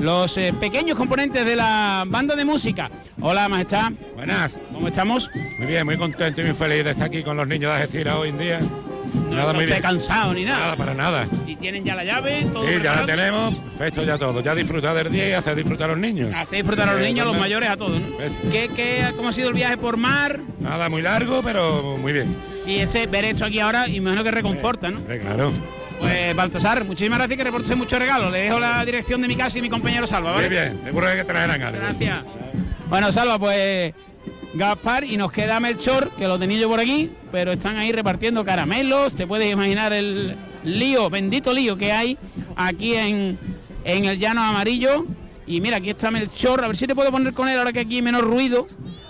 los 0.01 0.35
eh, 0.37 0.53
pequeños 0.59 0.97
componentes 0.97 1.45
de 1.45 1.55
la 1.55 2.03
banda 2.07 2.35
de 2.35 2.43
música. 2.43 2.89
Hola, 3.21 3.47
majestad. 3.47 3.91
Buenas. 4.15 4.57
¿Cómo 4.73 4.87
estamos? 4.87 5.29
Muy 5.59 5.67
bien, 5.67 5.85
muy 5.85 5.95
contento 5.95 6.41
y 6.41 6.45
muy 6.45 6.53
feliz 6.55 6.83
de 6.83 6.91
estar 6.91 7.07
aquí 7.07 7.21
con 7.23 7.37
los 7.37 7.47
niños 7.47 7.71
de 7.71 7.81
Algeciras 7.81 8.15
hoy 8.15 8.29
en 8.29 8.39
día. 8.39 8.59
No 9.13 9.35
nada 9.35 9.53
muy 9.53 9.65
bien. 9.65 9.81
cansado 9.81 10.33
ni 10.33 10.43
nada. 10.43 10.59
Nada, 10.59 10.75
para 10.75 10.93
nada. 10.93 11.27
Y 11.45 11.55
tienen 11.55 11.83
ya 11.83 11.95
la 11.95 12.03
llave, 12.03 12.45
todo 12.51 12.65
Sí, 12.67 12.75
ya 12.81 12.95
la 12.95 13.05
tenemos. 13.05 13.53
Perfecto, 13.55 14.03
ya 14.03 14.17
todo. 14.17 14.41
Ya 14.41 14.55
disfrutar 14.55 14.95
del 14.95 15.11
día 15.11 15.29
y 15.29 15.31
hacer 15.33 15.55
disfrutar 15.55 15.89
a 15.89 15.93
los 15.93 16.01
niños. 16.01 16.33
Hace 16.33 16.57
disfrutar 16.57 16.89
a 16.89 16.93
los 16.93 17.01
niños, 17.01 17.27
a 17.27 17.29
los 17.29 17.37
mayores, 17.37 17.69
a 17.69 17.77
todos. 17.77 17.99
¿no? 18.01 18.17
¿Qué, 18.51 18.69
qué, 18.75 19.05
¿Cómo 19.15 19.29
ha 19.29 19.33
sido 19.33 19.49
el 19.49 19.53
viaje 19.53 19.77
por 19.77 19.97
mar? 19.97 20.39
Nada, 20.59 20.89
muy 20.89 21.01
largo, 21.01 21.41
pero 21.43 21.97
muy 21.97 22.13
bien. 22.13 22.35
Y 22.65 22.77
este, 22.77 23.05
ver 23.07 23.25
esto 23.25 23.45
aquí 23.45 23.59
ahora, 23.59 23.87
imagino 23.87 24.23
que 24.23 24.31
reconforta, 24.31 24.89
¿no? 24.89 25.01
Claro. 25.03 25.51
Pues 26.01 26.35
Baltasar, 26.35 26.83
muchísimas 26.83 27.19
gracias 27.19 27.37
que 27.37 27.43
reporte 27.43 27.75
muchos 27.75 27.99
regalos. 27.99 28.31
Le 28.31 28.39
dejo 28.39 28.59
la 28.59 28.83
dirección 28.83 29.21
de 29.21 29.27
mi 29.27 29.35
casa 29.35 29.59
y 29.59 29.61
mi 29.61 29.69
compañero 29.69 30.07
Salva, 30.07 30.31
¿vale? 30.31 30.47
Muy 30.47 30.57
bien, 30.57 30.81
seguro 30.83 31.07
que 31.15 31.23
traerán 31.23 31.61
algo. 31.61 31.77
Gracias. 31.79 32.23
Bueno, 32.89 33.11
Salva, 33.11 33.37
pues 33.37 33.93
Gaspar 34.53 35.03
y 35.03 35.15
nos 35.15 35.31
queda 35.31 35.59
Melchor, 35.59 36.09
que 36.17 36.27
lo 36.27 36.39
tenía 36.39 36.57
yo 36.57 36.67
por 36.69 36.79
aquí, 36.79 37.11
pero 37.31 37.51
están 37.51 37.77
ahí 37.77 37.91
repartiendo 37.91 38.43
caramelos. 38.43 39.13
Te 39.13 39.27
puedes 39.27 39.51
imaginar 39.51 39.93
el 39.93 40.35
lío, 40.63 41.09
bendito 41.09 41.53
lío 41.53 41.77
que 41.77 41.91
hay 41.91 42.17
aquí 42.55 42.95
en, 42.95 43.37
en 43.85 44.05
el 44.05 44.17
llano 44.19 44.41
amarillo. 44.43 45.05
Y 45.45 45.61
mira, 45.61 45.77
aquí 45.77 45.91
está 45.91 46.09
Melchor, 46.11 46.63
a 46.63 46.67
ver 46.67 46.77
si 46.77 46.87
te 46.87 46.95
puedo 46.95 47.11
poner 47.11 47.33
con 47.33 47.47
él 47.47 47.57
ahora 47.59 47.71
que 47.71 47.81
aquí 47.81 47.97
hay 47.97 48.01
menos 48.01 48.21
ruido. 48.21 48.67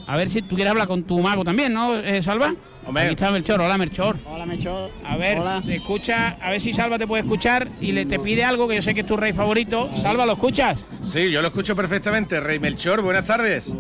A 0.08 0.18
ver 0.18 0.30
si 0.30 0.42
tú 0.42 0.56
quieres 0.56 0.72
hablar 0.72 0.88
con 0.88 1.04
tu 1.04 1.20
mago 1.20 1.46
también, 1.46 1.74
¿no, 1.74 1.96
eh, 1.98 2.22
Salva? 2.22 2.54
Hombre. 2.86 3.04
Aquí 3.04 3.12
está 3.14 3.32
Melchor, 3.32 3.62
hola 3.62 3.78
Melchor. 3.78 4.18
Hola, 4.26 4.46
Melchor. 4.46 4.90
A 5.06 5.16
ver, 5.18 5.38
Hola. 5.40 5.62
te 5.66 5.76
escucha, 5.76 6.38
a 6.42 6.50
ver 6.50 6.60
si 6.60 6.74
Salva 6.74 6.98
te 6.98 7.06
puede 7.06 7.22
escuchar 7.24 7.68
y 7.80 7.92
le 7.92 8.06
te 8.06 8.18
pide 8.20 8.44
algo 8.44 8.68
que 8.68 8.76
yo 8.76 8.82
sé 8.82 8.94
que 8.94 9.02
es 9.02 9.06
tu 9.06 9.16
rey 9.18 9.34
favorito. 9.34 9.90
Salva, 10.02 10.26
¿lo 10.26 10.34
escuchas? 10.34 10.86
Sí, 11.06 11.30
yo 11.30 11.42
lo 11.42 11.50
escucho 11.50 11.76
perfectamente. 11.76 12.40
Rey 12.40 12.60
Melchor, 12.60 13.02
buenas 13.02 13.26
tardes. 13.26 13.74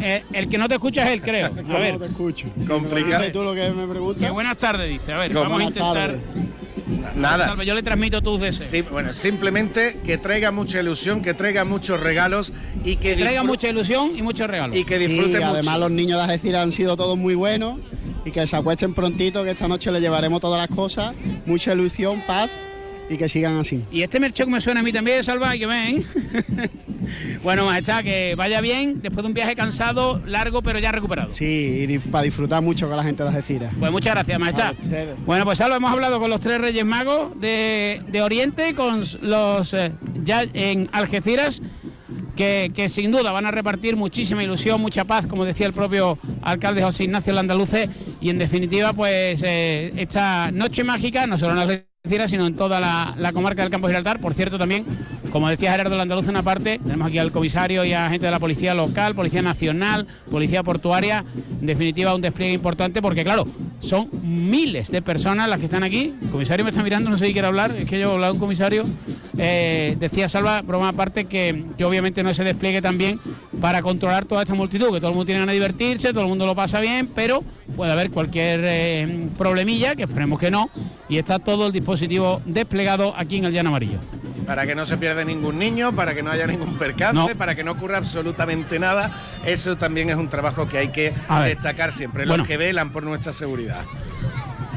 Eh, 0.00 0.24
el 0.32 0.48
que 0.48 0.58
no 0.58 0.68
te 0.68 0.74
escucha 0.74 1.04
es 1.04 1.10
él, 1.10 1.22
creo. 1.22 1.46
A 1.70 1.78
ver. 1.78 1.98
te 1.98 2.06
escucho. 2.06 2.48
Complicado. 2.66 3.30
Tú 3.32 3.42
lo 3.44 3.54
que 3.54 3.70
me 3.70 3.86
preguntas. 3.86 4.24
Que 4.24 4.30
buenas 4.30 4.56
tardes, 4.56 4.88
dice. 4.88 5.12
A 5.12 5.18
ver, 5.18 5.32
¿Cómo? 5.32 5.44
vamos 5.44 5.60
a 5.60 5.64
intentar. 5.64 6.16
Nada. 7.16 7.52
Yo 7.64 7.74
le 7.74 7.82
transmito 7.82 8.20
tus 8.20 8.40
deseos. 8.40 8.70
Sí, 8.70 8.82
bueno, 8.82 9.12
simplemente 9.12 9.98
que 10.04 10.18
traiga 10.18 10.50
mucha 10.50 10.80
ilusión, 10.80 11.22
que 11.22 11.34
traiga 11.34 11.64
muchos 11.64 12.00
regalos 12.00 12.52
y 12.84 12.96
que 12.96 13.14
Traiga 13.16 13.42
disfrute- 13.42 13.46
mucha 13.46 13.68
ilusión 13.68 14.12
y 14.16 14.22
muchos 14.22 14.48
regalos. 14.48 14.76
Y 14.76 14.84
que 14.84 14.98
Sí, 14.98 15.06
disfrute 15.06 15.42
además 15.42 15.64
mucho. 15.74 15.78
los 15.78 15.90
niños 15.90 16.18
de 16.18 16.24
Algeciras 16.24 16.62
han 16.62 16.72
sido 16.72 16.96
todos 16.96 17.16
muy 17.16 17.34
buenos 17.34 17.78
y 18.24 18.30
que 18.30 18.46
se 18.46 18.56
acuesten 18.56 18.92
prontito, 18.94 19.42
que 19.44 19.50
esta 19.50 19.68
noche 19.68 19.90
les 19.90 20.02
llevaremos 20.02 20.40
todas 20.40 20.60
las 20.68 20.76
cosas, 20.76 21.14
mucha 21.46 21.72
ilusión, 21.72 22.20
paz 22.26 22.50
y 23.10 23.16
que 23.18 23.28
sigan 23.28 23.58
así. 23.58 23.84
Y 23.90 24.02
este 24.02 24.20
mercho 24.20 24.44
que 24.44 24.52
me 24.52 24.60
suena 24.60 24.80
a 24.80 24.82
mí 24.84 24.92
también, 24.92 25.22
Salva, 25.24 25.50
hay 25.50 25.58
que 25.58 25.66
ver, 25.66 25.94
¿eh? 25.94 26.04
bueno, 27.42 27.66
Majestad, 27.66 28.04
que 28.04 28.34
vaya 28.36 28.60
bien 28.60 29.02
después 29.02 29.24
de 29.24 29.28
un 29.28 29.34
viaje 29.34 29.56
cansado, 29.56 30.22
largo, 30.26 30.62
pero 30.62 30.78
ya 30.78 30.92
recuperado. 30.92 31.32
Sí, 31.32 31.86
y 31.88 31.98
para 31.98 32.22
disfrutar 32.22 32.62
mucho 32.62 32.86
con 32.86 32.96
la 32.96 33.02
gente 33.02 33.24
de 33.24 33.28
Algeciras. 33.30 33.74
Pues 33.78 33.90
muchas 33.90 34.14
gracias, 34.14 34.38
Majestad. 34.38 34.74
Bueno, 35.26 35.44
pues 35.44 35.58
Salva, 35.58 35.76
hemos 35.76 35.90
hablado 35.90 36.20
con 36.20 36.30
los 36.30 36.38
tres 36.38 36.60
Reyes 36.60 36.84
Magos 36.84 37.38
de, 37.40 38.00
de 38.06 38.22
Oriente, 38.22 38.76
con 38.76 39.02
los 39.22 39.74
eh, 39.74 39.90
ya 40.22 40.44
en 40.52 40.88
Algeciras, 40.92 41.60
que, 42.36 42.70
que 42.72 42.88
sin 42.88 43.10
duda 43.10 43.32
van 43.32 43.44
a 43.44 43.50
repartir 43.50 43.96
muchísima 43.96 44.44
ilusión, 44.44 44.80
mucha 44.80 45.04
paz, 45.04 45.26
como 45.26 45.44
decía 45.44 45.66
el 45.66 45.72
propio 45.72 46.16
alcalde 46.42 46.84
José 46.84 47.04
Ignacio 47.04 47.32
Landaluce, 47.32 47.90
y 48.20 48.30
en 48.30 48.38
definitiva, 48.38 48.92
pues 48.92 49.42
eh, 49.44 49.92
esta 49.96 50.52
noche 50.52 50.84
mágica, 50.84 51.26
no 51.26 51.36
solo 51.36 51.52
en 51.52 51.58
Algeciras, 51.58 51.89
sino 52.02 52.46
en 52.46 52.56
toda 52.56 52.80
la, 52.80 53.14
la 53.18 53.30
comarca 53.30 53.60
del 53.62 53.70
Campo 53.70 53.86
Gibraltar. 53.86 54.20
Por 54.20 54.32
cierto, 54.32 54.58
también, 54.58 54.86
como 55.30 55.50
decía 55.50 55.72
Gerardo 55.72 55.96
Landaluce, 55.96 56.30
una 56.30 56.42
parte, 56.42 56.80
tenemos 56.82 57.08
aquí 57.08 57.18
al 57.18 57.30
comisario 57.30 57.84
y 57.84 57.92
a 57.92 58.08
gente 58.08 58.24
de 58.24 58.32
la 58.32 58.38
Policía 58.38 58.74
Local, 58.74 59.14
Policía 59.14 59.42
Nacional, 59.42 60.06
Policía 60.30 60.62
Portuaria, 60.62 61.24
en 61.60 61.66
definitiva 61.66 62.14
un 62.14 62.22
despliegue 62.22 62.54
importante, 62.54 63.02
porque 63.02 63.22
claro, 63.22 63.46
son 63.80 64.08
miles 64.22 64.90
de 64.90 65.02
personas 65.02 65.48
las 65.48 65.58
que 65.60 65.66
están 65.66 65.82
aquí. 65.82 66.14
El 66.22 66.30
comisario 66.30 66.64
me 66.64 66.70
está 66.70 66.82
mirando, 66.82 67.10
no 67.10 67.18
sé 67.18 67.26
si 67.26 67.32
quiere 67.32 67.48
hablar, 67.48 67.76
es 67.76 67.84
que 67.84 68.00
yo 68.00 68.10
he 68.10 68.14
hablado 68.14 68.32
un 68.32 68.40
comisario, 68.40 68.86
eh, 69.38 69.96
decía 69.98 70.28
Salva, 70.28 70.62
broma 70.62 70.88
aparte, 70.88 71.24
que, 71.26 71.64
que 71.76 71.84
obviamente 71.84 72.22
no 72.22 72.32
se 72.34 72.44
despliegue 72.44 72.82
también 72.82 73.20
para 73.60 73.80
controlar 73.82 74.24
toda 74.24 74.42
esta 74.42 74.54
multitud, 74.54 74.92
que 74.92 75.00
todo 75.00 75.10
el 75.10 75.14
mundo 75.16 75.26
tiene 75.26 75.40
ganas 75.40 75.52
de 75.52 75.60
divertirse, 75.60 76.12
todo 76.12 76.22
el 76.22 76.28
mundo 76.28 76.46
lo 76.46 76.54
pasa 76.54 76.80
bien, 76.80 77.08
pero 77.14 77.42
puede 77.76 77.92
haber 77.92 78.10
cualquier 78.10 78.60
eh, 78.64 79.28
problemilla, 79.38 79.94
que 79.94 80.02
esperemos 80.04 80.38
que 80.38 80.50
no, 80.50 80.70
y 81.08 81.18
está 81.18 81.38
todo 81.38 81.66
el 81.68 81.72
dispositivo 81.72 82.42
desplegado 82.44 83.14
aquí 83.16 83.36
en 83.36 83.44
el 83.46 83.52
Llano 83.52 83.68
Amarillo. 83.70 83.98
Para 84.46 84.66
que 84.66 84.74
no 84.74 84.84
se 84.84 84.96
pierda 84.96 85.24
ningún 85.24 85.58
niño, 85.58 85.94
para 85.94 86.12
que 86.14 86.22
no 86.24 86.30
haya 86.30 86.46
ningún 86.46 86.76
percance, 86.76 87.14
No. 87.14 87.28
para 87.38 87.54
que 87.54 87.62
no 87.62 87.72
ocurra 87.72 87.98
absolutamente 87.98 88.80
nada. 88.80 89.12
Eso 89.44 89.76
también 89.76 90.10
es 90.10 90.16
un 90.16 90.28
trabajo 90.28 90.66
que 90.68 90.78
hay 90.78 90.88
que 90.88 91.12
destacar 91.44 91.92
siempre, 91.92 92.24
Bueno. 92.24 92.38
los 92.38 92.48
que 92.48 92.56
velan 92.56 92.90
por 92.90 93.04
nuestra 93.04 93.32
seguridad. 93.32 93.82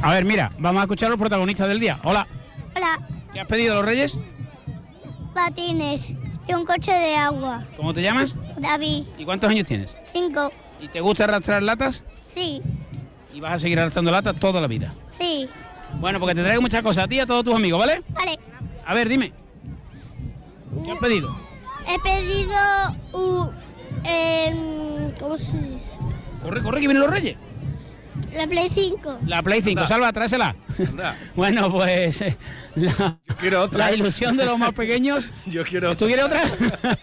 A 0.03 0.11
ver, 0.11 0.25
mira, 0.25 0.51
vamos 0.59 0.81
a 0.81 0.83
escuchar 0.83 1.07
a 1.07 1.09
los 1.11 1.19
protagonistas 1.19 1.67
del 1.69 1.79
día. 1.79 1.99
Hola, 2.03 2.27
Hola, 2.75 2.99
¿qué 3.33 3.39
has 3.39 3.47
pedido 3.47 3.73
a 3.73 3.75
los 3.77 3.85
Reyes? 3.85 4.17
Patines 5.33 6.13
y 6.47 6.53
un 6.53 6.65
coche 6.65 6.91
de 6.91 7.15
agua. 7.15 7.63
¿Cómo 7.77 7.93
te 7.93 8.01
llamas? 8.01 8.35
David, 8.57 9.03
¿Y 9.17 9.25
cuántos 9.25 9.49
años 9.49 9.65
tienes? 9.67 9.93
cinco. 10.05 10.51
¿Y 10.79 10.87
te 10.87 10.99
gusta 11.01 11.23
arrastrar 11.25 11.61
latas? 11.63 12.03
Sí, 12.27 12.61
Y 13.33 13.39
vas 13.39 13.53
a 13.55 13.59
seguir 13.59 13.79
arrastrando 13.79 14.11
latas 14.11 14.35
toda 14.39 14.59
la 14.61 14.67
vida. 14.67 14.93
sí. 15.19 15.47
Bueno, 15.99 16.19
porque 16.19 16.33
te 16.33 16.41
traigo 16.41 16.59
muchas 16.59 16.81
cosas 16.81 17.03
a 17.03 17.07
ti 17.07 17.17
y 17.17 17.19
a 17.19 17.27
todos 17.27 17.43
tus 17.43 17.53
amigos, 17.53 17.79
¿vale? 17.79 18.01
Vale. 18.09 18.39
A 18.83 18.95
ver, 18.95 19.07
dime. 19.07 19.31
¿Qué 20.83 20.91
has 20.91 20.97
pedido? 20.97 21.29
He 21.87 21.99
pedido 21.99 22.55
un... 23.13 23.51
en- 24.03 25.13
¿Cómo 25.19 25.37
se 25.37 25.51
dice? 25.51 25.85
Corre, 26.41 26.63
corre, 26.63 26.81
que 26.81 26.87
vienen 26.87 27.01
los 27.03 27.11
Reyes. 27.11 27.37
La 28.35 28.47
Play 28.47 28.69
5. 28.73 29.19
La 29.27 29.43
Play 29.43 29.61
5, 29.61 29.85
salva, 29.85 30.11
tráesela. 30.11 30.55
bueno, 31.35 31.71
pues 31.71 32.21
eh, 32.21 32.37
la, 32.75 33.19
la 33.71 33.93
ilusión 33.93 34.37
de 34.37 34.45
los 34.45 34.57
más 34.57 34.73
pequeños. 34.73 35.29
Yo 35.45 35.63
quiero 35.63 35.95
¿Tú 35.95 36.05
quieres 36.07 36.25
otra? 36.25 36.41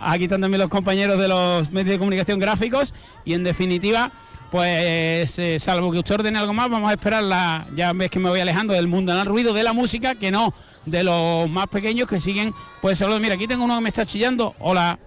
Aquí 0.00 0.24
están 0.24 0.40
también 0.40 0.60
los 0.60 0.70
compañeros 0.70 1.18
de 1.18 1.28
los 1.28 1.70
medios 1.72 1.92
de 1.92 1.98
comunicación 1.98 2.38
gráficos 2.38 2.94
y 3.24 3.34
en 3.34 3.42
definitiva, 3.42 4.12
pues 4.50 5.38
eh, 5.38 5.58
salvo 5.58 5.90
que 5.90 5.98
usted 5.98 6.14
ordene 6.14 6.38
algo 6.38 6.54
más, 6.54 6.70
vamos 6.70 6.88
a 6.88 6.92
esperar 6.92 7.22
la, 7.22 7.66
ya 7.74 7.92
ves 7.92 8.08
que 8.08 8.18
me 8.18 8.30
voy 8.30 8.40
alejando 8.40 8.72
del 8.72 8.86
mundo 8.86 9.14
del 9.14 9.26
ruido 9.26 9.52
de 9.52 9.62
la 9.62 9.72
música, 9.72 10.14
que 10.14 10.30
no 10.30 10.54
de 10.86 11.04
los 11.04 11.50
más 11.50 11.66
pequeños 11.66 12.08
que 12.08 12.20
siguen, 12.20 12.54
pues 12.80 12.98
solo, 12.98 13.18
mira, 13.18 13.34
aquí 13.34 13.46
tengo 13.46 13.64
uno 13.64 13.76
que 13.76 13.82
me 13.82 13.88
está 13.88 14.06
chillando. 14.06 14.54
Hola, 14.60 14.98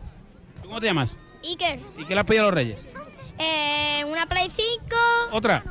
¿cómo 0.61 0.79
te 0.79 0.87
llamas? 0.87 1.15
Iker. 1.43 1.79
¿Y 1.97 2.05
qué 2.05 2.13
le 2.13 2.19
has 2.19 2.27
pedido 2.27 2.43
a 2.43 2.47
los 2.47 2.53
reyes? 2.53 2.92
Eh, 3.43 4.05
una 4.05 4.25
Play 4.25 4.49
5. 4.55 4.95
Otra. 5.31 5.63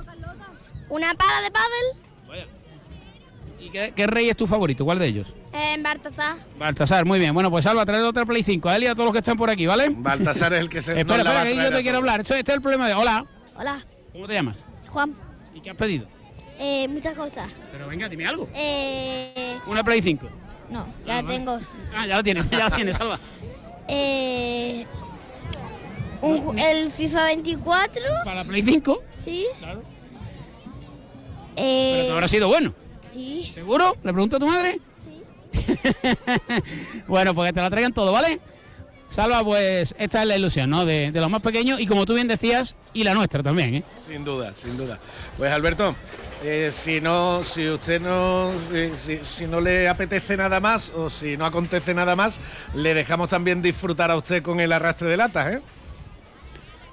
Una 0.89 1.15
pala 1.15 1.41
de 1.43 1.51
pádel. 1.51 2.47
¿Y 3.61 3.71
qué, 3.71 3.93
qué 3.95 4.07
rey 4.07 4.29
es 4.29 4.37
tu 4.37 4.47
favorito? 4.47 4.85
¿Cuál 4.85 4.99
de 4.99 5.07
ellos? 5.07 5.27
En 5.53 5.83
Bartazá. 5.83 6.37
Baltasar, 6.59 7.05
muy 7.05 7.19
bien. 7.19 7.33
Bueno, 7.33 7.51
pues 7.51 7.65
Salva, 7.65 7.87
trae 7.87 8.03
otra 8.03 8.27
Play 8.27 8.43
5 8.43 8.69
a 8.69 8.77
él 8.77 8.83
y 8.85 8.87
a 8.87 8.93
todos 8.95 9.05
los 9.07 9.13
que 9.13 9.19
están 9.19 9.37
por 9.37 9.49
aquí, 9.49 9.67
¿vale? 9.67 9.89
Baltasar 9.91 10.53
es 10.55 10.61
el 10.61 10.69
que 10.69 10.83
se 10.83 10.93
Espera, 10.99 11.23
la 11.23 11.31
espera, 11.43 11.45
que 11.45 11.71
yo 11.71 11.77
te 11.77 11.83
quiero 11.83 11.99
hablar. 11.99 12.21
Esto- 12.21 12.35
Este 12.35 12.51
es 12.53 12.57
el 12.57 12.63
problema 12.63 12.89
de... 12.89 12.95
Hola, 12.95 13.25
Hola, 13.57 13.85
¿cómo 14.13 14.27
te 14.27 14.35
llamas? 14.35 14.57
Juan. 14.89 15.15
¿Y 15.55 15.61
qué 15.61 15.71
has 15.71 15.77
pedido? 15.77 16.07
Eh, 16.59 16.89
muchas 16.89 17.15
cosas. 17.17 17.49
Pero 17.71 17.87
venga, 17.87 18.09
dime 18.09 18.27
algo. 18.27 18.49
Eh, 18.55 19.59
Una 19.67 19.85
Play 19.85 20.03
5. 20.03 20.27
no, 20.71 20.87
ya 21.07 21.19
Ah, 21.19 21.23
vale. 21.23 21.37
tengo. 21.39 21.61
Ah, 21.95 22.07
ya 22.07 22.17
la 22.17 22.23
tienes, 22.23 22.51
ya 22.51 22.59
la 22.59 22.71
tienes, 22.71 22.97
Salva. 22.97 23.19
Eh, 23.89 24.87
un 26.23 26.59
el 26.59 26.91
FIFA 26.91 27.25
24. 27.27 28.03
¿Para 28.25 28.37
la 28.37 28.45
Play 28.45 28.63
5? 28.63 29.03
Sí. 29.25 29.47
Claro. 29.59 29.83
Eh, 31.57 31.93
Pero 31.95 32.07
que 32.07 32.13
habrá 32.13 32.29
sido 32.29 32.49
bueno. 32.49 32.75
Sí. 33.13 33.51
¿Seguro? 33.55 33.97
¿Le 34.03 34.13
pregunto 34.13 34.37
a 34.37 34.39
tu 34.39 34.47
madre? 34.47 34.81
Sí. 35.05 35.79
bueno, 37.07 37.35
pues 37.35 37.51
que 37.51 37.55
te 37.55 37.61
la 37.61 37.71
traigan 37.71 37.93
todo, 37.93 38.13
¿vale? 38.13 38.41
Salva, 39.11 39.45
pues 39.45 39.95
esta 39.99 40.23
es 40.23 40.29
la 40.29 40.37
ilusión, 40.39 40.71
¿no? 40.71 40.87
De, 40.87 41.13
de 41.13 41.21
los 41.21 41.29
más 41.29 41.43
pequeños 41.43 41.79
y 41.79 41.87
como 41.87 42.07
tú 42.07 42.15
bien 42.15 42.29
decías, 42.29 42.77
y 42.95 43.05
la 43.05 43.13
nuestra 43.13 43.43
también, 43.43 43.75
¿eh? 43.75 43.85
Sin 44.07 44.25
duda, 44.25 44.55
sin 44.55 44.79
duda. 44.79 44.99
Pues 45.37 45.53
Alberto, 45.53 45.95
eh, 46.43 46.71
si 46.73 47.03
no, 47.03 47.45
si 47.45 47.69
usted 47.69 48.01
no, 48.01 48.51
eh, 48.73 48.91
si, 48.95 49.19
si 49.23 49.47
no 49.47 49.61
le 49.61 49.87
apetece 49.87 50.35
nada 50.39 50.61
más 50.61 50.91
o 50.97 51.11
si 51.11 51.37
no 51.37 51.45
acontece 51.45 51.93
nada 51.93 52.17
más, 52.17 52.41
le 52.73 52.95
dejamos 52.95 53.29
también 53.29 53.61
disfrutar 53.61 54.11
a 54.11 54.17
usted 54.17 54.43
con 54.43 54.61
el 54.61 54.73
arrastre 54.73 55.11
de 55.11 55.17
latas, 55.19 55.57
¿eh? 55.57 55.61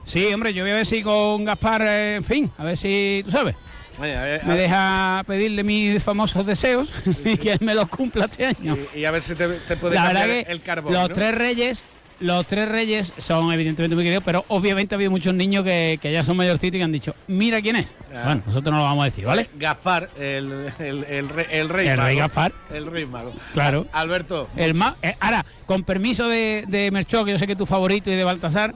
Sí, 0.05 0.25
hombre, 0.33 0.53
yo 0.53 0.63
voy 0.63 0.71
a 0.71 0.75
ver 0.75 0.85
si 0.85 1.03
con 1.03 1.45
Gaspar, 1.45 1.81
eh, 1.83 2.15
en 2.15 2.23
fin, 2.23 2.51
a 2.57 2.63
ver 2.63 2.77
si, 2.77 3.21
tú 3.25 3.31
sabes, 3.31 3.55
Oye, 4.01 4.15
a 4.17 4.23
ver, 4.23 4.41
a 4.41 4.45
me 4.45 4.55
deja 4.55 5.23
pedirle 5.27 5.63
mis 5.63 6.01
famosos 6.01 6.45
deseos 6.45 6.89
y 7.25 7.37
que 7.37 7.51
él 7.53 7.59
me 7.61 7.75
los 7.75 7.87
cumpla 7.89 8.25
este 8.25 8.45
año. 8.45 8.75
y, 8.95 8.99
y 8.99 9.05
a 9.05 9.11
ver 9.11 9.21
si 9.21 9.35
te, 9.35 9.47
te 9.47 9.77
puede 9.77 9.95
La 9.95 10.05
cambiar 10.05 10.27
verdad 10.27 10.45
que 10.45 10.51
el 10.51 10.61
carbón. 10.61 10.93
los 10.93 11.09
¿no? 11.09 11.15
tres 11.15 11.35
reyes, 11.35 11.83
los 12.21 12.47
tres 12.47 12.67
reyes 12.69 13.13
son 13.17 13.51
evidentemente 13.53 13.95
muy 13.95 14.03
queridos, 14.03 14.23
pero 14.25 14.45
obviamente 14.47 14.95
ha 14.95 14.97
habido 14.97 15.11
muchos 15.11 15.33
niños 15.33 15.63
que, 15.63 15.99
que 16.01 16.11
ya 16.13 16.23
son 16.23 16.37
mayorcitos 16.37 16.75
y 16.75 16.77
que 16.79 16.83
han 16.83 16.91
dicho, 16.93 17.13
mira 17.27 17.61
quién 17.61 17.75
es. 17.75 17.87
Ah. 18.15 18.21
Bueno, 18.25 18.43
nosotros 18.47 18.71
no 18.71 18.77
lo 18.79 18.83
vamos 18.85 19.01
a 19.03 19.05
decir, 19.05 19.25
¿vale? 19.25 19.49
Gaspar, 19.55 20.09
el, 20.17 20.71
el, 20.79 21.03
el 21.03 21.29
rey, 21.29 21.45
el 21.51 21.69
rey 21.69 21.87
El 21.87 21.97
mago. 21.97 22.07
rey 22.07 22.17
Gaspar. 22.17 22.53
El 22.71 22.87
rey 22.87 23.05
mago. 23.05 23.33
Claro. 23.53 23.85
Alberto. 23.91 24.49
El 24.55 24.73
más, 24.75 24.95
eh, 25.01 25.15
ahora, 25.19 25.45
con 25.65 25.83
permiso 25.83 26.27
de, 26.29 26.63
de 26.67 26.89
Merchó, 26.89 27.23
que 27.25 27.31
yo 27.31 27.37
sé 27.37 27.45
que 27.45 27.51
es 27.53 27.57
tu 27.57 27.65
favorito, 27.65 28.09
y 28.09 28.15
de 28.15 28.23
Baltasar, 28.23 28.73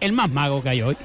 el 0.00 0.12
más 0.12 0.30
mago 0.30 0.62
que 0.62 0.68
hay 0.68 0.82
hoy. 0.82 0.96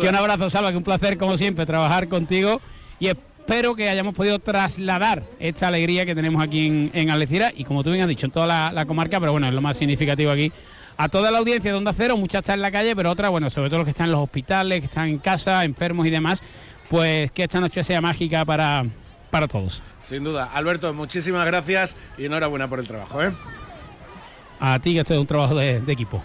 que 0.00 0.08
un 0.08 0.14
abrazo, 0.14 0.50
Salva, 0.50 0.70
que 0.70 0.76
un 0.76 0.84
placer, 0.84 1.16
como 1.18 1.36
siempre, 1.36 1.66
trabajar 1.66 2.08
contigo. 2.08 2.60
Y 3.00 3.08
espero 3.08 3.74
que 3.74 3.88
hayamos 3.88 4.14
podido 4.14 4.38
trasladar 4.38 5.22
esta 5.38 5.68
alegría 5.68 6.04
que 6.06 6.14
tenemos 6.14 6.42
aquí 6.42 6.66
en, 6.66 6.90
en 6.92 7.10
Algeciras 7.10 7.52
y, 7.56 7.64
como 7.64 7.84
tú 7.84 7.90
bien 7.90 8.02
has 8.02 8.08
dicho, 8.08 8.26
en 8.26 8.32
toda 8.32 8.46
la, 8.46 8.72
la 8.72 8.86
comarca, 8.86 9.20
pero 9.20 9.32
bueno, 9.32 9.48
es 9.48 9.54
lo 9.54 9.60
más 9.60 9.76
significativo 9.76 10.30
aquí. 10.30 10.52
A 10.96 11.08
toda 11.08 11.30
la 11.30 11.38
audiencia 11.38 11.70
de 11.70 11.76
Onda 11.76 11.92
Cero, 11.96 12.16
muchas 12.16 12.40
están 12.40 12.56
en 12.56 12.62
la 12.62 12.72
calle, 12.72 12.96
pero 12.96 13.10
otras, 13.12 13.30
bueno, 13.30 13.50
sobre 13.50 13.68
todo 13.68 13.78
los 13.78 13.84
que 13.84 13.92
están 13.92 14.06
en 14.06 14.12
los 14.12 14.20
hospitales, 14.20 14.80
que 14.80 14.86
están 14.86 15.08
en 15.08 15.18
casa, 15.18 15.64
enfermos 15.64 16.06
y 16.06 16.10
demás, 16.10 16.42
pues 16.90 17.30
que 17.30 17.44
esta 17.44 17.60
noche 17.60 17.84
sea 17.84 18.00
mágica 18.00 18.44
para, 18.44 18.84
para 19.30 19.46
todos. 19.46 19.80
Sin 20.02 20.24
duda. 20.24 20.50
Alberto, 20.52 20.92
muchísimas 20.94 21.46
gracias 21.46 21.96
y 22.18 22.24
enhorabuena 22.24 22.68
por 22.68 22.80
el 22.80 22.88
trabajo, 22.88 23.22
¿eh? 23.22 23.30
A 24.60 24.78
ti, 24.80 24.92
que 24.94 25.00
esto 25.00 25.14
es 25.14 25.20
un 25.20 25.26
trabajo 25.26 25.54
de- 25.54 25.80
equipo. 25.92 26.22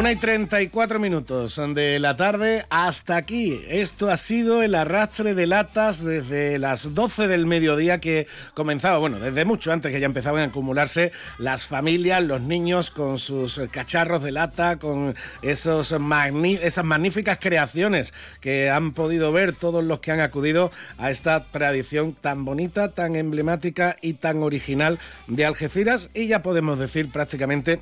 Una 0.00 0.12
y 0.12 0.16
34 0.16 0.98
minutos 0.98 1.60
de 1.74 1.98
la 1.98 2.16
tarde 2.16 2.64
hasta 2.70 3.16
aquí. 3.16 3.62
Esto 3.68 4.10
ha 4.10 4.16
sido 4.16 4.62
el 4.62 4.74
arrastre 4.74 5.34
de 5.34 5.46
latas 5.46 6.02
desde 6.02 6.58
las 6.58 6.94
12 6.94 7.28
del 7.28 7.44
mediodía 7.44 7.98
que 7.98 8.26
comenzaba, 8.54 8.96
bueno, 8.96 9.20
desde 9.20 9.44
mucho 9.44 9.70
antes 9.72 9.92
que 9.92 10.00
ya 10.00 10.06
empezaban 10.06 10.40
a 10.40 10.44
acumularse 10.46 11.12
las 11.36 11.66
familias, 11.66 12.24
los 12.24 12.40
niños 12.40 12.90
con 12.90 13.18
sus 13.18 13.60
cacharros 13.70 14.22
de 14.22 14.32
lata, 14.32 14.78
con 14.78 15.14
esos 15.42 15.92
esas 15.92 16.84
magníficas 16.86 17.36
creaciones 17.38 18.14
que 18.40 18.70
han 18.70 18.94
podido 18.94 19.32
ver 19.32 19.52
todos 19.52 19.84
los 19.84 20.00
que 20.00 20.12
han 20.12 20.20
acudido 20.20 20.72
a 20.96 21.10
esta 21.10 21.44
tradición 21.44 22.14
tan 22.18 22.46
bonita, 22.46 22.88
tan 22.88 23.16
emblemática 23.16 23.98
y 24.00 24.14
tan 24.14 24.42
original 24.42 24.98
de 25.26 25.44
Algeciras 25.44 26.08
y 26.14 26.26
ya 26.26 26.40
podemos 26.40 26.78
decir 26.78 27.12
prácticamente 27.12 27.80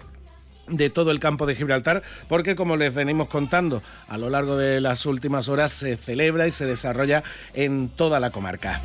de 0.69 0.91
todo 0.91 1.11
el 1.11 1.21
campo 1.21 1.47
de 1.47 1.55
Gibraltar, 1.55 2.03
porque 2.29 2.57
como 2.57 2.77
les 2.77 2.95
venimos 2.95 3.29
contando 3.29 3.83
a 4.09 4.19
lo 4.19 4.31
largo 4.31 4.57
de 4.57 4.81
las 4.81 5.07
últimas 5.07 5.49
horas, 5.49 5.73
se 5.73 5.97
celebra 5.97 6.47
y 6.47 6.51
se 6.51 6.67
desarrolla 6.67 7.23
en 7.55 7.89
toda 7.89 8.21
la 8.21 8.31
comarca. 8.31 8.81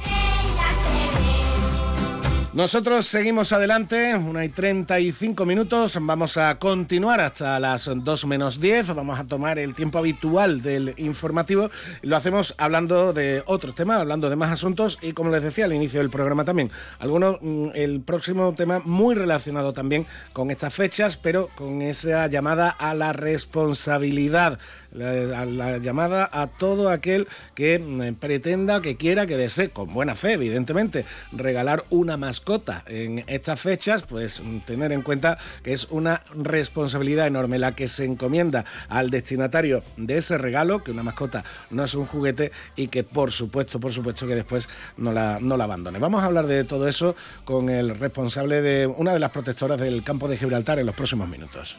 Nosotros 2.54 3.08
seguimos 3.08 3.52
adelante, 3.52 4.16
una 4.16 4.46
y 4.46 4.50
35 4.50 5.44
minutos, 5.44 5.98
vamos 6.00 6.38
a 6.38 6.60
continuar 6.60 7.20
hasta 7.20 7.60
las 7.60 7.90
2 7.92 8.26
menos 8.28 8.62
10, 8.62 8.94
vamos 8.94 9.18
a 9.18 9.24
tomar 9.24 9.58
el 9.58 9.74
tiempo 9.74 9.98
habitual 9.98 10.62
del 10.62 10.94
informativo, 10.98 11.72
lo 12.04 12.16
hacemos 12.16 12.54
hablando 12.60 13.12
de 13.12 13.42
otros 13.48 13.74
temas, 13.74 13.98
hablando 13.98 14.30
de 14.30 14.36
más 14.36 14.52
asuntos 14.52 15.00
y 15.02 15.14
como 15.14 15.32
les 15.32 15.42
decía 15.42 15.66
al 15.66 15.74
inicio 15.74 16.00
del 16.00 16.12
programa 16.12 16.46
también, 16.46 16.70
algunos, 17.00 17.40
mm, 17.42 17.70
el 17.74 18.02
próximo 18.02 18.54
tema 18.54 18.84
muy 18.86 19.16
relacionado 19.16 19.74
también 19.74 20.06
con 20.32 20.52
estas 20.52 20.76
fechas, 20.76 21.18
pero 21.18 21.50
con 21.56 21.82
esa 21.82 22.28
llamada 22.28 22.70
a 22.70 22.94
la 22.94 23.14
responsabilidad, 23.14 24.60
la, 24.94 25.78
llamada 25.78 26.30
a 26.32 26.48
todo 26.48 26.90
aquel 26.90 27.28
que 27.56 27.80
mm, 27.80 28.15
pretenda, 28.15 28.82
que 28.82 28.95
quiera, 28.95 29.26
que 29.28 29.38
desee, 29.38 29.70
con 29.70 29.94
buena 29.94 30.15
fe 30.15 30.34
evidentemente, 30.34 31.06
regalar 31.32 31.84
una 31.90 32.18
mascota 32.18 32.84
en 32.88 33.24
estas 33.28 33.60
fechas, 33.60 34.03
pues 34.03 34.41
mm, 34.41 34.60
tener 34.60 34.91
en 34.91 35.02
cuenta 35.02 35.38
que 35.64 35.74
es 35.74 35.88
una 35.90 36.22
responsabilidad 36.36 37.28
enorme 37.28 37.60
la 37.60 37.76
que 37.76 37.88
se 37.88 38.06
encomienda 38.06 38.65
al 38.90 39.10
destinatario 39.10 39.84
de 39.98 40.18
ese 40.18 40.38
regalo, 40.38 40.84
que 40.84 40.91
una 40.91 41.03
mascota 41.03 41.44
no 41.70 41.84
es 41.84 41.94
un 41.94 42.06
juguete 42.06 42.52
y 42.76 42.88
que 42.88 43.03
por 43.03 43.32
supuesto, 43.32 43.80
por 43.80 43.91
supuesto 43.91 44.28
que 44.28 44.36
después 44.36 44.68
no 44.98 45.11
la, 45.11 45.40
no 45.41 45.57
la 45.57 45.65
abandone. 45.65 45.99
Vamos 45.99 46.24
a 46.24 46.26
hablar 46.26 46.48
de 46.48 46.64
todo 46.64 46.88
eso 46.88 47.15
con 47.45 47.70
el 47.70 47.98
responsable 47.98 48.61
de 48.61 48.88
una 48.88 49.14
de 49.14 49.20
las 49.20 49.32
protectoras 49.32 49.80
del 49.80 50.03
campo 50.03 50.28
de 50.28 50.38
Gibraltar 50.38 50.80
en 50.80 50.86
los 50.86 50.95
próximos 50.95 51.30
minutos. 51.30 51.78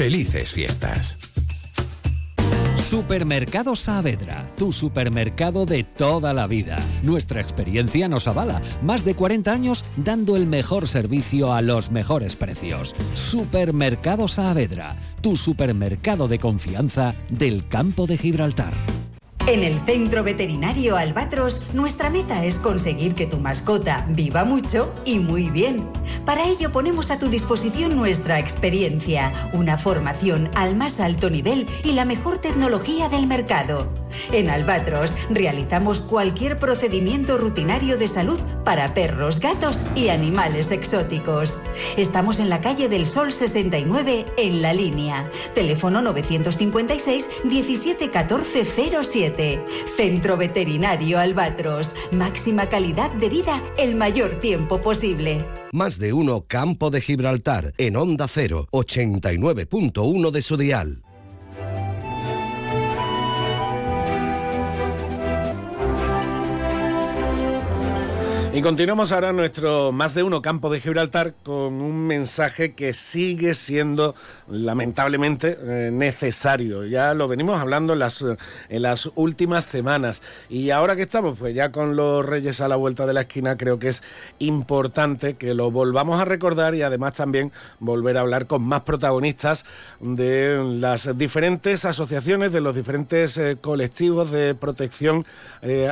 Felices 0.00 0.50
fiestas. 0.52 1.18
Supermercado 2.78 3.76
Saavedra, 3.76 4.46
tu 4.56 4.72
supermercado 4.72 5.66
de 5.66 5.84
toda 5.84 6.32
la 6.32 6.46
vida. 6.46 6.78
Nuestra 7.02 7.42
experiencia 7.42 8.08
nos 8.08 8.26
avala. 8.26 8.62
Más 8.82 9.04
de 9.04 9.14
40 9.14 9.52
años 9.52 9.84
dando 9.98 10.36
el 10.36 10.46
mejor 10.46 10.88
servicio 10.88 11.52
a 11.52 11.60
los 11.60 11.90
mejores 11.90 12.34
precios. 12.34 12.96
Supermercado 13.12 14.26
Saavedra, 14.26 14.96
tu 15.20 15.36
supermercado 15.36 16.28
de 16.28 16.38
confianza 16.38 17.14
del 17.28 17.68
campo 17.68 18.06
de 18.06 18.16
Gibraltar. 18.16 18.72
En 19.50 19.64
el 19.64 19.74
Centro 19.80 20.22
Veterinario 20.22 20.96
Albatros, 20.96 21.74
nuestra 21.74 22.08
meta 22.08 22.44
es 22.44 22.60
conseguir 22.60 23.16
que 23.16 23.26
tu 23.26 23.38
mascota 23.38 24.06
viva 24.08 24.44
mucho 24.44 24.94
y 25.04 25.18
muy 25.18 25.50
bien. 25.50 25.88
Para 26.24 26.44
ello 26.46 26.70
ponemos 26.70 27.10
a 27.10 27.18
tu 27.18 27.26
disposición 27.26 27.96
nuestra 27.96 28.38
experiencia, 28.38 29.50
una 29.52 29.76
formación 29.76 30.48
al 30.54 30.76
más 30.76 31.00
alto 31.00 31.30
nivel 31.30 31.66
y 31.82 31.94
la 31.94 32.04
mejor 32.04 32.38
tecnología 32.38 33.08
del 33.08 33.26
mercado. 33.26 33.99
En 34.32 34.50
Albatros 34.50 35.14
realizamos 35.30 36.00
cualquier 36.00 36.58
procedimiento 36.58 37.38
rutinario 37.38 37.98
de 37.98 38.08
salud 38.08 38.40
para 38.64 38.94
perros, 38.94 39.40
gatos 39.40 39.82
y 39.94 40.08
animales 40.08 40.70
exóticos. 40.70 41.60
Estamos 41.96 42.38
en 42.38 42.48
la 42.48 42.60
calle 42.60 42.88
del 42.88 43.06
Sol 43.06 43.32
69 43.32 44.26
en 44.36 44.62
la 44.62 44.72
línea. 44.72 45.30
Teléfono 45.54 46.02
956 46.02 47.28
17 47.44 48.10
14 48.10 48.64
07. 49.02 49.60
Centro 49.96 50.36
Veterinario 50.36 51.18
Albatros. 51.18 51.94
Máxima 52.10 52.66
calidad 52.66 53.10
de 53.12 53.28
vida 53.28 53.62
el 53.78 53.94
mayor 53.94 54.40
tiempo 54.40 54.80
posible. 54.80 55.44
Más 55.72 55.98
de 55.98 56.12
uno 56.12 56.44
Campo 56.46 56.90
de 56.90 57.00
Gibraltar 57.00 57.72
en 57.78 57.96
Onda 57.96 58.26
0, 58.26 58.68
89.1 58.72 60.30
de 60.30 60.42
su 60.42 60.56
dial. 60.56 61.02
Y 68.52 68.62
continuamos 68.62 69.12
ahora 69.12 69.32
nuestro 69.32 69.92
más 69.92 70.12
de 70.12 70.24
uno 70.24 70.42
campo 70.42 70.70
de 70.70 70.80
Gibraltar 70.80 71.34
con 71.44 71.80
un 71.80 72.08
mensaje 72.08 72.74
que 72.74 72.92
sigue 72.94 73.54
siendo 73.54 74.16
lamentablemente 74.48 75.56
eh, 75.62 75.90
necesario. 75.92 76.84
Ya 76.84 77.14
lo 77.14 77.28
venimos 77.28 77.60
hablando 77.60 77.92
en 77.92 78.00
las, 78.00 78.20
eh, 78.22 78.36
en 78.68 78.82
las 78.82 79.08
últimas 79.14 79.64
semanas 79.64 80.20
y 80.48 80.70
ahora 80.70 80.96
que 80.96 81.02
estamos 81.02 81.38
pues 81.38 81.54
ya 81.54 81.70
con 81.70 81.94
los 81.94 82.26
Reyes 82.26 82.60
a 82.60 82.66
la 82.66 82.74
vuelta 82.74 83.06
de 83.06 83.12
la 83.12 83.20
esquina 83.20 83.56
creo 83.56 83.78
que 83.78 83.86
es 83.86 84.02
importante 84.40 85.34
que 85.34 85.54
lo 85.54 85.70
volvamos 85.70 86.20
a 86.20 86.24
recordar 86.24 86.74
y 86.74 86.82
además 86.82 87.12
también 87.12 87.52
volver 87.78 88.16
a 88.18 88.22
hablar 88.22 88.48
con 88.48 88.62
más 88.62 88.80
protagonistas 88.80 89.64
de 90.00 90.60
las 90.80 91.16
diferentes 91.16 91.84
asociaciones, 91.84 92.50
de 92.50 92.60
los 92.60 92.74
diferentes 92.74 93.36
eh, 93.36 93.58
colectivos 93.60 94.32
de 94.32 94.56
protección 94.56 95.24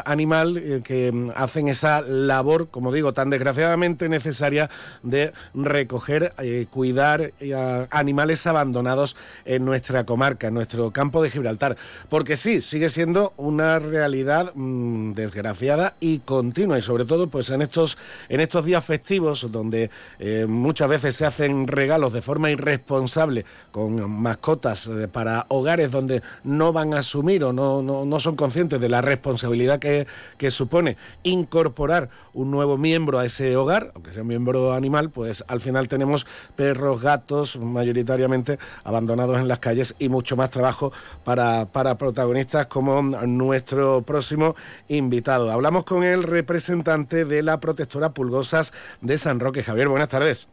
animal 0.07 0.83
que 0.83 1.13
mm, 1.13 1.31
hacen 1.37 1.69
esa 1.69 2.01
labor, 2.01 2.48
como 2.71 2.93
digo, 2.93 3.13
tan 3.13 3.31
desgraciadamente 3.31 4.09
necesaria 4.09 4.71
de 5.03 5.33
recoger, 5.55 6.33
eh, 6.39 6.67
cuidar 6.71 7.33
eh, 7.41 7.87
animales 7.91 8.47
abandonados 8.47 9.17
en 9.45 9.65
nuestra 9.65 10.05
comarca, 10.05 10.49
en 10.49 10.55
nuestro 10.55 10.91
campo 10.91 11.23
de 11.23 11.31
Gibraltar. 11.31 11.77
Porque 12.09 12.37
sí, 12.37 12.61
sigue 12.61 12.89
siendo 12.89 13.35
una 13.37 13.79
realidad 13.79 14.53
mm, 14.55 15.13
desgraciada 15.13 15.95
y 16.01 16.21
continua, 16.21 16.79
y 16.79 16.83
sobre 16.83 17.05
todo 17.05 17.29
pues 17.29 17.51
en 17.51 17.63
estos, 17.63 17.99
en 18.29 18.41
estos 18.41 18.65
días 18.65 18.85
festivos 18.85 19.51
donde 19.51 19.91
eh, 20.19 20.47
muchas 20.49 20.89
veces 20.89 21.17
se 21.17 21.27
hacen 21.27 21.67
regalos 21.67 22.13
de 22.13 22.23
forma 22.23 22.51
irresponsable 22.51 23.45
con 23.71 24.11
mascotas 24.11 24.87
eh, 24.87 25.09
para 25.09 25.47
hogares 25.49 25.91
donde 25.91 26.23
no 26.45 26.73
van 26.73 26.95
a 26.95 26.99
asumir 26.99 27.45
o 27.45 27.53
no, 27.53 27.83
no, 27.83 28.05
no 28.05 28.21
son 28.21 28.37
conscientes 28.37 28.81
de 28.81 28.89
la 28.89 29.01
responsabilidad 29.01 29.79
que, 29.79 30.07
que 30.37 30.51
supone 30.51 30.97
incorporar 31.23 32.11
un 32.39 32.53
nuevo 32.53 32.79
miembro 32.79 33.19
a 33.19 33.27
ese 33.27 33.57
hogar, 33.57 33.91
aunque 33.95 34.13
sea 34.13 34.23
un 34.23 34.29
miembro 34.29 34.73
animal, 34.73 35.11
pues 35.11 35.43
al 35.49 35.61
final 35.61 35.89
tenemos 35.89 36.25
perros, 36.55 37.01
gatos, 37.03 37.57
mayoritariamente 37.59 38.59
abandonados 38.85 39.41
en 39.41 39.49
las 39.49 39.59
calles 39.59 39.97
y 39.99 40.09
mucho 40.09 40.37
más 40.37 40.51
trabajo 40.51 40.93
para, 41.25 41.67
para 41.67 41.99
protagonistas 41.99 42.67
como 42.67 43.03
nuestro 43.03 44.03
próximo 44.03 44.55
invitado. 44.87 45.51
Hablamos 45.51 45.83
con 45.83 46.05
el 46.05 46.23
representante 46.23 47.25
de 47.25 47.43
la 47.43 47.59
protectora 47.59 48.11
Pulgosas 48.11 48.73
de 49.01 49.19
San 49.19 49.41
Roque. 49.41 49.65
Javier, 49.65 49.89
buenas 49.89 50.09
tardes. 50.09 50.49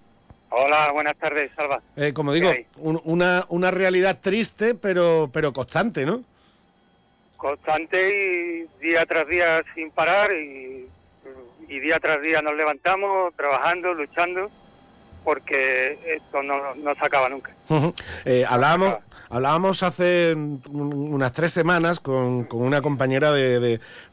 Hola, 0.50 0.92
buenas 0.92 1.16
tardes, 1.18 1.52
Salva. 1.56 1.82
Eh, 1.98 2.14
como 2.14 2.32
¿Qué 2.32 2.40
digo, 2.40 2.52
un- 2.78 3.02
una, 3.04 3.44
una 3.50 3.70
realidad 3.70 4.18
triste, 4.22 4.74
pero, 4.74 5.30
pero 5.32 5.54
constante, 5.54 6.04
¿no? 6.06 6.24
Constante 7.38 8.66
y 8.82 8.84
día 8.88 9.06
tras 9.06 9.28
día 9.28 9.62
sin 9.76 9.92
parar 9.92 10.32
y, 10.34 10.88
y 11.68 11.80
día 11.80 12.00
tras 12.00 12.22
día 12.22 12.42
nos 12.42 12.56
levantamos 12.56 13.34
trabajando, 13.36 13.94
luchando, 13.94 14.50
porque 15.26 15.98
esto 16.16 16.42
no, 16.44 16.76
no 16.76 16.94
se 16.96 17.06
acaba 17.06 17.28
nunca. 17.28 17.52
Eh, 18.26 18.46
hablábamos, 18.48 19.82
hace 19.84 20.34
un- 20.36 20.62
unas 21.14 21.32
tres 21.34 21.52
semanas 21.52 22.00
con, 22.00 22.44
con 22.46 22.62
una 22.62 22.82
compañera 22.82 23.32
de, 23.32 23.60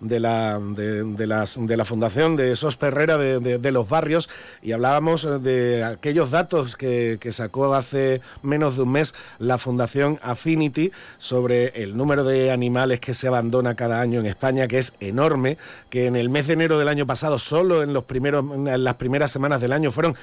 de- 0.01 0.21
la, 0.21 0.59
de, 0.59 1.27
las- 1.27 1.59
de 1.65 1.77
la 1.77 1.85
Fundación 1.85 2.35
de 2.37 2.57
SOS 2.57 2.77
Perrera 2.79 3.19
de, 3.19 3.73
los 3.73 3.89
barrios 3.89 4.31
y 4.63 4.73
hablábamos 4.73 5.25
eh, 5.25 5.39
de 5.39 5.85
aquellos 5.85 6.31
datos 6.31 6.77
que, 6.77 7.19
que 7.21 7.31
sacó 7.33 7.75
hace 7.75 8.23
menos 8.43 8.77
de 8.77 8.83
un 8.85 8.93
mes 8.93 9.15
la 9.39 9.59
Fundación 9.59 10.19
Affinity 10.23 10.91
sobre 11.19 11.83
el 11.83 11.95
número 11.97 12.25
de 12.25 12.51
animales 12.51 13.01
que 13.01 13.13
se 13.13 13.29
abandona 13.29 13.75
cada 13.77 14.01
año 14.01 14.19
en 14.21 14.27
España, 14.27 14.67
que 14.67 14.79
es 14.79 14.95
enorme, 15.01 15.59
que 15.91 16.07
en 16.07 16.17
el 16.17 16.31
mes 16.31 16.47
de 16.47 16.55
enero 16.55 16.79
del 16.79 16.89
año 16.89 17.07
pasado, 17.07 17.39
solo 17.39 17.83
en, 17.83 17.93
los 17.93 18.05
primeros, 18.05 18.45
en 18.51 18.83
las 18.83 18.95
primeras 18.95 19.31
semanas 19.31 19.61
del 19.61 19.73
año, 19.75 19.91
fueron 19.91 20.17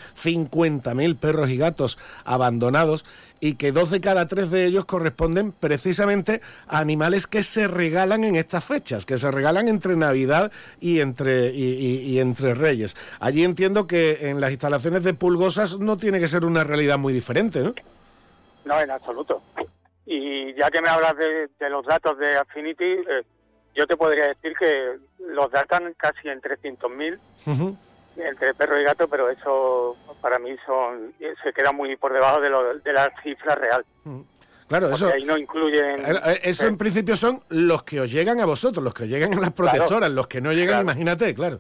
50.000 0.82 1.18
perros 1.18 1.50
y 1.50 1.58
gatos 1.58 1.98
abandonados 2.26 3.06
y 3.40 3.56
que 3.56 3.72
dos 3.72 3.90
de 3.90 4.02
cada 4.02 4.28
tres 4.28 4.50
de 4.52 4.66
ellos 4.66 4.86
corresponden 4.86 5.52
precisamente 5.52 6.42
a 6.68 6.80
animales 6.80 7.26
que 7.28 7.44
se 7.44 7.68
regalan 7.68 8.24
en 8.24 8.36
estas 8.36 8.66
fechas, 8.66 9.06
que 9.06 9.18
se 9.18 9.32
regalan 9.32 9.68
entre 9.68 9.96
Navidad 9.96 10.52
y 10.82 11.00
entre, 11.00 11.52
y, 11.54 11.64
y- 11.64 12.00
y 12.02 12.20
entre 12.20 12.54
Reyes. 12.54 12.96
Allí 13.20 13.44
entiendo 13.44 13.88
que 13.88 14.30
en 14.30 14.42
las 14.42 14.52
instalaciones 14.52 15.04
de 15.04 15.14
Pulgosas 15.14 15.80
no 15.80 15.98
tiene 15.98 16.20
que 16.20 16.28
ser 16.28 16.46
una 16.46 16.64
realidad 16.64 16.98
muy 16.98 17.14
diferente, 17.14 17.62
¿no? 17.64 17.74
No, 18.66 18.80
en 18.80 18.92
absoluto. 18.92 19.42
Y 20.06 20.54
ya 20.56 20.70
que 20.70 20.82
me 20.82 20.90
hablas 20.90 21.16
de, 21.18 21.50
de 21.60 21.70
los 21.70 21.86
datos 21.86 22.18
de 22.18 22.36
Affinity, 22.36 22.84
eh, 22.84 23.24
yo 23.76 23.86
te 23.88 23.96
podría 23.96 24.28
decir 24.28 24.54
que 24.60 24.98
los 25.34 25.50
datan 25.52 25.94
casi 25.96 26.28
en 26.28 26.42
300.000 26.42 27.20
entre 28.22 28.54
perro 28.54 28.80
y 28.80 28.84
gato, 28.84 29.08
pero 29.08 29.30
eso 29.30 29.96
para 30.22 30.40
mí 30.40 30.56
son 30.66 31.14
se 31.44 31.54
queda 31.54 31.72
muy 31.72 31.96
por 31.98 32.14
debajo 32.14 32.42
de, 32.42 32.50
lo, 32.50 32.74
de 32.78 32.94
la 32.94 33.12
cifra 33.24 33.56
real. 33.56 33.86
Claro, 34.68 34.88
Porque 34.90 34.94
eso. 35.06 35.12
ahí 35.14 35.26
no 35.26 35.36
incluyen... 35.38 36.00
Eh, 36.06 36.40
Eso 36.44 36.68
en 36.68 36.78
principio 36.78 37.16
son 37.16 37.42
los 37.50 37.82
que 37.84 38.00
os 38.02 38.12
llegan 38.12 38.40
a 38.40 38.46
vosotros, 38.46 38.84
los 38.84 38.94
que 38.94 39.04
os 39.04 39.10
llegan 39.10 39.34
a 39.34 39.40
las 39.42 39.52
protectoras, 39.52 40.12
los 40.12 40.28
que 40.28 40.42
no 40.42 40.52
llegan, 40.52 40.68
Claro. 40.68 40.84
imagínate, 40.84 41.34
claro. 41.34 41.60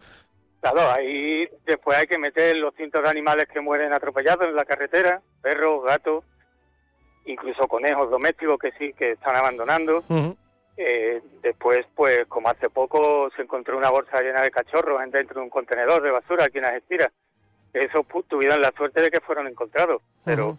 Claro, 0.61 0.91
ahí 0.91 1.47
después 1.65 1.97
hay 1.97 2.05
que 2.05 2.19
meter 2.19 2.55
los 2.57 2.75
cientos 2.75 3.01
de 3.01 3.09
animales 3.09 3.47
que 3.51 3.61
mueren 3.61 3.93
atropellados 3.93 4.45
en 4.47 4.55
la 4.55 4.65
carretera, 4.65 5.21
perros, 5.41 5.83
gatos, 5.85 6.23
incluso 7.25 7.67
conejos 7.67 8.11
domésticos 8.11 8.59
que 8.59 8.71
sí, 8.77 8.93
que 8.93 9.13
están 9.13 9.35
abandonando. 9.37 10.03
Eh, 10.81 11.21
después, 11.41 11.85
pues 11.93 12.25
como 12.27 12.47
hace 12.49 12.69
poco 12.69 13.29
se 13.35 13.41
encontró 13.41 13.77
una 13.77 13.89
bolsa 13.89 14.21
llena 14.21 14.41
de 14.41 14.49
cachorros 14.49 15.03
en- 15.03 15.11
dentro 15.11 15.35
de 15.41 15.43
un 15.43 15.49
contenedor 15.49 16.01
de 16.01 16.09
basura 16.11 16.45
aquí 16.45 16.57
en 16.59 16.65
Algeciras. 16.65 17.11
Esos 17.73 18.05
tuvieron 18.29 18.61
la 18.61 18.71
suerte 18.71 19.01
de 19.01 19.11
que 19.11 19.19
fueron 19.19 19.45
encontrados, 19.47 20.01
pero 20.23 20.57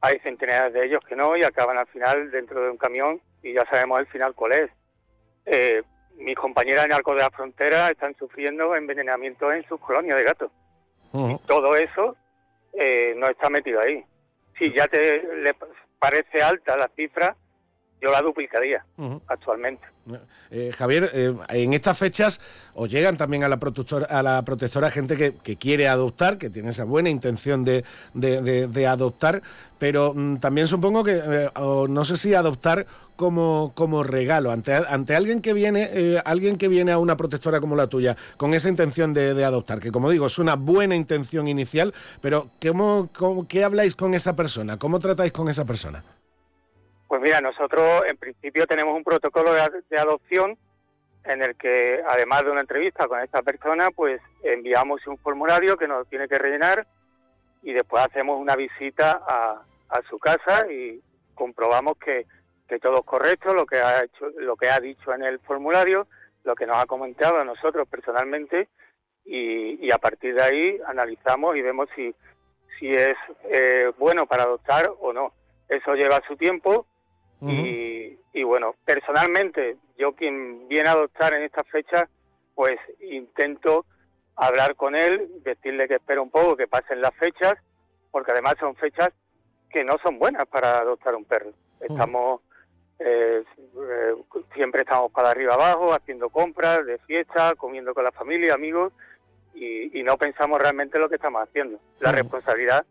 hay 0.00 0.18
centenares 0.20 0.72
de 0.72 0.86
ellos 0.86 1.04
que 1.06 1.14
no 1.14 1.36
y 1.36 1.44
acaban 1.44 1.76
al 1.76 1.86
final 1.88 2.30
dentro 2.30 2.62
de 2.62 2.70
un 2.70 2.78
camión 2.78 3.20
y 3.42 3.52
ya 3.52 3.66
sabemos 3.70 4.00
el 4.00 4.06
final 4.06 4.34
cuál 4.34 4.52
es. 4.52 4.70
Eh, 5.44 5.82
mis 6.16 6.36
compañeras 6.36 6.86
en 6.86 6.92
Arco 6.94 7.14
de 7.14 7.20
la 7.20 7.30
Frontera 7.30 7.90
están 7.90 8.14
sufriendo 8.16 8.74
envenenamiento 8.74 9.52
en 9.52 9.62
sus 9.68 9.78
colonias 9.80 10.16
de 10.16 10.24
gatos. 10.24 10.50
Todo 11.46 11.76
eso 11.76 12.16
eh, 12.72 13.12
no 13.16 13.26
está 13.28 13.50
metido 13.50 13.78
ahí. 13.80 14.02
Si 14.58 14.72
ya 14.72 14.86
te 14.86 15.22
le 15.36 15.54
parece 15.98 16.42
alta 16.42 16.76
la 16.78 16.88
cifra, 16.96 17.36
yo 18.00 18.10
la 18.10 18.22
duplicaría 18.22 18.84
actualmente. 19.26 19.84
Eh, 20.50 20.72
Javier, 20.76 21.10
eh, 21.12 21.34
en 21.50 21.72
estas 21.74 21.96
fechas 21.98 22.40
os 22.74 22.90
llegan 22.90 23.16
también 23.16 23.44
a 23.44 23.48
la 23.48 23.58
protectora, 23.60 24.06
a 24.06 24.22
la 24.22 24.42
protectora 24.44 24.90
gente 24.90 25.16
que, 25.16 25.34
que 25.36 25.56
quiere 25.56 25.86
adoptar, 25.88 26.38
que 26.38 26.50
tiene 26.50 26.70
esa 26.70 26.84
buena 26.84 27.10
intención 27.10 27.64
de, 27.64 27.84
de- 28.14 28.40
de- 28.42 28.66
de 28.66 28.86
adoptar, 28.86 29.42
pero 29.78 30.12
mm, 30.14 30.38
también 30.38 30.66
supongo 30.66 31.04
que, 31.04 31.20
eh, 31.22 31.50
o 31.56 31.86
no 31.86 32.04
sé 32.04 32.16
si 32.16 32.34
adoptar 32.34 32.86
como, 33.14 33.72
como 33.74 34.02
regalo, 34.02 34.50
ante, 34.50 34.74
ante 34.74 35.14
alguien 35.14 35.42
que 35.42 35.52
viene, 35.52 36.18
alguien 36.24 36.56
que 36.56 36.68
viene 36.68 36.90
a 36.92 36.98
una 36.98 37.18
protectora 37.18 37.60
como 37.60 37.76
la 37.76 37.86
tuya, 37.86 38.16
con 38.38 38.54
esa 38.54 38.70
intención 38.70 39.12
de, 39.12 39.34
de 39.34 39.44
adoptar, 39.44 39.78
que 39.78 39.92
como 39.92 40.08
digo, 40.10 40.26
es 40.26 40.38
una 40.38 40.56
buena 40.56 40.96
intención 40.96 41.46
inicial, 41.46 41.92
pero 42.22 42.48
¿cómo, 42.66 43.10
cómo- 43.16 43.46
¿qué 43.46 43.62
habláis 43.62 43.94
con 43.94 44.14
esa 44.14 44.34
persona? 44.34 44.78
¿Cómo 44.78 44.98
tratáis 44.98 45.32
con 45.32 45.50
esa 45.50 45.66
persona? 45.66 46.02
Pues 47.10 47.20
mira, 47.22 47.40
nosotros 47.40 48.04
en 48.06 48.16
principio 48.16 48.68
tenemos 48.68 48.94
un 48.96 49.02
protocolo 49.02 49.52
de, 49.52 49.60
ad- 49.60 49.82
de 49.90 49.98
adopción 49.98 50.56
en 51.24 51.42
el 51.42 51.56
que, 51.56 52.00
además 52.08 52.44
de 52.44 52.52
una 52.52 52.60
entrevista 52.60 53.08
con 53.08 53.18
esta 53.18 53.42
persona, 53.42 53.90
pues 53.90 54.20
enviamos 54.44 55.04
un 55.08 55.18
formulario 55.18 55.76
que 55.76 55.88
nos 55.88 56.08
tiene 56.08 56.28
que 56.28 56.38
rellenar 56.38 56.86
y 57.64 57.72
después 57.72 58.04
hacemos 58.06 58.38
una 58.40 58.54
visita 58.54 59.20
a, 59.26 59.60
a 59.88 60.02
su 60.08 60.20
casa 60.20 60.70
y 60.70 61.02
comprobamos 61.34 61.98
que, 61.98 62.26
que 62.68 62.78
todo 62.78 63.00
es 63.00 63.04
correcto, 63.04 63.54
lo 63.54 63.66
que 63.66 63.78
ha 63.80 64.04
hecho, 64.04 64.30
lo 64.38 64.54
que 64.54 64.70
ha 64.70 64.78
dicho 64.78 65.12
en 65.12 65.24
el 65.24 65.40
formulario, 65.40 66.06
lo 66.44 66.54
que 66.54 66.64
nos 66.64 66.76
ha 66.76 66.86
comentado 66.86 67.40
a 67.40 67.44
nosotros 67.44 67.88
personalmente 67.88 68.68
y, 69.24 69.84
y 69.84 69.90
a 69.90 69.98
partir 69.98 70.36
de 70.36 70.42
ahí 70.44 70.80
analizamos 70.86 71.56
y 71.56 71.62
vemos 71.62 71.88
si, 71.96 72.14
si 72.78 72.88
es 72.92 73.16
eh, 73.50 73.90
bueno 73.98 74.26
para 74.28 74.44
adoptar 74.44 74.92
o 75.00 75.12
no. 75.12 75.32
Eso 75.68 75.94
lleva 75.96 76.22
su 76.28 76.36
tiempo 76.36 76.86
y, 77.42 78.18
y 78.32 78.42
bueno, 78.42 78.74
personalmente, 78.84 79.76
yo 79.96 80.12
quien 80.12 80.68
viene 80.68 80.88
a 80.88 80.92
adoptar 80.92 81.34
en 81.34 81.42
estas 81.42 81.66
fechas, 81.68 82.08
pues 82.54 82.78
intento 83.00 83.86
hablar 84.36 84.74
con 84.76 84.94
él, 84.94 85.30
decirle 85.42 85.88
que 85.88 85.96
espera 85.96 86.20
un 86.20 86.30
poco, 86.30 86.56
que 86.56 86.66
pasen 86.66 87.00
las 87.00 87.14
fechas, 87.14 87.54
porque 88.10 88.32
además 88.32 88.54
son 88.58 88.74
fechas 88.76 89.10
que 89.70 89.84
no 89.84 89.96
son 90.02 90.18
buenas 90.18 90.46
para 90.46 90.78
adoptar 90.78 91.14
un 91.14 91.24
perro. 91.24 91.52
Estamos, 91.80 92.40
eh, 92.98 93.44
eh, 93.76 94.14
siempre 94.54 94.82
estamos 94.82 95.12
para 95.12 95.30
arriba 95.30 95.54
abajo, 95.54 95.94
haciendo 95.94 96.28
compras 96.28 96.84
de 96.84 96.98
fiesta, 96.98 97.54
comiendo 97.54 97.94
con 97.94 98.04
la 98.04 98.12
familia, 98.12 98.54
amigos, 98.54 98.92
y, 99.54 99.98
y 99.98 100.02
no 100.02 100.16
pensamos 100.16 100.60
realmente 100.60 100.98
lo 100.98 101.08
que 101.08 101.16
estamos 101.16 101.42
haciendo, 101.42 101.78
la 101.98 102.12
responsabilidad 102.12 102.84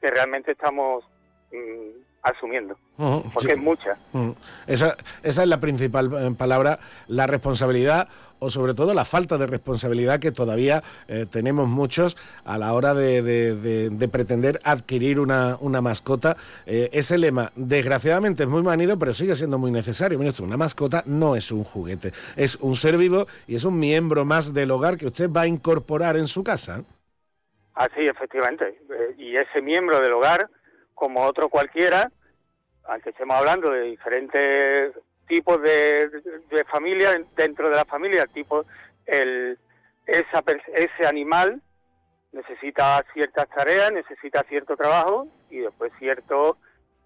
que 0.00 0.10
realmente 0.10 0.52
estamos 0.52 1.04
mm, 1.52 2.07
asumiendo, 2.22 2.76
porque 2.96 3.48
sí. 3.48 3.50
es 3.52 3.58
mucha. 3.58 3.96
Esa, 4.66 4.96
esa 5.22 5.42
es 5.42 5.48
la 5.48 5.60
principal 5.60 6.10
eh, 6.12 6.34
palabra, 6.36 6.78
la 7.06 7.26
responsabilidad 7.26 8.08
o 8.40 8.50
sobre 8.50 8.74
todo 8.74 8.92
la 8.94 9.04
falta 9.04 9.38
de 9.38 9.46
responsabilidad 9.46 10.20
que 10.20 10.30
todavía 10.32 10.82
eh, 11.08 11.26
tenemos 11.30 11.68
muchos 11.68 12.16
a 12.44 12.58
la 12.58 12.72
hora 12.74 12.94
de, 12.94 13.22
de- 13.22 13.54
de- 13.56 13.90
de 13.90 14.08
pretender 14.08 14.60
adquirir 14.64 15.20
una, 15.20 15.56
una 15.60 15.80
mascota. 15.80 16.36
Eh, 16.66 16.88
ese 16.92 17.18
lema, 17.18 17.50
desgraciadamente, 17.56 18.42
es 18.44 18.48
muy 18.48 18.62
manido, 18.62 18.98
pero 18.98 19.14
sigue 19.14 19.34
siendo 19.34 19.58
muy 19.58 19.70
necesario. 19.70 20.18
Usted, 20.18 20.44
una 20.44 20.56
mascota 20.56 21.02
no 21.06 21.34
es 21.36 21.50
un 21.50 21.64
juguete, 21.64 22.12
es 22.36 22.56
un 22.56 22.76
ser 22.76 22.96
vivo 22.96 23.26
y 23.46 23.56
es 23.56 23.64
un 23.64 23.78
miembro 23.78 24.24
más 24.24 24.52
del 24.52 24.70
hogar 24.70 24.96
que 24.98 25.06
usted 25.06 25.30
va 25.30 25.42
a 25.42 25.46
incorporar 25.46 26.16
en 26.16 26.26
su 26.28 26.44
casa. 26.44 26.82
Así, 27.74 28.00
efectivamente. 28.06 28.64
Eh, 28.90 29.14
y 29.18 29.36
ese 29.36 29.62
miembro 29.62 30.00
del 30.00 30.12
hogar, 30.12 30.50
como 30.98 31.24
otro 31.24 31.48
cualquiera, 31.48 32.10
aunque 32.84 33.10
estemos 33.10 33.36
hablando 33.36 33.70
de 33.70 33.82
diferentes 33.82 34.92
tipos 35.26 35.60
de, 35.62 36.08
de 36.50 36.64
familia, 36.64 37.10
dentro 37.36 37.68
de 37.68 37.76
la 37.76 37.84
familia, 37.84 38.26
tipo 38.26 38.64
el, 39.06 39.58
esa, 40.06 40.42
ese 40.74 41.06
animal 41.06 41.60
necesita 42.32 43.04
ciertas 43.12 43.48
tareas, 43.50 43.92
necesita 43.92 44.42
cierto 44.44 44.76
trabajo 44.76 45.28
y 45.50 45.58
después 45.58 45.92
cierta 45.98 46.34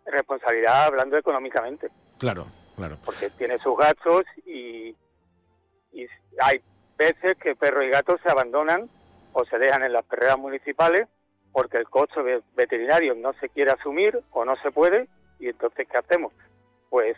responsabilidad 0.06 0.84
hablando 0.86 1.16
económicamente, 1.16 1.88
Claro, 2.18 2.46
claro. 2.76 2.96
porque 3.04 3.30
tiene 3.30 3.58
sus 3.58 3.76
gastos 3.76 4.22
y, 4.46 4.96
y 5.92 6.06
hay 6.40 6.60
veces 6.96 7.36
que 7.40 7.54
perros 7.54 7.84
y 7.84 7.88
gatos 7.88 8.20
se 8.22 8.30
abandonan 8.30 8.88
o 9.32 9.44
se 9.44 9.58
dejan 9.58 9.82
en 9.82 9.92
las 9.92 10.04
perreras 10.04 10.38
municipales 10.38 11.08
porque 11.52 11.76
el 11.78 11.88
costo 11.88 12.22
ve- 12.22 12.42
veterinario 12.54 13.14
no 13.14 13.32
se 13.34 13.48
quiere 13.48 13.70
asumir 13.72 14.18
o 14.30 14.44
no 14.44 14.56
se 14.56 14.70
puede 14.70 15.08
y 15.38 15.48
entonces 15.48 15.86
¿qué 15.90 15.98
hacemos? 15.98 16.32
Pues 16.90 17.16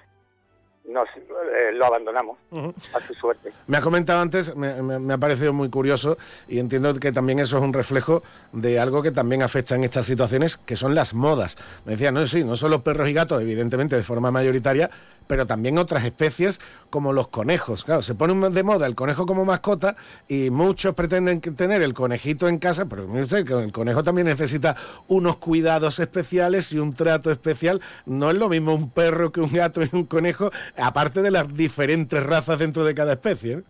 nos, 0.86 1.08
eh, 1.16 1.72
lo 1.72 1.86
abandonamos 1.86 2.38
a 2.52 3.00
su 3.06 3.14
suerte. 3.14 3.52
Me 3.66 3.76
ha 3.78 3.80
comentado 3.80 4.20
antes, 4.20 4.54
me, 4.54 4.82
me- 4.82 4.98
me 4.98 5.14
ha 5.14 5.18
parecido 5.18 5.52
muy 5.52 5.70
curioso 5.70 6.18
y 6.48 6.58
entiendo 6.58 6.92
que 6.94 7.10
también 7.12 7.38
eso 7.38 7.56
es 7.56 7.62
un 7.62 7.72
reflejo 7.72 8.22
de 8.52 8.78
algo 8.78 9.02
que 9.02 9.10
también 9.10 9.42
afecta 9.42 9.74
en 9.74 9.84
estas 9.84 10.06
situaciones, 10.06 10.56
que 10.58 10.76
son 10.76 10.94
las 10.94 11.14
modas. 11.14 11.56
Me 11.86 11.92
decía, 11.92 12.12
no, 12.12 12.24
sí, 12.26 12.44
no 12.44 12.56
solo 12.56 12.82
perros 12.82 13.08
y 13.08 13.12
gatos, 13.14 13.40
evidentemente 13.40 13.96
de 13.96 14.04
forma 14.04 14.30
mayoritaria, 14.30 14.90
pero 15.26 15.46
también 15.46 15.78
otras 15.78 16.04
especies 16.04 16.60
como 16.90 17.14
los 17.14 17.28
conejos. 17.28 17.84
Claro, 17.84 18.02
se 18.02 18.14
pone 18.14 18.50
de 18.50 18.62
moda 18.62 18.86
el 18.86 18.94
conejo 18.94 19.24
como 19.24 19.46
mascota 19.46 19.96
y 20.28 20.50
muchos 20.50 20.92
pretenden 20.94 21.40
tener 21.40 21.80
el 21.80 21.94
conejito 21.94 22.46
en 22.46 22.58
casa, 22.58 22.84
pero 22.84 23.06
usted 23.06 23.46
que 23.46 23.54
el 23.54 23.72
conejo 23.72 24.04
también 24.04 24.26
necesita 24.26 24.76
unos 25.08 25.36
cuidados 25.38 25.98
especiales 25.98 26.72
y 26.72 26.78
un 26.78 26.92
trato 26.92 27.30
especial. 27.30 27.80
No 28.04 28.30
es 28.30 28.36
lo 28.36 28.50
mismo 28.50 28.74
un 28.74 28.90
perro 28.90 29.32
que 29.32 29.40
un 29.40 29.50
gato 29.50 29.82
y 29.82 29.88
un 29.92 30.04
conejo, 30.04 30.50
aparte 30.76 31.22
de 31.22 31.30
las 31.30 31.52
diferentes 31.54 32.24
razas 32.24 32.58
dentro 32.58 32.84
de 32.84 32.94
cada 32.94 33.12
especie. 33.12 33.56
¿no? 33.56 33.62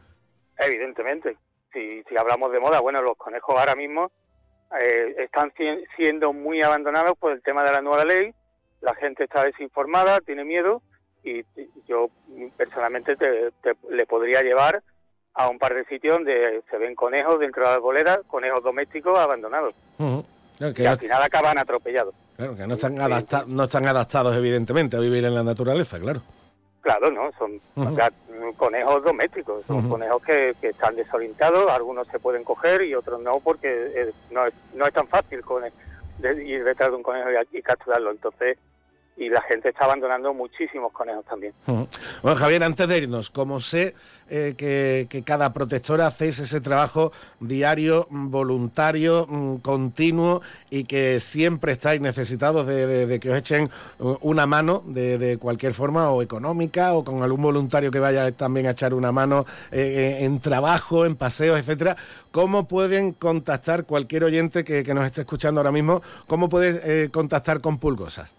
Evidentemente. 0.58 1.36
Si, 1.72 2.02
si 2.08 2.16
hablamos 2.16 2.52
de 2.52 2.60
moda, 2.60 2.80
bueno, 2.80 3.02
los 3.02 3.16
conejos 3.16 3.56
ahora 3.58 3.74
mismo 3.74 4.10
eh, 4.80 5.14
están 5.18 5.52
siendo 5.96 6.32
muy 6.32 6.62
abandonados 6.62 7.18
por 7.18 7.32
el 7.32 7.42
tema 7.42 7.64
de 7.64 7.72
la 7.72 7.82
nueva 7.82 8.04
ley. 8.04 8.32
La 8.80 8.94
gente 8.94 9.24
está 9.24 9.44
desinformada, 9.44 10.20
tiene 10.20 10.44
miedo 10.44 10.82
y 11.24 11.40
y 11.40 11.68
yo 11.88 12.08
personalmente 12.56 13.16
te- 13.16 13.50
te- 13.62 13.74
le 13.90 14.06
podría 14.06 14.42
llevar 14.42 14.82
a 15.34 15.48
un 15.48 15.58
par 15.58 15.74
de 15.74 15.84
sitios 15.86 16.14
donde 16.18 16.62
se 16.70 16.78
ven 16.78 16.94
conejos 16.94 17.40
dentro 17.40 17.62
de 17.62 17.68
la 17.70 17.74
arboleda, 17.74 18.20
conejos 18.26 18.62
domésticos 18.62 19.18
abandonados. 19.18 19.74
Claro, 19.96 20.74
que 20.74 20.82
y 20.82 20.84
no, 20.84 20.90
al 20.92 20.98
final 20.98 21.22
acaban 21.22 21.58
atropellados. 21.58 22.14
claro, 22.36 22.54
que 22.56 22.66
no 22.66 22.74
están, 22.74 23.00
adapta- 23.00 23.44
no 23.48 23.64
están 23.64 23.86
adaptados, 23.88 24.36
evidentemente, 24.36 24.96
a 24.96 25.00
vivir 25.00 25.24
en 25.24 25.34
la 25.34 25.42
naturaleza, 25.42 25.98
claro. 25.98 26.22
Claro, 26.84 27.10
¿no? 27.10 27.32
Son 27.38 27.58
gat- 27.96 28.12
conejos 28.58 29.02
domésticos, 29.02 29.64
son 29.64 29.88
conejos 29.88 30.22
que, 30.22 30.54
que 30.60 30.68
están 30.68 30.94
desorientados, 30.94 31.70
algunos 31.70 32.06
se 32.08 32.18
pueden 32.18 32.44
coger 32.44 32.82
y 32.82 32.94
otros 32.94 33.20
no, 33.22 33.40
porque 33.40 33.90
eh, 33.94 34.12
no, 34.30 34.44
es, 34.46 34.52
no 34.74 34.86
es 34.86 34.92
tan 34.92 35.08
fácil 35.08 35.40
con 35.40 35.64
de 36.18 36.44
ir 36.44 36.62
detrás 36.62 36.90
de 36.90 36.96
un 36.96 37.02
conejo 37.02 37.30
y, 37.52 37.56
y 37.58 37.62
capturarlo. 37.62 38.10
Entonces, 38.10 38.58
y 39.16 39.28
la 39.28 39.40
gente 39.42 39.68
está 39.68 39.84
abandonando 39.84 40.34
muchísimos 40.34 40.92
conejos 40.92 41.24
también. 41.24 41.52
Bueno, 41.66 42.36
Javier, 42.36 42.64
antes 42.64 42.88
de 42.88 42.98
irnos, 42.98 43.30
como 43.30 43.60
sé 43.60 43.94
eh, 44.28 44.54
que, 44.56 45.22
cada 45.24 45.52
protectora 45.52 46.06
hacéis 46.06 46.40
ese 46.40 46.60
trabajo 46.60 47.12
diario, 47.40 48.06
voluntario, 48.10 49.26
mm, 49.28 49.56
continuo 49.58 50.42
y 50.70 50.84
que 50.84 51.20
siempre 51.20 51.72
estáis 51.72 52.00
necesitados 52.00 52.66
de, 52.66 53.18
que 53.20 53.30
os 53.30 53.36
echen 53.36 53.70
uh, 54.00 54.16
una 54.20 54.46
mano 54.46 54.82
de, 54.86 55.38
cualquier 55.38 55.74
forma, 55.74 56.10
o 56.10 56.22
económica, 56.22 56.94
o 56.94 57.04
con 57.04 57.22
algún 57.22 57.42
voluntario 57.42 57.90
que 57.90 58.00
vaya 58.00 58.32
también 58.32 58.66
a 58.66 58.70
echar 58.70 58.94
una 58.94 59.12
mano 59.12 59.44
eh, 59.70 60.18
eh, 60.20 60.24
en 60.24 60.40
trabajo, 60.40 61.06
en 61.06 61.16
paseos, 61.16 61.58
etcétera, 61.58 61.96
¿cómo 62.30 62.66
pueden 62.66 63.12
contactar 63.12 63.84
cualquier 63.84 64.24
oyente 64.24 64.64
que, 64.64 64.82
nos 64.94 65.06
esté 65.06 65.22
escuchando 65.22 65.60
ahora 65.60 65.72
mismo? 65.72 66.02
¿Cómo 66.26 66.48
puede 66.48 67.04
eh, 67.04 67.08
contactar 67.10 67.60
con 67.60 67.78
Pulgosas? 67.78 68.34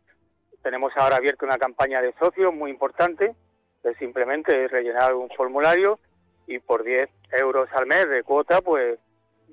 Tenemos 0.63 0.93
ahora 0.95 1.17
abierto 1.17 1.47
una 1.47 1.57
campaña 1.57 2.03
de 2.03 2.13
socios 2.19 2.53
muy 2.53 2.71
importante, 2.71 3.35
es 3.83 3.97
simplemente 3.97 4.69
rellenar 4.69 5.15
un 5.15 5.31
formulario 5.31 5.99
y 6.47 6.59
por 6.59 6.85
10 6.85 7.09
euros 7.33 7.71
al 7.73 7.87
mes 7.87 8.11
de 8.11 8.23
cuota, 8.23 8.61
pues 8.61 8.99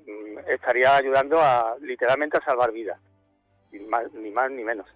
mm, 0.06 0.50
estaría 0.50 0.96
ayudando 0.96 1.40
a 1.40 1.78
literalmente 1.80 2.36
a 2.36 2.44
salvar 2.44 2.72
vidas, 2.72 3.00
ni, 3.70 4.30
más, 4.30 4.50
ni 4.50 4.64
menos. 4.64 4.86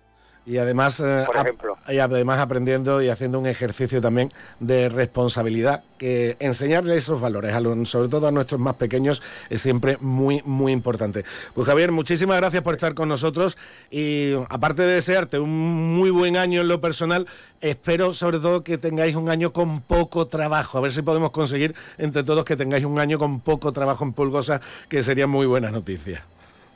Y 0.49 0.59
además, 0.59 1.01
eh, 1.01 1.25
Por 1.27 1.37
ap- 1.37 1.45
ejemplo. 1.47 1.77
y 1.89 1.99
además 1.99 2.39
aprendiendo 2.39 3.03
y 3.03 3.09
haciendo 3.09 3.41
un 3.41 3.49
ejercicio 3.49 4.01
también 4.01 4.33
de 4.61 4.89
responsabilidad, 4.89 5.83
que 5.99 6.37
enseñarle 6.39 6.95
esos 6.95 7.21
valores, 7.21 7.53
a 7.53 7.59
los- 7.61 7.89
sobre 7.91 8.09
todo 8.09 8.29
a 8.29 8.31
nuestros 8.31 8.61
más 8.61 8.75
pequeños, 8.75 9.25
es 9.51 9.61
siempre 9.61 9.97
muy, 10.01 10.43
muy 10.45 10.71
importante. 10.73 11.25
Pues 11.53 11.67
Javier, 11.67 11.91
muchísimas 11.91 12.37
gracias 12.37 12.63
por 12.63 12.75
estar 12.75 12.95
con 12.95 13.09
nosotros 13.09 13.59
y 13.91 14.35
aparte 14.49 14.83
de 14.83 14.95
desearte 14.95 15.41
un 15.41 15.51
muy 15.97 16.11
buen 16.11 16.37
año 16.37 16.61
en 16.61 16.69
lo 16.69 16.81
personal, 16.81 17.27
espero 17.61 18.15
sobre 18.15 18.39
todo 18.39 18.63
que 18.63 18.79
tengáis 18.79 19.17
un 19.17 19.29
año 19.31 19.53
con 19.53 19.81
poco 19.81 20.29
trabajo, 20.29 20.79
a 20.79 20.81
ver 20.81 20.93
si 20.93 21.03
podemos 21.03 21.33
conseguir 21.33 21.75
entre 21.99 22.23
todos 22.23 22.45
que 22.45 22.55
tengáis 22.57 22.85
un 22.85 23.01
año 23.01 23.19
con 23.19 23.41
poco 23.41 23.73
trabajo 23.73 24.05
en 24.05 24.13
Pulgosa, 24.13 24.61
que 24.89 25.03
sería 25.03 25.27
muy 25.27 25.47
buena 25.47 25.73
noticia. 25.73 26.23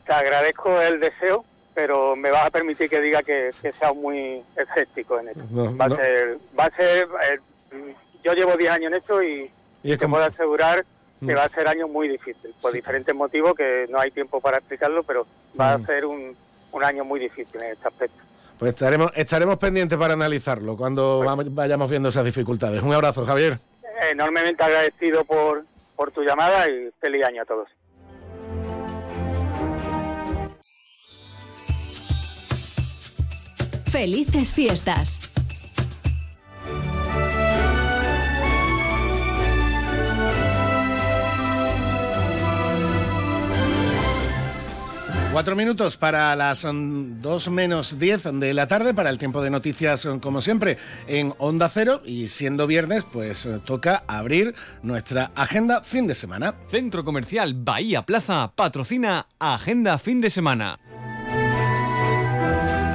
Te 0.07 0.13
agradezco 0.13 0.81
el 0.81 0.99
deseo, 0.99 1.45
pero 1.81 2.15
me 2.15 2.31
vas 2.31 2.44
a 2.47 2.51
permitir 2.51 2.90
que 2.90 3.01
diga 3.01 3.23
que, 3.23 3.51
que 3.62 3.73
sea 3.73 3.93
muy 3.94 4.43
escéptico 4.55 5.19
en 5.19 5.28
esto. 5.28 5.40
No, 5.51 5.74
va, 5.77 5.89
no. 5.89 5.94
A 5.94 5.97
ser, 5.98 6.39
va 6.59 6.65
a 6.65 6.77
ser, 6.77 7.09
eh, 7.73 7.94
yo 8.23 8.35
llevo 8.35 8.55
10 8.57 8.70
años 8.70 8.93
en 8.93 8.98
esto 8.98 9.23
y, 9.23 9.51
Y 9.82 9.93
es 9.93 9.98
te 9.98 10.05
como- 10.05 10.16
puedo 10.16 10.27
asegurar 10.27 10.85
que 11.20 11.32
Mm. 11.35 11.36
va 11.39 11.44
a 11.44 11.48
ser 11.48 11.69
año 11.69 11.89
muy 11.89 12.07
difícil, 12.09 12.55
por 12.61 12.73
diferentes 12.73 13.15
motivos 13.15 13.55
que 13.55 13.86
no 13.89 13.98
hay 13.98 14.11
tiempo 14.11 14.40
para 14.43 14.59
explicarlo, 14.59 15.02
pero 15.05 15.27
va 15.59 15.78
Mm. 15.78 15.82
a 15.82 15.86
ser 15.86 16.05
un, 16.05 16.36
un 16.73 16.85
año 16.85 17.02
muy 17.05 17.19
difícil 17.19 17.62
en 17.62 17.73
este 17.73 17.89
aspecto. 17.89 18.23
Pues 18.59 18.74
estaremos, 18.74 19.11
estaremos 19.16 19.57
pendientes 19.57 19.98
para 19.98 20.12
analizarlo 20.15 20.77
cuando 20.77 21.24
va- 21.27 21.35
vayamos 21.51 21.89
viendo 21.89 22.11
esas 22.11 22.27
dificultades. 22.27 22.82
Un 22.82 22.93
abrazo, 22.93 23.24
Javier. 23.24 23.59
Enormemente 24.11 24.62
agradecido 24.62 25.24
por, 25.24 25.65
por 25.97 26.11
tu 26.11 26.23
llamada 26.23 26.69
y 26.69 26.90
feliz 27.01 27.24
año 27.24 27.40
a 27.43 27.44
todos. 27.47 27.69
Felices 33.91 34.53
fiestas. 34.53 35.21
Cuatro 45.33 45.57
minutos 45.57 45.97
para 45.97 46.37
las 46.37 46.65
mm, 46.65 47.21
dos 47.21 47.49
menos 47.51 47.99
diez 47.99 48.23
de 48.33 48.55
la 48.55 48.69
tarde, 48.69 48.95
para 48.95 49.11
el 49.11 49.19
tiempo 49.19 49.43
de 49.43 49.51
noticias, 49.51 50.07
mm, 50.07 50.19
como 50.19 50.41
siempre, 50.41 50.79
en 51.09 51.35
Onda 51.39 51.69
Cero. 51.69 52.01
Y 52.05 52.29
siendo 52.29 52.69
viernes, 52.69 53.05
pues 53.11 53.45
eh, 53.45 53.59
toca 53.65 54.05
abrir 54.07 54.55
nuestra 54.83 55.33
agenda 55.35 55.83
fin 55.83 56.07
de 56.07 56.15
semana. 56.15 56.55
Centro 56.71 57.05
Comercial 57.05 57.55
Bahía 57.55 58.03
Plaza 58.03 58.53
patrocina 58.55 59.27
Agenda 59.41 59.99
Fin 59.99 60.21
de 60.21 60.31
Semana. 60.31 60.79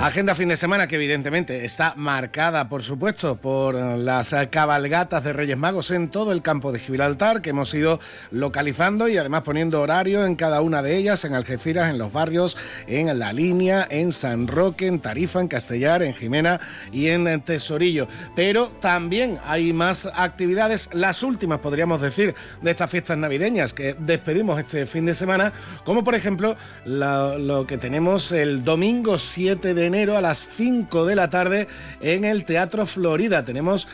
Agenda 0.05 0.35
fin 0.35 0.49
de 0.49 0.55
semana 0.55 0.85
que 0.87 0.97
evidentemente 0.97 1.65
está 1.65 1.95
marcada, 1.95 2.69
por 2.69 2.83
supuesto, 2.83 3.37
por 3.37 3.73
las 3.73 4.35
cabalgatas 4.51 5.23
de 5.23 5.33
Reyes 5.33 5.57
Magos 5.57 5.89
en 5.89 6.09
todo 6.09 6.31
el 6.31 6.43
campo 6.43 6.71
de 6.71 6.77
Gibraltar, 6.77 7.41
que 7.41 7.49
hemos 7.49 7.73
ido 7.73 7.99
localizando 8.29 9.07
y 9.07 9.17
además 9.17 9.41
poniendo 9.41 9.81
horario 9.81 10.23
en 10.23 10.35
cada 10.35 10.61
una 10.61 10.83
de 10.83 10.95
ellas, 10.95 11.25
en 11.25 11.33
Algeciras, 11.33 11.89
en 11.89 11.97
los 11.97 12.13
barrios, 12.13 12.55
en 12.85 13.17
La 13.17 13.33
Línea, 13.33 13.87
en 13.89 14.11
San 14.11 14.47
Roque, 14.47 14.85
en 14.85 14.99
Tarifa, 14.99 15.39
en 15.39 15.47
Castellar, 15.47 16.03
en 16.03 16.13
Jimena 16.13 16.61
y 16.91 17.07
en 17.07 17.41
Tesorillo. 17.41 18.07
Pero 18.35 18.67
también 18.79 19.39
hay 19.43 19.73
más 19.73 20.07
actividades, 20.13 20.87
las 20.93 21.23
últimas 21.23 21.57
podríamos 21.61 21.99
decir, 21.99 22.35
de 22.61 22.69
estas 22.69 22.91
fiestas 22.91 23.17
navideñas 23.17 23.73
que 23.73 23.95
despedimos 23.97 24.59
este 24.59 24.85
fin 24.85 25.07
de 25.07 25.15
semana, 25.15 25.51
como 25.83 26.03
por 26.03 26.13
ejemplo 26.13 26.55
la- 26.85 27.39
lo 27.39 27.65
que 27.65 27.79
tenemos 27.79 28.31
el 28.31 28.63
domingo 28.63 29.17
7 29.17 29.73
de 29.73 29.85
enero 29.87 29.94
a 29.95 30.21
las 30.21 30.49
5 30.57 31.05
de 31.05 31.15
la 31.15 31.29
tarde 31.29 31.69
en 32.01 32.25
el 32.25 32.43
Teatro 32.43 32.85
Florida. 32.85 33.45
Tenemos 33.45 33.87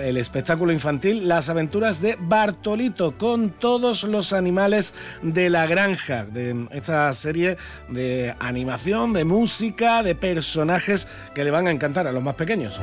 el 0.00 0.16
espectáculo 0.16 0.72
infantil 0.72 1.28
Las 1.28 1.50
aventuras 1.50 2.00
de 2.00 2.16
Bartolito 2.18 3.18
con 3.18 3.50
todos 3.50 4.02
los 4.04 4.32
animales 4.32 4.94
de 5.20 5.50
la 5.50 5.66
granja, 5.66 6.24
de 6.24 6.66
esta 6.72 7.12
serie 7.12 7.58
de 7.90 8.34
animación, 8.38 9.12
de 9.12 9.24
música, 9.24 10.02
de 10.02 10.14
personajes 10.14 11.06
que 11.34 11.44
le 11.44 11.50
van 11.50 11.66
a 11.66 11.70
encantar 11.70 12.06
a 12.06 12.12
los 12.12 12.22
más 12.22 12.34
pequeños. 12.34 12.80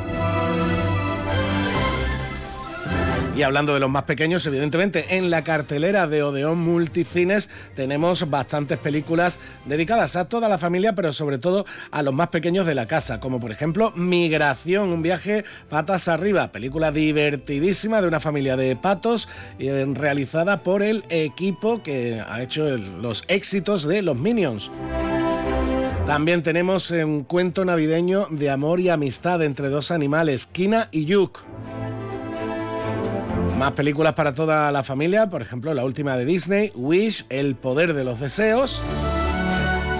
Y 3.38 3.43
hablando 3.43 3.76
de 3.76 3.80
los 3.80 3.91
más 3.91 4.05
pequeños, 4.05 4.47
evidentemente, 4.47 5.15
en 5.15 5.30
la 5.30 5.43
cartelera 5.43 6.07
de 6.07 6.23
Odeón 6.23 6.57
Multicines 6.57 7.49
tenemos 7.76 8.27
bastantes 8.31 8.80
películas 8.80 9.38
dedicadas 9.65 10.15
a 10.15 10.27
toda 10.27 10.49
la 10.49 10.57
familia, 10.57 10.93
pero 10.93 11.14
sobre 11.14 11.38
todo 11.38 11.68
a 11.91 12.01
los 12.01 12.15
más 12.15 12.30
pequeños 12.30 12.65
de 12.65 12.73
la 12.73 12.88
casa, 12.88 13.19
como 13.19 13.39
por 13.39 13.51
ejemplo 13.51 13.91
Migración, 13.91 14.89
un 14.89 15.03
viaje 15.03 15.45
patas 15.69 16.07
arriba, 16.07 16.51
película 16.51 16.91
divertidísima 16.91 18.01
de 18.01 18.07
una 18.07 18.19
familia 18.19 18.57
de 18.57 18.76
patos, 18.76 19.27
eh, 19.59 19.85
realizada 19.93 20.64
por 20.64 20.81
el 20.81 21.03
equipo 21.09 21.84
que 21.84 22.19
ha 22.27 22.41
hecho 22.41 22.76
los 22.76 23.23
éxitos 23.27 23.88
de 23.88 24.01
los 24.01 24.18
Minions. 24.18 24.72
También 26.07 26.41
tenemos 26.41 26.89
un 26.89 27.23
cuento 27.23 27.65
navideño 27.65 28.26
de 28.31 28.49
amor 28.49 28.80
y 28.80 28.89
amistad 28.89 29.43
entre 29.43 29.69
dos 29.69 29.91
animales, 29.91 30.47
Kina 30.47 30.88
y 30.91 31.05
Yuk. 31.05 31.45
Más 33.57 33.71
películas 33.71 34.13
para 34.13 34.35
toda 34.35 34.71
la 34.71 34.84
familia, 34.84 35.31
por 35.31 35.41
ejemplo, 35.41 35.73
la 35.73 35.84
última 35.84 36.15
de 36.15 36.25
Disney, 36.25 36.71
Wish, 36.75 37.25
El 37.29 37.55
poder 37.55 37.95
de 37.95 38.03
los 38.03 38.19
deseos, 38.19 38.84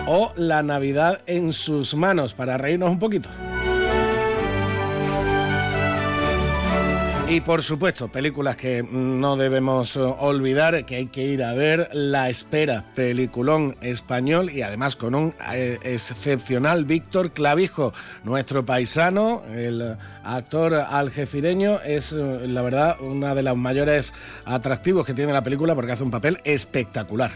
o 0.06 0.32
La 0.36 0.62
Navidad 0.62 1.22
en 1.26 1.54
sus 1.54 1.96
manos, 1.96 2.36
para 2.36 2.60
reírnos 2.60 2.92
un 2.92 3.00
poquito. 3.00 3.30
Y 7.30 7.42
por 7.42 7.62
supuesto, 7.62 8.08
películas 8.08 8.56
que 8.56 8.82
no 8.90 9.36
debemos 9.36 9.98
eh, 9.98 10.00
olvidar, 10.00 10.86
que 10.86 10.96
hay 10.96 11.08
que 11.08 11.26
ir 11.26 11.44
a 11.44 11.54
ver, 11.54 11.90
La 11.92 12.30
Espera, 12.30 12.86
peliculón 12.96 13.76
español 13.82 14.50
y 14.50 14.62
además 14.62 14.96
con 14.96 15.14
un 15.14 15.36
eh, 15.52 15.78
excepcional 15.84 16.86
Víctor 16.86 17.34
Clavijo, 17.34 17.94
nuestro 18.24 18.66
paisano, 18.66 19.44
el 19.54 19.98
actor 20.24 20.74
algefireño, 20.74 21.82
es 21.82 22.14
eh, 22.14 22.48
la 22.48 22.62
verdad 22.62 23.02
una 23.02 23.36
de 23.36 23.44
los 23.44 23.58
mayores 23.58 24.14
atractivos 24.46 25.06
que 25.06 25.14
tiene 25.14 25.34
la 25.34 25.44
película 25.44 25.76
porque 25.76 25.92
hace 25.92 26.04
un 26.04 26.12
papel 26.12 26.40
espectacular. 26.46 27.32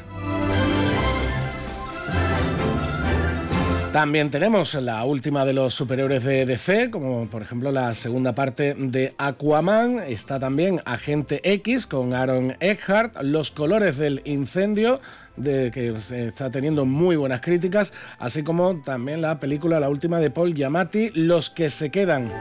También 3.91 4.29
tenemos 4.29 4.73
la 4.75 5.03
última 5.03 5.43
de 5.43 5.51
los 5.51 5.73
superhéroes 5.73 6.23
de 6.23 6.45
DC, 6.45 6.89
como 6.91 7.27
por 7.27 7.41
ejemplo 7.41 7.73
la 7.73 7.93
segunda 7.93 8.33
parte 8.33 8.73
de 8.73 9.13
Aquaman. 9.17 9.99
Está 10.07 10.39
también 10.39 10.81
Agente 10.85 11.41
X 11.43 11.87
con 11.87 12.13
Aaron 12.13 12.55
Eckhart, 12.61 13.21
Los 13.21 13.51
colores 13.51 13.97
del 13.97 14.21
incendio, 14.23 15.01
de 15.35 15.71
que 15.71 15.93
está 16.11 16.49
teniendo 16.49 16.85
muy 16.85 17.17
buenas 17.17 17.41
críticas, 17.41 17.91
así 18.17 18.43
como 18.43 18.81
también 18.81 19.21
la 19.21 19.39
película, 19.39 19.81
la 19.81 19.89
última 19.89 20.19
de 20.19 20.31
Paul 20.31 20.55
Giamatti, 20.55 21.11
Los 21.13 21.49
que 21.49 21.69
se 21.69 21.89
quedan. 21.89 22.31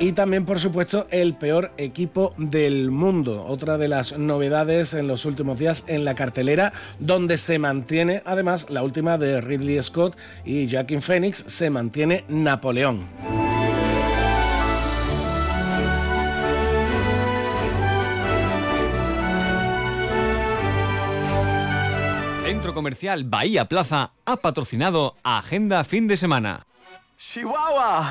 Y 0.00 0.12
también, 0.12 0.44
por 0.44 0.60
supuesto, 0.60 1.08
el 1.10 1.34
peor 1.34 1.72
equipo 1.76 2.32
del 2.38 2.92
mundo. 2.92 3.44
Otra 3.44 3.78
de 3.78 3.88
las 3.88 4.16
novedades 4.16 4.94
en 4.94 5.08
los 5.08 5.24
últimos 5.24 5.58
días 5.58 5.82
en 5.88 6.04
la 6.04 6.14
cartelera, 6.14 6.72
donde 7.00 7.36
se 7.36 7.58
mantiene, 7.58 8.22
además, 8.24 8.66
la 8.70 8.84
última 8.84 9.18
de 9.18 9.40
Ridley 9.40 9.82
Scott 9.82 10.16
y 10.44 10.70
Joaquin 10.70 11.02
Phoenix, 11.02 11.44
se 11.48 11.68
mantiene 11.70 12.24
Napoleón. 12.28 13.08
Centro 22.44 22.72
Comercial 22.72 23.24
Bahía 23.24 23.64
Plaza 23.64 24.12
ha 24.24 24.36
patrocinado 24.36 25.16
Agenda 25.24 25.82
Fin 25.82 26.06
de 26.06 26.16
Semana. 26.16 26.67
Chihuahua. 27.18 28.06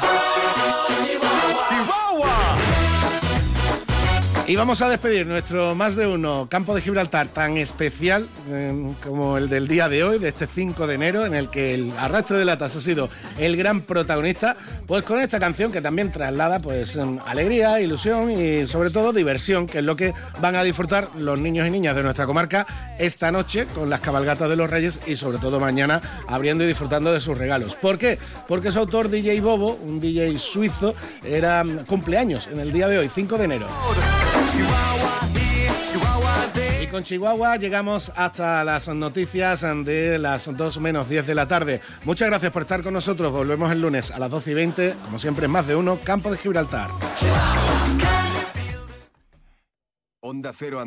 Y 4.48 4.56
vamos 4.56 4.82
a 4.82 4.88
despedir 4.88 5.28
nuestro 5.28 5.76
más 5.76 5.98
de 5.98 6.08
uno 6.08 6.48
campo 6.50 6.74
de 6.74 6.82
Gibraltar 6.82 7.28
tan 7.28 7.58
especial 7.58 8.30
eh, 8.50 8.94
como 9.04 9.38
el 9.38 9.50
del 9.50 9.68
día 9.68 9.90
de 9.90 10.06
hoy, 10.06 10.20
de 10.20 10.30
este 10.30 10.48
5 10.48 10.88
de 10.88 10.96
enero, 10.96 11.26
en 11.26 11.36
el 11.36 11.50
que 11.50 11.74
el 11.74 11.92
arrastre 12.00 12.38
de 12.38 12.46
latas 12.46 12.74
ha 12.78 12.80
sido 12.80 13.10
el 13.38 13.58
gran 13.58 13.82
protagonista, 13.82 14.56
pues 14.86 15.04
con 15.04 15.20
esta 15.20 15.38
canción 15.38 15.70
que 15.74 15.82
también 15.82 16.14
traslada 16.14 16.62
pues 16.62 16.96
em, 16.96 17.20
alegría, 17.26 17.82
ilusión 17.82 18.32
y 18.32 18.66
sobre 18.68 18.90
todo 18.90 19.12
diversión, 19.12 19.68
que 19.68 19.80
es 19.80 19.84
lo 19.84 19.98
que 19.98 20.14
van 20.40 20.56
a 20.56 20.64
disfrutar 20.64 21.10
los 21.18 21.38
niños 21.38 21.68
y 21.68 21.70
niñas 21.70 21.98
de 21.98 22.04
nuestra 22.04 22.26
comarca 22.26 22.96
esta 22.98 23.34
noche 23.34 23.68
con 23.76 23.90
las 23.90 24.00
cabalgatas 24.00 24.48
de 24.50 24.56
los 24.56 24.70
Reyes 24.70 25.02
y 25.06 25.18
sobre 25.18 25.40
todo 25.40 25.60
mañana 25.60 26.00
abriendo 26.26 26.64
y 26.64 26.68
disfrutando 26.68 27.12
de 27.12 27.20
sus 27.20 27.38
regalos. 27.38 27.76
¿Por 27.76 27.98
qué? 27.98 28.18
Porque 28.48 28.72
su 28.72 28.80
autor 28.80 29.10
DJ 29.10 29.42
Bobo, 29.42 29.74
un 29.76 30.00
DJ 30.00 30.40
suizo, 30.40 30.96
era 31.26 31.66
mm, 31.66 31.80
cumpleaños 31.86 32.48
en 32.48 32.62
el 32.62 32.72
día 32.72 32.88
de 32.88 32.98
hoy, 32.98 33.10
5 33.14 33.38
de 33.38 33.44
enero. 33.44 33.68
Y 36.82 36.88
con 36.88 37.04
Chihuahua 37.04 37.58
llegamos 37.58 38.12
hasta 38.16 38.64
las 38.64 38.88
noticias 38.88 39.62
de 39.84 40.18
las 40.18 40.46
2 40.56 40.80
menos 40.80 41.10
10 41.10 41.28
de 41.28 41.36
la 41.36 41.48
tarde. 41.48 41.82
Muchas 42.06 42.30
gracias 42.30 42.52
por 42.52 42.62
estar 42.62 42.82
con 42.84 42.94
nosotros. 42.94 43.32
Volvemos 43.32 43.72
el 43.72 43.82
lunes 43.82 44.12
a 44.12 44.20
las 44.20 44.30
12 44.32 44.52
y 44.52 44.54
20, 44.54 44.96
como 45.04 45.20
siempre, 45.20 45.48
más 45.48 45.68
de 45.68 45.76
uno, 45.76 46.00
Campo 46.04 46.32
de 46.32 46.38
Gibraltar. 46.38 46.90
Onda 50.20 50.52
Cero 50.58 50.80